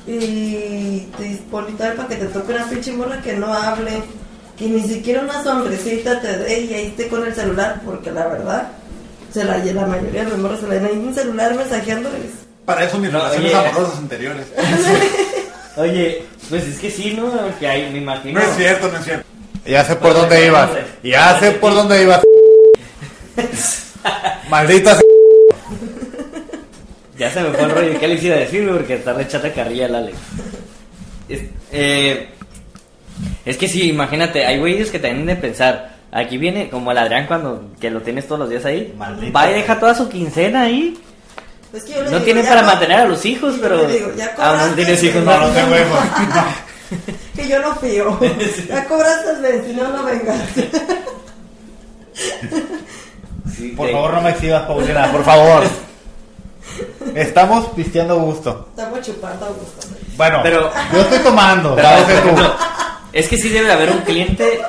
Y 0.06 1.08
te 1.16 1.22
dispones 1.22 1.74
para 1.76 2.06
que 2.06 2.16
te 2.16 2.26
toque 2.26 2.52
una 2.52 2.66
pinche 2.66 2.92
morra 2.92 3.22
que 3.22 3.34
no 3.34 3.52
hable, 3.52 4.02
que 4.58 4.66
ni 4.66 4.82
siquiera 4.82 5.22
una 5.22 5.42
sonrisita 5.42 6.20
te 6.20 6.38
dé 6.38 6.60
y 6.60 6.74
ahí 6.74 6.86
esté 6.86 7.08
con 7.08 7.26
el 7.26 7.34
celular, 7.34 7.80
porque 7.84 8.10
la 8.10 8.26
verdad, 8.26 8.68
se 9.32 9.44
la 9.44 9.58
la 9.58 9.86
mayoría 9.86 10.24
de 10.24 10.30
las 10.30 10.38
morras 10.38 10.60
se 10.60 10.68
la 10.68 10.74
llenan 10.74 10.98
un 10.98 11.14
celular 11.14 11.54
mensajeándoles. 11.54 12.30
Para 12.64 12.84
eso 12.84 12.98
mis 12.98 13.12
relaciones 13.12 13.54
oye. 13.54 13.68
amorosas 13.68 13.98
anteriores. 13.98 14.46
Oye, 15.76 16.24
pues 16.48 16.62
es 16.68 16.78
que 16.78 16.88
sí, 16.88 17.14
¿no? 17.14 17.32
Que 17.58 17.66
hay, 17.66 17.90
me 17.90 17.98
imagino. 17.98 18.38
No 18.38 18.46
es 18.46 18.56
cierto, 18.56 18.88
no 18.88 18.98
es 18.98 19.04
cierto. 19.04 19.26
Ya 19.66 19.84
sé 19.84 19.96
por 19.96 20.14
dónde 20.14 20.46
ibas. 20.46 20.70
Ya 21.02 21.40
sé 21.40 21.50
por 21.50 21.74
dónde 21.74 22.02
ibas. 22.02 22.22
Maldita. 24.48 24.96
Ya 27.18 27.30
se 27.30 27.40
me 27.42 27.50
fue 27.50 27.62
el 27.64 27.70
rollo. 27.70 28.00
¿Qué 28.00 28.08
le 28.08 28.14
iba 28.20 28.34
a 28.36 28.38
decir, 28.40 28.64
güey? 28.64 28.76
Porque 28.78 28.94
está 28.94 29.12
rechata 29.12 29.52
carrilla 29.52 29.86
el 29.86 29.94
Alex. 29.94 30.18
Es, 31.28 31.40
eh, 31.72 32.28
es 33.44 33.56
que 33.56 33.68
sí, 33.68 33.88
imagínate, 33.90 34.44
hay 34.46 34.58
güeyes 34.58 34.90
que 34.90 34.98
también 34.98 35.26
de 35.26 35.36
pensar. 35.36 35.94
Aquí 36.10 36.38
viene 36.38 36.68
como 36.70 36.92
el 36.92 36.98
Adrián 36.98 37.26
cuando 37.26 37.70
que 37.80 37.90
lo 37.90 38.00
tienes 38.00 38.26
todos 38.26 38.40
los 38.40 38.50
días 38.50 38.64
ahí. 38.64 38.92
Maldito. 38.96 39.32
Va 39.32 39.50
y 39.50 39.54
deja 39.54 39.78
toda 39.80 39.94
su 39.94 40.08
quincena 40.08 40.62
ahí. 40.62 40.98
Que 41.72 41.80
yo 41.92 42.04
No 42.04 42.10
digo, 42.10 42.20
tiene 42.22 42.44
para 42.44 42.60
co- 42.60 42.66
mantener 42.68 43.00
a 43.00 43.04
los 43.06 43.24
hijos, 43.26 43.56
pero. 43.60 43.84
digo, 43.86 44.12
Ah, 44.38 44.66
no 44.68 44.74
tienes 44.76 45.02
hijos, 45.02 45.24
no. 45.24 45.38
No 45.40 45.48
tengo 45.52 45.74
hijos. 45.74 45.98
Que 47.34 47.48
yo 47.48 47.58
no 47.60 47.74
fío. 47.76 48.16
Ya 48.68 48.84
cobraste 48.84 49.30
el 49.30 49.42
20, 49.42 49.72
no, 49.74 49.88
no 49.96 50.04
vengas. 50.04 50.38
Sí, 53.56 53.68
Por 53.76 53.86
te- 53.88 53.92
favor, 53.92 54.14
no 54.14 54.20
me 54.22 54.30
exhibas, 54.30 54.62
Paulina, 54.66 55.10
por 55.10 55.24
favor. 55.24 55.64
Estamos 57.14 57.66
pisteando 57.76 58.14
a 58.14 58.16
gusto. 58.16 58.68
Estamos 58.70 59.00
chupando 59.02 59.46
a 59.46 59.48
gusto. 59.48 59.86
Bueno, 60.16 60.40
Pero- 60.42 60.70
yo 60.92 61.00
estoy 61.00 61.18
tomando. 61.20 61.76
Es 63.12 63.28
que 63.28 63.36
sí 63.36 63.48
debe 63.48 63.66
de 63.68 63.72
haber 63.72 63.90
un 63.90 63.98
cliente. 63.98 64.60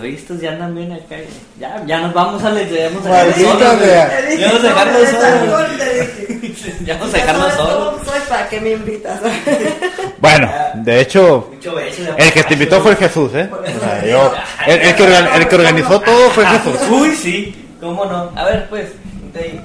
Oye, 0.00 0.14
estos 0.14 0.40
ya 0.40 0.52
andan 0.52 0.72
bien 0.74 0.92
acá. 0.92 1.16
Ya, 1.58 1.82
ya 1.84 2.00
nos 2.00 2.14
vamos 2.14 2.42
a 2.44 2.50
les 2.50 2.70
debemos 2.70 3.04
Maldita 3.04 3.50
solos. 3.50 3.80
dije, 3.80 4.38
Ya 4.38 4.46
vamos 4.46 4.60
a 4.60 4.62
no, 4.62 4.68
dejarlos 4.68 5.08
solos. 5.10 5.70
Ya 6.84 6.94
vamos 6.98 7.14
a 7.14 7.18
Ya 7.18 7.24
dejarlos 7.26 7.54
solos. 7.54 7.94
soy, 8.06 8.20
¿para 8.28 8.48
qué 8.48 8.60
me 8.60 8.70
invitas? 8.70 9.20
Bueno, 10.20 10.50
de 10.74 11.00
hecho, 11.00 11.50
de 11.62 12.14
el 12.18 12.32
que 12.32 12.44
te 12.44 12.52
invitó 12.52 12.80
fue 12.82 12.94
Jesús, 12.94 13.32
¿eh? 13.34 13.48
O 13.50 13.80
sea, 13.80 14.04
yo- 14.06 14.32
el, 14.66 14.80
el 14.82 14.94
que, 14.94 15.04
el 15.36 15.48
que 15.48 15.54
organizó 15.56 16.00
todo 16.00 16.30
fue 16.30 16.44
Jesús. 16.46 16.76
Uy, 16.90 17.16
sí, 17.16 17.68
cómo 17.80 18.04
no. 18.04 18.30
A 18.36 18.44
ver, 18.44 18.68
pues, 18.68 18.90
ahí. 19.34 19.60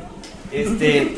este. 0.51 1.13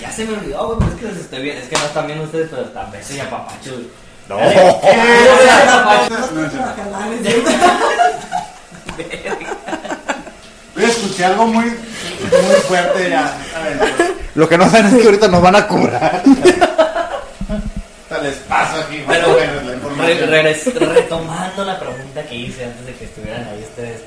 Ya 0.00 0.10
se 0.10 0.24
me 0.24 0.34
olvidó, 0.34 0.66
güey, 0.66 0.78
pero 0.78 0.92
es 0.92 0.98
que 1.00 1.06
los 1.06 1.16
estoy 1.18 1.42
bien. 1.42 1.56
Es 1.58 1.68
que 1.68 1.76
no 1.76 1.84
están 1.84 2.06
bien 2.06 2.20
ustedes, 2.20 2.48
pero 2.50 2.62
están 2.62 2.90
beso 2.90 3.14
y 3.14 3.20
apapacho, 3.20 3.72
güey. 3.72 3.88
No. 4.28 4.38
Yo 10.76 10.86
escuché 10.86 11.24
algo 11.24 11.46
muy, 11.46 11.64
muy 11.64 12.54
fuerte 12.68 13.10
ya. 13.10 13.36
A 13.56 13.60
ver, 13.64 14.14
Lo 14.34 14.48
que 14.48 14.56
no 14.58 14.70
saben 14.70 14.86
es 14.86 14.94
que 15.00 15.04
ahorita 15.06 15.28
nos 15.28 15.42
van 15.42 15.56
a 15.56 15.66
cobrar. 15.66 16.22
tal 18.08 18.22
les 18.22 18.36
paso 18.36 18.76
aquí. 18.80 19.04
Pero, 19.06 19.36
la 19.36 20.06
Re- 20.26 20.54
retomando 20.54 21.64
la 21.64 21.78
pregunta 21.78 22.22
que 22.22 22.34
hice 22.34 22.64
antes 22.64 22.86
de 22.86 22.94
que 22.94 23.04
estuvieran 23.04 23.46
ahí 23.48 23.62
ustedes. 23.68 24.00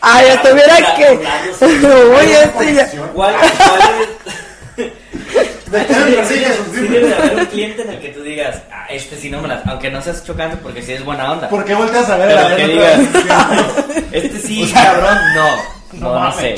Ay, 0.00 0.26
estuviera 0.28 0.76
que. 0.96 1.18
Uy, 1.64 2.32
este 2.32 2.74
ya. 2.74 2.86
¿Cuál, 3.12 3.34
cuál 3.34 3.80
es? 4.00 4.34
¿De 5.70 5.84
qué 5.84 6.24
Sí, 6.24 6.80
debe 6.80 7.08
de 7.08 7.14
haber 7.14 7.36
un 7.38 7.46
cliente 7.46 7.82
en 7.82 7.90
el 7.90 8.00
que 8.00 8.08
tú 8.10 8.22
digas, 8.22 8.62
ah, 8.70 8.86
este 8.88 9.16
sí 9.16 9.30
no 9.30 9.40
me 9.40 9.48
las. 9.48 9.66
Aunque 9.66 9.90
no 9.90 10.00
seas 10.00 10.24
chocante 10.24 10.56
porque 10.56 10.82
sí 10.82 10.92
es 10.92 11.04
buena 11.04 11.32
onda. 11.32 11.48
¿Por 11.48 11.64
qué 11.64 11.74
volteas 11.74 12.08
a 12.08 12.16
ver 12.16 12.30
a 12.30 12.42
la 12.42 12.56
Pero 12.56 12.56
que 12.56 12.72
digas, 12.72 12.98
vez? 12.98 14.04
este 14.12 14.38
sí, 14.38 14.70
cabrón, 14.74 15.18
no. 15.34 15.76
No, 16.00 16.24
no, 16.24 16.32
sé. 16.32 16.54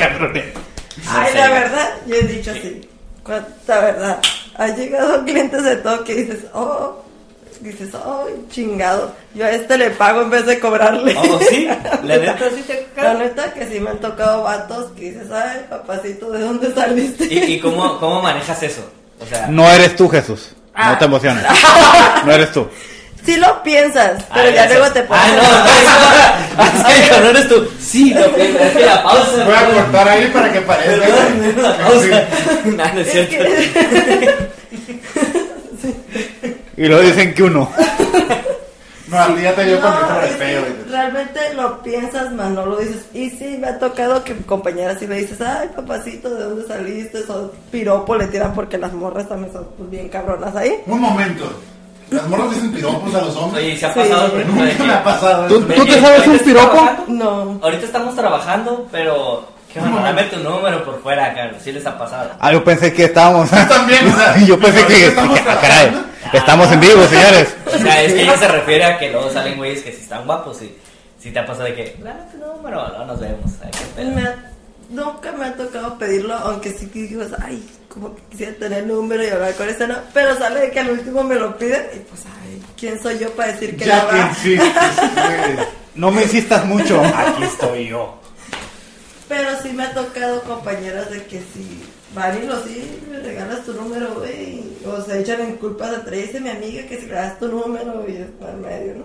Ay, 1.06 1.32
sé. 1.32 1.38
la 1.38 1.50
verdad, 1.50 1.90
yo 2.06 2.14
he 2.16 2.22
dicho 2.22 2.50
así. 2.50 2.88
Cuánta 3.22 3.80
verdad. 3.80 4.18
Ha 4.56 4.68
llegado 4.68 5.24
clientes 5.24 5.62
de 5.62 5.76
todo 5.76 6.02
que 6.02 6.14
dices, 6.14 6.44
oh, 6.52 7.04
dices, 7.60 7.94
oh, 7.94 8.26
chingado. 8.50 9.14
Yo 9.34 9.44
a 9.44 9.50
este 9.52 9.78
le 9.78 9.90
pago 9.90 10.22
en 10.22 10.30
vez 10.30 10.44
de 10.46 10.58
cobrarle. 10.58 11.14
Oh, 11.16 11.38
sí, 11.48 11.66
la 12.02 12.16
neta 12.16 12.50
sí 12.54 12.62
te 12.66 12.86
La 13.00 13.14
neta 13.14 13.52
que 13.54 13.66
sí 13.66 13.80
me 13.80 13.90
han 13.90 14.00
tocado 14.00 14.42
vatos 14.42 14.90
que 14.92 15.12
dices, 15.12 15.30
ay, 15.30 15.66
papacito, 15.70 16.30
¿de 16.30 16.40
dónde 16.40 16.74
saliste? 16.74 17.24
¿Y, 17.24 17.54
y 17.54 17.60
cómo, 17.60 17.98
cómo 17.98 18.20
manejas 18.20 18.62
eso? 18.62 18.82
O 19.20 19.26
sea, 19.26 19.46
No 19.48 19.68
eres 19.70 19.96
tú, 19.96 20.08
Jesús. 20.08 20.50
Ah. 20.74 20.92
No 20.92 20.98
te 20.98 21.04
emociones. 21.06 21.44
No 22.24 22.32
eres 22.32 22.52
tú. 22.52 22.68
Sí 23.24 23.36
lo 23.36 23.62
piensas, 23.62 24.24
pero 24.32 24.48
ah, 24.48 24.52
ya 24.54 24.66
luego 24.68 24.90
te 24.92 25.02
pones. 25.02 25.22
Ah, 25.24 25.28
no, 26.56 26.62
no, 26.64 26.64
no, 26.82 27.18
no, 27.18 27.24
no 27.24 27.30
eres 27.30 27.48
tú. 27.48 27.68
Sí, 27.80 28.14
lo 28.14 28.32
piensas. 28.34 28.62
Es 28.62 28.72
que 28.76 28.86
la 28.86 29.02
pausa. 29.02 29.44
Voy 29.44 29.54
a 29.54 29.64
cortar 29.66 30.08
ahí 30.08 30.26
para 30.32 30.52
que 30.52 30.60
parezca. 30.62 31.06
Perdón, 31.06 31.62
la 31.62 31.76
pausa. 31.84 32.24
No, 32.64 32.94
no 32.94 33.00
es 33.00 33.06
Es 33.06 33.12
cierto. 33.12 33.30
que- 33.36 34.48
Y 36.76 36.86
luego 36.86 37.02
dicen 37.02 37.34
que 37.34 37.42
uno. 37.42 37.70
No, 39.10 39.18
a 39.18 39.26
ti 39.34 39.42
ya 39.42 39.54
te 39.54 39.64
dio 39.64 39.80
con 39.80 39.90
No, 39.90 40.20
el 40.20 40.28
que 40.28 40.34
feo. 40.34 40.62
realmente 40.90 41.40
lo 41.54 41.82
piensas, 41.82 42.32
más 42.32 42.50
no 42.50 42.66
lo 42.66 42.76
dices. 42.76 43.06
Y 43.14 43.30
sí, 43.30 43.56
me 43.58 43.68
ha 43.68 43.78
tocado 43.78 44.22
que 44.24 44.36
compañeras 44.42 44.98
sí 44.98 45.06
le 45.06 45.16
dices, 45.16 45.40
ay, 45.40 45.68
papacito, 45.74 46.28
¿de 46.34 46.44
dónde 46.44 46.66
saliste? 46.66 47.18
O 47.30 47.50
piropo 47.70 48.14
le 48.16 48.26
tiran 48.26 48.52
porque 48.54 48.76
las 48.78 48.92
morras 48.92 49.28
también 49.28 49.52
son 49.52 49.66
pues, 49.76 49.90
bien 49.90 50.08
cabronas 50.08 50.54
ahí. 50.56 50.72
Un 50.86 51.00
momento. 51.00 51.44
Las 52.10 52.26
morras 52.28 52.50
dicen 52.50 52.72
piropos 52.72 53.14
a 53.14 53.20
los 53.22 53.36
hombres. 53.36 53.64
Oye, 53.64 53.74
¿y 53.74 53.78
se 53.78 53.86
ha 53.86 53.92
Sí. 53.92 54.00
pasado 54.00 54.28
por 54.30 54.38
de 54.38 54.44
Nunca 54.46 54.84
me 54.84 54.92
ha 54.94 55.04
pasado. 55.04 55.46
¿Tú, 55.48 55.60
tú 55.60 55.84
te 55.86 56.00
sabes 56.00 56.26
un 56.26 56.32
¿Ahorita 56.32 56.44
piropo? 56.44 56.88
No. 57.08 57.58
Ahorita 57.62 57.84
estamos 57.86 58.14
trabajando, 58.16 58.88
pero. 58.90 59.57
¿Qué 59.72 59.80
onda? 59.80 60.02
Dame 60.02 60.24
tu 60.24 60.36
número 60.38 60.84
por 60.84 61.02
fuera, 61.02 61.34
cara. 61.34 61.52
Sí 61.62 61.72
les 61.72 61.84
ha 61.86 61.98
pasado. 61.98 62.30
Ah, 62.40 62.52
yo 62.52 62.64
pensé 62.64 62.92
que 62.92 63.04
estábamos. 63.04 63.50
también, 63.50 64.06
o 64.08 64.16
sea, 64.16 64.36
yo 64.46 64.58
pensé 64.58 64.86
que. 64.86 65.06
estamos 65.08 65.38
ah, 65.48 65.58
caray, 65.60 65.92
estamos 66.32 66.72
en 66.72 66.80
vivo, 66.80 67.02
señores. 67.10 67.54
O 67.66 67.78
sea, 67.78 68.02
es 68.02 68.12
que 68.14 68.22
ella 68.22 68.36
se 68.38 68.48
refiere 68.48 68.84
a 68.84 68.98
que 68.98 69.10
luego 69.10 69.30
salen 69.30 69.56
güeyes 69.56 69.82
que 69.82 69.92
si 69.92 70.02
están 70.02 70.24
guapos 70.24 70.62
y 70.62 70.74
si 71.20 71.30
te 71.30 71.38
ha 71.38 71.46
pasado 71.46 71.64
de 71.66 71.74
que, 71.74 71.96
dame 72.02 72.20
tu 72.32 72.38
número, 72.38 72.88
no 72.96 73.04
nos 73.06 73.20
vemos. 73.20 73.50
Ay, 73.62 73.70
qué 73.72 73.84
pedo. 73.96 74.10
Me 74.14 74.22
ha- 74.22 74.36
nunca 74.88 75.32
me 75.32 75.44
ha 75.46 75.52
tocado 75.54 75.98
pedirlo, 75.98 76.34
aunque 76.34 76.70
sí 76.72 76.86
que 76.86 77.00
digo, 77.00 77.22
ay, 77.44 77.62
como 77.92 78.14
que 78.16 78.22
quisiera 78.30 78.52
tener 78.54 78.78
el 78.84 78.88
número 78.88 79.22
y 79.22 79.28
hablar 79.28 79.52
con 79.54 79.68
este, 79.68 79.86
no. 79.86 79.96
Pero 80.14 80.34
sale 80.38 80.60
de 80.60 80.70
que 80.70 80.80
al 80.80 80.90
último 80.90 81.22
me 81.24 81.34
lo 81.34 81.58
piden 81.58 81.82
y 81.94 81.98
pues, 81.98 82.22
ay, 82.42 82.62
¿quién 82.78 83.02
soy 83.02 83.18
yo 83.18 83.30
para 83.32 83.52
decir 83.52 83.76
que 83.76 83.84
Ya 83.84 84.02
no 84.04 84.08
que 84.10 84.18
insistes. 84.18 84.72
No 85.94 86.10
me 86.12 86.22
insistas 86.22 86.64
mucho. 86.64 87.02
Aquí 87.04 87.42
estoy 87.42 87.88
yo. 87.88 88.17
Pero 89.28 89.50
sí 89.62 89.72
me 89.72 89.84
ha 89.84 89.94
tocado 89.94 90.42
compañeras 90.42 91.10
de 91.10 91.24
que 91.26 91.40
si 91.40 91.82
van 92.14 92.42
y 92.42 92.46
lo 92.46 92.62
sí, 92.62 93.00
me 93.10 93.18
regalas 93.18 93.64
tu 93.64 93.74
número, 93.74 94.14
güey. 94.14 94.64
O 94.86 95.00
se 95.02 95.20
echan 95.20 95.40
en 95.42 95.56
culpa 95.56 95.90
de 95.90 95.98
tres, 95.98 96.28
dice 96.28 96.40
mi 96.40 96.48
amiga 96.48 96.86
que 96.86 96.98
si 96.98 97.06
le 97.06 97.14
das 97.14 97.38
tu 97.38 97.48
número 97.48 98.04
y 98.08 98.16
es 98.16 98.28
al 98.46 98.56
medio, 98.56 98.94
¿no? 98.94 99.04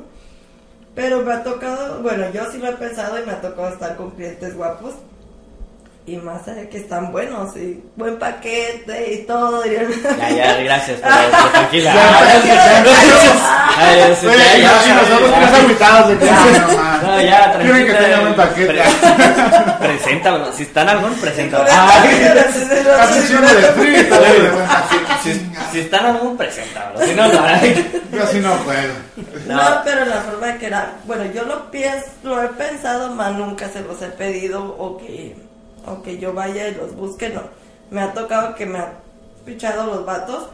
Pero 0.95 1.21
me 1.23 1.33
ha 1.33 1.43
tocado, 1.43 2.01
bueno, 2.01 2.31
yo 2.31 2.49
sí 2.51 2.59
lo 2.59 2.69
he 2.69 2.73
pensado 2.73 3.21
y 3.21 3.25
me 3.25 3.33
ha 3.33 3.41
tocado 3.41 3.69
estar 3.69 3.97
con 3.97 4.11
clientes 4.11 4.55
guapos. 4.55 4.93
Y 6.05 6.17
más 6.17 6.45
allá 6.49 6.67
que 6.69 6.77
están 6.79 7.13
buenos 7.13 7.55
y 7.55 7.81
buen 7.95 8.19
paquete 8.19 9.13
y 9.13 9.17
todo. 9.25 9.61
dirían. 9.63 9.87
Ya, 10.19 10.29
ya, 10.31 10.55
gracias, 10.63 10.99
pero, 11.01 11.15
pero 11.31 11.49
tranquila. 11.49 11.93
Y 15.63 17.05
no, 17.05 17.21
ya, 17.21 17.51
tranquila. 17.51 17.85
Que 17.85 17.93
tenga 17.93 18.19
buen 18.21 18.35
paquete. 18.35 18.73
Pre- 18.73 19.87
Preséntalo, 19.87 20.51
si 20.53 20.63
están 20.63 20.89
algún, 20.89 21.13
preséntalo. 21.15 21.65
Si, 25.71 25.79
están 25.79 26.05
algún, 26.05 26.37
preséntalo. 26.37 26.99
Si 27.05 27.13
no, 27.15 27.27
no. 27.27 27.41
Yo 28.11 28.23
así 28.23 28.39
no 28.39 28.53
puedo. 28.57 28.93
No, 29.47 29.55
No. 29.55 29.81
pero 29.83 30.05
la 30.05 30.17
forma 30.21 30.47
de 30.47 30.57
que 30.57 30.65
era, 30.67 30.93
bueno, 31.05 31.25
yo 31.33 31.43
lo 31.43 31.69
pienso, 31.71 32.07
lo 32.23 32.41
he 32.43 32.47
pensado, 32.49 33.11
más 33.15 33.33
nunca 33.33 33.67
se 33.69 33.81
los 33.81 34.01
he 34.01 34.07
pedido 34.07 34.63
o 34.63 34.97
que, 34.97 35.35
o 35.85 36.01
que 36.01 36.17
yo 36.17 36.33
vaya 36.33 36.67
y 36.67 36.75
los 36.75 36.95
busque, 36.95 37.29
no. 37.29 37.41
Me 37.91 38.01
ha 38.01 38.13
tocado 38.13 38.55
que 38.55 38.65
me 38.65 38.79
han 38.79 38.93
pichado 39.45 39.85
los 39.85 40.05
vatos 40.05 40.47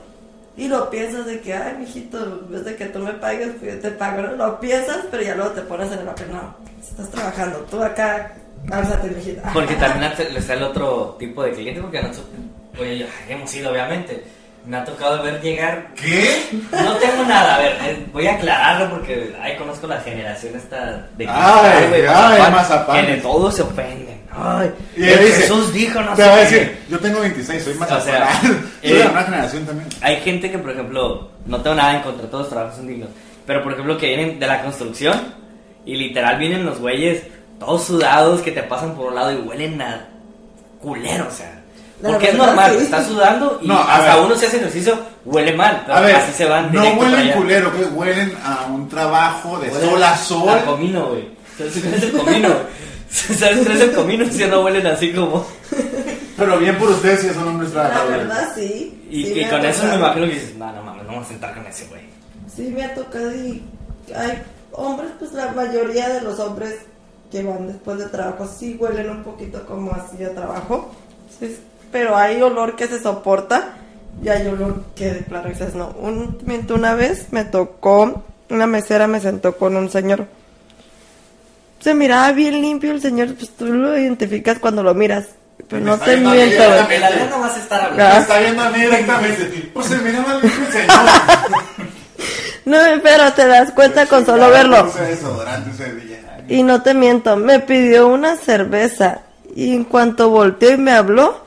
y 0.57 0.67
lo 0.67 0.89
piensas 0.89 1.25
de 1.25 1.39
que, 1.39 1.53
ay, 1.53 1.77
mijito, 1.79 2.21
en 2.21 2.51
vez 2.51 2.65
de 2.65 2.75
que 2.75 2.85
tú 2.87 2.99
me 2.99 3.13
pagues, 3.13 3.49
pues 3.59 3.75
yo 3.75 3.79
te 3.79 3.91
pago, 3.91 4.21
¿no? 4.21 4.35
Lo 4.35 4.59
piensas, 4.59 5.05
pero 5.09 5.23
ya 5.23 5.35
luego 5.35 5.51
te 5.51 5.61
pones 5.61 5.91
en 5.91 5.99
el 5.99 6.05
papel, 6.05 6.27
no, 6.33 6.53
estás 6.81 7.09
trabajando, 7.09 7.59
tú 7.71 7.81
acá, 7.81 8.33
álzate, 8.69 9.09
mijito. 9.09 9.41
Porque 9.53 9.75
también 9.75 10.11
está 10.35 10.53
el 10.53 10.63
otro 10.63 11.15
tipo 11.17 11.43
de 11.43 11.51
cliente, 11.51 11.81
porque 11.81 12.01
nosotros, 12.01 12.25
oye, 12.77 12.99
ya 12.99 13.33
hemos 13.33 13.53
ido, 13.55 13.71
obviamente. 13.71 14.23
Me 14.65 14.75
ha 14.75 14.83
tocado 14.83 15.23
ver 15.23 15.41
llegar. 15.41 15.87
¿Qué? 15.95 16.49
No 16.71 16.93
tengo 16.97 17.23
nada, 17.23 17.55
a 17.55 17.59
ver, 17.59 17.77
eh, 17.81 18.05
voy 18.11 18.27
a 18.27 18.33
aclararlo 18.33 18.89
porque 18.89 19.33
ahí 19.41 19.55
conozco 19.55 19.87
la 19.87 20.01
generación 20.01 20.53
esta 20.55 21.07
de 21.15 21.25
Ay, 21.27 22.05
ay, 22.07 22.51
mazapanes. 22.51 23.05
Que 23.05 23.11
de 23.13 23.21
todos 23.21 23.55
se 23.55 23.61
ofenden. 23.61 24.08
Ay, 24.31 24.71
Y 24.95 25.03
él 25.03 25.09
el 25.19 25.25
dice, 25.25 25.41
Jesús 25.41 25.73
dijo, 25.73 26.01
no 26.01 26.13
Te 26.13 26.23
sé 26.23 26.27
va 26.29 26.35
a 26.35 26.37
qué. 26.37 26.43
decir, 26.43 26.77
yo 26.89 26.99
tengo 26.99 27.19
26, 27.21 27.63
soy 27.63 27.73
más 27.75 27.91
O 27.91 28.01
sea, 28.01 28.39
soy 28.41 28.51
eh, 28.83 28.93
de 28.93 29.03
nueva 29.05 29.23
generación 29.23 29.65
también. 29.65 29.89
Hay 30.01 30.17
gente 30.17 30.51
que, 30.51 30.57
por 30.59 30.71
ejemplo, 30.71 31.29
no 31.45 31.61
tengo 31.61 31.75
nada 31.75 31.95
en 31.95 32.01
contra, 32.03 32.27
todos 32.27 32.43
los 32.43 32.49
trabajos 32.49 32.77
son 32.77 32.87
dignos, 32.87 33.09
pero 33.45 33.63
por 33.63 33.73
ejemplo 33.73 33.97
que 33.97 34.07
vienen 34.07 34.39
de 34.39 34.47
la 34.47 34.61
construcción 34.61 35.33
y 35.85 35.95
literal 35.95 36.37
vienen 36.37 36.65
los 36.65 36.79
güeyes 36.79 37.23
todos 37.59 37.83
sudados 37.85 38.41
que 38.41 38.51
te 38.51 38.63
pasan 38.63 38.95
por 38.95 39.07
un 39.07 39.15
lado 39.15 39.31
y 39.33 39.35
huelen 39.37 39.81
a 39.81 40.07
culero, 40.81 41.27
o 41.27 41.31
sea. 41.31 41.55
La 42.01 42.11
Porque 42.11 42.29
es 42.29 42.35
normal, 42.35 42.75
sí. 42.77 42.83
estás 42.85 43.07
sudando 43.07 43.59
y 43.61 43.67
No, 43.67 43.77
hasta 43.77 44.15
ver. 44.15 44.25
uno 44.25 44.35
se 44.35 44.45
hace 44.47 44.55
ejercicio, 44.57 44.97
huele 45.25 45.51
mal, 45.53 45.81
pero 45.85 45.97
A 45.97 46.01
ver, 46.01 46.15
así 46.15 46.31
se 46.31 46.45
van 46.45 46.71
no 46.71 46.81
huelen 46.93 47.31
culero, 47.33 47.73
que 47.75 47.83
huelen 47.83 48.37
a 48.41 48.67
un 48.67 48.87
trabajo 48.87 49.59
de 49.59 49.67
Huelen 49.69 49.89
sol 49.89 50.03
a 50.03 50.15
sol. 50.15 50.49
A 50.59 50.61
comino, 50.63 51.07
güey. 51.07 51.27
¿Sabes 51.57 51.73
cuál 51.81 51.93
es 51.95 52.03
el 52.03 52.11
comino? 52.13 52.47
güey? 52.47 52.59
¿Sabes 53.09 53.65
cuál 53.65 53.77
es 53.77 53.81
el 53.81 53.91
comino? 53.93 54.25
Si 54.31 54.45
no 54.45 54.63
huelen 54.63 54.87
así 54.87 55.13
como... 55.13 55.45
Pero 56.37 56.57
bien 56.57 56.77
por 56.77 56.89
ustedes 56.89 57.19
si 57.19 57.29
son 57.31 57.49
hombres 57.49 57.73
La 57.73 57.89
trabajadores. 57.89 58.17
verdad, 58.19 58.51
sí. 58.55 59.03
Y, 59.09 59.25
sí 59.25 59.45
con 59.49 59.65
eso 59.65 59.85
me 59.87 59.95
imagino 59.95 60.25
que 60.25 60.33
dices, 60.33 60.55
no, 60.55 60.71
no 60.71 60.83
mames, 60.83 61.03
no 61.03 61.09
vamos 61.09 61.25
a 61.25 61.29
sentar 61.29 61.53
con 61.53 61.65
ese 61.65 61.85
güey. 61.87 62.01
Sí, 62.55 62.71
me 62.73 62.85
ha 62.85 62.93
tocado 62.95 63.31
y 63.35 63.61
hay 64.15 64.41
hombres, 64.71 65.11
pues 65.19 65.33
la 65.33 65.51
mayoría 65.51 66.07
de 66.09 66.21
los 66.21 66.39
hombres 66.39 66.75
que 67.29 67.43
van 67.43 67.67
después 67.67 67.97
de 67.97 68.05
trabajo 68.05 68.47
sí 68.47 68.77
huelen 68.79 69.09
un 69.09 69.23
poquito 69.23 69.65
como 69.65 69.91
así 69.91 70.17
de 70.17 70.29
trabajo, 70.29 70.91
sí, 71.39 71.59
pero 71.91 72.15
hay 72.15 72.41
olor 72.41 72.75
que 72.75 72.87
se 72.87 72.99
soporta 72.99 73.75
y 74.23 74.29
hay 74.29 74.47
olor 74.47 74.83
que 74.95 75.13
de 75.13 75.21
plano 75.21 75.49
dices 75.49 75.75
no. 75.75 75.89
Un, 75.99 76.37
miento, 76.45 76.75
una 76.75 76.95
vez 76.95 77.27
me 77.31 77.43
tocó, 77.43 78.23
una 78.49 78.65
mesera 78.65 79.07
me 79.07 79.19
sentó 79.19 79.57
con 79.57 79.75
un 79.75 79.89
señor. 79.89 80.25
Se 81.79 81.93
miraba 81.93 82.31
bien 82.31 82.61
limpio 82.61 82.91
el 82.91 83.01
señor, 83.01 83.35
pues 83.35 83.51
tú 83.51 83.65
lo 83.65 83.97
identificas 83.97 84.59
cuando 84.59 84.83
lo 84.83 84.93
miras. 84.93 85.25
Pero 85.67 85.85
no 85.85 85.97
te 85.97 86.17
miento. 86.17 86.63
ladrón 86.63 87.29
no 87.29 87.39
vas 87.39 87.55
a 87.55 87.59
estar 87.59 87.81
hablando. 87.81 88.03
Ah. 88.03 88.13
Me 88.15 88.19
está 88.21 88.39
viendo 88.39 88.61
a 88.61 88.69
mí 88.69 88.81
directamente. 88.81 89.69
Pues 89.73 89.87
se 89.87 89.97
mira 89.97 90.21
mal 90.21 90.41
limpio 90.41 90.65
el 90.65 90.71
señor. 90.71 90.89
No, 92.65 92.77
pero 93.01 93.33
te 93.33 93.47
das 93.47 93.71
cuenta 93.71 94.05
con 94.05 94.27
solo 94.27 94.51
verlo. 94.51 94.91
Y 96.47 96.61
no 96.61 96.83
te 96.83 96.93
miento, 96.93 97.35
me 97.35 97.59
pidió 97.59 98.07
una 98.07 98.35
cerveza. 98.35 99.21
Y 99.55 99.73
en 99.73 99.85
cuanto 99.85 100.29
volteó 100.29 100.73
y 100.73 100.77
me 100.77 100.91
habló, 100.91 101.43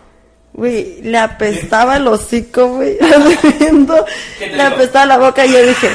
güey, 0.53 1.01
le 1.03 1.19
apestaba 1.19 1.99
el 1.99 2.09
hocico, 2.09 2.67
güey. 2.71 2.99
viendo, 3.61 4.05
¿Qué 4.37 4.49
te 4.49 4.57
Le 4.57 4.63
apestaba 4.63 5.07
la 5.07 5.19
boca 5.19 5.47
y 5.47 5.53
yo 5.53 5.65
dije, 5.65 5.91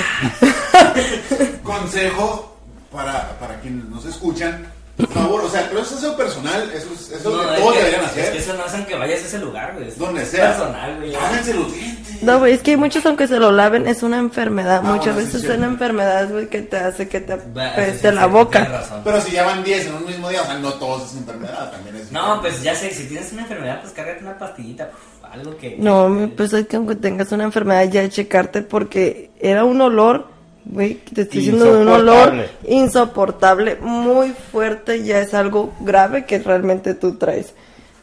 Consejo 1.64 2.57
para, 2.98 3.30
para 3.40 3.60
quienes 3.62 3.86
nos 3.86 4.06
escuchan. 4.06 4.66
Por 4.98 5.08
favor, 5.10 5.44
o 5.46 5.48
sea, 5.50 5.68
pero 5.70 5.82
eso 5.84 5.94
es 5.96 6.02
eso 6.04 6.18
personal, 6.18 6.72
eso 6.74 6.88
es 6.92 7.12
eso 7.12 7.16
es 7.18 7.24
lo 7.24 7.32
No, 7.44 7.44
que 7.50 7.54
es 7.54 7.60
todos 7.62 7.74
que- 7.74 7.78
deberían 7.84 8.06
Es 8.06 8.12
que 8.14 8.22
hacer. 8.22 8.36
eso 8.38 8.54
no 8.56 8.64
hacen 8.64 8.86
que 8.88 8.96
vayas 8.96 9.22
a 9.22 9.26
ese 9.28 9.38
lugar, 9.38 9.74
güey. 9.76 9.88
Es 9.90 9.98
Donde 10.00 10.26
sea. 10.26 10.48
personal, 10.58 10.96
güey. 10.98 11.14
Háganse 11.16 11.54
los 11.54 11.72
dientes. 11.72 12.24
no, 12.24 12.40
güey, 12.40 12.54
es 12.54 12.64
que 12.64 12.72
hay 12.72 12.78
muchos, 12.78 13.06
aunque 13.06 13.28
se 13.28 13.38
lo 13.38 13.52
laven, 13.52 13.88
es 13.88 14.02
una 14.02 14.18
enfermedad. 14.18 14.82
Ah, 14.84 14.94
Muchas 14.94 15.16
veces 15.16 15.42
sí. 15.42 15.48
es 15.48 15.56
una 15.56 15.68
enfermedad, 15.68 16.28
güey, 16.32 16.48
que 16.50 16.64
te 16.64 16.78
hace 16.78 17.08
que 17.08 17.20
te 17.20 17.34
apeste 17.34 18.10
sí, 18.10 18.16
la 18.16 18.24
sí, 18.24 18.30
boca. 18.32 18.60
tienes 18.64 18.72
razón. 18.82 19.02
Pero 19.04 19.22
si 19.22 19.32
ya 19.34 19.46
van 19.46 19.64
10 19.64 19.86
en 19.86 19.94
un 19.94 20.06
mismo 20.08 20.30
día, 20.30 20.42
o 20.42 20.46
sea, 20.46 20.58
no 20.58 20.74
todos 20.74 21.12
es 21.12 21.16
enfermedad, 21.18 21.70
también 21.72 21.96
es. 21.98 22.12
No, 22.12 22.42
pues 22.42 22.64
ya 22.64 22.74
sé, 22.74 22.90
si 22.92 23.06
tienes 23.06 23.32
una 23.34 23.44
enfermedad, 23.44 23.82
pues 23.82 23.94
cárgate 23.94 24.24
una 24.24 24.36
pastillita, 24.40 24.90
algo 25.32 25.56
que... 25.58 25.76
No, 25.78 26.32
pues 26.36 26.54
es 26.54 26.66
que 26.68 26.76
aunque 26.76 26.96
tengas 26.96 27.32
una 27.32 27.44
enfermedad 27.44 27.84
ya 27.88 28.02
de 28.02 28.10
checarte 28.10 28.64
porque 28.64 29.30
era 29.40 29.64
un 29.64 29.80
olor, 29.80 30.36
güey, 30.70 30.96
te 30.96 31.22
estoy 31.22 31.40
diciendo 31.40 31.66
de 31.66 31.82
un 31.82 31.88
olor 31.88 32.34
Insoportable. 32.68 33.78
muy 33.80 34.34
fuerte, 34.52 35.04
ya 35.04 35.20
es 35.20 35.34
algo 35.34 35.74
grave 35.80 36.26
que 36.26 36.40
realmente 36.40 36.94
tú 36.94 37.16
traes. 37.16 37.54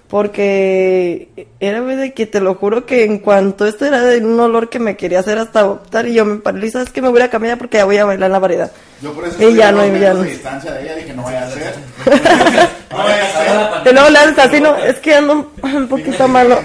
Porque 0.08 1.48
era, 1.60 1.80
de 1.80 2.12
que 2.12 2.26
te 2.26 2.38
lo 2.40 2.54
juro 2.54 2.86
que 2.86 3.04
en 3.04 3.18
cuanto 3.18 3.66
esto 3.66 3.84
era 3.84 4.02
de 4.02 4.24
un 4.24 4.38
olor 4.38 4.68
que 4.68 4.78
me 4.78 4.96
quería 4.96 5.20
hacer 5.20 5.38
hasta 5.38 5.66
optar 5.66 6.06
y 6.06 6.14
yo 6.14 6.24
me 6.24 6.36
paré, 6.36 6.70
¿sabes 6.70 6.90
que 6.90 7.02
Me 7.02 7.08
voy 7.08 7.22
a 7.22 7.30
cambiar 7.30 7.58
porque 7.58 7.78
ya 7.78 7.84
voy 7.84 7.96
a 7.96 8.04
bailar 8.04 8.26
en 8.26 8.32
la 8.32 8.38
variedad. 8.38 8.70
Yo 9.02 9.12
por 9.12 9.26
eso 9.26 9.42
Y 9.42 9.54
ya 9.54 9.72
no, 9.72 9.78
dos 9.78 10.00
ya 10.00 10.14
no. 10.14 10.22
de 10.22 10.30
distancia 10.30 10.72
de 10.72 10.82
ella, 10.82 10.94
dije, 10.94 11.14
no 11.14 11.22
vaya 11.24 11.42
a 11.42 11.50
ser. 11.50 11.74
no 12.90 12.96
vaya 12.96 13.24
a 13.24 13.82
ser. 13.82 13.90
Y 13.90 13.94
luego 13.94 14.10
le 14.10 14.18
haces 14.18 14.38
así, 14.38 14.60
no, 14.60 14.76
es 14.76 14.98
que 15.00 15.14
ando 15.14 15.50
un, 15.62 15.88
poquito 15.88 16.28
malo. 16.28 16.60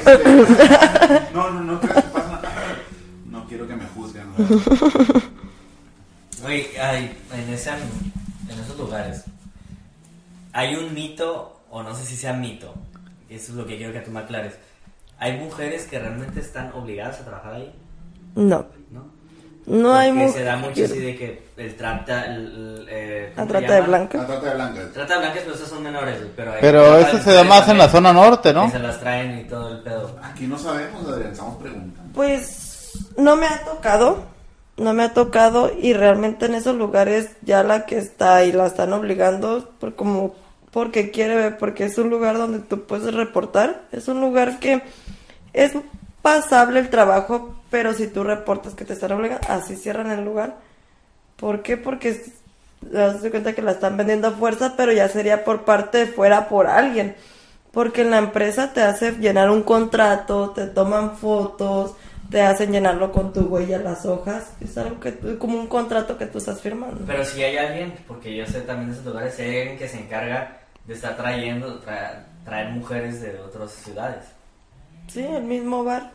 No, 1.34 1.50
no, 1.50 1.62
no. 1.62 1.80
No 3.32 3.45
quiero 3.47 3.68
que 3.68 3.76
me 3.76 3.86
juzguen. 3.95 4.26
Oye, 6.50 6.68
ay, 6.82 7.16
en, 7.34 7.54
esa, 7.54 7.78
en 7.78 8.60
esos 8.60 8.76
lugares 8.78 9.24
hay 10.52 10.76
un 10.76 10.93
mito, 10.95 11.60
o 11.70 11.84
no 11.84 11.93
sé 11.95 12.04
si 12.06 12.16
sea 12.16 12.34
mito, 12.34 12.74
eso 13.30 13.52
es 13.52 13.58
lo 13.58 13.68
que 13.68 13.78
quiero 13.78 13.93
que 13.93 14.00
tú 14.00 14.10
me 14.10 14.20
aclares. 14.22 14.56
¿Hay 15.20 15.38
mujeres 15.38 15.86
que 15.86 16.00
realmente 16.00 16.39
están 16.39 16.72
obligadas 16.74 17.20
a 17.20 17.26
trabajar 17.26 17.54
ahí? 17.54 17.72
No, 18.36 18.66
¿No? 18.89 19.06
no 19.68 19.93
hay 19.93 20.10
Porque 20.12 20.26
mu- 20.26 20.34
se 20.34 20.43
da 20.43 20.56
mucho 20.58 20.84
así 20.86 20.97
de 21.00 21.16
que 21.16 21.43
el 21.58 21.76
trata... 21.76 22.26
El, 22.26 22.41
el, 22.47 22.88
eh, 22.89 23.34
La 23.36 23.43
¿cómo 23.43 23.47
trata 23.47 23.66
de 23.68 23.82
llaman? 23.82 23.88
blanca. 23.89 24.18
La 24.18 24.26
trata 24.28 24.47
de 24.50 24.54
blancas. 24.56 24.93
Trata 24.93 25.14
de 25.14 25.20
blancas, 25.20 25.41
pero 25.43 25.56
esas 25.56 25.70
son 25.70 25.84
menores, 25.84 26.18
pero... 26.36 26.54
Pero 26.60 26.97
eso 26.97 27.18
se 27.20 27.32
da 27.34 27.43
mujeres 27.43 27.47
más 27.50 27.70
en 27.70 27.78
la 27.78 27.89
zona 27.89 28.12
norte, 28.14 28.54
¿no? 28.54 28.66
que 28.66 28.72
se 28.72 28.80
las 28.80 29.00
traen 29.00 29.39
y 29.39 29.43
todo 29.43 29.72
el 29.72 29.84
pedo. 29.84 30.18
Aquí 30.24 30.47
no 30.47 30.58
sabemos, 30.58 31.06
Adrián, 31.08 31.32
estamos 31.32 31.62
preguntando. 31.62 32.12
Pues 32.14 32.97
no 33.18 33.36
me 33.36 33.45
ha 33.45 33.64
tocado, 33.66 34.24
no 34.80 34.93
me 34.93 35.03
ha 35.03 35.13
tocado 35.13 35.71
y 35.80 35.93
realmente 35.93 36.45
en 36.45 36.55
esos 36.55 36.75
lugares 36.75 37.30
ya 37.41 37.63
la 37.63 37.86
que 37.86 37.97
está 37.97 38.43
y 38.45 38.51
la 38.51 38.65
están 38.65 38.93
obligando 38.93 39.69
por 39.80 39.95
como 39.95 40.36
porque 40.71 41.11
quiere 41.11 41.36
ver, 41.36 41.57
porque 41.57 41.86
es 41.86 41.97
un 41.97 42.09
lugar 42.09 42.38
donde 42.38 42.59
tú 42.59 42.86
puedes 42.86 43.13
reportar, 43.13 43.84
es 43.91 44.07
un 44.07 44.21
lugar 44.21 44.59
que 44.59 44.84
es 45.53 45.73
pasable 46.21 46.80
el 46.80 46.89
trabajo, 46.89 47.55
pero 47.69 47.93
si 47.93 48.07
tú 48.07 48.23
reportas 48.23 48.75
que 48.75 48.86
te 48.86 48.93
están 48.93 49.13
obligando, 49.13 49.47
así 49.49 49.75
cierran 49.75 50.11
el 50.11 50.23
lugar. 50.23 50.57
¿Por 51.38 51.63
qué? 51.63 51.77
Porque 51.77 52.21
das 52.82 53.21
cuenta 53.30 53.53
que 53.53 53.61
la 53.61 53.71
están 53.71 53.97
vendiendo 53.97 54.27
a 54.27 54.32
fuerza, 54.32 54.75
pero 54.77 54.91
ya 54.91 55.07
sería 55.09 55.43
por 55.43 55.63
parte 55.65 55.99
de 55.99 56.07
fuera 56.07 56.49
por 56.49 56.67
alguien. 56.67 57.15
Porque 57.71 58.01
en 58.01 58.11
la 58.11 58.17
empresa 58.17 58.73
te 58.73 58.82
hace 58.82 59.13
llenar 59.13 59.49
un 59.49 59.63
contrato, 59.63 60.51
te 60.51 60.67
toman 60.67 61.17
fotos, 61.17 61.95
te 62.30 62.41
hacen 62.41 62.71
llenarlo 62.71 63.11
con 63.11 63.34
tu 63.34 63.41
huella 63.41 63.80
las 63.80 64.05
hojas. 64.05 64.51
Es 64.61 64.77
algo 64.77 64.99
que 64.99 65.38
como 65.38 65.59
un 65.59 65.67
contrato 65.67 66.17
que 66.17 66.25
tú 66.27 66.38
estás 66.38 66.61
firmando. 66.61 67.01
Pero 67.07 67.25
si 67.25 67.43
hay 67.43 67.57
alguien, 67.57 67.93
porque 68.07 68.36
yo 68.36 68.45
sé 68.45 68.61
también 68.61 68.89
de 68.89 68.93
esos 68.93 69.05
lugares, 69.05 69.34
si 69.36 69.41
hay 69.41 69.57
alguien 69.61 69.77
que 69.77 69.88
se 69.88 69.99
encarga 69.99 70.57
de 70.86 70.93
estar 70.93 71.15
trayendo, 71.17 71.82
tra- 71.82 72.23
traer 72.45 72.69
mujeres 72.69 73.21
de 73.21 73.39
otras 73.39 73.71
ciudades. 73.71 74.23
Sí, 75.07 75.21
el 75.21 75.43
mismo 75.43 75.84
bar. 75.84 76.11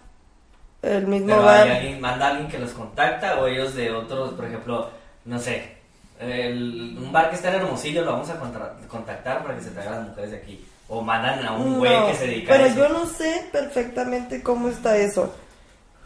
El 0.82 1.06
mismo 1.06 1.28
Pero 1.28 1.42
bar. 1.42 1.62
hay 1.66 1.70
alguien, 1.76 2.00
manda 2.00 2.26
a 2.26 2.30
alguien 2.30 2.48
que 2.48 2.58
los 2.58 2.70
contacta 2.72 3.40
o 3.40 3.46
ellos 3.46 3.74
de 3.74 3.90
otros, 3.90 4.34
por 4.34 4.44
ejemplo, 4.44 4.90
no 5.24 5.38
sé, 5.38 5.74
el- 6.20 6.96
un 7.00 7.10
bar 7.12 7.30
que 7.30 7.36
está 7.36 7.48
en 7.48 7.62
Hermosillo 7.62 8.04
lo 8.04 8.12
vamos 8.12 8.30
a 8.30 8.38
contra- 8.38 8.74
contactar 8.88 9.42
para 9.42 9.56
que 9.56 9.62
se 9.62 9.70
traigan 9.70 9.94
las 10.00 10.08
mujeres 10.10 10.30
de 10.32 10.36
aquí. 10.36 10.64
O 10.88 11.00
mandan 11.00 11.44
a 11.46 11.52
un 11.54 11.78
güey 11.78 11.90
No, 11.98 12.06
que 12.08 12.14
se 12.14 12.26
dedica 12.26 12.52
a 12.52 12.56
pero 12.58 12.68
eso. 12.68 12.76
yo 12.76 12.88
no 12.90 13.06
sé 13.06 13.46
perfectamente 13.50 14.42
cómo 14.42 14.68
está 14.68 14.96
eso. 14.98 15.34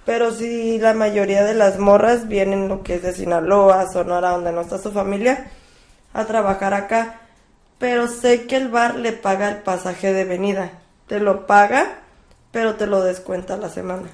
Pero 0.08 0.32
sí, 0.32 0.78
la 0.78 0.94
mayoría 0.94 1.44
de 1.44 1.52
las 1.52 1.78
morras 1.78 2.28
vienen 2.28 2.66
lo 2.66 2.82
que 2.82 2.94
es 2.94 3.02
de 3.02 3.12
Sinaloa, 3.12 3.92
Sonora, 3.92 4.30
donde 4.30 4.52
no 4.52 4.62
está 4.62 4.78
su 4.78 4.90
familia, 4.90 5.50
a 6.14 6.24
trabajar 6.24 6.72
acá. 6.72 7.20
Pero 7.78 8.08
sé 8.08 8.46
que 8.46 8.56
el 8.56 8.70
bar 8.70 8.94
le 8.94 9.12
paga 9.12 9.50
el 9.50 9.56
pasaje 9.58 10.14
de 10.14 10.24
venida. 10.24 10.70
Te 11.08 11.20
lo 11.20 11.46
paga, 11.46 11.98
pero 12.52 12.76
te 12.76 12.86
lo 12.86 13.02
descuenta 13.02 13.58
la 13.58 13.68
semana. 13.68 14.08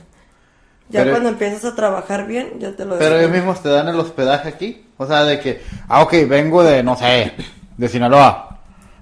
Ya 0.89 1.03
Pero- 1.03 1.13
cuando 1.13 1.29
empiezas 1.29 1.65
a 1.65 1.77
trabajar 1.77 2.27
bien, 2.27 2.59
ya 2.59 2.73
te 2.73 2.85
lo 2.85 2.99
Pero 2.99 3.17
ellos 3.17 3.31
mismos 3.31 3.63
te 3.63 3.69
dan 3.69 3.87
el 3.87 4.01
hospedaje 4.01 4.49
aquí. 4.49 4.89
O 4.97 5.07
sea, 5.07 5.23
de 5.23 5.39
que, 5.39 5.63
ah, 5.87 6.03
ok, 6.03 6.13
vengo 6.27 6.65
de, 6.65 6.83
no 6.83 6.97
sé, 6.97 7.35
de 7.77 7.89
Sinaloa. 7.89 8.59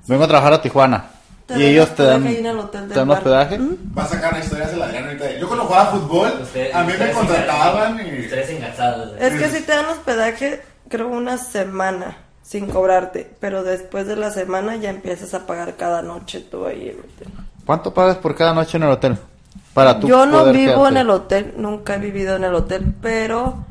Vengo 0.06 0.24
a 0.24 0.28
trabajar 0.28 0.52
a 0.52 0.60
Tijuana. 0.60 1.06
Te 1.54 1.58
y 1.58 1.62
dan 1.62 1.70
ellos 1.72 1.94
te 1.94 2.02
dan, 2.04 2.88
te 2.88 2.94
dan 2.94 3.10
hospedaje. 3.10 3.58
Va 3.96 4.02
a 4.04 4.08
sacar 4.08 4.38
historias 4.38 4.70
de 4.70 4.76
la 4.76 4.84
Adrián 4.86 5.04
ahorita. 5.06 5.38
Yo 5.38 5.46
cuando 5.46 5.64
jugaba 5.66 5.86
fútbol, 5.92 6.32
Ustedes- 6.42 6.74
a 6.74 6.82
mí 6.84 6.92
me 6.98 7.10
contrataban 7.12 8.00
y... 8.06 8.20
Ustedes 8.20 8.50
enganchados. 8.50 9.12
Es 9.20 9.32
que 9.34 9.48
si 9.48 9.62
te 9.64 9.72
dan 9.72 9.86
hospedaje, 9.86 10.62
creo 10.88 11.08
una 11.08 11.36
semana 11.38 12.16
sin 12.42 12.66
cobrarte, 12.68 13.30
pero 13.40 13.62
después 13.62 14.06
de 14.06 14.16
la 14.16 14.30
semana 14.30 14.76
ya 14.76 14.90
empiezas 14.90 15.32
a 15.34 15.46
pagar 15.46 15.76
cada 15.76 16.02
noche 16.02 16.40
tú 16.40 16.66
ahí 16.66 16.88
el 16.88 16.98
hotel. 16.98 17.28
¿Cuánto 17.64 17.94
pagas 17.94 18.16
por 18.16 18.34
cada 18.34 18.52
noche 18.52 18.76
en 18.76 18.82
el 18.82 18.90
hotel? 18.90 19.16
Para 19.74 19.98
tú 20.00 20.06
Yo 20.08 20.26
no 20.26 20.44
vivo 20.52 20.72
quedarte. 20.74 20.88
en 20.88 20.96
el 20.98 21.10
hotel, 21.10 21.54
nunca 21.56 21.94
he 21.94 21.98
vivido 21.98 22.36
en 22.36 22.44
el 22.44 22.54
hotel, 22.54 22.94
pero 23.00 23.64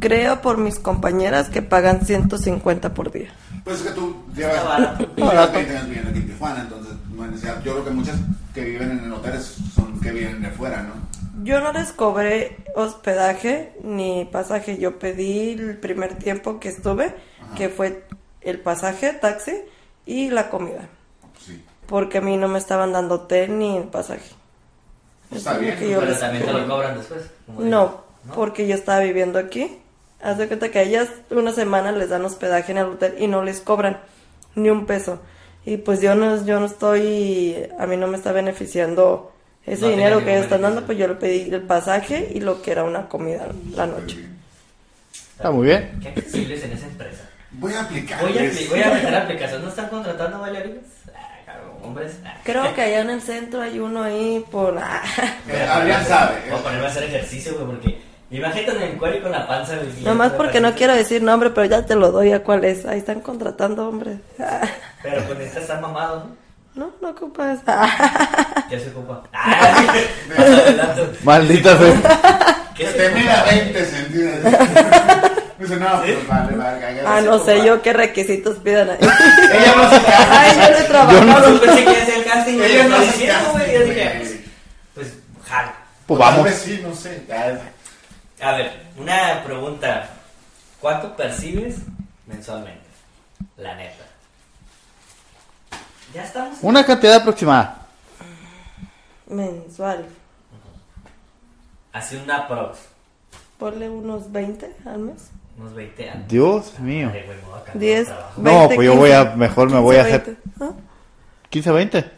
creo 0.00 0.40
por 0.42 0.58
mis 0.58 0.78
compañeras 0.78 1.48
que 1.48 1.62
pagan 1.62 2.04
150 2.04 2.92
por 2.94 3.10
día. 3.12 3.30
Pues 3.64 3.76
es 3.78 3.82
que 3.88 3.90
tú 3.92 4.16
llevas, 4.34 4.98
tú 4.98 5.06
llevas 5.16 5.34
Barato. 5.34 5.52
20 5.54 5.72
años 5.76 5.84
viviendo 5.86 6.10
aquí 6.10 6.18
en 6.18 6.26
Tijuana, 6.26 6.60
entonces 6.62 6.89
Yo 7.64 7.72
creo 7.72 7.84
que 7.84 7.90
muchas 7.90 8.16
que 8.54 8.64
viven 8.64 8.90
en 9.04 9.12
hoteles 9.12 9.56
son 9.74 10.00
que 10.00 10.10
vienen 10.10 10.42
de 10.42 10.50
fuera, 10.50 10.82
¿no? 10.82 10.94
Yo 11.44 11.60
no 11.60 11.72
les 11.72 11.92
cobré 11.92 12.56
hospedaje 12.74 13.72
ni 13.82 14.24
pasaje, 14.30 14.78
yo 14.78 14.98
pedí 14.98 15.50
el 15.52 15.78
primer 15.78 16.16
tiempo 16.18 16.60
que 16.60 16.68
estuve, 16.68 17.14
que 17.56 17.68
fue 17.68 18.04
el 18.42 18.60
pasaje, 18.60 19.12
taxi 19.12 19.52
y 20.06 20.30
la 20.30 20.50
comida, 20.50 20.88
Sí. 21.44 21.62
porque 21.86 22.18
a 22.18 22.20
mí 22.20 22.36
no 22.36 22.48
me 22.48 22.58
estaban 22.58 22.92
dando 22.92 23.14
hotel 23.16 23.58
ni 23.58 23.76
el 23.76 23.84
pasaje. 23.84 24.30
Está 25.30 25.56
bien, 25.58 25.78
que 25.78 25.88
yo 25.90 26.00
Pero 26.00 26.10
les 26.10 26.20
también 26.20 26.44
te 26.44 26.52
lo 26.52 26.66
cobran 26.68 26.96
después. 26.98 27.20
como 27.46 27.60
No, 27.62 28.02
¿no? 28.24 28.34
porque 28.34 28.66
yo 28.66 28.74
estaba 28.74 29.00
viviendo 29.00 29.38
aquí. 29.38 29.78
Haz 30.22 30.36
de 30.36 30.48
cuenta 30.48 30.70
que 30.70 30.80
a 30.80 30.82
ellas 30.82 31.08
una 31.30 31.52
semana 31.52 31.92
les 31.92 32.10
dan 32.10 32.24
hospedaje 32.24 32.72
en 32.72 32.78
el 32.78 32.86
hotel 32.86 33.14
y 33.18 33.26
no 33.28 33.42
les 33.42 33.60
cobran 33.60 33.98
ni 34.56 34.68
un 34.68 34.84
peso. 34.86 35.20
Y 35.64 35.76
pues 35.76 36.00
yo 36.00 36.14
no, 36.14 36.44
yo 36.44 36.58
no 36.58 36.66
estoy, 36.66 37.68
a 37.78 37.86
mí 37.86 37.96
no 37.96 38.06
me 38.06 38.16
está 38.16 38.32
beneficiando 38.32 39.32
ese 39.66 39.82
No 39.82 39.88
dinero 39.88 40.24
que 40.24 40.32
ellos 40.32 40.44
están 40.44 40.62
dando, 40.62 40.86
pues 40.86 40.96
yo 40.96 41.06
le 41.06 41.14
pedí 41.14 41.50
el 41.52 41.62
pasaje 41.62 42.30
y 42.34 42.40
lo 42.40 42.62
que 42.62 42.72
era 42.72 42.84
una 42.84 43.08
comida 43.08 43.48
la 43.74 43.86
noche. 43.86 44.16
Está 45.36 45.50
muy 45.50 45.66
bien. 45.66 45.98
Qué 46.02 46.08
accesibles 46.08 46.64
en 46.64 46.72
esa 46.72 46.86
empresa. 46.86 47.28
Voy 47.52 47.72
a 47.74 47.82
aplicar. 47.82 48.20
Voy 48.22 48.38
a, 48.38 48.50
voy 48.68 48.82
a 48.82 48.94
meter 48.94 49.14
aplicación. 49.14 49.62
¿No 49.62 49.68
están 49.68 49.88
contratando 49.88 50.38
bailarines? 50.40 50.84
Ah, 51.14 51.56
hombres. 51.82 52.12
Ah. 52.24 52.38
Creo 52.44 52.74
que 52.74 52.80
allá 52.80 53.00
en 53.00 53.10
el 53.10 53.22
centro 53.22 53.60
hay 53.60 53.78
uno 53.78 54.02
ahí 54.02 54.44
por... 54.50 54.78
Eh, 55.48 55.62
Adrián 55.68 56.06
sabe. 56.06 56.42
Voy 56.48 56.58
a 56.58 56.62
ponerme 56.62 56.86
a 56.86 56.88
hacer 56.88 57.04
ejercicio, 57.04 57.54
güey, 57.54 57.66
porque 57.66 57.98
imagínate 58.30 58.76
en 58.76 58.82
el 58.92 58.98
cuero 58.98 59.18
y 59.18 59.20
con 59.20 59.32
la 59.32 59.46
panza. 59.46 59.76
güey, 59.76 59.88
y 60.00 60.04
Nomás 60.04 60.32
porque 60.32 60.60
no 60.60 60.74
quiero 60.74 60.94
decir 60.94 61.22
nombre, 61.22 61.50
pero 61.50 61.66
ya 61.66 61.84
te 61.84 61.96
lo 61.96 62.10
doy 62.12 62.32
a 62.32 62.42
cuál 62.42 62.64
es. 62.64 62.86
Ahí 62.86 62.98
están 62.98 63.20
contratando, 63.20 63.88
hombre. 63.88 64.18
Pero 65.02 65.24
pues 65.24 65.38
necesitas 65.38 65.62
estar 65.62 65.80
mamado, 65.80 66.24
¿no? 66.24 66.40
No, 66.74 66.92
no 67.00 67.10
ocupas. 67.10 67.58
Ya 67.66 68.78
se 68.78 68.90
ocupa. 68.90 69.22
Ah. 69.32 69.94
Maldita 71.24 71.76
sea. 71.76 72.70
¿Qué 72.74 72.84
Que 72.84 72.90
se 72.90 72.96
te 72.96 73.10
mida 73.10 73.44
20 73.44 73.84
centímetros. 73.84 74.54
Dice, 75.58 75.76
no, 75.76 76.00
pues 76.00 76.28
vale, 76.28 76.56
vale. 76.56 77.02
Ah, 77.04 77.20
no 77.20 77.38
sé 77.38 77.64
yo 77.64 77.82
qué 77.82 77.92
requisitos 77.92 78.56
pidan 78.58 78.90
ahí. 78.90 78.98
Ella 79.00 79.74
no 79.76 79.90
se 79.90 80.02
casa. 80.02 80.40
Ay, 80.40 80.52
yo 80.54 80.70
no 80.70 80.76
he 80.78 80.82
trabajado. 80.84 81.52
Yo 81.54 81.60
pensé 81.60 81.84
que 81.84 81.90
iba 81.90 82.02
a 82.02 82.06
ser 82.06 82.14
el 82.18 82.24
casting. 82.24 82.60
Ella 82.60 82.88
no 82.88 82.96
se 82.98 83.04
diciendo, 83.06 83.34
casa, 83.34 83.50
güey. 83.52 83.74
Yo 83.74 83.80
dije, 83.84 84.14
pues, 84.16 84.36
pues, 84.94 85.08
jalo. 85.46 85.72
Pues 86.06 86.20
vamos. 86.20 86.50
sí, 86.50 86.80
no 86.82 86.94
sé. 86.94 87.24
A 88.42 88.52
ver, 88.52 88.86
una 88.96 89.42
pregunta. 89.44 90.08
¿Cuánto 90.80 91.14
percibes 91.14 91.76
mensualmente? 92.26 92.80
La 93.58 93.74
neta. 93.76 94.04
Ya 96.14 96.24
estamos. 96.24 96.58
Una 96.62 96.84
cantidad 96.84 97.16
aproximada. 97.16 97.86
Mensual. 99.28 100.06
Hace 101.92 102.16
una 102.18 102.48
prox. 102.48 102.78
Ponle 103.58 103.90
unos 103.90 104.32
20 104.32 104.74
al 104.86 104.98
mes. 105.00 105.30
Unos 105.58 105.74
20 105.74 106.10
años. 106.10 106.28
Dios 106.28 106.78
mío. 106.78 107.08
Madre, 107.08 107.24
güey, 107.26 107.36
me 107.36 107.42
voy 107.44 107.58
a 107.60 107.64
cambiar 107.64 107.74
de 107.74 107.86
10. 107.86 108.06
trabajo. 108.06 108.32
No, 108.42 108.58
20, 108.60 108.74
pues 108.76 108.86
yo 108.86 108.96
voy 108.96 109.12
a- 109.12 109.24
mejor 109.36 109.70
me 109.70 109.78
voy 109.80 109.96
a 109.96 110.00
hacer- 110.02 110.24
20. 110.24 110.42
¿Ah? 110.64 110.70
15, 111.50 111.70
20 111.72 112.10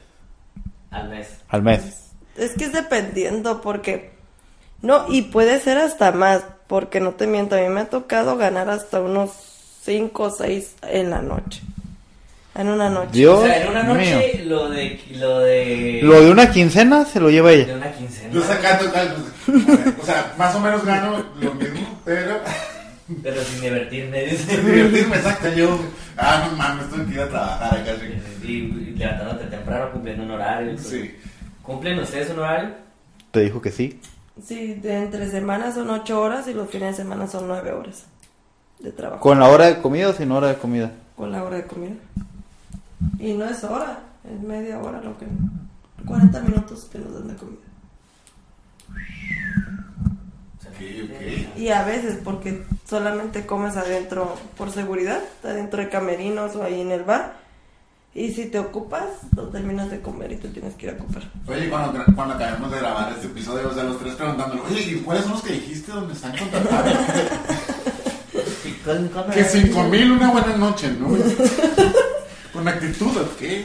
Al 0.90 1.08
mes. 1.08 1.28
al 1.48 1.62
mes. 1.62 2.10
Es 2.36 2.52
que 2.52 2.64
es 2.66 2.72
dependiendo 2.72 3.60
porque... 3.60 4.12
No, 4.82 5.06
y 5.08 5.22
puede 5.22 5.60
ser 5.60 5.78
hasta 5.78 6.12
más, 6.12 6.42
porque 6.66 7.00
no 7.00 7.12
te 7.12 7.26
miento, 7.26 7.56
a 7.56 7.60
mí 7.60 7.68
me 7.68 7.80
ha 7.82 7.84
tocado 7.86 8.36
ganar 8.36 8.68
hasta 8.68 9.00
unos 9.00 9.30
5 9.84 10.22
o 10.22 10.30
6 10.30 10.74
en 10.82 11.10
la 11.10 11.22
noche. 11.22 11.62
En 12.54 12.68
una 12.68 12.90
noche. 12.90 13.10
Dios 13.12 13.38
o 13.38 13.46
sea, 13.46 13.62
en 13.62 13.68
una 13.70 13.82
noche 13.82 14.32
mío. 14.34 14.44
lo 14.46 14.68
de. 14.68 15.00
Lo 15.12 15.38
de. 15.40 16.00
Lo 16.02 16.20
de 16.20 16.30
una 16.30 16.50
quincena 16.50 17.06
se 17.06 17.18
lo 17.18 17.30
lleva 17.30 17.50
de 17.50 17.62
ella. 17.62 17.76
una 17.76 17.90
quincena. 17.92 18.28
Yo 18.34 18.42
sacando 18.42 18.92
cálculos. 18.92 19.28
O 20.02 20.04
sea, 20.04 20.34
más 20.36 20.54
o 20.54 20.60
menos 20.60 20.84
gano 20.84 21.24
lo 21.40 21.54
mismo, 21.54 22.00
pero. 22.04 22.40
Pero 23.22 23.42
sin 23.42 23.60
divertirme. 23.62 24.24
dice. 24.26 24.60
Divertirme, 24.60 25.16
exacto. 25.16 25.48
Yo. 25.54 25.78
Ah, 26.18 26.46
no 26.50 26.56
mames, 26.58 26.84
estoy 26.84 27.06
que 27.06 27.14
ir 27.14 27.20
a 27.20 27.28
trabajar 27.28 27.78
acá. 27.78 27.92
y, 28.44 28.46
y 28.46 28.94
levantándote 28.98 29.46
temprano, 29.46 29.90
cumpliendo 29.92 30.24
un 30.24 30.30
horario. 30.32 30.76
Sí. 30.76 31.14
¿Cumplen 31.62 32.00
ustedes 32.00 32.30
un 32.30 32.40
horario? 32.40 32.70
Te 33.30 33.40
dijo 33.40 33.62
que 33.62 33.70
sí. 33.70 33.98
Sí, 34.40 34.74
de 34.74 35.02
entre 35.02 35.30
semanas 35.30 35.74
son 35.74 35.90
8 35.90 36.20
horas 36.20 36.48
y 36.48 36.54
los 36.54 36.70
fines 36.70 36.96
de 36.96 37.02
semana 37.02 37.26
son 37.26 37.48
9 37.48 37.72
horas 37.72 38.04
de 38.78 38.92
trabajo. 38.92 39.20
¿Con 39.20 39.40
la 39.40 39.48
hora 39.48 39.66
de 39.66 39.82
comida 39.82 40.08
o 40.08 40.12
sin 40.12 40.30
hora 40.32 40.48
de 40.48 40.56
comida? 40.56 40.92
con 41.16 41.30
la 41.30 41.44
hora 41.44 41.56
de 41.56 41.66
comida. 41.66 41.94
Y 43.20 43.34
no 43.34 43.44
es 43.44 43.62
hora, 43.62 44.00
es 44.24 44.40
media 44.40 44.80
hora 44.80 45.00
lo 45.00 45.16
que... 45.18 45.26
40 46.04 46.40
minutos 46.40 46.88
que 46.90 46.98
nos 46.98 47.14
dan 47.14 47.28
de 47.28 47.36
comida. 47.36 47.60
Y 51.56 51.68
a 51.68 51.84
veces 51.84 52.18
porque 52.24 52.64
solamente 52.88 53.46
comes 53.46 53.76
adentro 53.76 54.34
por 54.58 54.72
seguridad, 54.72 55.20
adentro 55.44 55.80
de 55.80 55.88
camerinos 55.90 56.56
o 56.56 56.64
ahí 56.64 56.80
en 56.80 56.90
el 56.90 57.04
bar. 57.04 57.34
Y 58.14 58.30
si 58.32 58.46
te 58.46 58.58
ocupas, 58.58 59.04
no 59.34 59.44
terminas 59.44 59.90
de 59.90 60.00
comer 60.02 60.32
y 60.32 60.36
te 60.36 60.48
tienes 60.48 60.74
que 60.74 60.86
ir 60.86 60.92
a 60.92 60.96
ocupar. 60.96 61.22
Oye, 61.48 61.70
cuando, 61.70 62.04
cuando 62.14 62.34
acabemos 62.34 62.70
de 62.70 62.78
grabar 62.78 63.12
este 63.12 63.26
episodio, 63.26 63.70
o 63.70 63.74
sea, 63.74 63.84
los 63.84 63.98
tres 63.98 64.14
preguntándole, 64.16 64.60
oye, 64.70 64.82
¿y 64.82 64.94
cuáles 65.00 65.22
son 65.24 65.32
los 65.32 65.42
que 65.42 65.54
dijiste 65.54 65.92
donde 65.92 66.12
están 66.12 66.36
contratados? 66.36 66.92
¿Y 68.66 68.70
con- 68.84 69.08
con- 69.08 69.30
que 69.30 69.44
cinco 69.44 69.82
mil 69.84 70.12
una 70.12 70.30
buena 70.30 70.56
noche, 70.56 70.90
¿no? 70.98 71.08
Con 72.52 72.68
actitud, 72.68 73.16
¿o 73.16 73.36
¿qué? 73.38 73.64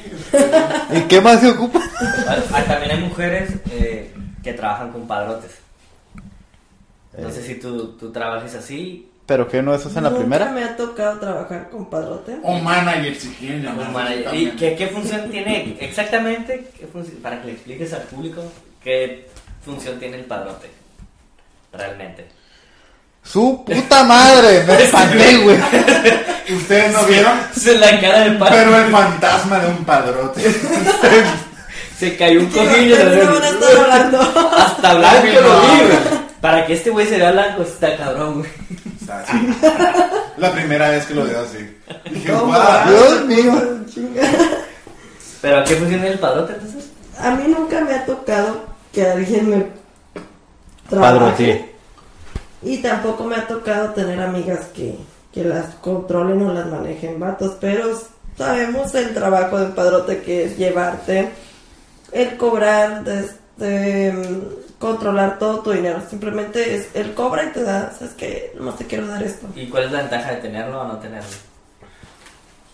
¿Y 0.95 1.02
qué 1.10 1.20
más 1.20 1.41
se 1.41 1.50
ocupa? 1.50 1.82
Ah, 2.54 2.64
también 2.66 2.91
hay 2.91 3.02
mujeres 3.04 3.52
eh, 3.70 4.14
que 4.41 4.54
trabajan 4.54 4.93
con 4.93 5.06
padrotes. 5.06 5.52
Entonces, 7.14 7.45
si 7.45 7.56
tú, 7.56 7.98
tú 8.00 8.14
trabajas 8.14 8.56
así, 8.56 9.10
¿Pero 9.28 9.47
qué 9.47 9.61
no 9.61 9.75
eso 9.75 9.89
es 9.89 9.95
en 9.97 10.03
la 10.05 10.09
Nunca 10.09 10.21
primera? 10.21 10.45
me 10.51 10.63
ha 10.63 10.75
tocado 10.78 11.19
trabajar 11.19 11.69
con 11.69 11.89
padrote. 11.89 12.38
O 12.43 12.57
manager, 12.59 13.13
si 13.15 13.28
quieren 13.32 13.61
llamarlo 13.61 13.91
manager, 13.91 14.34
¿y 14.34 14.51
qué, 14.51 14.75
qué 14.75 14.88
función 14.88 15.30
tiene 15.30 15.78
exactamente? 15.82 16.67
qué 16.80 16.88
función- 16.88 17.17
para 17.21 17.41
que 17.41 17.47
le 17.47 17.53
expliques 17.53 17.91
al 17.93 18.03
público 18.03 18.41
qué 18.84 19.28
función 19.65 19.99
tiene 19.99 20.15
el 20.17 20.23
padrote 20.25 20.71
realmente. 21.73 22.25
Su 23.21 23.65
puta 23.65 24.03
madre, 24.05 24.63
me 24.65 24.73
espanté, 24.84 25.38
güey. 25.39 25.57
Ustedes 26.57 26.93
no 26.93 27.03
vieron, 27.03 27.34
Se 27.53 27.78
la 27.78 27.99
cara 27.99 28.19
del 28.21 28.38
padre. 28.38 28.55
pero 28.57 28.78
el 28.78 28.89
fantasma 28.91 29.59
de 29.59 29.67
un 29.67 29.84
padrote. 29.84 30.41
Se 31.99 32.15
cayó 32.15 32.39
un 32.41 32.49
¿Qué 32.49 32.59
cojín. 32.59 32.89
no 32.91 33.34
van 33.34 33.43
a 33.43 33.49
estar 33.49 33.78
hablando? 33.78 34.21
Hasta 34.57 34.93
blanco 34.93 35.28
lo 35.41 35.61
vi, 35.61 35.67
güey. 35.67 36.26
Para 36.42 36.66
que 36.66 36.74
este 36.74 36.90
güey 36.92 37.08
se 37.08 37.18
vea 37.18 37.32
blanco, 37.32 37.64
está 37.64 37.98
cabrón, 37.98 38.40
güey. 38.40 38.52
O 39.02 39.06
sea, 39.06 39.26
sí. 39.26 39.58
La 40.38 40.52
primera 40.52 40.90
vez 40.90 41.06
que 41.06 41.14
lo 41.16 41.24
veo 41.24 41.40
así. 41.42 41.78
Dije, 42.12 42.32
No, 42.32 42.46
guau. 42.46 42.90
Dios 42.90 43.26
mío. 43.26 43.54
¿Pero 45.42 45.58
a 45.60 45.64
qué 45.64 45.76
función 45.76 46.00
tiene 46.02 46.14
el 46.14 46.20
padrote 46.20 46.54
entonces? 46.54 46.90
A 47.20 47.32
mí 47.32 47.44
nunca 47.48 47.82
me 47.82 47.94
ha 47.94 48.06
tocado 48.06 48.66
que 48.94 49.04
alguien 49.08 49.50
me 49.50 49.66
Padrote. 50.90 51.36
trabaje. 51.36 51.76
Y 52.64 52.78
tampoco 52.78 53.24
me 53.24 53.36
ha 53.36 53.48
tocado 53.48 53.90
tener 53.94 54.20
amigas 54.20 54.66
que, 54.76 54.98
que 55.34 55.44
las 55.44 55.76
controlen 55.76 56.42
o 56.44 56.54
las 56.54 56.66
manejen 56.68 57.20
vatos, 57.20 57.56
pero 57.62 58.00
sabemos 58.38 58.94
el 58.96 59.14
trabajo 59.14 59.58
de 59.60 59.66
un 59.68 59.72
padrote 59.74 60.22
que 60.22 60.46
es 60.46 60.58
llevarte, 60.58 61.30
el 62.12 62.36
cobrar, 62.38 63.04
mm, 63.58 64.22
controlar 64.80 65.39
todo 65.39 65.59
tu 65.59 65.71
dinero. 65.71 66.01
Simplemente 66.09 66.75
es, 66.75 66.89
él 66.93 67.13
cobra 67.13 67.45
y 67.45 67.51
te 67.51 67.63
da, 67.63 67.93
¿sabes 67.97 68.13
qué? 68.15 68.53
Nomás 68.57 68.78
te 68.78 68.86
quiero 68.86 69.07
dar 69.07 69.23
esto. 69.23 69.47
¿Y 69.55 69.67
cuál 69.67 69.86
es 69.86 69.91
la 69.91 70.01
ventaja 70.01 70.32
de 70.32 70.38
tenerlo 70.38 70.82
o 70.82 70.88
no 70.88 70.97
tenerlo? 70.97 71.30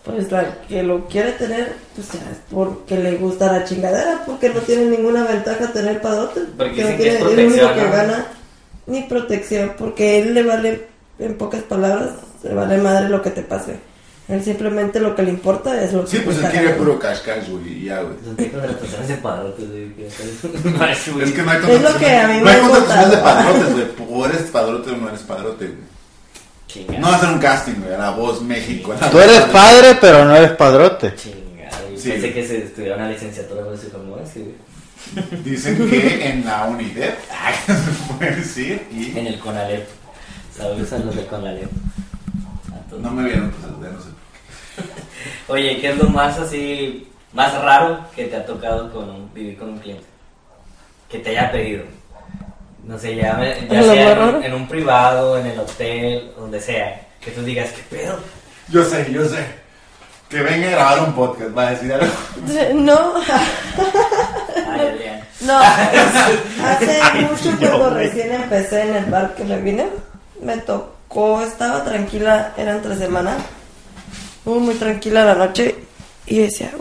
Pues 0.04 0.30
la 0.30 0.60
que 0.68 0.82
lo 0.82 1.06
quiere 1.06 1.32
tener, 1.32 1.76
pues 1.94 2.12
ya 2.12 2.20
es 2.30 2.38
porque 2.50 2.98
le 2.98 3.16
gusta 3.16 3.50
la 3.50 3.64
chingadera, 3.64 4.22
porque 4.26 4.50
no 4.50 4.60
tiene 4.60 4.84
ninguna 4.84 5.24
ventaja 5.24 5.72
tener 5.72 6.02
padrote. 6.02 6.40
Porque 6.58 6.82
no 6.82 6.88
que 6.88 6.96
tiene, 6.96 7.14
es 7.16 7.22
lo 7.22 7.30
único 7.30 7.74
que 7.74 7.82
¿no? 7.82 7.90
gana, 7.90 8.26
ni 8.86 9.02
protección, 9.04 9.72
porque 9.78 10.20
él 10.20 10.34
le 10.34 10.42
vale, 10.42 10.88
en 11.18 11.38
pocas 11.38 11.62
palabras, 11.62 12.10
le 12.42 12.52
vale 12.52 12.76
madre 12.76 13.08
lo 13.08 13.22
que 13.22 13.30
te 13.30 13.42
pase. 13.42 13.78
Él 14.26 14.42
simplemente 14.42 15.00
lo 15.00 15.14
que 15.14 15.22
le 15.22 15.30
importa 15.30 15.82
es 15.82 15.92
lo 15.92 16.04
que 16.04 16.10
Sí, 16.12 16.22
pues 16.24 16.38
él 16.38 16.44
quiere 16.44 16.64
ganando. 16.66 16.84
puro 16.84 16.98
cash 16.98 17.20
cash, 17.20 17.48
güey, 17.50 17.74
y 17.74 17.84
ya, 17.84 18.00
güey. 18.00 18.16
Es 18.38 18.50
que 21.32 21.42
no 21.42 21.50
hay 21.50 21.58
Es 21.68 21.82
lo 21.82 21.98
que 21.98 22.16
a 22.16 22.28
mí 22.28 22.38
no 22.38 22.44
me 22.44 22.50
hay 22.50 22.56
ha 22.56 22.60
contrataciones 22.60 23.10
de 23.10 23.16
padrotes, 23.18 23.72
güey. 23.72 23.86
O 24.10 24.26
eres 24.26 24.42
padrote 24.42 24.90
o 24.90 24.96
no 24.96 25.08
eres 25.08 25.20
padrote, 25.20 25.66
güey. 25.66 25.94
No 26.98 27.08
va 27.08 27.14
a 27.14 27.16
hacer 27.18 27.28
un 27.28 27.38
casting, 27.38 27.74
güey, 27.82 27.94
a 27.94 27.98
la 27.98 28.10
voz 28.10 28.40
México. 28.42 28.94
Tú 29.10 29.18
eres 29.20 29.40
padre. 29.40 29.52
padre, 29.52 29.98
pero 30.00 30.24
no 30.24 30.34
eres 30.34 30.52
padrote. 30.52 31.12
Sí. 31.16 31.32
pensé 32.10 32.32
que 32.32 32.46
se 32.46 32.64
estudiara 32.64 32.96
una 32.96 33.10
licenciatura, 33.10 33.62
pero 33.62 33.76
se 33.76 33.88
como 33.90 34.16
así, 34.16 34.40
güey. 34.40 35.42
Dicen 35.44 35.88
que 35.88 36.30
en 36.30 36.44
la 36.46 36.64
UNIDEP, 36.66 37.14
se 37.66 38.14
puede 38.14 38.36
decir, 38.36 38.86
y 38.90 39.16
En 39.18 39.26
el 39.26 39.38
Conalep. 39.38 39.86
Saludos 40.56 40.92
a 40.92 40.98
los 40.98 41.14
de 41.14 41.26
Conalep. 41.26 41.70
No 42.90 43.10
me 43.10 43.24
vieron, 43.24 43.50
pues 43.50 43.62
saludé, 43.62 43.90
no 43.92 44.00
sé. 44.00 44.08
Oye, 45.48 45.80
¿qué 45.80 45.90
es 45.90 45.96
lo 45.98 46.08
más 46.08 46.38
así, 46.38 47.08
más 47.32 47.54
raro 47.62 48.00
que 48.14 48.24
te 48.24 48.36
ha 48.36 48.46
tocado 48.46 48.92
con 48.92 49.08
un- 49.10 49.34
vivir 49.34 49.58
con 49.58 49.70
un 49.70 49.78
cliente? 49.78 50.04
Que 51.08 51.18
te 51.18 51.30
haya 51.30 51.50
pedido. 51.52 51.84
No 52.84 52.98
sé, 52.98 53.16
ya, 53.16 53.34
me- 53.34 53.66
ya 53.68 53.80
¿Lo 53.80 53.92
sea 53.92 54.12
en, 54.12 54.18
un- 54.18 54.24
raro? 54.26 54.42
en 54.42 54.54
un 54.54 54.68
privado, 54.68 55.38
en 55.38 55.46
el 55.46 55.58
hotel, 55.58 56.32
donde 56.36 56.60
sea. 56.60 57.00
Que 57.20 57.30
tú 57.30 57.42
digas, 57.42 57.70
¿qué 57.70 57.96
pedo? 57.96 58.18
Yo 58.68 58.84
sé, 58.84 59.10
yo 59.12 59.24
sé. 59.26 59.44
Que 60.28 60.42
venga 60.42 60.68
a 60.68 60.70
grabar 60.70 61.00
un 61.08 61.14
podcast, 61.14 61.56
va 61.56 61.68
a 61.68 61.70
decir 61.70 61.92
algo. 61.92 62.06
No, 62.74 63.14
Ay, 64.56 64.80
Adrián. 64.80 65.20
no. 65.42 65.58
Hace 66.64 67.00
mucho 67.22 67.56
cuando 67.58 67.90
recién 67.90 68.32
empecé 68.32 68.82
en 68.82 68.96
el 68.96 69.04
bar 69.06 69.34
que 69.34 69.44
me 69.44 69.58
vine, 69.60 69.86
me 70.42 70.56
tocó, 70.58 70.93
estaba 71.42 71.84
tranquila, 71.84 72.52
era 72.56 72.76
entre 72.76 72.96
semana, 72.96 73.36
muy, 74.44 74.58
muy 74.58 74.74
tranquila 74.74 75.24
la 75.24 75.34
noche, 75.34 75.76
y 76.26 76.38
decía, 76.38 76.72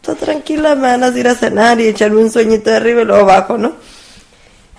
está 0.00 0.14
tranquila, 0.14 0.74
me 0.74 0.82
van 0.82 1.04
a 1.04 1.08
ir 1.08 1.28
a 1.28 1.34
cenar 1.34 1.80
y 1.80 1.88
echarme 1.88 2.22
un 2.22 2.30
sueñito 2.30 2.70
de 2.70 2.76
arriba 2.76 3.02
y 3.02 3.04
luego 3.04 3.26
bajo, 3.26 3.58
¿no? 3.58 3.72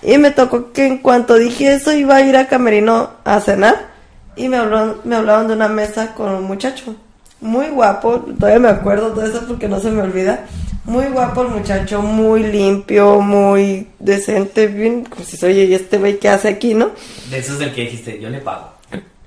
Y 0.02 0.18
me 0.18 0.30
tocó 0.30 0.72
que 0.72 0.86
en 0.86 0.98
cuanto 0.98 1.34
dije 1.34 1.74
eso 1.74 1.92
iba 1.92 2.16
a 2.16 2.22
ir 2.22 2.36
a 2.36 2.48
Camerino 2.48 3.10
a 3.24 3.40
cenar 3.40 3.88
y 4.36 4.48
me, 4.48 4.56
habló, 4.56 5.00
me 5.04 5.16
hablaban 5.16 5.48
de 5.48 5.54
una 5.54 5.68
mesa 5.68 6.14
con 6.14 6.30
un 6.30 6.44
muchacho. 6.44 6.94
Muy 7.40 7.68
guapo, 7.68 8.20
todavía 8.38 8.60
me 8.60 8.68
acuerdo 8.68 9.10
de 9.10 9.28
eso 9.28 9.44
porque 9.46 9.68
no 9.68 9.80
se 9.80 9.90
me 9.90 10.02
olvida. 10.02 10.46
Muy 10.84 11.06
guapo 11.06 11.42
el 11.42 11.48
muchacho, 11.48 12.00
muy 12.00 12.44
limpio, 12.44 13.20
muy 13.20 13.88
decente, 13.98 14.68
bien, 14.68 15.04
como 15.04 15.24
si 15.24 15.36
se 15.36 15.46
oye, 15.46 15.64
¿y 15.64 15.74
este 15.74 15.98
güey 15.98 16.20
qué 16.20 16.28
hace 16.28 16.48
aquí, 16.48 16.74
no? 16.74 16.90
De 17.28 17.38
esos 17.38 17.58
del 17.58 17.74
que 17.74 17.82
dijiste, 17.82 18.20
yo 18.20 18.30
le 18.30 18.38
pago. 18.38 18.75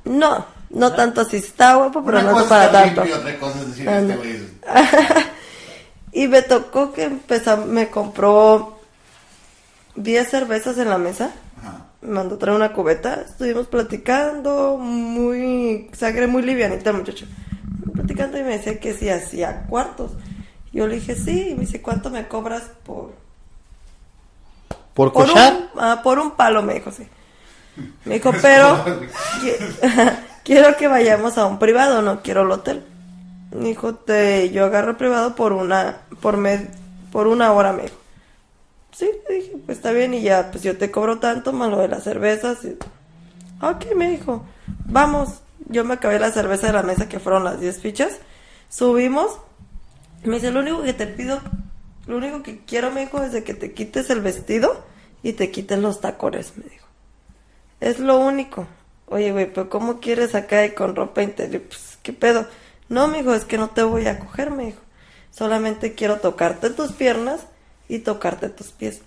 No, 0.06 0.46
no 0.70 0.94
tanto 0.94 1.22
así, 1.22 1.38
está 1.38 1.76
guapo, 1.76 2.04
pero 2.04 2.20
Una 2.20 2.32
no 2.32 2.48
para 2.48 2.72
tanto. 2.72 3.06
y 3.06 3.12
otra 3.12 3.38
cosa 3.40 3.60
es 3.62 3.68
decir, 3.70 3.90
Anda. 3.90 4.16
este 4.16 4.60
Y 6.12 6.28
me 6.28 6.42
tocó 6.42 6.92
que 6.92 7.04
empezó, 7.04 7.58
me 7.58 7.90
compró 7.90 8.80
10 9.96 10.28
cervezas 10.30 10.78
en 10.80 10.90
la 10.90 10.98
mesa. 10.98 11.32
Ajá. 11.60 11.86
Me 12.02 12.12
mandó 12.14 12.38
traer 12.38 12.56
una 12.56 12.74
cubeta. 12.74 13.22
Estuvimos 13.22 13.68
platicando, 13.68 14.78
muy. 14.78 15.90
Sangre 15.94 16.26
muy 16.28 16.42
livianita 16.42 16.94
muchacho. 16.94 17.26
Platicando 17.94 18.40
y 18.40 18.44
me 18.44 18.58
decía 18.58 18.80
que 18.80 18.94
si 18.96 19.10
hacía 19.10 19.66
cuartos. 19.68 20.14
Yo 20.74 20.88
le 20.88 20.96
dije 20.96 21.16
sí. 21.16 21.50
Y 21.52 21.54
me 21.54 21.62
dice, 21.62 21.82
¿cuánto 21.82 22.10
me 22.10 22.28
cobras 22.28 22.64
por. 22.86 23.14
¿Por 24.96 25.14
Por 25.14 25.28
cochar? 25.28 25.54
un, 25.54 25.70
ah, 25.80 26.02
por 26.04 26.18
un 26.20 26.32
palo, 26.32 26.64
me 26.64 26.74
dijo, 26.74 26.92
sí. 26.92 27.08
Me 28.06 28.16
dijo, 28.16 28.32
pero. 28.42 28.84
qui- 29.42 30.18
quiero 30.44 30.76
que 30.78 30.88
vayamos 30.88 31.38
a 31.38 31.46
un 31.46 31.60
privado, 31.60 32.02
no 32.02 32.22
quiero 32.22 32.44
el 32.44 32.52
hotel. 32.52 32.84
Me 33.52 33.70
dijo, 33.70 33.96
te, 33.96 34.50
yo 34.52 34.66
agarro 34.66 34.98
privado 34.98 35.36
por 35.36 35.54
una. 35.54 35.98
Por, 36.22 36.38
med, 36.38 36.68
por 37.12 37.28
una 37.28 37.52
hora, 37.52 37.74
me 37.74 37.84
dijo. 37.84 37.96
Sí, 38.92 39.10
le 39.30 39.36
dije, 39.36 39.52
pues 39.66 39.78
está 39.78 39.92
bien 39.92 40.14
y 40.14 40.22
ya, 40.22 40.52
pues 40.52 40.64
yo 40.64 40.78
te 40.78 40.92
cobro 40.92 41.20
tanto 41.20 41.54
más 41.54 41.70
lo 41.70 41.78
de 41.80 41.88
las 41.88 42.04
cervezas. 42.04 42.64
Y... 42.66 42.78
Ok, 43.62 43.96
me 43.96 44.10
dijo, 44.12 44.46
vamos. 44.86 45.42
Yo 45.68 45.84
me 45.86 45.94
acabé 45.96 46.20
la 46.20 46.32
cerveza 46.32 46.68
de 46.68 46.74
la 46.74 46.84
mesa 46.84 47.08
que 47.08 47.20
fueron 47.20 47.44
las 47.44 47.60
10 47.60 47.80
fichas. 47.82 48.18
Subimos. 48.70 49.40
Me 50.24 50.36
dice, 50.36 50.52
lo 50.52 50.60
único 50.60 50.82
que 50.84 50.94
te 50.94 51.08
pido, 51.08 51.40
lo 52.08 52.18
único 52.18 52.44
que 52.44 52.60
quiero, 52.66 52.92
me 52.92 53.02
dijo, 53.02 53.22
es 53.24 53.32
de 53.32 53.44
que 53.44 53.54
te 53.54 53.74
quites 53.74 54.10
el 54.10 54.22
vestido 54.22 54.84
y 55.24 55.34
te 55.34 55.50
quites 55.52 55.80
los 55.80 56.02
tacones, 56.02 56.54
me 56.58 56.64
dijo. 56.66 56.86
Es 57.82 58.00
lo 58.00 58.18
único. 58.18 58.68
Oye, 59.08 59.32
güey, 59.32 59.52
pero 59.52 59.70
¿cómo 59.70 60.00
quieres 60.00 60.36
acá 60.36 60.66
y 60.66 60.72
con 60.72 60.96
ropa 60.96 61.24
interior? 61.24 61.64
Pues, 61.64 61.98
¿qué 62.04 62.14
pedo? 62.14 62.46
No, 62.90 63.08
mijo, 63.08 63.34
es 63.34 63.46
que 63.46 63.58
no 63.58 63.70
te 63.70 63.84
voy 63.84 64.08
a 64.08 64.20
coger, 64.20 64.52
me 64.52 64.66
dijo. 64.66 64.80
Solamente 65.32 65.94
quiero 65.94 66.18
tocarte 66.18 66.70
tus 66.70 66.92
piernas 66.92 67.42
y 67.88 68.00
tocarte 68.00 68.50
tus 68.50 68.68
pies. 68.68 69.02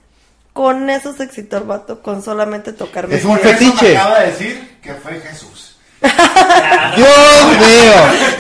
Con 0.53 0.91
eso 0.91 1.13
se 1.15 1.25
excitó 1.25 1.59
el 1.59 1.65
vato, 1.65 2.03
con 2.03 2.23
solamente 2.23 2.73
tocarme. 2.73 3.17
Es 3.17 3.25
un 3.25 3.39
fetiche. 3.39 3.93
me 3.93 3.97
acaba 3.97 4.21
de 4.21 4.27
decir 4.27 4.79
que 4.83 4.95
fue 4.95 5.21
Jesús. 5.21 5.77
¡Dios 6.03 7.47
mío! 7.59 7.93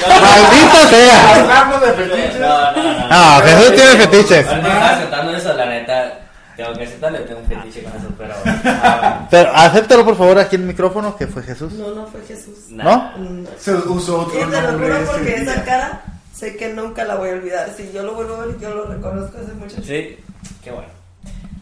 ¡Maldita 0.08 0.88
sea! 0.88 1.34
Hablando 1.34 1.86
de 1.86 1.92
fetiches. 1.92 2.40
No, 2.40 2.72
no, 2.72 2.82
no. 2.82 3.08
No, 3.08 3.42
Jesús 3.42 3.74
tiene 3.74 3.90
fetiches. 3.96 4.46
Aceptando 4.46 5.36
eso, 5.36 5.54
la 5.54 5.66
neta. 5.66 6.21
Tengo 6.56 6.72
que 6.74 6.84
aceptarle, 6.84 7.18
tengo 7.20 7.40
un 7.40 7.46
fetiche 7.46 7.82
con 7.82 7.92
eso, 7.96 8.08
pero. 8.18 8.34
ah, 8.64 9.26
Pero 9.30 9.50
acéptalo 9.54 10.04
por 10.04 10.16
favor 10.16 10.38
aquí 10.38 10.56
en 10.56 10.62
el 10.62 10.68
micrófono 10.68 11.16
que 11.16 11.26
fue 11.26 11.42
Jesús. 11.42 11.72
No, 11.74 11.94
no 11.94 12.06
fue 12.06 12.20
Jesús. 12.26 12.66
nada. 12.70 13.14
Mm. 13.16 13.44
Se 13.58 13.72
usó 13.74 14.28
Y 14.34 14.36
otro 14.42 14.50
te 14.50 14.62
lo 14.62 14.78
juro 14.78 14.96
porque 15.06 15.24
día. 15.30 15.36
esa 15.42 15.64
cara 15.64 16.02
sé 16.34 16.56
que 16.56 16.72
nunca 16.72 17.04
la 17.04 17.14
voy 17.14 17.30
a 17.30 17.32
olvidar. 17.34 17.70
Si 17.76 17.90
yo 17.92 18.02
lo 18.02 18.14
vuelvo 18.14 18.34
a 18.36 18.46
ver, 18.46 18.58
yo 18.58 18.74
lo 18.74 18.84
reconozco 18.86 19.38
ese 19.38 19.52
muchacho. 19.54 19.82
Sí, 19.82 20.16
qué 20.62 20.70
bueno. 20.70 20.88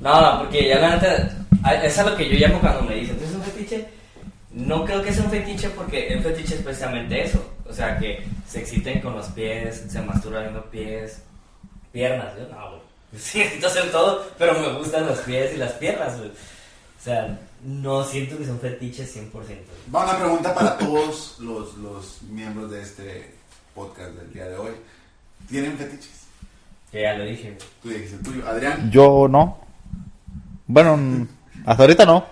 No, 0.00 0.20
no, 0.20 0.38
porque 0.40 0.66
ya 0.68 0.78
la 0.78 0.96
neta, 0.96 1.28
a- 1.62 1.74
es 1.74 1.98
a 1.98 2.04
lo 2.08 2.16
que 2.16 2.28
yo 2.28 2.38
llamo 2.46 2.58
cuando 2.60 2.82
me 2.82 2.94
dicen, 2.96 3.16
¿tú 3.18 3.24
es 3.24 3.32
un 3.34 3.42
fetiche? 3.42 3.86
No 4.52 4.84
creo 4.84 5.02
que 5.02 5.12
sea 5.12 5.22
un 5.24 5.30
fetiche 5.30 5.68
porque 5.70 6.14
un 6.16 6.22
fetiche 6.22 6.54
es 6.56 6.62
precisamente 6.62 7.22
eso. 7.24 7.44
O 7.68 7.72
sea, 7.72 7.96
que 7.98 8.24
se 8.48 8.60
exciten 8.60 9.00
con 9.00 9.14
los 9.14 9.26
pies, 9.28 9.84
se 9.88 10.00
masturban 10.02 10.42
viendo 10.44 10.64
pies, 10.70 11.22
piernas. 11.92 12.32
Yo 12.36 12.48
no, 12.52 12.68
güey. 12.70 12.80
Sí, 13.18 13.38
necesito 13.40 13.66
hacer 13.66 13.90
todo, 13.90 14.26
pero 14.38 14.58
me 14.58 14.72
gustan 14.78 15.06
los 15.06 15.18
pies 15.20 15.54
y 15.54 15.56
las 15.58 15.72
piernas, 15.72 16.16
güey. 16.18 16.30
O 16.30 17.02
sea, 17.02 17.38
no 17.64 18.04
siento 18.04 18.36
que 18.38 18.44
sea 18.44 18.52
un 18.52 18.60
fetiche 18.60 19.04
100%. 19.06 19.30
güey. 19.32 19.58
Va 19.94 20.04
una 20.04 20.18
pregunta 20.18 20.54
para 20.54 20.76
todos 20.78 21.36
los, 21.40 21.74
los 21.78 22.22
miembros 22.22 22.70
de 22.70 22.82
este 22.82 23.34
podcast 23.74 24.10
del 24.12 24.32
día 24.32 24.44
de 24.46 24.56
hoy. 24.56 24.72
¿Tienen 25.48 25.76
fetiches? 25.78 26.20
Que 26.92 27.02
ya 27.02 27.14
lo 27.14 27.24
dije. 27.24 27.56
Tú 27.82 27.88
dijiste 27.88 28.16
el 28.16 28.22
tuyo. 28.22 28.46
Adrián, 28.48 28.90
Yo 28.90 29.26
no. 29.30 29.58
Bueno, 30.66 31.26
hasta 31.66 31.82
ahorita 31.84 32.04
no. 32.04 32.26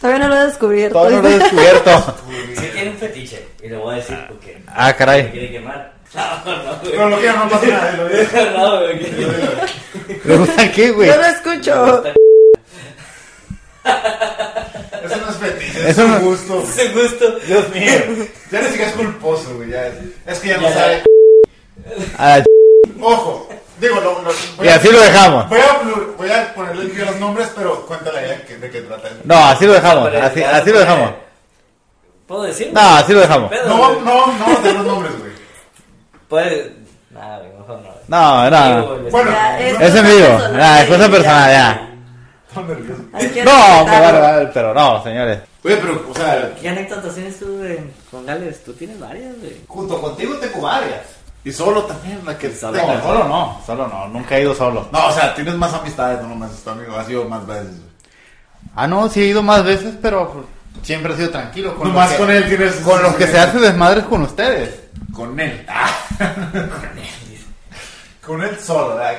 Todavía 0.00 0.26
no 0.26 0.34
lo 0.34 0.40
he 0.40 0.46
descubierto. 0.46 0.98
Todavía 0.98 1.16
no 1.18 1.22
lo 1.24 1.28
he 1.28 1.38
descubierto. 1.38 2.16
Sí 2.62 2.68
tiene 2.72 2.90
un 2.90 2.96
fetiche, 2.96 3.48
y 3.62 3.68
le 3.68 3.76
voy 3.76 3.94
a 3.94 3.96
decir 3.98 4.18
por 4.28 4.38
qué. 4.38 4.62
Ah, 4.68 4.88
Me 4.88 4.96
caray. 4.96 5.30
quiere 5.30 5.50
quemar. 5.50 5.91
No, 6.14 6.44
no, 6.44 6.76
güey. 6.80 6.90
pero 6.92 7.08
lo 7.08 7.20
que 7.20 7.28
no 7.28 7.48
pasa 7.48 7.66
nada, 7.66 7.92
lo 7.96 8.08
digo. 8.08 8.22
No, 8.56 8.80
güey. 8.80 10.20
¿Le 10.24 10.36
gusta 10.36 10.70
qué, 10.72 10.90
güey? 10.90 11.08
Yo 11.08 11.16
lo 11.16 11.26
escucho. 11.26 12.04
Eso 15.04 15.16
no 15.16 15.30
es 15.30 15.36
fetiche, 15.36 15.80
es 15.80 15.86
Eso 15.86 16.04
un 16.04 16.10
no- 16.12 16.20
gusto. 16.20 16.62
Ese 16.68 16.88
gusto. 16.92 17.30
Dios 17.46 17.68
mío. 17.70 18.26
Ya 18.50 18.60
ni 18.60 18.66
siquiera 18.68 18.90
es 18.90 18.96
culposo, 18.96 19.54
güey. 19.56 19.70
Ya 19.70 19.86
es, 19.88 19.94
es 20.26 20.38
que 20.38 20.48
ya 20.48 20.56
no 20.58 20.68
Ya. 20.68 20.74
sabe. 20.74 21.02
A 22.18 22.28
la 22.28 22.38
ch- 22.38 22.46
Ojo, 23.00 23.48
digo, 23.80 23.96
lo, 23.96 24.22
lo- 24.22 24.32
voy 24.56 24.66
Y 24.66 24.68
a- 24.68 24.76
así 24.76 24.88
lo 24.92 25.00
dejamos. 25.00 25.48
Voy 25.48 25.58
a, 25.58 25.80
plu- 25.82 26.16
voy 26.16 26.30
a 26.30 26.54
ponerle 26.54 26.84
bien 26.86 27.06
los 27.06 27.16
nombres, 27.16 27.48
pero 27.56 27.84
cuéntale 27.86 28.28
ya 28.28 28.46
que- 28.46 28.56
de 28.58 28.70
qué 28.70 28.80
trata. 28.82 29.08
No, 29.24 29.36
así 29.46 29.66
lo 29.66 29.72
dejamos. 29.72 30.14
Así, 30.14 30.42
así 30.42 30.70
lo 30.70 30.78
dejamos. 30.78 31.10
¿Puedo 32.28 32.42
decir? 32.44 32.70
No, 32.72 32.80
así 32.80 33.12
lo 33.12 33.20
dejamos. 33.20 33.50
No, 33.66 33.76
güey. 33.88 34.00
no, 34.02 34.26
no, 34.38 34.60
de 34.62 34.72
los 34.74 34.86
nombres, 34.86 35.18
güey. 35.18 35.31
Puede. 36.32 36.72
Nada, 37.10 37.40
güey, 37.40 37.50
mejor 37.58 37.82
no. 37.82 37.90
No, 38.08 38.50
no. 38.50 38.80
Digo, 38.80 38.96
güey, 39.00 39.10
Bueno, 39.10 39.30
Ya, 39.32 39.60
es 39.60 39.80
Es 39.82 39.94
en 39.96 40.06
vivo. 40.06 40.38
Ah, 40.54 40.80
es 40.80 40.88
cosa 40.88 41.10
personal, 41.10 41.50
ya. 41.52 41.88
Estoy 42.48 42.64
nervioso. 42.64 43.02
No, 43.44 43.84
vale, 43.84 44.50
pero 44.54 44.72
no, 44.72 45.02
señores. 45.02 45.40
Oye, 45.62 45.76
pero, 45.76 46.06
o 46.10 46.14
sea, 46.14 46.54
¿Qué 46.58 46.70
anécdotas 46.70 47.14
tienes 47.14 47.38
tú 47.38 47.58
de, 47.58 47.84
con 48.10 48.24
Gales? 48.24 48.64
Tú 48.64 48.72
tienes 48.72 48.98
varias, 48.98 49.38
güey. 49.40 49.60
junto 49.68 50.00
contigo 50.00 50.34
tengo 50.36 50.62
varias. 50.62 51.02
Y 51.44 51.52
solo 51.52 51.82
también, 51.82 52.18
la 52.24 52.38
que 52.38 52.50
Solo. 52.50 52.78
No, 52.78 53.02
solo 53.02 53.28
no, 53.28 53.60
solo 53.66 53.88
no, 53.88 54.08
nunca 54.08 54.38
he 54.38 54.42
ido 54.42 54.54
solo. 54.54 54.88
No, 54.90 55.08
o 55.08 55.12
sea, 55.12 55.34
tienes 55.34 55.54
más 55.56 55.74
amistades, 55.74 56.22
no 56.22 56.28
nomás 56.28 56.52
tu 56.64 56.70
amigo, 56.70 56.96
has 56.96 57.10
ido 57.10 57.26
más 57.26 57.46
veces. 57.46 57.76
güey. 57.76 57.92
Ah, 58.74 58.86
no, 58.86 59.06
sí 59.10 59.20
he 59.20 59.26
ido 59.26 59.42
más 59.42 59.62
veces, 59.64 59.92
pero 60.00 60.46
siempre 60.82 61.12
he 61.12 61.16
sido 61.18 61.28
tranquilo. 61.28 61.76
Con 61.76 61.88
Nomás 61.88 62.12
que- 62.12 62.16
con 62.16 62.30
él 62.30 62.48
tienes. 62.48 62.76
Con 62.76 63.02
los 63.02 63.16
que 63.16 63.26
se 63.26 63.38
hace 63.38 63.58
desmadres 63.58 64.04
con 64.04 64.22
ustedes. 64.22 64.80
Con 65.12 65.38
él. 65.40 65.66
Ah. 65.68 65.90
con 68.24 68.42
él 68.42 68.56
solo, 68.58 68.96
¿verdad? 68.96 69.14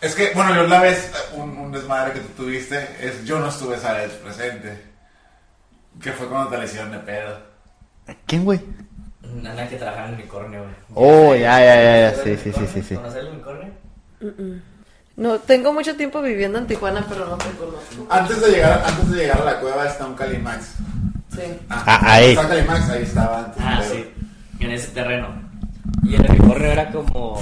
Es 0.00 0.14
que, 0.14 0.32
bueno, 0.34 0.54
yo 0.54 0.66
la 0.66 0.80
vez, 0.80 1.10
un, 1.34 1.56
un 1.56 1.70
desmadre 1.72 2.12
que 2.14 2.20
tú 2.20 2.44
tuviste, 2.44 2.76
es 3.00 3.24
yo 3.24 3.38
no 3.38 3.48
estuve 3.48 3.76
esa 3.76 3.92
vez 3.92 4.10
presente. 4.12 4.82
Que 6.02 6.12
fue 6.12 6.26
cuando 6.28 6.48
te 6.50 6.58
le 6.58 6.64
hicieron 6.64 6.90
de 6.92 6.98
pedo. 6.98 7.38
¿Quién, 8.26 8.44
güey? 8.44 8.60
Ana 9.46 9.68
que 9.68 9.76
trabaja 9.76 10.04
en 10.06 10.08
el 10.08 10.14
unicornio, 10.20 10.62
güey. 10.62 10.74
Oh, 10.94 11.34
ya, 11.34 11.60
ya, 11.60 11.74
ya, 11.82 12.10
ya, 12.10 12.22
sí, 12.24 12.36
sí, 12.42 12.52
sí, 12.52 12.66
sí, 12.72 12.82
sí. 12.82 12.94
¿Conoces 12.96 13.20
el 13.20 13.28
unicornio? 13.28 13.72
No, 15.16 15.38
tengo 15.38 15.72
mucho 15.72 15.96
tiempo 15.96 16.20
viviendo 16.22 16.58
en 16.58 16.66
Tijuana, 16.66 17.04
pero 17.08 17.26
no 17.26 17.36
te 17.36 17.50
conozco. 17.50 18.06
Antes 18.08 18.40
de 18.40 18.50
llegar, 18.50 18.82
antes 18.84 19.10
de 19.10 19.16
llegar 19.18 19.42
a 19.42 19.44
la 19.44 19.60
cueva 19.60 19.86
está 19.86 20.06
un 20.06 20.14
Calimax. 20.14 20.64
Sí. 21.34 21.42
Ah, 21.68 22.00
ahí. 22.02 22.30
Está 22.32 22.48
Calimax, 22.48 22.88
ahí 22.90 23.02
estaba 23.02 23.38
antes. 23.38 23.62
Ah, 23.64 23.78
pero- 23.80 23.94
sí, 23.94 24.14
en 24.60 24.72
ese 24.72 24.88
terreno. 24.88 25.28
Y 26.04 26.14
el 26.14 26.22
unicornio 26.22 26.66
era 26.66 26.90
como, 26.90 27.40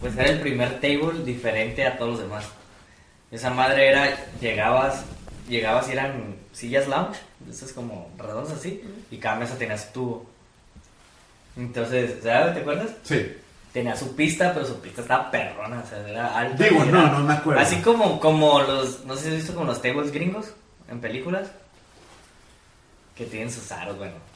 pues 0.00 0.16
era 0.16 0.30
el 0.30 0.40
primer 0.40 0.80
table 0.80 1.24
diferente 1.24 1.86
a 1.86 1.96
todos 1.96 2.12
los 2.12 2.20
demás. 2.20 2.44
Esa 3.30 3.50
madre 3.50 3.88
era, 3.88 4.14
llegabas, 4.40 5.04
llegabas 5.48 5.88
y 5.88 5.92
eran 5.92 6.36
sillas 6.52 6.86
lounge, 6.86 7.18
esas 7.50 7.72
como 7.72 8.10
redondas 8.18 8.52
así, 8.52 8.82
y 9.10 9.16
cada 9.16 9.36
mesa 9.36 9.56
tenía 9.56 9.78
su 9.78 9.92
tubo. 9.92 10.26
Entonces, 11.56 12.22
¿sabes? 12.22 12.54
¿Te 12.54 12.60
acuerdas? 12.60 12.90
Sí. 13.02 13.36
Tenía 13.72 13.96
su 13.96 14.14
pista, 14.14 14.52
pero 14.52 14.66
su 14.66 14.80
pista 14.80 15.00
estaba 15.00 15.30
perrona, 15.30 15.82
o 15.84 15.88
sea, 15.88 16.06
era 16.06 16.38
alta. 16.38 16.62
Digo, 16.62 16.84
no, 16.84 17.10
no 17.10 17.20
me 17.20 17.32
acuerdo. 17.32 17.60
Así 17.60 17.76
como, 17.76 18.20
como 18.20 18.60
los, 18.60 19.04
no 19.06 19.16
sé 19.16 19.22
si 19.22 19.28
has 19.28 19.36
visto 19.36 19.54
como 19.54 19.66
los 19.66 19.80
tables 19.80 20.12
gringos 20.12 20.52
en 20.90 21.00
películas, 21.00 21.48
que 23.16 23.24
tienen 23.24 23.50
sus 23.50 23.70
aros, 23.72 23.96
bueno. 23.96 24.31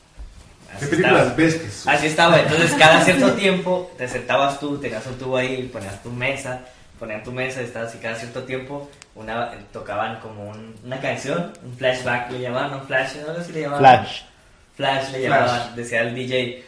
¿Qué 0.70 0.76
así 0.76 0.86
películas 0.86 1.20
estaba. 1.22 1.34
ves 1.36 1.72
son? 1.74 1.93
Así 1.94 2.06
estaba, 2.06 2.40
entonces 2.40 2.72
cada 2.78 3.05
cierto 3.05 3.32
tiempo 3.36 3.90
te 3.97 4.09
sentabas 4.09 4.59
tú, 4.60 4.78
tenías 4.78 5.06
un 5.06 5.18
tubo 5.18 5.36
ahí, 5.36 5.62
ponías 5.72 6.02
tu 6.02 6.10
mesa, 6.10 6.60
ponían 6.98 7.22
tu 7.22 7.32
mesa, 7.32 7.60
estabas 7.60 7.94
y 7.94 7.98
cada 7.98 8.14
cierto 8.16 8.43
tiempo 8.44 8.88
una, 9.14 9.52
tocaban 9.72 10.20
como 10.20 10.51
un- 10.51 10.74
una 10.84 11.01
canción, 11.01 11.52
un 11.64 11.76
flashback 11.76 12.30
le 12.30 12.40
llamaban, 12.40 12.74
un 12.80 12.86
flash, 12.86 13.16
no 13.26 13.34
sé 13.36 13.44
si 13.44 13.52
le 13.52 13.60
llamaban. 13.62 13.80
Flash. 14.05 14.22
Flash 14.76 15.10
le 15.12 15.26
Flash. 15.26 15.40
llamaban, 15.47 15.76
decía 15.76 16.01
el 16.02 16.14
DJ. 16.14 16.64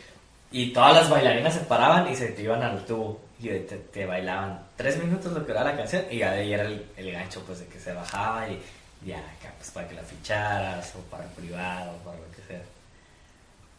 Y 0.50 0.72
todas 0.72 0.94
las 0.94 1.10
bailarinas 1.10 1.52
se 1.52 1.60
paraban 1.60 2.10
y 2.10 2.16
se 2.16 2.28
te 2.28 2.42
iban 2.42 2.62
al 2.62 2.82
tubo. 2.86 3.20
Y 3.40 3.48
te, 3.48 3.76
te 3.76 4.06
bailaban 4.06 4.60
tres 4.76 4.96
minutos 4.96 5.32
lo 5.32 5.44
que 5.44 5.52
era 5.52 5.62
la 5.62 5.76
canción. 5.76 6.02
Y 6.10 6.18
ya 6.18 6.32
de 6.32 6.40
ahí 6.40 6.54
era 6.54 6.62
el, 6.64 6.84
el 6.96 7.12
gancho, 7.12 7.42
pues 7.46 7.58
de 7.60 7.66
que 7.66 7.78
se 7.78 7.92
bajaba 7.92 8.48
y 8.48 8.58
ya 9.04 9.18
acá, 9.18 9.52
pues 9.58 9.70
para 9.70 9.86
que 9.86 9.94
la 9.94 10.02
ficharas 10.02 10.92
o 10.96 11.00
para 11.10 11.24
el 11.24 11.30
privado 11.30 11.90
o 11.92 11.96
para 12.04 12.16
lo 12.16 12.24
que 12.34 12.42
sea. 12.48 12.62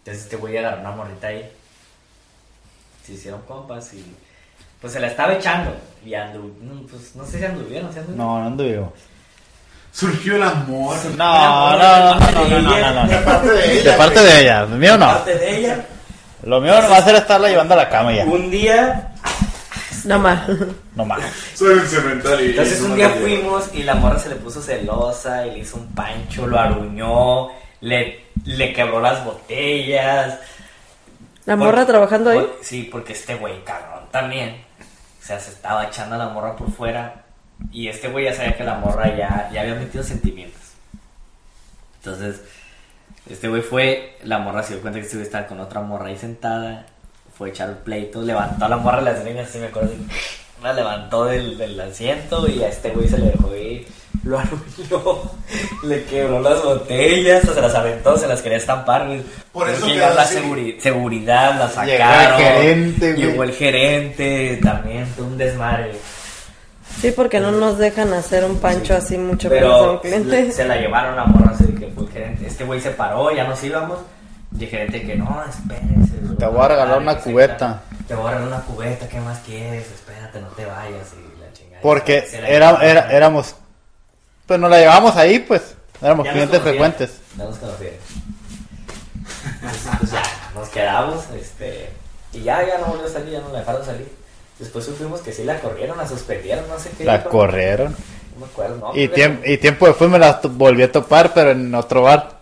Entonces 0.09 0.23
este 0.23 0.37
güey 0.37 0.57
agarró 0.57 0.81
una 0.81 0.91
morrita 0.91 1.27
ahí. 1.27 1.47
Se 3.05 3.13
hicieron 3.13 3.43
compas 3.43 3.93
y 3.93 4.03
pues 4.81 4.93
se 4.93 4.99
la 4.99 5.05
estaba 5.05 5.33
echando. 5.33 5.71
Y 6.03 6.15
andu, 6.15 6.51
no, 6.61 6.81
pues 6.89 7.15
no 7.15 7.23
sé 7.25 7.37
si 7.37 7.45
anduvieron, 7.45 7.93
si 7.93 7.99
anduvieron. 7.99 8.17
No, 8.17 8.39
no 8.39 8.47
anduvimos. 8.47 8.89
Surgió 9.91 10.35
el 10.35 10.41
amor. 10.43 10.95
No, 11.15 11.77
no, 11.77 12.15
no, 12.15 12.19
no, 12.19 12.49
no, 12.49 12.59
no, 12.59 12.93
no, 13.03 13.07
De 13.07 13.19
no. 13.19 13.25
parte 13.25 13.49
de 13.51 13.73
ella. 13.73 13.91
De 13.91 13.97
parte 13.97 14.19
de 14.19 14.41
ella, 14.41 14.61
lo 14.61 14.77
mío 14.77 14.97
no. 14.97 15.05
Aparte 15.05 15.35
de 15.35 15.57
ella, 15.59 15.85
Lo 16.41 16.59
mío 16.59 16.81
no 16.81 16.89
va 16.89 16.97
a 16.97 17.03
ser 17.03 17.15
estarla 17.15 17.49
llevando 17.49 17.75
a 17.75 17.77
la 17.77 17.89
cama 17.89 18.11
ya. 18.11 18.23
un 18.25 18.49
día 18.49 19.13
Nada 20.05 20.21
más. 20.21 20.49
No 20.95 21.05
más. 21.05 21.21
Soy 21.53 21.75
un 21.75 21.85
cemental 21.85 22.41
y. 22.41 22.49
Entonces 22.49 22.81
un 22.81 22.89
no 22.89 22.95
día 22.95 23.09
fuimos 23.09 23.69
y 23.75 23.83
la 23.83 23.93
morra 23.93 24.17
se 24.17 24.29
le 24.29 24.35
puso 24.37 24.59
celosa 24.59 25.45
y 25.45 25.51
le 25.51 25.59
hizo 25.59 25.77
un 25.77 25.87
pancho, 25.93 26.47
lo 26.47 26.57
aruñó, 26.59 27.49
le, 27.81 28.28
le 28.45 28.73
quebró 28.73 28.99
las 29.01 29.23
botellas. 29.25 30.39
¿La 31.45 31.55
morra 31.55 31.85
trabajando 31.85 32.29
ahí? 32.31 32.39
por- 32.39 32.57
sí, 32.61 32.83
porque 32.91 33.13
este 33.13 33.35
güey 33.35 33.63
cabrón 33.63 34.03
también. 34.11 34.61
O 35.21 35.25
sea, 35.25 35.39
se 35.39 35.51
estaba 35.51 35.85
echando 35.85 36.15
a 36.15 36.17
la 36.17 36.29
morra 36.29 36.55
por 36.55 36.71
fuera 36.71 37.23
y 37.71 37.87
este 37.87 38.07
güey 38.07 38.25
ya 38.25 38.33
sabía 38.33 38.55
que 38.57 38.63
la 38.63 38.75
morra 38.75 39.15
ya, 39.15 39.49
ya 39.53 39.61
había 39.61 39.75
metido 39.75 40.03
sentimientos. 40.03 40.59
Entonces, 41.97 42.41
este 43.29 43.47
güey 43.47 43.61
fue, 43.61 44.17
la 44.23 44.39
morra 44.39 44.63
se 44.63 44.73
dio 44.73 44.81
cuenta 44.81 44.99
que 44.99 45.05
este 45.05 45.17
güey 45.17 45.25
estaba 45.25 45.47
con 45.47 45.59
otra 45.59 45.81
morra 45.81 46.07
ahí 46.07 46.17
sentada, 46.17 46.85
fue 47.37 47.49
a 47.49 47.51
echar 47.51 47.69
el 47.69 47.75
pleito, 47.77 48.21
levantó 48.21 48.65
a 48.65 48.69
la 48.69 48.77
morra 48.77 48.97
de 48.99 49.03
las 49.11 49.21
greñas, 49.23 49.49
así 49.49 49.59
me 49.59 49.67
acuerdo, 49.67 49.91
la 50.63 50.73
levantó 50.73 51.25
del, 51.25 51.57
del 51.57 51.79
asiento 51.79 52.47
y 52.47 52.63
a 52.63 52.69
este 52.69 52.91
güey 52.91 53.07
se 53.07 53.17
le 53.17 53.27
dejó 53.31 53.55
ir, 53.55 53.87
lo 54.23 54.39
arruinó, 54.39 55.31
le 55.83 56.03
quebró 56.05 56.41
las 56.41 56.63
botellas, 56.63 57.43
se 57.43 57.61
las 57.61 57.73
aventó, 57.75 58.17
se 58.17 58.27
las 58.27 58.41
quería 58.41 58.57
estampar, 58.57 59.07
güey. 59.07 59.21
Por 59.51 59.69
eso 59.69 59.85
que 59.85 59.95
la 59.95 60.07
así. 60.21 60.37
seguri- 60.37 60.79
seguridad, 60.79 61.57
la 61.57 61.67
Llegó 61.85 61.91
el 61.93 61.97
sacaron. 61.99 62.37
gerente, 62.39 63.13
güey. 63.13 63.25
Llegó 63.25 63.43
el 63.43 63.51
gerente, 63.53 64.59
también, 64.63 65.07
fue 65.07 65.25
un 65.25 65.37
desmadre. 65.37 65.93
Sí, 67.01 67.11
porque 67.11 67.39
no 67.39 67.51
nos 67.51 67.77
dejan 67.77 68.11
hacer 68.13 68.43
un 68.43 68.57
pancho 68.59 68.93
así 68.95 69.17
mucho 69.17 69.47
a 69.47 69.51
un 69.51 69.57
Pero 69.57 70.01
cliente. 70.01 70.51
se 70.51 70.65
la 70.65 70.75
llevaron 70.75 71.17
a 71.17 71.25
morra, 71.25 71.51
así 71.53 71.65
que 71.73 71.87
fue 71.87 72.03
el 72.05 72.09
gerente. 72.11 72.47
Este 72.47 72.63
güey 72.65 72.81
se 72.81 72.91
paró, 72.91 73.31
ya 73.33 73.45
nos 73.45 73.63
íbamos. 73.63 73.99
Y 74.59 74.63
el 74.63 74.69
gerente 74.69 75.03
que 75.03 75.15
no, 75.15 75.43
espérese. 75.47 76.35
Te 76.37 76.45
voy 76.47 76.59
a 76.61 76.67
regalar 76.67 76.97
una 76.97 77.17
cubeta. 77.19 77.83
Te 78.07 78.15
voy 78.15 78.27
a 78.27 78.31
regalar 78.31 78.47
una 78.47 78.61
cubeta, 78.65 79.07
¿qué 79.07 79.19
más 79.21 79.37
quieres? 79.45 79.85
Espérate, 79.91 80.41
no 80.41 80.47
te 80.47 80.65
vayas. 80.65 81.13
Y 81.13 81.39
la 81.39 81.53
chingada. 81.53 81.81
Porque 81.81 82.25
era, 82.47 82.79
era, 82.83 83.11
éramos. 83.11 83.55
Pues 84.49 84.59
nos 84.59 84.71
la 84.71 84.79
llevábamos 84.79 85.15
ahí, 85.15 85.37
pues. 85.37 85.75
Éramos 86.01 86.25
Ya 86.25 86.31
clientes 86.31 86.59
frecuentes. 86.59 87.11
Ya 87.37 87.43
nos 87.43 87.57
conocían. 87.57 87.93
Entonces, 89.61 89.91
pues 89.99 90.11
ya, 90.11 90.23
nos 90.55 90.69
quedamos, 90.69 91.23
este. 91.39 91.91
Y 92.33 92.41
ya, 92.41 92.65
ya 92.65 92.79
no 92.79 92.87
volvió 92.87 93.05
a 93.05 93.09
salir, 93.09 93.33
ya 93.33 93.41
no 93.41 93.49
la 93.53 93.59
dejaron 93.59 93.85
salir. 93.85 94.11
Después 94.57 94.85
supimos 94.85 95.21
que 95.21 95.31
sí 95.33 95.43
la 95.43 95.59
corrieron, 95.59 95.99
la 95.99 96.07
suspendieron, 96.07 96.67
no 96.67 96.79
sé 96.79 96.89
qué. 96.97 97.05
La 97.05 97.19
dijo. 97.19 97.29
corrieron. 97.29 97.95
No 98.33 98.39
me 98.43 98.51
acuerdo, 98.51 98.77
no. 98.77 98.95
Y, 98.99 99.07
tiemp- 99.09 99.41
y 99.45 99.57
tiempo 99.59 99.85
después 99.85 100.09
me 100.09 100.17
la 100.17 100.39
volví 100.43 100.81
a 100.81 100.91
topar, 100.91 101.31
pero 101.31 101.51
en 101.51 101.75
otro 101.75 102.01
bar. 102.01 102.39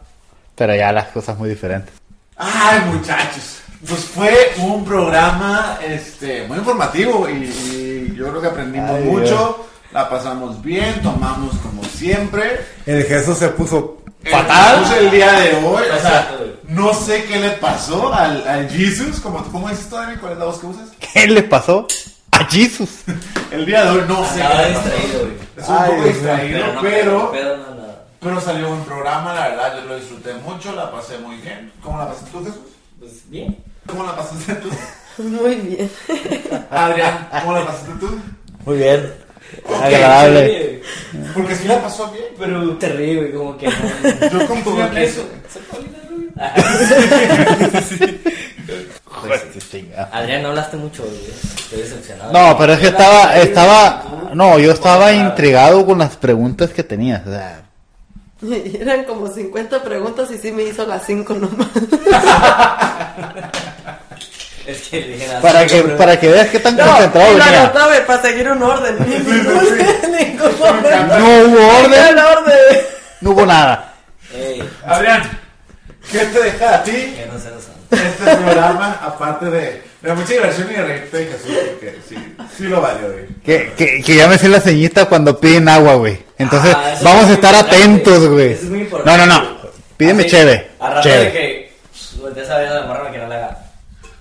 Pero 0.56 0.76
ya 0.76 0.94
las 0.94 1.10
cosas 1.10 1.38
muy 1.38 1.50
diferentes. 1.50 1.94
Ay, 2.38 2.80
muchachos. 2.90 3.58
Pues 3.86 4.06
fue 4.06 4.54
un 4.60 4.86
programa 4.86 5.78
este, 5.86 6.48
muy 6.48 6.58
informativo 6.60 7.28
y, 7.30 7.34
y 7.44 8.14
yo 8.16 8.30
creo 8.30 8.42
que 8.42 8.48
aprendimos 8.48 8.92
Ay, 8.92 9.04
mucho. 9.04 9.66
La 9.92 10.10
pasamos 10.10 10.62
bien, 10.62 11.02
tomamos 11.02 11.56
como 11.58 11.84
siempre. 11.84 12.66
El 12.86 13.04
Jesús 13.06 13.38
se 13.38 13.48
puso 13.50 13.98
El 14.24 14.34
Jesús 14.34 14.98
el 15.00 15.12
día 15.12 15.32
de 15.32 15.56
hoy, 15.66 15.84
o 15.98 16.02
sea, 16.02 16.32
no 16.68 16.94
sé 16.94 17.24
qué 17.26 17.40
le 17.40 17.52
pasó 17.52 18.14
al, 18.14 18.46
al 18.48 18.70
Jesus, 18.70 19.20
como, 19.22 19.44
¿cómo 19.52 19.70
dices 19.70 19.90
tú, 19.90 19.96
Dani? 19.96 20.18
¿Cuál 20.18 20.34
es 20.34 20.40
la 20.40 20.46
voz 20.46 20.60
que 20.60 20.66
usas? 20.68 20.90
¿Qué 21.00 21.28
le 21.28 21.44
pasó 21.44 21.88
a 22.32 22.44
Jesús? 22.46 22.90
El 23.52 23.66
día 23.66 23.86
de 23.86 23.92
hoy 23.92 24.04
no 24.08 24.26
sé 24.26 24.42
qué 24.42 24.68
le 24.68 24.74
pasó. 24.74 24.90
Es 25.58 25.68
un 25.70 25.76
Ay, 25.76 25.92
poco 25.92 26.04
distraído, 26.10 26.60
Pero 26.60 26.74
no, 26.74 26.82
pero, 26.82 27.32
pero 27.32 27.58
no, 27.58 27.76
no. 27.76 27.88
pero 28.20 28.42
salió 28.42 28.70
un 28.70 28.84
programa, 28.84 29.34
la 29.34 29.48
verdad, 29.50 29.78
yo 29.78 29.86
lo 29.86 29.96
disfruté 29.96 30.34
mucho, 30.36 30.74
la 30.76 30.92
pasé 30.92 31.18
muy 31.20 31.38
bien. 31.38 31.72
¿Cómo 31.82 31.98
la 31.98 32.08
pasaste 32.10 32.30
tú, 32.32 32.40
Jesús? 32.44 32.60
Pues 33.00 33.12
bien. 33.30 33.58
¿Cómo 33.88 34.04
la 34.04 34.16
pasaste 34.18 34.54
tú? 34.56 34.70
Muy 35.24 35.56
bien. 35.56 35.90
Adrián, 36.70 37.28
¿cómo 37.42 37.54
la 37.54 37.66
pasaste 37.66 37.92
tú? 38.00 38.20
Muy 38.66 38.78
bien. 38.78 39.14
Agradable. 39.82 40.82
Porque 41.34 41.56
sí 41.56 41.68
la 41.68 41.82
pasó 41.82 42.12
bien. 42.12 42.26
Pero 42.38 42.78
terrible, 42.78 43.34
como 43.34 43.58
que 43.58 43.68
no. 43.68 43.74
Yo 44.32 44.82
en 44.82 44.90
que 44.92 45.04
eso. 45.04 45.28
Adrián, 50.12 50.44
no 50.44 50.50
hablaste 50.50 50.78
mucho, 50.78 51.04
güey. 51.04 51.26
Estoy 51.26 51.80
decepcionado. 51.80 52.34
No, 52.34 52.58
pero 52.58 52.74
es 52.74 52.80
que 52.80 52.88
estaba, 52.88 53.38
estaba, 53.38 54.32
no, 54.34 54.60
yo 54.60 54.72
estaba 54.72 55.14
intrigado 55.14 55.86
con 55.86 56.00
las 56.00 56.16
preguntas 56.16 56.72
que 56.72 56.84
tenías. 56.84 57.26
O 57.26 57.32
sea, 57.32 57.68
Eran 58.80 59.06
como 59.06 59.28
50 59.28 59.84
preguntas 59.84 60.30
y 60.32 60.38
sí 60.38 60.52
me 60.52 60.64
hizo 60.64 60.86
las 60.86 61.06
5 61.06 61.34
nomás. 61.34 61.68
Es 64.68 64.82
que 64.90 65.02
dije 65.02 65.28
nada. 65.28 65.42
para 65.42 65.66
que, 65.66 65.82
para 65.82 66.20
que 66.20 66.28
veas 66.28 66.48
qué 66.50 66.60
tan 66.60 66.76
concentrado 66.78 67.32
y 67.34 67.38
lo 67.38 67.44
venía. 67.46 67.62
anotaba 67.64 67.94
para 68.06 68.22
seguir 68.22 68.52
un 68.52 68.62
orden. 68.62 68.96
Ningún, 69.00 69.78
ningún 70.12 70.60
momento. 70.60 71.20
No 71.20 71.26
hubo 71.46 71.68
orden, 71.86 72.20
orden. 72.20 72.86
no 73.22 73.32
hubo 73.32 73.46
nada. 73.46 73.94
Ey, 74.36 74.62
Adrián, 74.86 75.40
¿qué 76.12 76.20
te 76.20 76.44
deja 76.44 76.76
a 76.76 76.84
ti 76.84 76.92
que 76.92 77.26
no 77.32 77.40
se 77.40 77.50
lo 77.50 77.62
saben. 77.62 78.08
este 78.10 78.36
programa, 78.36 79.00
aparte 79.02 79.46
de, 79.46 79.84
de 80.02 80.14
mucha 80.14 80.34
diversión 80.34 80.70
y 80.70 80.74
de 80.76 80.84
reírte 80.84 81.18
de 81.18 81.26
Jesús? 81.28 81.58
Porque 81.70 81.96
sí, 82.10 82.16
sí 82.58 82.64
lo 82.66 82.82
valió, 82.82 83.10
güey. 83.10 83.26
Que, 83.46 83.72
que, 83.78 84.04
que 84.04 84.16
ya 84.18 84.28
me 84.28 84.38
sé 84.38 84.50
la 84.50 84.60
ceñita 84.60 85.06
cuando 85.06 85.40
piden 85.40 85.70
agua, 85.70 85.94
güey. 85.96 86.20
Entonces, 86.38 86.76
Ah, 86.78 86.94
vamos 87.04 87.24
es 87.26 87.30
a 87.32 87.34
estar 87.36 87.56
atentos, 87.56 88.28
güey. 88.28 88.52
Eso 88.52 88.64
es 88.64 88.70
muy 88.70 88.80
No, 88.80 88.84
importante. 88.86 89.26
no, 89.26 89.40
no. 89.42 89.58
Pídeme 89.96 90.24
Así, 90.24 90.32
cheve. 90.32 90.72
A 90.80 90.90
rato 90.90 91.08
de 91.08 91.14
Cheve. 91.16 91.32
que 91.32 91.74
volteas 92.22 92.50
a 92.50 92.58
ver 92.58 92.68
a 92.68 92.74
la 92.82 92.86
morra 92.86 93.10
que 93.12 93.18
no 93.18 93.28
le 93.30 93.36
haga. 93.36 93.58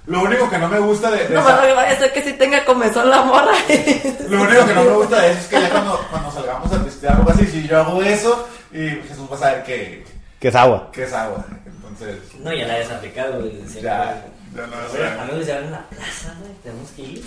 Lo 0.07 0.23
único 0.23 0.49
que 0.49 0.59
no 0.59 0.69
me 0.69 0.79
gusta 0.79 1.11
de, 1.11 1.27
de 1.27 1.35
No, 1.35 1.41
esa- 1.41 1.57
bueno, 1.61 1.75
vaya 1.75 1.91
a 1.97 1.99
ser 1.99 2.13
que 2.13 2.23
sí 2.23 2.33
tenga 2.35 2.65
comezón 2.65 3.11
la 3.11 3.23
morra. 3.23 3.53
Lo 4.29 4.43
único 4.43 4.67
que 4.67 4.75
no 4.75 4.85
me 4.85 4.91
gusta 4.93 5.21
de 5.23 5.31
eso 5.33 5.41
es 5.41 5.47
que 5.49 5.61
ya 5.61 5.71
cuando, 5.71 6.01
cuando 6.11 6.31
salgamos 6.31 6.73
a 6.73 6.85
pistear 6.85 7.17
algo 7.17 7.31
así, 7.31 7.47
si 7.47 7.67
yo 7.67 7.81
hago 7.81 8.01
eso, 8.03 8.49
y 8.73 8.89
Jesús 8.89 9.29
va 9.31 9.37
a 9.37 9.39
saber 9.41 9.63
que, 9.65 10.05
Que 10.39 10.49
es 10.49 10.55
agua. 10.55 10.91
que 10.93 11.03
es 11.05 11.13
agua. 11.13 11.45
Entonces, 11.67 12.19
No, 12.41 12.53
ya 12.53 12.67
la 12.67 12.75
hayas 12.75 12.91
aplicado, 12.93 13.41
güey. 13.41 13.61
Ya, 13.75 14.23
ya 14.55 14.67
no 14.67 14.89
sé. 14.93 15.07
Amigos, 15.21 15.47
ya 15.47 15.59
en 15.59 15.73
la 15.73 15.81
plaza, 15.89 16.35
güey. 16.41 16.53
Tenemos 16.63 16.91
que 16.91 17.03
ir. 17.03 17.25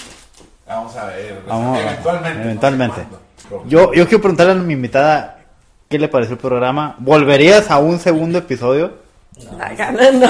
Vamos 0.67 0.95
a 0.95 1.05
ver. 1.05 1.41
Vamos, 1.47 1.79
eventualmente. 1.79 2.41
eventualmente. 2.43 3.01
no 3.11 3.17
sé. 3.59 3.69
Yo, 3.69 3.91
yo 3.93 4.05
quiero 4.07 4.21
preguntarle 4.21 4.51
a 4.53 4.55
mi 4.55 4.73
invitada 4.73 5.39
qué 5.89 5.97
le 5.99 6.07
pareció 6.07 6.35
el 6.35 6.39
programa. 6.39 6.95
¿Volverías 6.99 7.71
a 7.71 7.79
un 7.79 7.99
segundo 7.99 8.37
episodio? 8.37 8.93
La 9.57 9.73
gana, 9.73 10.11
no. 10.11 10.27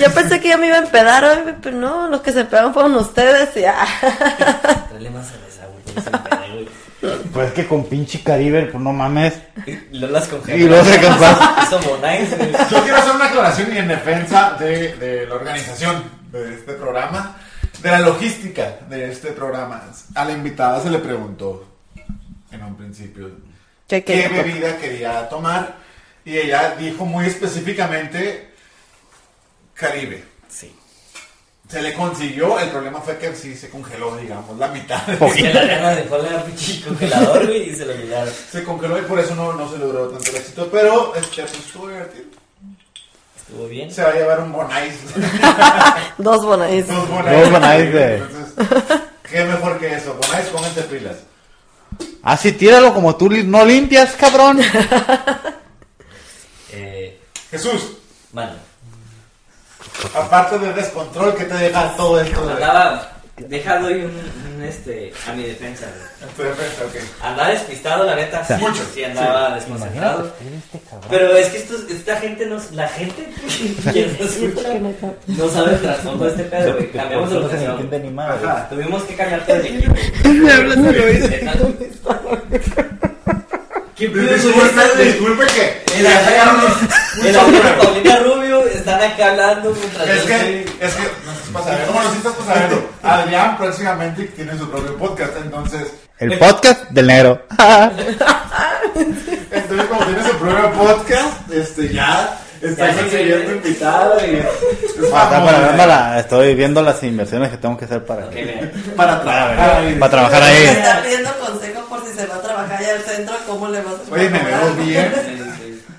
Yo 0.00 0.14
pensé 0.14 0.40
que 0.40 0.48
ya 0.48 0.56
me 0.56 0.68
iba 0.68 0.76
a 0.76 0.80
empedar 0.80 1.24
hoy, 1.24 1.54
pero 1.60 1.76
no, 1.76 2.08
los 2.08 2.20
que 2.20 2.32
se 2.32 2.44
pegan 2.44 2.72
fueron 2.72 2.94
ustedes 2.94 3.56
y 3.56 3.64
ah. 3.64 3.86
Tráele 4.88 5.10
más. 5.10 5.32
Pues 7.32 7.48
es 7.48 7.54
que 7.54 7.66
con 7.66 7.84
pinche 7.84 8.22
Caribe, 8.22 8.66
pues 8.66 8.82
no 8.82 8.92
mames. 8.92 9.34
Y 9.66 9.98
luego 9.98 10.12
las. 10.12 10.28
Y 10.48 10.66
se. 12.26 12.52
Yo 12.70 12.82
quiero 12.82 12.96
hacer 12.96 13.14
una 13.14 13.26
aclaración 13.26 13.72
y 13.72 13.78
en 13.78 13.88
defensa 13.88 14.56
de, 14.58 14.96
de 14.96 15.26
la 15.26 15.34
organización 15.34 16.02
de 16.32 16.54
este 16.54 16.72
programa, 16.74 17.36
de 17.82 17.90
la 17.90 18.00
logística 18.00 18.78
de 18.88 19.10
este 19.10 19.32
programa. 19.32 19.82
A 20.14 20.24
la 20.24 20.32
invitada 20.32 20.80
se 20.80 20.90
le 20.90 20.98
preguntó 20.98 21.64
en 22.50 22.62
un 22.64 22.76
principio 22.76 23.30
¿Qué 23.88 24.28
bebida 24.28 24.76
quería 24.76 25.28
tomar 25.28 25.76
y 26.24 26.36
ella 26.36 26.76
dijo 26.78 27.04
muy 27.06 27.26
específicamente 27.26 28.50
Caribe. 29.74 30.24
Sí. 30.48 30.74
Se 31.68 31.80
le 31.82 31.94
consiguió, 31.94 32.58
el 32.58 32.70
problema 32.70 33.00
fue 33.00 33.16
que 33.18 33.34
sí 33.34 33.54
se 33.54 33.68
congeló, 33.70 34.16
digamos, 34.16 34.58
la 34.58 34.68
mitad. 34.68 35.00
Que 35.34 35.52
la 35.54 35.64
gana 35.64 35.90
dejó 35.94 36.16
el 36.16 36.26
pinche 36.44 36.80
congelador, 36.82 37.50
y 37.54 37.74
se 37.74 37.84
lo 37.86 37.92
olvidaron. 37.92 38.32
Se 38.50 38.64
congeló 38.64 38.98
y 38.98 39.02
por 39.02 39.18
eso 39.20 39.34
no, 39.34 39.52
no 39.52 39.70
se 39.70 39.78
logró 39.78 40.08
tanto 40.08 40.30
el 40.30 40.36
éxito, 40.36 40.68
pero 40.72 41.14
este, 41.14 41.42
pues, 41.42 41.54
estuvo 41.58 41.88
divertido. 41.88 42.24
Estuvo 43.36 43.68
bien. 43.68 43.90
Se 43.92 44.02
va 44.02 44.08
a 44.10 44.14
llevar 44.14 44.40
un 44.40 44.52
Bonais. 44.52 44.94
Dos 46.18 46.44
bonais. 46.44 46.86
Dos 46.86 47.08
Bonais. 47.08 47.40
Dos 47.40 47.50
Bonais 47.50 47.92
de- 47.92 48.16
Entonces, 48.16 49.00
¿Qué 49.30 49.44
mejor 49.44 49.78
que 49.78 49.94
eso? 49.94 50.14
Bonais, 50.14 50.46
pónganse 50.48 50.82
pilas. 50.82 51.16
Así 52.22 52.52
tíralo 52.52 52.92
como 52.92 53.16
tú 53.16 53.30
no 53.30 53.64
limpias, 53.64 54.14
cabrón. 54.14 54.60
Eh, 56.70 57.18
Jesús, 57.50 57.92
bueno, 58.30 58.52
aparte 60.14 60.58
del 60.58 60.74
descontrol 60.74 61.34
que 61.34 61.44
te 61.44 61.54
deja 61.54 61.96
todo 61.96 62.20
esto 62.20 62.46
de... 62.46 62.62
Deja 63.46 63.78
doy 63.78 63.94
un, 64.02 64.10
un, 64.56 64.62
este, 64.62 65.12
a 65.28 65.32
mi 65.32 65.44
defensa, 65.44 65.86
güey. 65.86 66.30
Tu 66.36 66.42
defensa, 66.42 66.84
ok. 66.84 67.24
Andaba 67.24 67.50
despistado, 67.50 68.04
la 68.04 68.16
neta. 68.16 68.44
Sí, 68.44 68.54
Mucho. 68.60 68.82
sí 68.94 69.04
andaba 69.04 69.54
desconcentrado. 69.54 70.32
Pero 71.08 71.36
es 71.36 71.48
que 71.48 71.58
estos, 71.58 71.88
esta 71.90 72.16
gente, 72.16 72.46
no, 72.46 72.56
la 72.72 72.88
gente 72.88 73.28
que 73.92 74.06
nos 74.20 74.36
escucha 74.36 74.68
no 75.26 75.48
sabe 75.48 75.74
el 75.74 75.80
trasfondo 75.80 76.24
de 76.24 76.30
este 76.30 76.44
pedo, 76.44 76.74
güey. 76.74 76.90
Cambiamos 76.90 77.30
de 77.30 77.40
locación. 77.40 78.18
Ajá. 78.18 78.68
Tuvimos 78.68 79.02
que 79.04 79.14
cambiar 79.14 79.46
todo 79.46 79.56
el 79.56 79.66
equipo. 79.76 79.94
Me 80.24 80.52
hablas 80.52 80.78
oído. 80.78 81.78
¿Qué 83.98 84.08
pedo 84.08 84.32
Disculpe, 84.32 85.46
que... 85.46 85.82
El 85.98 86.06
el 87.26 87.36
amigo 87.36 87.62
de 87.64 87.72
Paulina 87.72 88.18
Rubio 88.20 88.64
están 88.68 89.02
acá 89.02 89.30
hablando 89.30 89.74
mientras 89.74 90.08
Es 90.08 90.22
que, 90.22 90.34
estoy- 90.34 90.72
es 90.80 90.94
que, 90.94 91.02
no 91.26 91.32
estás 91.32 91.48
para 91.52 91.64
saber, 91.64 91.88
bueno, 91.92 92.10
sí 92.12 92.16
estás 92.18 92.32
para 92.34 92.54
saberlo. 92.54 92.82
Adrián 93.02 93.56
próximamente 93.58 94.24
tiene 94.26 94.56
su 94.56 94.70
propio 94.70 94.96
podcast, 94.96 95.32
entonces, 95.42 95.88
El 96.18 96.38
podcast 96.38 96.88
del 96.90 97.08
negro. 97.08 97.42
entonces 98.94 99.86
como 99.88 100.04
tiene 100.04 100.22
su 100.30 100.36
propio 100.38 100.72
podcast, 100.72 101.50
este, 101.52 101.92
ya 101.92 102.38
está 102.62 102.86
Ya 102.88 102.92
se 102.94 103.00
consiguiendo 103.00 103.52
invitado 103.52 104.14
y 104.26 104.34
es 104.36 105.10
Para, 105.10 106.16
¿eh? 106.16 106.20
estoy 106.20 106.54
viendo 106.54 106.82
las 106.82 107.02
inversiones 107.02 107.50
que 107.50 107.56
tengo 107.56 107.76
que 107.76 107.84
hacer 107.84 108.04
para, 108.04 108.26
Ok, 108.26 108.34
mira. 108.34 108.70
para 108.96 109.20
trabajar. 109.22 109.70
ahí. 109.80 109.94
para 109.94 110.10
trabajar 110.10 110.40
Me 110.42 110.48
ahí. 110.48 110.64
está 110.66 111.02
pidiendo 111.02 111.30
consejo 111.38 111.80
por 111.88 112.04
si 112.06 112.12
se 112.18 112.26
va 112.26 112.36
a 112.36 112.42
trabajar 112.42 112.78
allá 112.78 112.94
al 112.94 113.02
centro, 113.02 113.34
¿cómo 113.46 113.68
le 113.68 113.80
vas 113.82 113.94
a? 114.10 114.12
Oye, 114.14 114.28
me 114.30 114.38
veo 114.42 114.74
bien. 114.84 115.12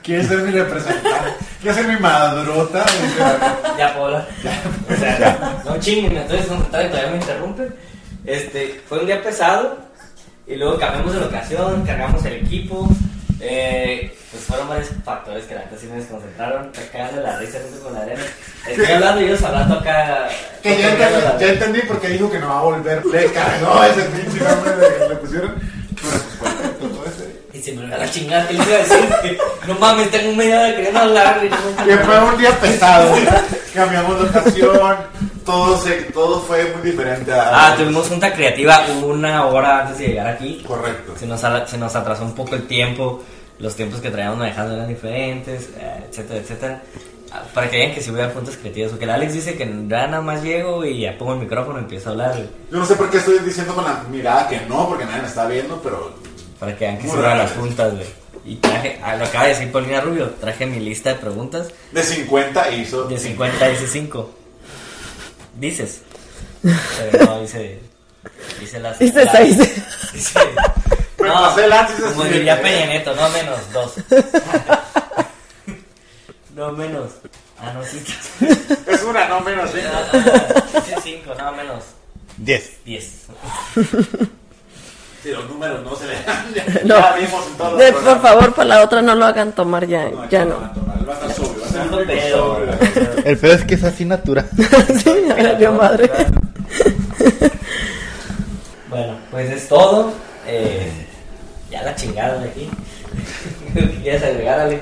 ¿Quieres 0.04 0.28
ser 0.28 0.40
mi 0.40 0.52
representante? 0.52 1.34
¿Quieres 1.62 1.78
ser 1.82 1.88
mi 1.94 2.00
madrota? 2.00 2.86
Ya, 3.78 3.94
Paula. 3.94 4.26
O 4.90 4.96
sea, 5.00 5.62
no 5.66 5.78
chinguen, 5.80 6.18
entonces 6.18 6.48
todavía 6.48 7.08
me 7.12 7.18
interrumpen. 7.18 7.76
Este, 8.26 8.82
fue 8.88 9.00
un 9.00 9.06
día 9.06 9.22
pesado 9.22 9.78
y 10.48 10.56
luego 10.56 10.78
cambiamos 10.80 11.14
de 11.14 11.20
locación, 11.22 11.84
cargamos 11.86 12.24
el 12.26 12.34
equipo. 12.34 12.88
Eh, 13.42 14.14
pues 14.32 14.44
fueron 14.44 14.68
varios 14.68 14.90
factores 15.04 15.46
que 15.46 15.56
la 15.56 15.62
neta 15.62 15.78
sí 15.78 15.88
me 15.88 15.98
desconcentraron. 15.98 16.70
Acá 16.70 17.12
de 17.12 17.22
la 17.22 17.40
risa 17.40 17.60
junto 17.64 17.84
con 17.84 17.94
la 17.94 18.02
arena. 18.02 18.22
Estoy 18.68 18.86
hablando 18.86 19.22
y 19.22 19.26
ellos 19.26 19.44
hablando 19.44 19.80
acá. 19.80 20.30
Que 20.62 20.78
ya 20.78 20.92
entendí, 20.92 21.26
ya 21.40 21.48
entendí 21.48 21.82
por 21.82 22.02
qué 22.02 22.10
dijo 22.10 22.30
que 22.30 22.40
no 22.40 22.50
va 22.50 22.60
a 22.60 22.64
volver. 22.64 23.06
Le 23.06 23.32
cargó 23.32 23.84
ese 23.84 24.04
pinche 24.04 24.44
nombre 24.44 24.76
de 24.76 24.98
que 24.98 25.10
le 25.10 25.16
pusieron. 25.16 25.56
Pero 25.56 26.12
pues, 26.12 26.24
¿cuál 26.40 26.54
es 26.64 26.80
todo 26.80 27.06
ese? 27.06 27.29
Y 27.60 27.62
se 27.62 27.74
me 27.74 27.82
olvidó 27.82 27.98
la 27.98 28.10
chingada 28.10 28.48
que 28.48 28.54
les 28.54 28.66
iba 28.68 28.76
a 28.76 28.80
decir. 28.80 29.10
Que, 29.22 29.38
no 29.68 29.74
mames, 29.80 30.10
tengo 30.12 30.34
media 30.34 30.60
hora 30.62 30.76
queriendo 30.78 31.00
hablar. 31.00 31.42
no- 31.44 31.86
Que 31.86 31.98
fue 31.98 32.20
un 32.24 32.38
día 32.38 32.52
pesado. 32.60 33.14
Cambiamos 33.74 34.22
locación. 34.22 34.96
Todo, 35.46 35.78
se, 35.82 35.92
todo 36.14 36.40
fue 36.42 36.74
muy 36.74 36.90
diferente 36.90 37.34
a. 37.34 37.72
Ah, 37.72 37.76
tuvimos 37.76 38.08
junta 38.08 38.32
creativa 38.32 38.80
una 39.04 39.46
hora 39.48 39.82
antes 39.82 39.98
de 40.00 40.08
llegar 40.08 40.28
aquí. 40.28 40.64
Correcto. 40.66 41.14
Se 41.20 41.26
nos, 41.26 41.42
se 41.70 41.78
nos 41.78 41.96
atrasó 41.96 42.24
un 42.24 42.34
poco 42.34 42.56
el 42.56 42.66
tiempo, 42.68 43.22
los 43.60 43.76
tiempos 43.76 44.00
que 44.00 44.10
traíamos 44.10 44.38
manejando 44.38 44.76
eran 44.76 44.88
diferentes, 44.88 45.70
eh, 45.78 46.06
etcétera, 46.10 46.40
etcétera. 46.40 46.82
Ah, 47.32 47.44
Para 47.54 47.70
que 47.70 47.78
vean 47.78 47.94
que 47.94 48.02
si 48.02 48.10
hubiera 48.12 48.32
puntos 48.32 48.56
creativos, 48.58 48.92
porque 48.92 49.06
el 49.06 49.12
Alex 49.12 49.34
dice 49.34 49.56
que 49.56 49.66
ya 49.66 50.08
nada 50.08 50.22
más 50.22 50.42
llego 50.44 50.84
y 50.86 51.02
ya 51.02 51.18
pongo 51.18 51.34
el 51.34 51.40
micrófono 51.40 51.78
y 51.80 51.82
empiezo 51.84 52.10
a 52.10 52.12
hablar, 52.14 52.36
Yo 52.72 52.78
no 52.80 52.86
sé 52.86 52.96
por 52.96 53.10
qué 53.10 53.18
estoy 53.18 53.38
diciendo 53.40 53.76
con 53.76 53.84
la 53.84 54.04
mirada 54.10 54.48
que 54.48 54.62
no, 54.62 54.88
porque 54.88 55.06
nadie 55.06 55.22
me 55.24 55.28
está 55.28 55.46
viendo, 55.46 55.80
pero. 55.84 56.14
Para 56.60 56.76
que 56.76 56.86
vean 56.86 56.98
que 57.00 57.08
se 57.08 57.16
raro. 57.16 57.38
las 57.44 57.52
juntas, 57.52 57.94
güey. 57.94 58.06
Y 58.46 58.56
traje, 58.56 59.00
ah, 59.04 59.16
lo 59.16 59.26
acaba 59.26 59.46
de 59.46 59.50
decir 59.52 59.72
Paulina 59.72 60.02
Rubio, 60.02 60.30
traje 60.40 60.66
mi 60.66 60.80
lista 60.80 61.10
de 61.10 61.16
preguntas, 61.16 61.68
De 61.92 62.04
50 62.04 62.72
hizo. 62.72 63.04
de 63.04 63.18
50 63.20 63.68
dice 63.70 63.88
5. 63.88 64.32
Dices. 65.60 66.02
Pero 66.62 67.26
no, 67.26 67.42
dice... 67.42 67.80
Dice 68.60 68.80
las... 68.80 68.98
Dice 69.00 69.24
las- 69.26 69.32
seis. 69.32 69.58
Dice... 70.14 70.40
Me 71.20 71.28
No, 71.28 71.34
pasé 71.34 71.66
antes 71.66 72.00
y 72.00 72.02
como 72.02 72.24
diría. 72.24 72.62
Peña 72.62 72.86
Nieto, 72.86 73.14
no 73.14 73.30
menos, 73.30 73.60
dos. 73.74 73.94
no 76.56 76.72
menos. 76.72 77.12
Ah, 77.60 77.74
no, 77.74 77.84
sí. 77.84 78.02
Es 78.88 79.04
una, 79.04 79.28
no 79.28 79.42
menos. 79.42 79.70
¿sí? 79.72 79.80
Sí, 80.86 80.94
cinco, 81.04 81.36
no 81.38 81.52
menos. 81.52 81.84
10. 82.38 82.72
Diez. 82.86 83.26
Sí, 85.24 85.32
los 85.32 85.50
números 85.50 85.84
no 85.84 85.94
se 85.96 86.08
le 86.08 86.14
dan. 86.24 86.54
Ya, 86.54 86.64
No. 86.86 86.96
ya 87.00 87.14
vimos 87.16 87.48
en 87.48 87.58
todos 87.58 87.72
los 87.74 87.80
De- 87.82 87.92
por 87.94 88.22
favor, 88.22 88.54
para 88.54 88.68
la 88.70 88.84
otra 88.84 89.02
no 89.02 89.16
lo 89.16 89.26
hagan 89.26 89.52
tomar 89.52 89.86
ya, 89.86 90.10
ya 90.30 90.46
no. 90.46 90.56
van 90.60 90.64
a 90.70 90.74
tomar, 90.74 91.10
Va 91.10 91.14
a 91.14 91.16
estar 91.16 91.32
sobrio, 91.34 91.62
va 91.62 91.68
a 91.68 91.70
ser 91.72 92.00
el 92.00 92.08
pedo. 92.08 92.56
sobrio. 92.56 93.22
El 93.26 93.38
peor 93.38 93.56
es 93.56 93.64
que 93.66 93.76
es 93.76 93.84
así 93.84 94.06
natural. 94.06 94.48
sí, 95.04 95.14
me 95.28 95.44
valió 95.44 95.74
madre. 95.74 96.10
Bueno, 98.90 99.18
pues 99.32 99.50
es 99.52 99.68
todo. 99.68 100.12
Eh, 100.48 100.90
ya 101.70 101.84
la 101.84 101.96
chingada 101.96 102.40
de 102.40 102.50
aquí. 102.50 102.70
¿Qué 103.74 103.82
¿Quieres 104.02 104.24
agregar, 104.24 104.60
Ale? 104.62 104.82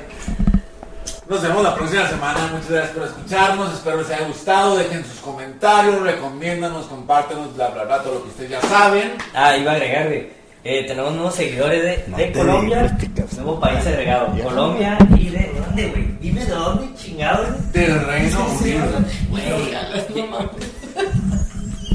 Nos 1.29 1.41
vemos 1.41 1.61
la 1.61 1.75
próxima 1.75 2.07
semana. 2.07 2.39
Muchas 2.53 2.69
gracias 2.69 2.95
por 2.95 3.03
escucharnos. 3.05 3.73
Espero 3.73 3.97
les 3.97 4.09
haya 4.11 4.27
gustado. 4.27 4.77
Dejen 4.77 5.03
sus 5.03 5.19
comentarios, 5.19 6.01
recomiéndanos, 6.01 6.85
compártenos, 6.85 7.53
bla, 7.55 7.67
bla, 7.69 7.83
bla, 7.83 8.01
todo 8.01 8.13
lo 8.15 8.23
que 8.23 8.29
ustedes 8.29 8.51
ya 8.51 8.61
saben. 8.61 9.11
Ah, 9.33 9.57
iba 9.57 9.71
a 9.73 9.75
agregar, 9.75 10.07
güey. 10.07 10.29
Eh, 10.63 10.85
tenemos 10.87 11.13
nuevos 11.13 11.35
seguidores 11.35 11.83
de, 11.83 12.05
No 12.07 12.17
de 12.17 12.25
te 12.27 12.39
Colombia. 12.39 12.97
Nuevo 13.35 13.59
país 13.59 13.85
agregado. 13.85 14.41
Colombia 14.41 14.97
y 15.17 15.29
de 15.29 15.51
dónde, 15.53 15.87
güey. 15.89 16.07
Dime 16.21 16.45
de 16.45 16.51
dónde, 16.51 16.95
chingados. 16.95 17.71
Del 17.73 18.05
Reino 18.05 18.47
Unido. 18.59 18.85
Güey, 19.29 19.43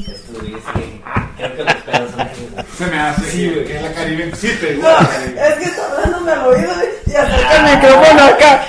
estuviste. 0.07 1.01
Creo 1.37 1.55
que 1.55 1.63
aquí. 1.91 2.47
Se 2.77 2.85
me 2.87 2.99
hace 2.99 3.21
Sí, 3.31 3.37
que, 3.49 3.49
güey. 3.53 3.65
que 3.65 3.81
la 3.81 3.91
Caribe 3.93 4.31
sí 4.35 4.49
te 4.59 4.73
No, 4.75 4.87
gusta. 4.89 5.01
la 5.03 5.09
Caribe. 5.09 5.47
es 5.47 5.53
que 5.55 5.63
está 5.65 5.81
hablándome 5.91 6.31
al 6.31 6.47
oído 6.47 6.71
y 7.05 7.15
acerca 7.15 7.55
el 7.55 7.75
micrófono 7.75 8.23
acá. 8.23 8.65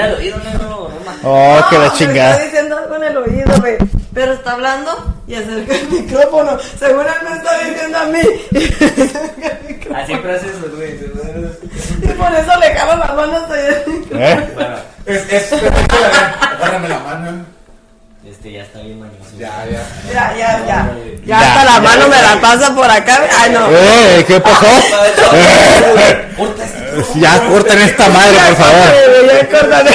Al 0.00 0.14
oído, 0.14 0.36
ma- 0.38 1.16
Oh, 1.22 1.60
que 1.68 1.74
la 1.76 1.80
Me 1.82 1.86
está 1.88 1.98
chingada. 1.98 2.38
diciendo 2.38 2.78
algo 2.78 2.96
en 2.96 3.04
el 3.04 3.16
oído, 3.18 3.52
güey. 3.60 3.76
Pero 4.14 4.32
está 4.32 4.52
hablando 4.52 5.14
y 5.26 5.34
acerca 5.34 5.74
el 5.74 5.88
micrófono. 5.90 6.58
Según 6.78 7.00
él 7.06 7.28
me 7.28 7.36
está 7.36 7.58
diciendo 7.58 7.98
a 7.98 8.04
mí. 8.06 8.20
Así 9.94 10.06
siempre 10.06 10.32
hace 10.34 10.46
eso, 10.46 10.66
güey. 10.76 10.94
Y 12.02 12.06
por 12.14 12.32
eso 12.32 12.58
le 12.60 12.74
jalo 12.74 12.96
las 12.96 13.14
manos 13.14 13.48
de... 13.50 13.70
¿Eh? 14.12 14.50
Bueno, 14.54 14.76
Es, 15.06 15.32
es, 15.32 15.52
agárrame 15.52 16.88
la 16.88 16.98
mano. 17.00 17.44
Este 18.24 18.52
ya 18.52 18.62
está 18.62 18.80
bien 18.80 19.00
mañoso. 19.00 19.30
Ya, 19.38 19.64
ya. 19.64 19.86
Ya, 20.12 20.36
ya, 20.36 20.66
ya. 20.66 20.94
Ya 21.24 21.40
hasta 21.40 21.64
la 21.64 21.80
mano 21.80 22.08
me 22.08 22.20
la 22.22 22.40
pasa 22.40 22.74
por 22.74 22.90
acá. 22.90 23.20
Ay, 23.38 23.50
no. 23.50 23.66
¡Eh! 23.70 24.24
¿Qué 24.26 24.40
pasó? 24.40 24.66
Corta 26.36 26.64
este. 26.64 27.20
Ya 27.20 27.40
corten 27.48 27.78
esta 27.80 28.08
madre, 28.08 28.36
por 28.48 28.56
favor. 28.56 28.88
Ya 29.26 29.48
córtale. 29.48 29.90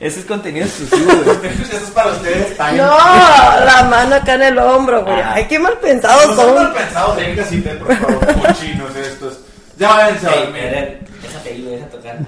Ese 0.00 0.20
es 0.20 0.26
contenido 0.26 0.64
exclusivo, 0.64 1.12
güey. 1.24 1.52
Eso 1.62 1.76
es 1.76 1.90
para 1.90 2.12
ustedes. 2.12 2.56
No, 2.58 2.96
la 3.64 3.86
mano 3.90 4.14
acá 4.16 4.34
en 4.34 4.42
el 4.42 4.58
hombro, 4.58 5.04
güey. 5.04 5.20
Ay, 5.24 5.46
qué 5.48 5.58
mal 5.58 5.76
pensados 5.78 6.28
No 6.28 6.36
son 6.36 6.54
mal 6.54 6.72
pensados, 6.72 7.18
casita, 7.36 7.70
por 7.78 7.96
favor, 7.96 8.26
cochinos 8.40 8.96
estos. 8.96 9.38
Ya 9.76 9.88
váyanse 9.90 10.26
a 10.26 10.36
dormir. 10.36 11.00
Ahí, 11.44 11.62
lo 11.62 11.70
deja 11.70 11.86
tocar. 11.86 12.18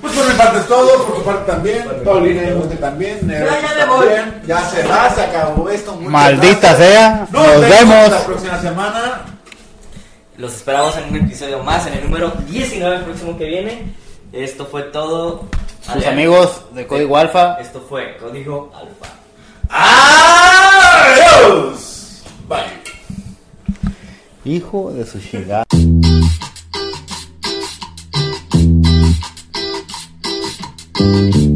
Pues 0.00 0.12
por 0.14 0.26
mi 0.26 0.34
parte 0.34 0.58
es 0.58 0.66
todo, 0.66 1.04
por 1.06 1.16
tu 1.16 1.22
parte 1.24 1.50
también. 1.50 1.84
Paulina 2.04 2.42
y 2.48 2.52
usted 2.52 2.78
también. 2.78 3.18
Nero, 3.22 3.46
Ya, 3.46 3.60
ya 3.78 3.86
me 3.86 3.92
voy. 3.92 4.06
también. 4.06 4.42
Ya 4.46 4.60
se 4.70 4.82
va, 4.86 5.10
se 5.14 5.22
acabó 5.22 5.68
esto. 5.70 5.92
Muchas 5.94 6.10
Maldita 6.10 6.68
gracias. 6.74 6.78
sea. 6.78 7.26
Nos, 7.30 7.46
Nos 7.46 7.60
vemos. 7.60 8.10
la 8.10 8.24
próxima 8.24 8.60
semana. 8.60 9.22
Los 10.36 10.54
esperamos 10.54 10.96
en 10.96 11.04
un 11.10 11.16
episodio 11.16 11.62
más, 11.64 11.86
en 11.88 11.94
el 11.94 12.04
número 12.04 12.32
19, 12.48 12.96
el 12.96 13.02
próximo 13.02 13.36
que 13.36 13.44
viene. 13.46 13.92
Esto 14.32 14.66
fue 14.66 14.82
todo. 14.82 15.44
Sus 15.80 15.94
Adrián. 15.96 16.12
amigos 16.12 16.62
de 16.74 16.86
Código 16.86 17.16
Alfa. 17.16 17.54
Esto 17.54 17.84
fue 17.88 18.16
Código 18.18 18.70
Alfa. 18.74 19.14
Adiós. 21.00 22.22
Bye. 22.48 22.58
Hijo 24.44 24.92
de 24.92 25.04
su 25.06 25.18
chingada. 25.20 25.64
Thank 30.98 31.36
you. 31.36 31.47